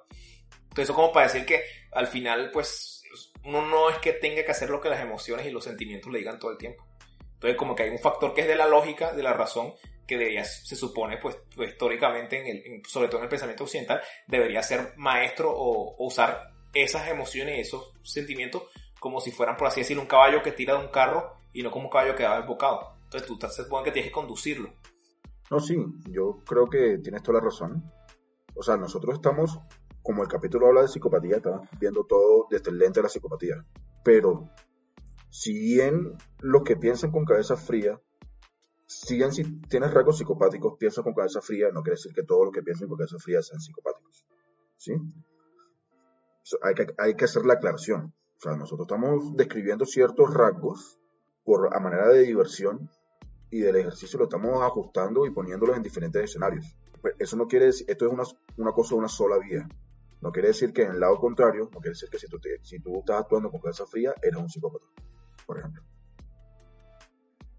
Entonces 0.64 0.84
eso 0.84 0.94
como 0.94 1.12
para 1.12 1.26
decir 1.26 1.46
que 1.46 1.62
al 1.92 2.06
final, 2.06 2.50
pues, 2.52 3.02
uno 3.44 3.62
no 3.62 3.88
es 3.88 3.96
que 3.98 4.12
tenga 4.12 4.44
que 4.44 4.50
hacer 4.50 4.68
lo 4.68 4.80
que 4.80 4.90
las 4.90 5.00
emociones 5.00 5.46
y 5.46 5.50
los 5.50 5.64
sentimientos 5.64 6.12
le 6.12 6.18
digan 6.18 6.38
todo 6.38 6.50
el 6.50 6.58
tiempo. 6.58 6.86
Entonces 7.34 7.56
como 7.56 7.74
que 7.74 7.84
hay 7.84 7.90
un 7.90 7.98
factor 7.98 8.34
que 8.34 8.42
es 8.42 8.48
de 8.48 8.56
la 8.56 8.66
lógica, 8.66 9.12
de 9.12 9.22
la 9.22 9.32
razón, 9.32 9.72
que 10.06 10.16
debería, 10.16 10.44
se 10.44 10.76
supone, 10.76 11.18
pues, 11.18 11.36
pues, 11.54 11.70
históricamente, 11.70 12.38
en 12.38 12.46
el, 12.46 12.82
sobre 12.86 13.08
todo 13.08 13.18
en 13.18 13.24
el 13.24 13.30
pensamiento 13.30 13.64
occidental, 13.64 14.00
debería 14.26 14.62
ser 14.62 14.92
maestro 14.96 15.50
o, 15.50 15.96
o 15.96 16.06
usar 16.06 16.57
esas 16.74 17.08
emociones 17.08 17.66
esos 17.66 17.92
sentimientos 18.02 18.62
como 19.00 19.20
si 19.20 19.30
fueran, 19.30 19.56
por 19.56 19.68
así 19.68 19.80
decirlo, 19.80 20.02
un 20.02 20.08
caballo 20.08 20.42
que 20.42 20.52
tira 20.52 20.74
de 20.74 20.84
un 20.84 20.90
carro 20.90 21.34
y 21.52 21.62
no 21.62 21.70
como 21.70 21.86
un 21.86 21.90
caballo 21.90 22.14
que 22.14 22.24
va 22.24 22.40
desbocado. 22.40 22.94
Entonces 23.04 23.26
tú 23.26 23.38
te 23.38 23.48
supone 23.48 23.84
que 23.84 23.92
tienes 23.92 24.10
que 24.10 24.14
conducirlo. 24.14 24.72
No, 25.50 25.60
sí, 25.60 25.76
yo 26.10 26.42
creo 26.46 26.68
que 26.68 26.98
tienes 26.98 27.22
toda 27.22 27.38
la 27.38 27.44
razón. 27.44 27.90
O 28.54 28.62
sea, 28.62 28.76
nosotros 28.76 29.14
estamos, 29.14 29.58
como 30.02 30.22
el 30.22 30.28
capítulo 30.28 30.66
habla 30.66 30.82
de 30.82 30.88
psicopatía, 30.88 31.36
estamos 31.36 31.68
viendo 31.80 32.04
todo 32.04 32.46
desde 32.50 32.70
el 32.70 32.78
lente 32.78 33.00
de 33.00 33.04
la 33.04 33.08
psicopatía. 33.08 33.64
Pero, 34.04 34.50
si 35.30 35.52
bien 35.52 36.14
los 36.40 36.62
que 36.64 36.76
piensan 36.76 37.12
con 37.12 37.24
cabeza 37.24 37.56
fría, 37.56 38.00
si 38.86 39.16
bien 39.16 39.32
si 39.32 39.60
tienes 39.68 39.92
rasgos 39.92 40.18
psicopáticos, 40.18 40.76
piensan 40.78 41.04
con 41.04 41.14
cabeza 41.14 41.40
fría, 41.40 41.68
no 41.72 41.82
quiere 41.82 41.96
decir 41.96 42.12
que 42.12 42.24
todos 42.24 42.44
los 42.46 42.52
que 42.52 42.62
piensan 42.62 42.88
con 42.88 42.98
cabeza 42.98 43.16
fría 43.18 43.40
sean 43.42 43.60
psicopáticos. 43.60 44.26
¿Sí? 44.76 44.92
Hay, 46.62 46.74
que, 46.74 46.86
hay 46.98 47.12
hacer 47.12 47.44
la 47.44 47.54
aclaración. 47.54 48.14
O 48.38 48.40
sea, 48.40 48.56
nosotros 48.56 48.86
estamos 48.86 49.36
describiendo 49.36 49.84
ciertos 49.84 50.32
rasgos 50.32 50.98
por, 51.44 51.74
a 51.74 51.80
manera 51.80 52.08
de 52.08 52.22
diversión 52.22 52.90
y 53.50 53.60
del 53.60 53.76
ejercicio 53.76 54.18
lo 54.18 54.26
estamos 54.26 54.62
ajustando 54.62 55.26
y 55.26 55.30
poniéndolos 55.30 55.76
en 55.76 55.82
diferentes 55.82 56.22
escenarios. 56.22 56.76
Pues 57.00 57.14
Eso 57.18 57.36
no 57.36 57.46
quiere 57.46 57.66
decir, 57.66 57.86
esto 57.88 58.06
es 58.06 58.12
una, 58.12 58.24
una 58.56 58.72
cosa 58.72 58.94
de 58.94 58.98
una 58.98 59.08
sola 59.08 59.38
vía. 59.38 59.68
No 60.20 60.32
quiere 60.32 60.48
decir 60.48 60.72
que 60.72 60.82
en 60.82 60.92
el 60.92 61.00
lado 61.00 61.16
contrario, 61.18 61.70
no 61.72 61.80
quiere 61.80 61.90
decir 61.90 62.08
que 62.10 62.18
si 62.18 62.28
tú, 62.28 62.38
si 62.62 62.80
tú 62.80 62.98
estás 62.98 63.20
actuando 63.20 63.50
con 63.50 63.60
cabeza 63.60 63.86
fría, 63.86 64.14
eres 64.22 64.40
un 64.40 64.48
psicópata, 64.48 64.86
por 65.46 65.58
ejemplo. 65.58 65.82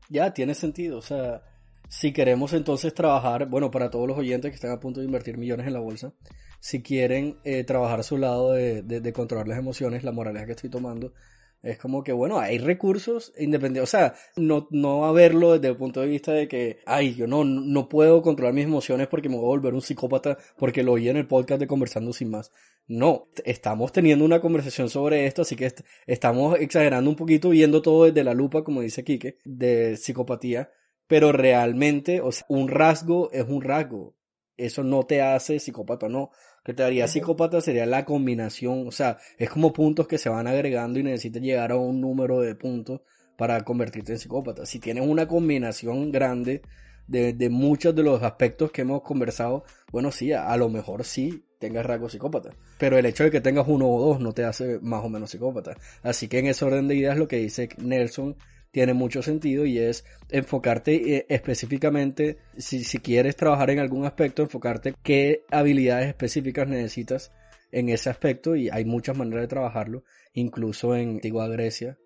Ya, 0.10 0.34
tiene 0.34 0.56
sentido. 0.56 0.98
O 0.98 1.02
sea, 1.02 1.44
si 1.88 2.12
queremos 2.12 2.54
entonces 2.54 2.94
trabajar, 2.94 3.48
bueno, 3.48 3.72
para 3.72 3.90
todos 3.90 4.08
los 4.08 4.18
oyentes 4.18 4.52
que 4.52 4.56
están 4.56 4.72
a 4.72 4.80
punto 4.80 5.00
de 5.00 5.06
invertir 5.06 5.38
millones 5.38 5.68
en 5.68 5.74
la 5.74 5.80
bolsa, 5.80 6.14
si 6.60 6.82
quieren 6.82 7.38
eh, 7.44 7.64
trabajar 7.64 8.04
su 8.04 8.18
lado 8.18 8.54
de, 8.54 8.82
de- 8.82 9.14
controlar 9.14 9.48
las 9.48 9.58
emociones, 9.60 10.04
la 10.04 10.12
moraleja 10.12 10.46
que 10.46 10.52
estoy 10.54 10.70
tomando, 10.70 11.14
es 11.62 11.78
como 11.78 12.04
que, 12.04 12.14
bueno, 12.14 12.40
hay 12.40 12.58
recursos 12.58 13.34
independientes. 13.38 13.84
O 13.84 13.92
sea, 13.98 14.14
no, 14.38 14.68
no 14.72 15.06
a 15.06 15.12
verlo 15.12 15.54
desde 15.54 15.68
el 15.68 15.76
punto 15.78 16.00
de 16.00 16.08
vista 16.08 16.32
de 16.32 16.48
que, 16.48 16.80
ay, 16.86 17.16
yo 17.16 17.28
no, 17.28 17.44
no 17.44 17.90
puedo 17.90 18.22
controlar 18.22 18.54
mis 18.54 18.64
emociones 18.66 19.08
porque 19.08 19.28
me 19.30 19.36
voy 19.36 19.46
a 19.46 19.48
volver 19.50 19.74
un 19.74 19.82
psicópata 19.82 20.38
porque 20.58 20.84
lo 20.84 20.94
oí 20.94 21.10
en 21.10 21.18
el 21.18 21.28
podcast 21.28 21.60
de 21.60 21.68
Conversando 21.68 22.14
Sin 22.14 22.30
Más. 22.30 22.52
No, 22.88 23.28
estamos 23.46 23.92
teniendo 23.92 24.24
una 24.26 24.40
conversación 24.42 24.90
sobre 24.90 25.26
esto, 25.28 25.42
así 25.44 25.56
que 25.56 25.66
est- 25.66 25.82
estamos 26.08 26.58
exagerando 26.60 27.10
un 27.10 27.16
poquito, 27.18 27.50
viendo 27.50 27.82
todo 27.82 28.06
desde 28.06 28.24
la 28.24 28.34
lupa, 28.34 28.64
como 28.64 28.82
dice 28.82 29.04
Quique, 29.04 29.38
de 29.44 29.96
psicopatía, 29.98 30.72
pero 31.08 31.32
realmente, 31.32 32.22
o 32.22 32.32
sea, 32.32 32.46
un 32.50 32.68
rasgo 32.70 33.30
es 33.32 33.44
un 33.48 33.62
rasgo. 33.62 34.16
Eso 34.58 34.84
no 34.84 35.04
te 35.04 35.22
hace 35.22 35.60
psicópata, 35.60 36.10
no. 36.10 36.32
Que 36.70 36.76
te 36.76 36.84
haría 36.84 37.08
psicópata 37.08 37.62
sería 37.62 37.88
la 37.88 38.06
combinación, 38.06 38.88
o 38.88 38.92
sea, 38.92 39.18
es 39.40 39.50
como 39.50 39.74
puntos 39.74 40.08
que 40.08 40.20
se 40.20 40.30
van 40.30 40.46
agregando 40.46 41.00
y 41.00 41.04
necesitas 41.04 41.42
llegar 41.42 41.72
a 41.72 41.78
un 41.78 42.00
número 42.00 42.42
de 42.42 42.54
puntos 42.54 43.02
para 43.36 43.60
convertirte 43.62 44.12
en 44.12 44.20
psicópata. 44.20 44.68
Si 44.68 44.78
tienes 44.78 45.04
una 45.08 45.28
combinación 45.28 46.12
grande 46.12 46.62
de, 47.08 47.34
de 47.34 47.50
muchos 47.50 47.96
de 47.96 48.04
los 48.04 48.22
aspectos 48.22 48.72
que 48.72 48.84
hemos 48.84 49.02
conversado, 49.02 49.64
bueno, 49.92 50.12
sí, 50.12 50.32
a, 50.32 50.46
a 50.52 50.58
lo 50.58 50.70
mejor 50.70 51.06
sí 51.06 51.44
tengas 51.58 51.88
rasgos 51.88 52.12
psicópata. 52.12 52.52
Pero 52.78 53.00
el 53.00 53.06
hecho 53.08 53.24
de 53.24 53.32
que 53.32 53.42
tengas 53.42 53.68
uno 53.68 53.90
o 53.90 54.06
dos 54.06 54.20
no 54.20 54.32
te 54.34 54.44
hace 54.44 54.78
más 54.80 55.04
o 55.04 55.10
menos 55.10 55.32
psicópata. 55.32 55.76
Así 56.04 56.28
que 56.28 56.38
en 56.38 56.46
ese 56.46 56.66
orden 56.66 56.88
de 56.88 56.98
ideas 56.98 57.18
lo 57.18 57.28
que 57.28 57.38
dice 57.38 57.68
Nelson 57.80 58.36
tiene 58.72 58.94
mucho 58.94 59.22
sentido 59.22 59.66
y 59.66 59.80
es 59.80 60.06
enfocarte 60.30 61.16
eh, 61.16 61.26
específicamente, 61.30 62.38
si, 62.58 62.84
si 62.84 63.00
quieres 63.00 63.36
trabajar 63.36 63.70
en 63.72 63.80
algún 63.80 64.06
aspecto, 64.06 64.42
enfocarte 64.42 64.94
qué 65.04 65.44
habilidades 65.52 66.08
específicas 66.08 66.68
necesitas 66.68 67.32
en 67.72 67.90
ese 67.90 68.10
aspecto 68.10 68.56
y 68.56 68.70
hay 68.70 68.86
muchas 68.86 69.18
maneras 69.18 69.44
de 69.44 69.48
trabajarlo, 69.48 70.04
incluso 70.34 70.96
en 70.96 71.10
antigua 71.10 71.48
Grecia 71.48 71.98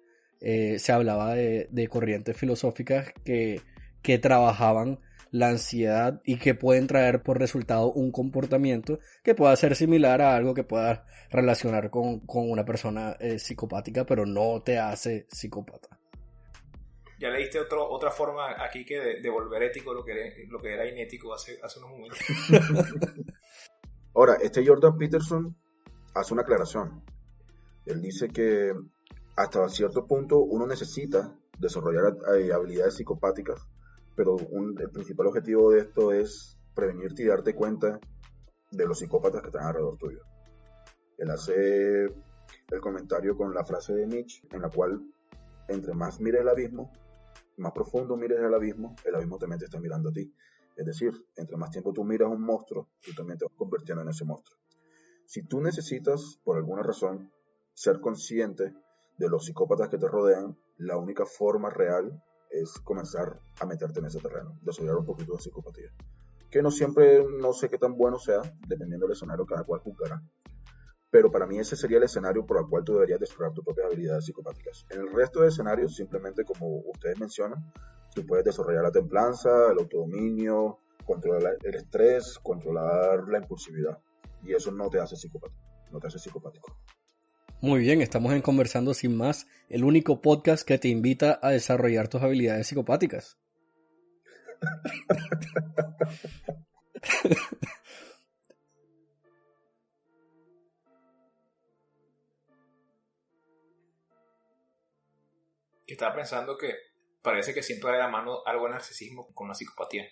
eh, 0.42 0.78
se 0.80 0.92
hablaba 0.92 1.36
de, 1.36 1.88
corrientes 1.90 2.36
filosóficas 2.36 3.14
que, 3.24 3.62
que 4.02 4.18
trabajaban 4.18 5.00
la 5.32 5.50
ansiedad 5.50 6.22
y 6.26 6.38
que 6.38 6.54
pueden 6.54 6.86
traer 6.86 7.24
por 7.24 7.40
resultado 7.40 7.92
un 7.92 8.12
comportamiento 8.12 9.00
que 9.24 9.34
pueda 9.36 9.56
ser 9.56 9.76
similar 9.76 10.22
a 10.22 10.36
algo 10.36 10.54
que 10.54 10.64
puedas 10.64 11.02
relacionar 11.32 11.90
con, 11.90 12.20
con 12.20 12.52
una 12.52 12.66
persona 12.66 13.16
eh, 13.20 13.40
psicopática, 13.40 14.06
pero 14.06 14.26
no 14.26 14.62
te 14.62 14.78
hace 14.78 15.26
psicópata. 15.32 16.03
Ya 17.24 17.30
le 17.30 17.40
diste 17.40 17.58
otro, 17.58 17.90
otra 17.90 18.12
forma 18.12 18.62
aquí 18.62 18.84
que 18.84 19.22
de, 19.22 19.30
volver 19.30 19.64
ético 19.64 19.94
lo 19.94 20.04
que, 20.04 20.12
era, 20.12 20.36
lo 20.50 20.60
que 20.60 20.74
era 20.74 20.86
inético 20.86 21.34
hace, 21.34 21.58
hace 21.64 21.80
unos 21.80 21.92
momentos. 21.92 22.20
Ahora, 24.14 24.36
este 24.42 24.68
Jordan 24.68 24.98
Peterson 24.98 25.56
hace 26.14 26.34
una 26.34 26.44
aclaración. 26.44 27.02
Él 27.86 28.02
dice 28.02 28.28
que 28.28 28.74
hasta 29.38 29.70
cierto 29.70 30.06
punto 30.06 30.40
uno 30.40 30.68
necesita 30.68 31.34
desarrollar 31.58 32.14
eh, 32.36 32.52
habilidades 32.52 32.96
psicopáticas, 32.96 33.70
pero 34.18 34.36
el 34.38 34.90
principal 34.90 35.28
objetivo 35.28 35.72
de 35.72 35.80
esto 35.80 36.12
es 36.12 36.60
prevenirte 36.76 37.24
y 37.24 37.28
darte 37.28 37.56
cuenta 37.56 38.02
de 38.70 38.86
los 38.86 39.00
psicópatas 39.00 39.42
que 39.42 39.48
están 39.48 39.64
alrededor 39.64 39.98
tuyo. 39.98 40.24
Él 41.18 41.32
hace 41.32 42.04
el 42.04 42.82
comentario 42.82 43.38
con 43.38 43.54
la 43.54 43.64
frase 43.64 43.94
de 43.94 44.08
Nietzsche, 44.08 44.46
en 44.52 44.62
la 44.62 44.70
cual 44.70 45.00
entre 45.70 45.94
más 45.94 46.20
mires 46.20 46.42
el 46.42 46.50
abismo, 46.50 46.92
más 47.58 47.72
profundo 47.72 48.18
mires 48.18 48.40
el 48.40 48.54
abismo, 48.54 48.96
el 49.06 49.16
abismo 49.16 49.38
también 49.38 49.60
te 49.60 49.66
está 49.66 49.80
mirando 49.80 50.10
a 50.10 50.14
ti. 50.14 50.34
Es 50.76 50.86
decir, 50.86 51.14
entre 51.36 51.58
más 51.58 51.70
tiempo 51.72 51.94
tú 51.94 52.04
miras 52.04 52.30
un 52.30 52.42
monstruo, 52.42 52.90
tú 53.02 53.14
también 53.14 53.38
te 53.38 53.46
vas 53.46 53.54
convirtiendo 53.56 54.02
en 54.02 54.10
ese 54.10 54.26
monstruo. 54.26 54.58
Si 55.26 55.44
tú 55.44 55.62
necesitas, 55.62 56.40
por 56.44 56.58
alguna 56.58 56.84
razón, 56.84 57.32
ser 57.74 58.00
consciente 58.00 58.74
de 59.18 59.30
los 59.30 59.46
psicópatas 59.46 59.90
que 59.90 59.98
te 59.98 60.08
rodean, 60.08 60.58
la 60.78 60.98
única 60.98 61.26
forma 61.26 61.70
real 61.70 62.22
es 62.50 62.72
comenzar 62.84 63.40
a 63.60 63.66
meterte 63.66 64.00
en 64.00 64.06
ese 64.06 64.20
terreno, 64.20 64.58
desarrollar 64.62 64.98
un 64.98 65.06
poquito 65.06 65.34
de 65.34 65.40
psicopatía. 65.40 65.92
Que 66.50 66.62
no 66.62 66.70
siempre, 66.72 67.26
no 67.40 67.54
sé 67.54 67.70
qué 67.70 67.78
tan 67.78 67.96
bueno 67.96 68.20
sea, 68.20 68.42
dependiendo 68.68 69.08
del 69.08 69.16
escenario, 69.16 69.46
cada 69.46 69.64
cual 69.64 69.82
juzgará. 69.82 70.22
Pero 71.14 71.32
para 71.32 71.46
mí 71.46 71.60
ese 71.60 71.76
sería 71.76 71.98
el 71.98 72.06
escenario 72.06 72.44
por 72.44 72.58
el 72.58 72.68
cual 72.68 72.84
tú 72.84 72.94
deberías 72.94 73.20
desarrollar 73.20 73.54
tus 73.54 73.64
propias 73.64 73.86
habilidades 73.86 74.26
psicopáticas. 74.26 74.88
En 74.90 75.02
el 75.02 75.14
resto 75.14 75.42
de 75.42 75.50
escenarios, 75.50 75.96
simplemente 75.96 76.44
como 76.44 76.78
ustedes 76.88 77.20
mencionan, 77.20 77.72
tú 78.16 78.26
puedes 78.26 78.44
desarrollar 78.44 78.82
la 78.82 78.92
templanza, 78.92 79.72
el 79.72 79.78
autodominio, 79.78 80.80
controlar 81.06 81.58
el 81.62 81.76
estrés, 81.76 82.40
controlar 82.42 83.28
la 83.28 83.38
impulsividad. 83.38 84.00
Y 84.42 84.54
eso 84.54 84.72
no 84.72 84.90
te 84.90 85.00
hace 85.00 85.16
psicópata, 85.16 85.54
no 85.92 86.00
te 86.00 86.08
hace 86.08 86.18
psicopático. 86.18 86.76
Muy 87.62 87.82
bien, 87.82 88.02
estamos 88.02 88.34
en 88.34 88.42
Conversando 88.42 88.96
Sin 88.96 89.16
Más, 89.16 89.46
el 89.70 89.84
único 89.84 90.20
podcast 90.20 90.68
que 90.68 90.80
te 90.80 90.88
invita 90.88 91.38
a 91.44 91.52
desarrollar 91.52 92.08
tus 92.08 92.24
habilidades 92.24 92.66
psicopáticas. 92.66 93.38
que 105.86 105.94
estaba 105.94 106.16
pensando 106.16 106.58
que 106.58 106.74
parece 107.22 107.54
que 107.54 107.64
siempre 107.64 107.92
hay 107.92 107.96
a 107.98 108.06
la 108.06 108.08
mano 108.10 108.44
algo 108.46 108.66
de 108.66 108.72
narcisismo 108.72 109.34
con 109.34 109.48
la 109.48 109.56
psicopatía. 109.56 110.06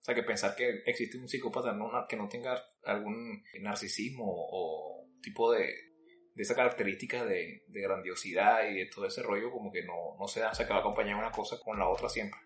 O 0.00 0.04
sea, 0.04 0.14
que 0.14 0.22
pensar 0.22 0.56
que 0.56 0.82
existe 0.86 1.16
un 1.16 1.28
psicópata 1.28 1.72
no, 1.72 1.90
que 2.08 2.16
no 2.16 2.28
tenga 2.28 2.60
algún 2.84 3.44
narcisismo 3.60 4.24
o 4.26 5.06
tipo 5.20 5.52
de, 5.52 5.92
de 6.34 6.42
esa 6.42 6.54
característica 6.54 7.24
de, 7.24 7.64
de, 7.68 7.80
grandiosidad 7.82 8.68
y 8.68 8.74
de 8.78 8.86
todo 8.86 9.06
ese 9.06 9.22
rollo, 9.22 9.50
como 9.50 9.70
que 9.70 9.84
no, 9.84 10.16
no 10.18 10.26
se 10.26 10.40
da, 10.40 10.50
o 10.50 10.54
sea, 10.54 10.66
que 10.66 10.72
va 10.72 10.78
a 10.78 10.80
acompañar 10.80 11.16
una 11.16 11.30
cosa 11.30 11.58
con 11.60 11.78
la 11.78 11.88
otra 11.88 12.08
siempre. 12.08 12.40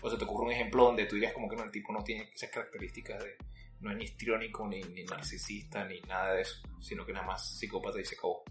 O 0.00 0.08
sea, 0.08 0.18
te 0.18 0.24
ocurre 0.24 0.46
un 0.46 0.52
ejemplo 0.52 0.84
donde 0.84 1.06
tú 1.06 1.14
dirías 1.16 1.32
como 1.32 1.48
que 1.48 1.56
no, 1.56 1.64
el 1.64 1.70
tipo 1.70 1.92
no 1.92 2.04
tiene 2.04 2.30
esas 2.34 2.50
características 2.50 3.22
de, 3.22 3.36
no 3.80 3.90
es 3.90 3.96
ni 3.96 4.04
histriónico, 4.04 4.66
ni, 4.68 4.82
ni 4.82 5.04
narcisista, 5.04 5.84
ni 5.84 6.00
nada 6.02 6.34
de 6.34 6.42
eso, 6.42 6.62
sino 6.80 7.06
que 7.06 7.12
nada 7.12 7.26
más 7.26 7.58
psicópata 7.58 8.00
y 8.00 8.04
se 8.04 8.16
acabó. 8.16 8.41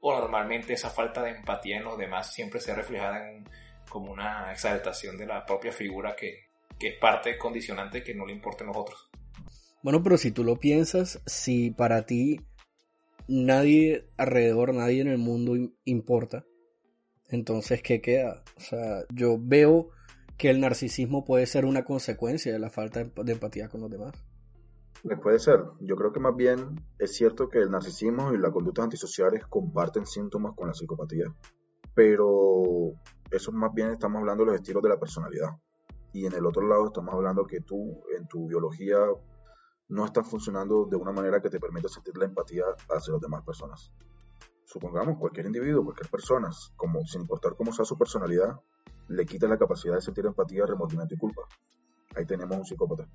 O 0.00 0.18
normalmente 0.18 0.74
esa 0.74 0.90
falta 0.90 1.22
de 1.22 1.30
empatía 1.30 1.78
en 1.78 1.84
los 1.84 1.98
demás 1.98 2.32
siempre 2.32 2.60
se 2.60 2.74
reflejada 2.74 3.30
en 3.30 3.48
como 3.88 4.12
una 4.12 4.52
exaltación 4.52 5.16
de 5.16 5.26
la 5.26 5.44
propia 5.44 5.72
figura 5.72 6.14
que, 6.16 6.48
que 6.78 6.88
es 6.88 6.98
parte 6.98 7.38
condicionante 7.38 8.02
que 8.02 8.14
no 8.14 8.26
le 8.26 8.32
importen 8.32 8.66
los 8.66 8.76
otros. 8.76 9.10
Bueno, 9.82 10.02
pero 10.02 10.18
si 10.18 10.32
tú 10.32 10.44
lo 10.44 10.56
piensas, 10.56 11.22
si 11.26 11.70
para 11.70 12.06
ti 12.06 12.40
nadie 13.28 14.08
alrededor, 14.16 14.74
nadie 14.74 15.00
en 15.00 15.08
el 15.08 15.18
mundo 15.18 15.56
importa, 15.84 16.44
entonces, 17.28 17.82
¿qué 17.82 18.00
queda? 18.00 18.42
O 18.56 18.60
sea, 18.60 19.04
yo 19.12 19.36
veo 19.40 19.90
que 20.36 20.50
el 20.50 20.60
narcisismo 20.60 21.24
puede 21.24 21.46
ser 21.46 21.64
una 21.64 21.84
consecuencia 21.84 22.52
de 22.52 22.58
la 22.58 22.70
falta 22.70 23.04
de 23.04 23.32
empatía 23.32 23.68
con 23.68 23.80
los 23.80 23.90
demás. 23.90 24.12
Puede 25.22 25.38
ser. 25.38 25.64
Yo 25.80 25.96
creo 25.96 26.12
que 26.12 26.20
más 26.20 26.34
bien 26.34 26.80
es 26.98 27.14
cierto 27.14 27.48
que 27.48 27.58
el 27.58 27.70
narcisismo 27.70 28.32
y 28.32 28.38
las 28.38 28.50
conductas 28.50 28.84
antisociales 28.84 29.46
comparten 29.46 30.06
síntomas 30.06 30.54
con 30.56 30.68
la 30.68 30.74
psicopatía. 30.74 31.26
Pero 31.94 32.92
eso 33.30 33.52
más 33.52 33.72
bien 33.72 33.90
estamos 33.90 34.20
hablando 34.20 34.44
de 34.44 34.52
los 34.52 34.60
estilos 34.60 34.82
de 34.82 34.88
la 34.88 34.98
personalidad. 34.98 35.50
Y 36.12 36.26
en 36.26 36.32
el 36.32 36.46
otro 36.46 36.66
lado 36.66 36.86
estamos 36.86 37.14
hablando 37.14 37.46
que 37.46 37.60
tú, 37.60 38.02
en 38.16 38.26
tu 38.26 38.48
biología, 38.48 38.98
no 39.88 40.04
estás 40.04 40.28
funcionando 40.28 40.86
de 40.86 40.96
una 40.96 41.12
manera 41.12 41.40
que 41.40 41.50
te 41.50 41.60
permita 41.60 41.88
sentir 41.88 42.16
la 42.16 42.24
empatía 42.24 42.64
hacia 42.88 43.12
las 43.12 43.20
demás 43.20 43.44
personas. 43.44 43.92
Supongamos, 44.64 45.18
cualquier 45.18 45.46
individuo, 45.46 45.84
cualquier 45.84 46.10
persona, 46.10 46.50
como, 46.76 47.04
sin 47.06 47.20
importar 47.22 47.54
cómo 47.56 47.72
sea 47.72 47.84
su 47.84 47.96
personalidad, 47.96 48.58
le 49.08 49.24
quita 49.24 49.46
la 49.46 49.58
capacidad 49.58 49.94
de 49.94 50.00
sentir 50.00 50.26
empatía, 50.26 50.66
remordimiento 50.66 51.14
y 51.14 51.18
culpa. 51.18 51.42
Ahí 52.16 52.26
tenemos 52.26 52.56
un 52.56 52.64
psicópata. 52.64 53.06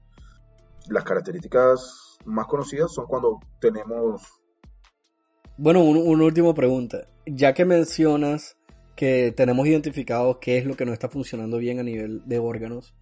Las 0.89 1.03
características 1.03 2.17
más 2.25 2.47
conocidas 2.47 2.93
son 2.93 3.05
cuando 3.07 3.39
tenemos... 3.59 4.21
Bueno, 5.57 5.83
una 5.83 6.23
última 6.23 6.53
pregunta. 6.53 7.07
Ya 7.25 7.53
que 7.53 7.65
mencionas 7.65 8.57
que 8.95 9.31
tenemos 9.31 9.67
identificado 9.67 10.39
qué 10.39 10.57
es 10.57 10.65
lo 10.65 10.75
que 10.75 10.85
no 10.85 10.93
está 10.93 11.09
funcionando 11.09 11.57
bien 11.57 11.79
a 11.79 11.83
nivel 11.83 12.21
de 12.25 12.39
órganos, 12.39 12.95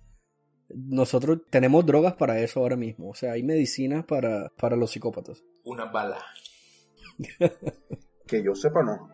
nosotros 0.69 1.39
tenemos 1.49 1.85
drogas 1.85 2.13
para 2.15 2.39
eso 2.39 2.59
ahora 2.59 2.75
mismo. 2.75 3.09
O 3.09 3.15
sea, 3.15 3.33
hay 3.33 3.43
medicinas 3.43 4.05
para, 4.05 4.51
para 4.57 4.75
los 4.75 4.91
psicópatas. 4.91 5.43
Una 5.63 5.85
bala. 5.85 6.23
que 8.27 8.43
yo 8.43 8.55
sepa, 8.55 8.83
no. 8.83 9.09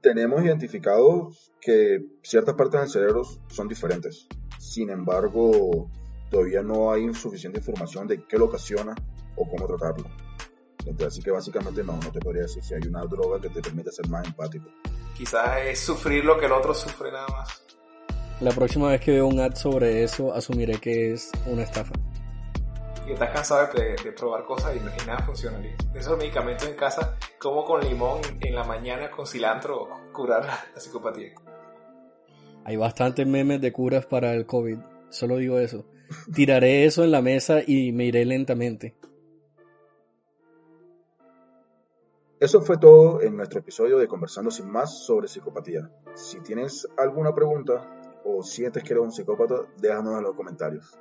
Tenemos 0.00 0.44
identificado 0.44 1.30
que 1.60 2.04
ciertas 2.22 2.54
partes 2.54 2.80
del 2.80 2.90
cerebro 2.90 3.22
son 3.48 3.68
diferentes. 3.68 4.28
Sin 4.58 4.90
embargo, 4.90 5.90
todavía 6.30 6.62
no 6.62 6.92
hay 6.92 7.12
suficiente 7.14 7.58
información 7.58 8.06
de 8.06 8.24
qué 8.26 8.38
lo 8.38 8.46
ocasiona 8.46 8.94
o 9.36 9.48
cómo 9.48 9.66
tratarlo. 9.66 10.08
así 11.06 11.22
que 11.22 11.30
básicamente 11.30 11.82
no, 11.84 11.96
no 11.96 12.12
te 12.12 12.20
podría 12.20 12.42
decir 12.42 12.62
si 12.62 12.74
hay 12.74 12.82
una 12.88 13.02
droga 13.02 13.40
que 13.40 13.48
te 13.48 13.60
permite 13.60 13.90
ser 13.90 14.08
más 14.08 14.26
empático. 14.26 14.68
Quizás 15.16 15.62
es 15.66 15.80
sufrir 15.80 16.24
lo 16.24 16.38
que 16.38 16.46
el 16.46 16.52
otro 16.52 16.74
sufre 16.74 17.10
nada 17.10 17.26
más. 17.28 17.64
La 18.40 18.52
próxima 18.52 18.90
vez 18.90 19.00
que 19.00 19.10
veo 19.10 19.26
un 19.26 19.40
ad 19.40 19.56
sobre 19.56 20.04
eso, 20.04 20.32
asumiré 20.32 20.78
que 20.78 21.12
es 21.12 21.32
una 21.46 21.62
estafa. 21.62 21.92
Y 23.04 23.10
estás 23.10 23.30
cansado 23.30 23.68
de, 23.72 24.12
probar 24.12 24.44
cosas 24.44 24.76
y, 24.76 25.06
nada 25.06 25.18
funciona. 25.26 25.58
Esos 25.92 26.16
medicamentos 26.16 26.68
en 26.68 26.76
casa, 26.76 27.16
como 27.40 27.64
con 27.64 27.80
limón 27.80 28.20
en 28.40 28.54
la 28.54 28.62
mañana 28.62 29.10
con 29.10 29.26
cilantro, 29.26 29.88
curar 30.12 30.44
la, 30.44 30.80
psicopatía. 30.80 31.32
Hay 32.64 32.76
bastantes 32.76 33.26
memes 33.26 33.60
de 33.60 33.72
curas 33.72 34.06
para 34.06 34.32
el 34.34 34.46
COVID. 34.46 34.78
Solo 35.08 35.38
digo 35.38 35.58
eso. 35.58 35.84
Tiraré 36.34 36.84
eso 36.84 37.04
en 37.04 37.10
la 37.10 37.22
mesa 37.22 37.60
y 37.66 37.92
me 37.92 38.06
iré 38.06 38.24
lentamente. 38.24 38.94
Eso 42.40 42.60
fue 42.60 42.78
todo 42.78 43.20
en 43.20 43.36
nuestro 43.36 43.58
episodio 43.58 43.98
de 43.98 44.06
Conversando 44.06 44.50
sin 44.50 44.70
más 44.70 45.04
sobre 45.04 45.26
psicopatía. 45.26 45.90
Si 46.14 46.40
tienes 46.40 46.86
alguna 46.96 47.34
pregunta 47.34 48.20
o 48.24 48.42
sientes 48.42 48.84
que 48.84 48.92
eres 48.92 49.04
un 49.04 49.10
psicópata, 49.10 49.66
déjanos 49.80 50.16
en 50.18 50.22
los 50.22 50.36
comentarios. 50.36 50.96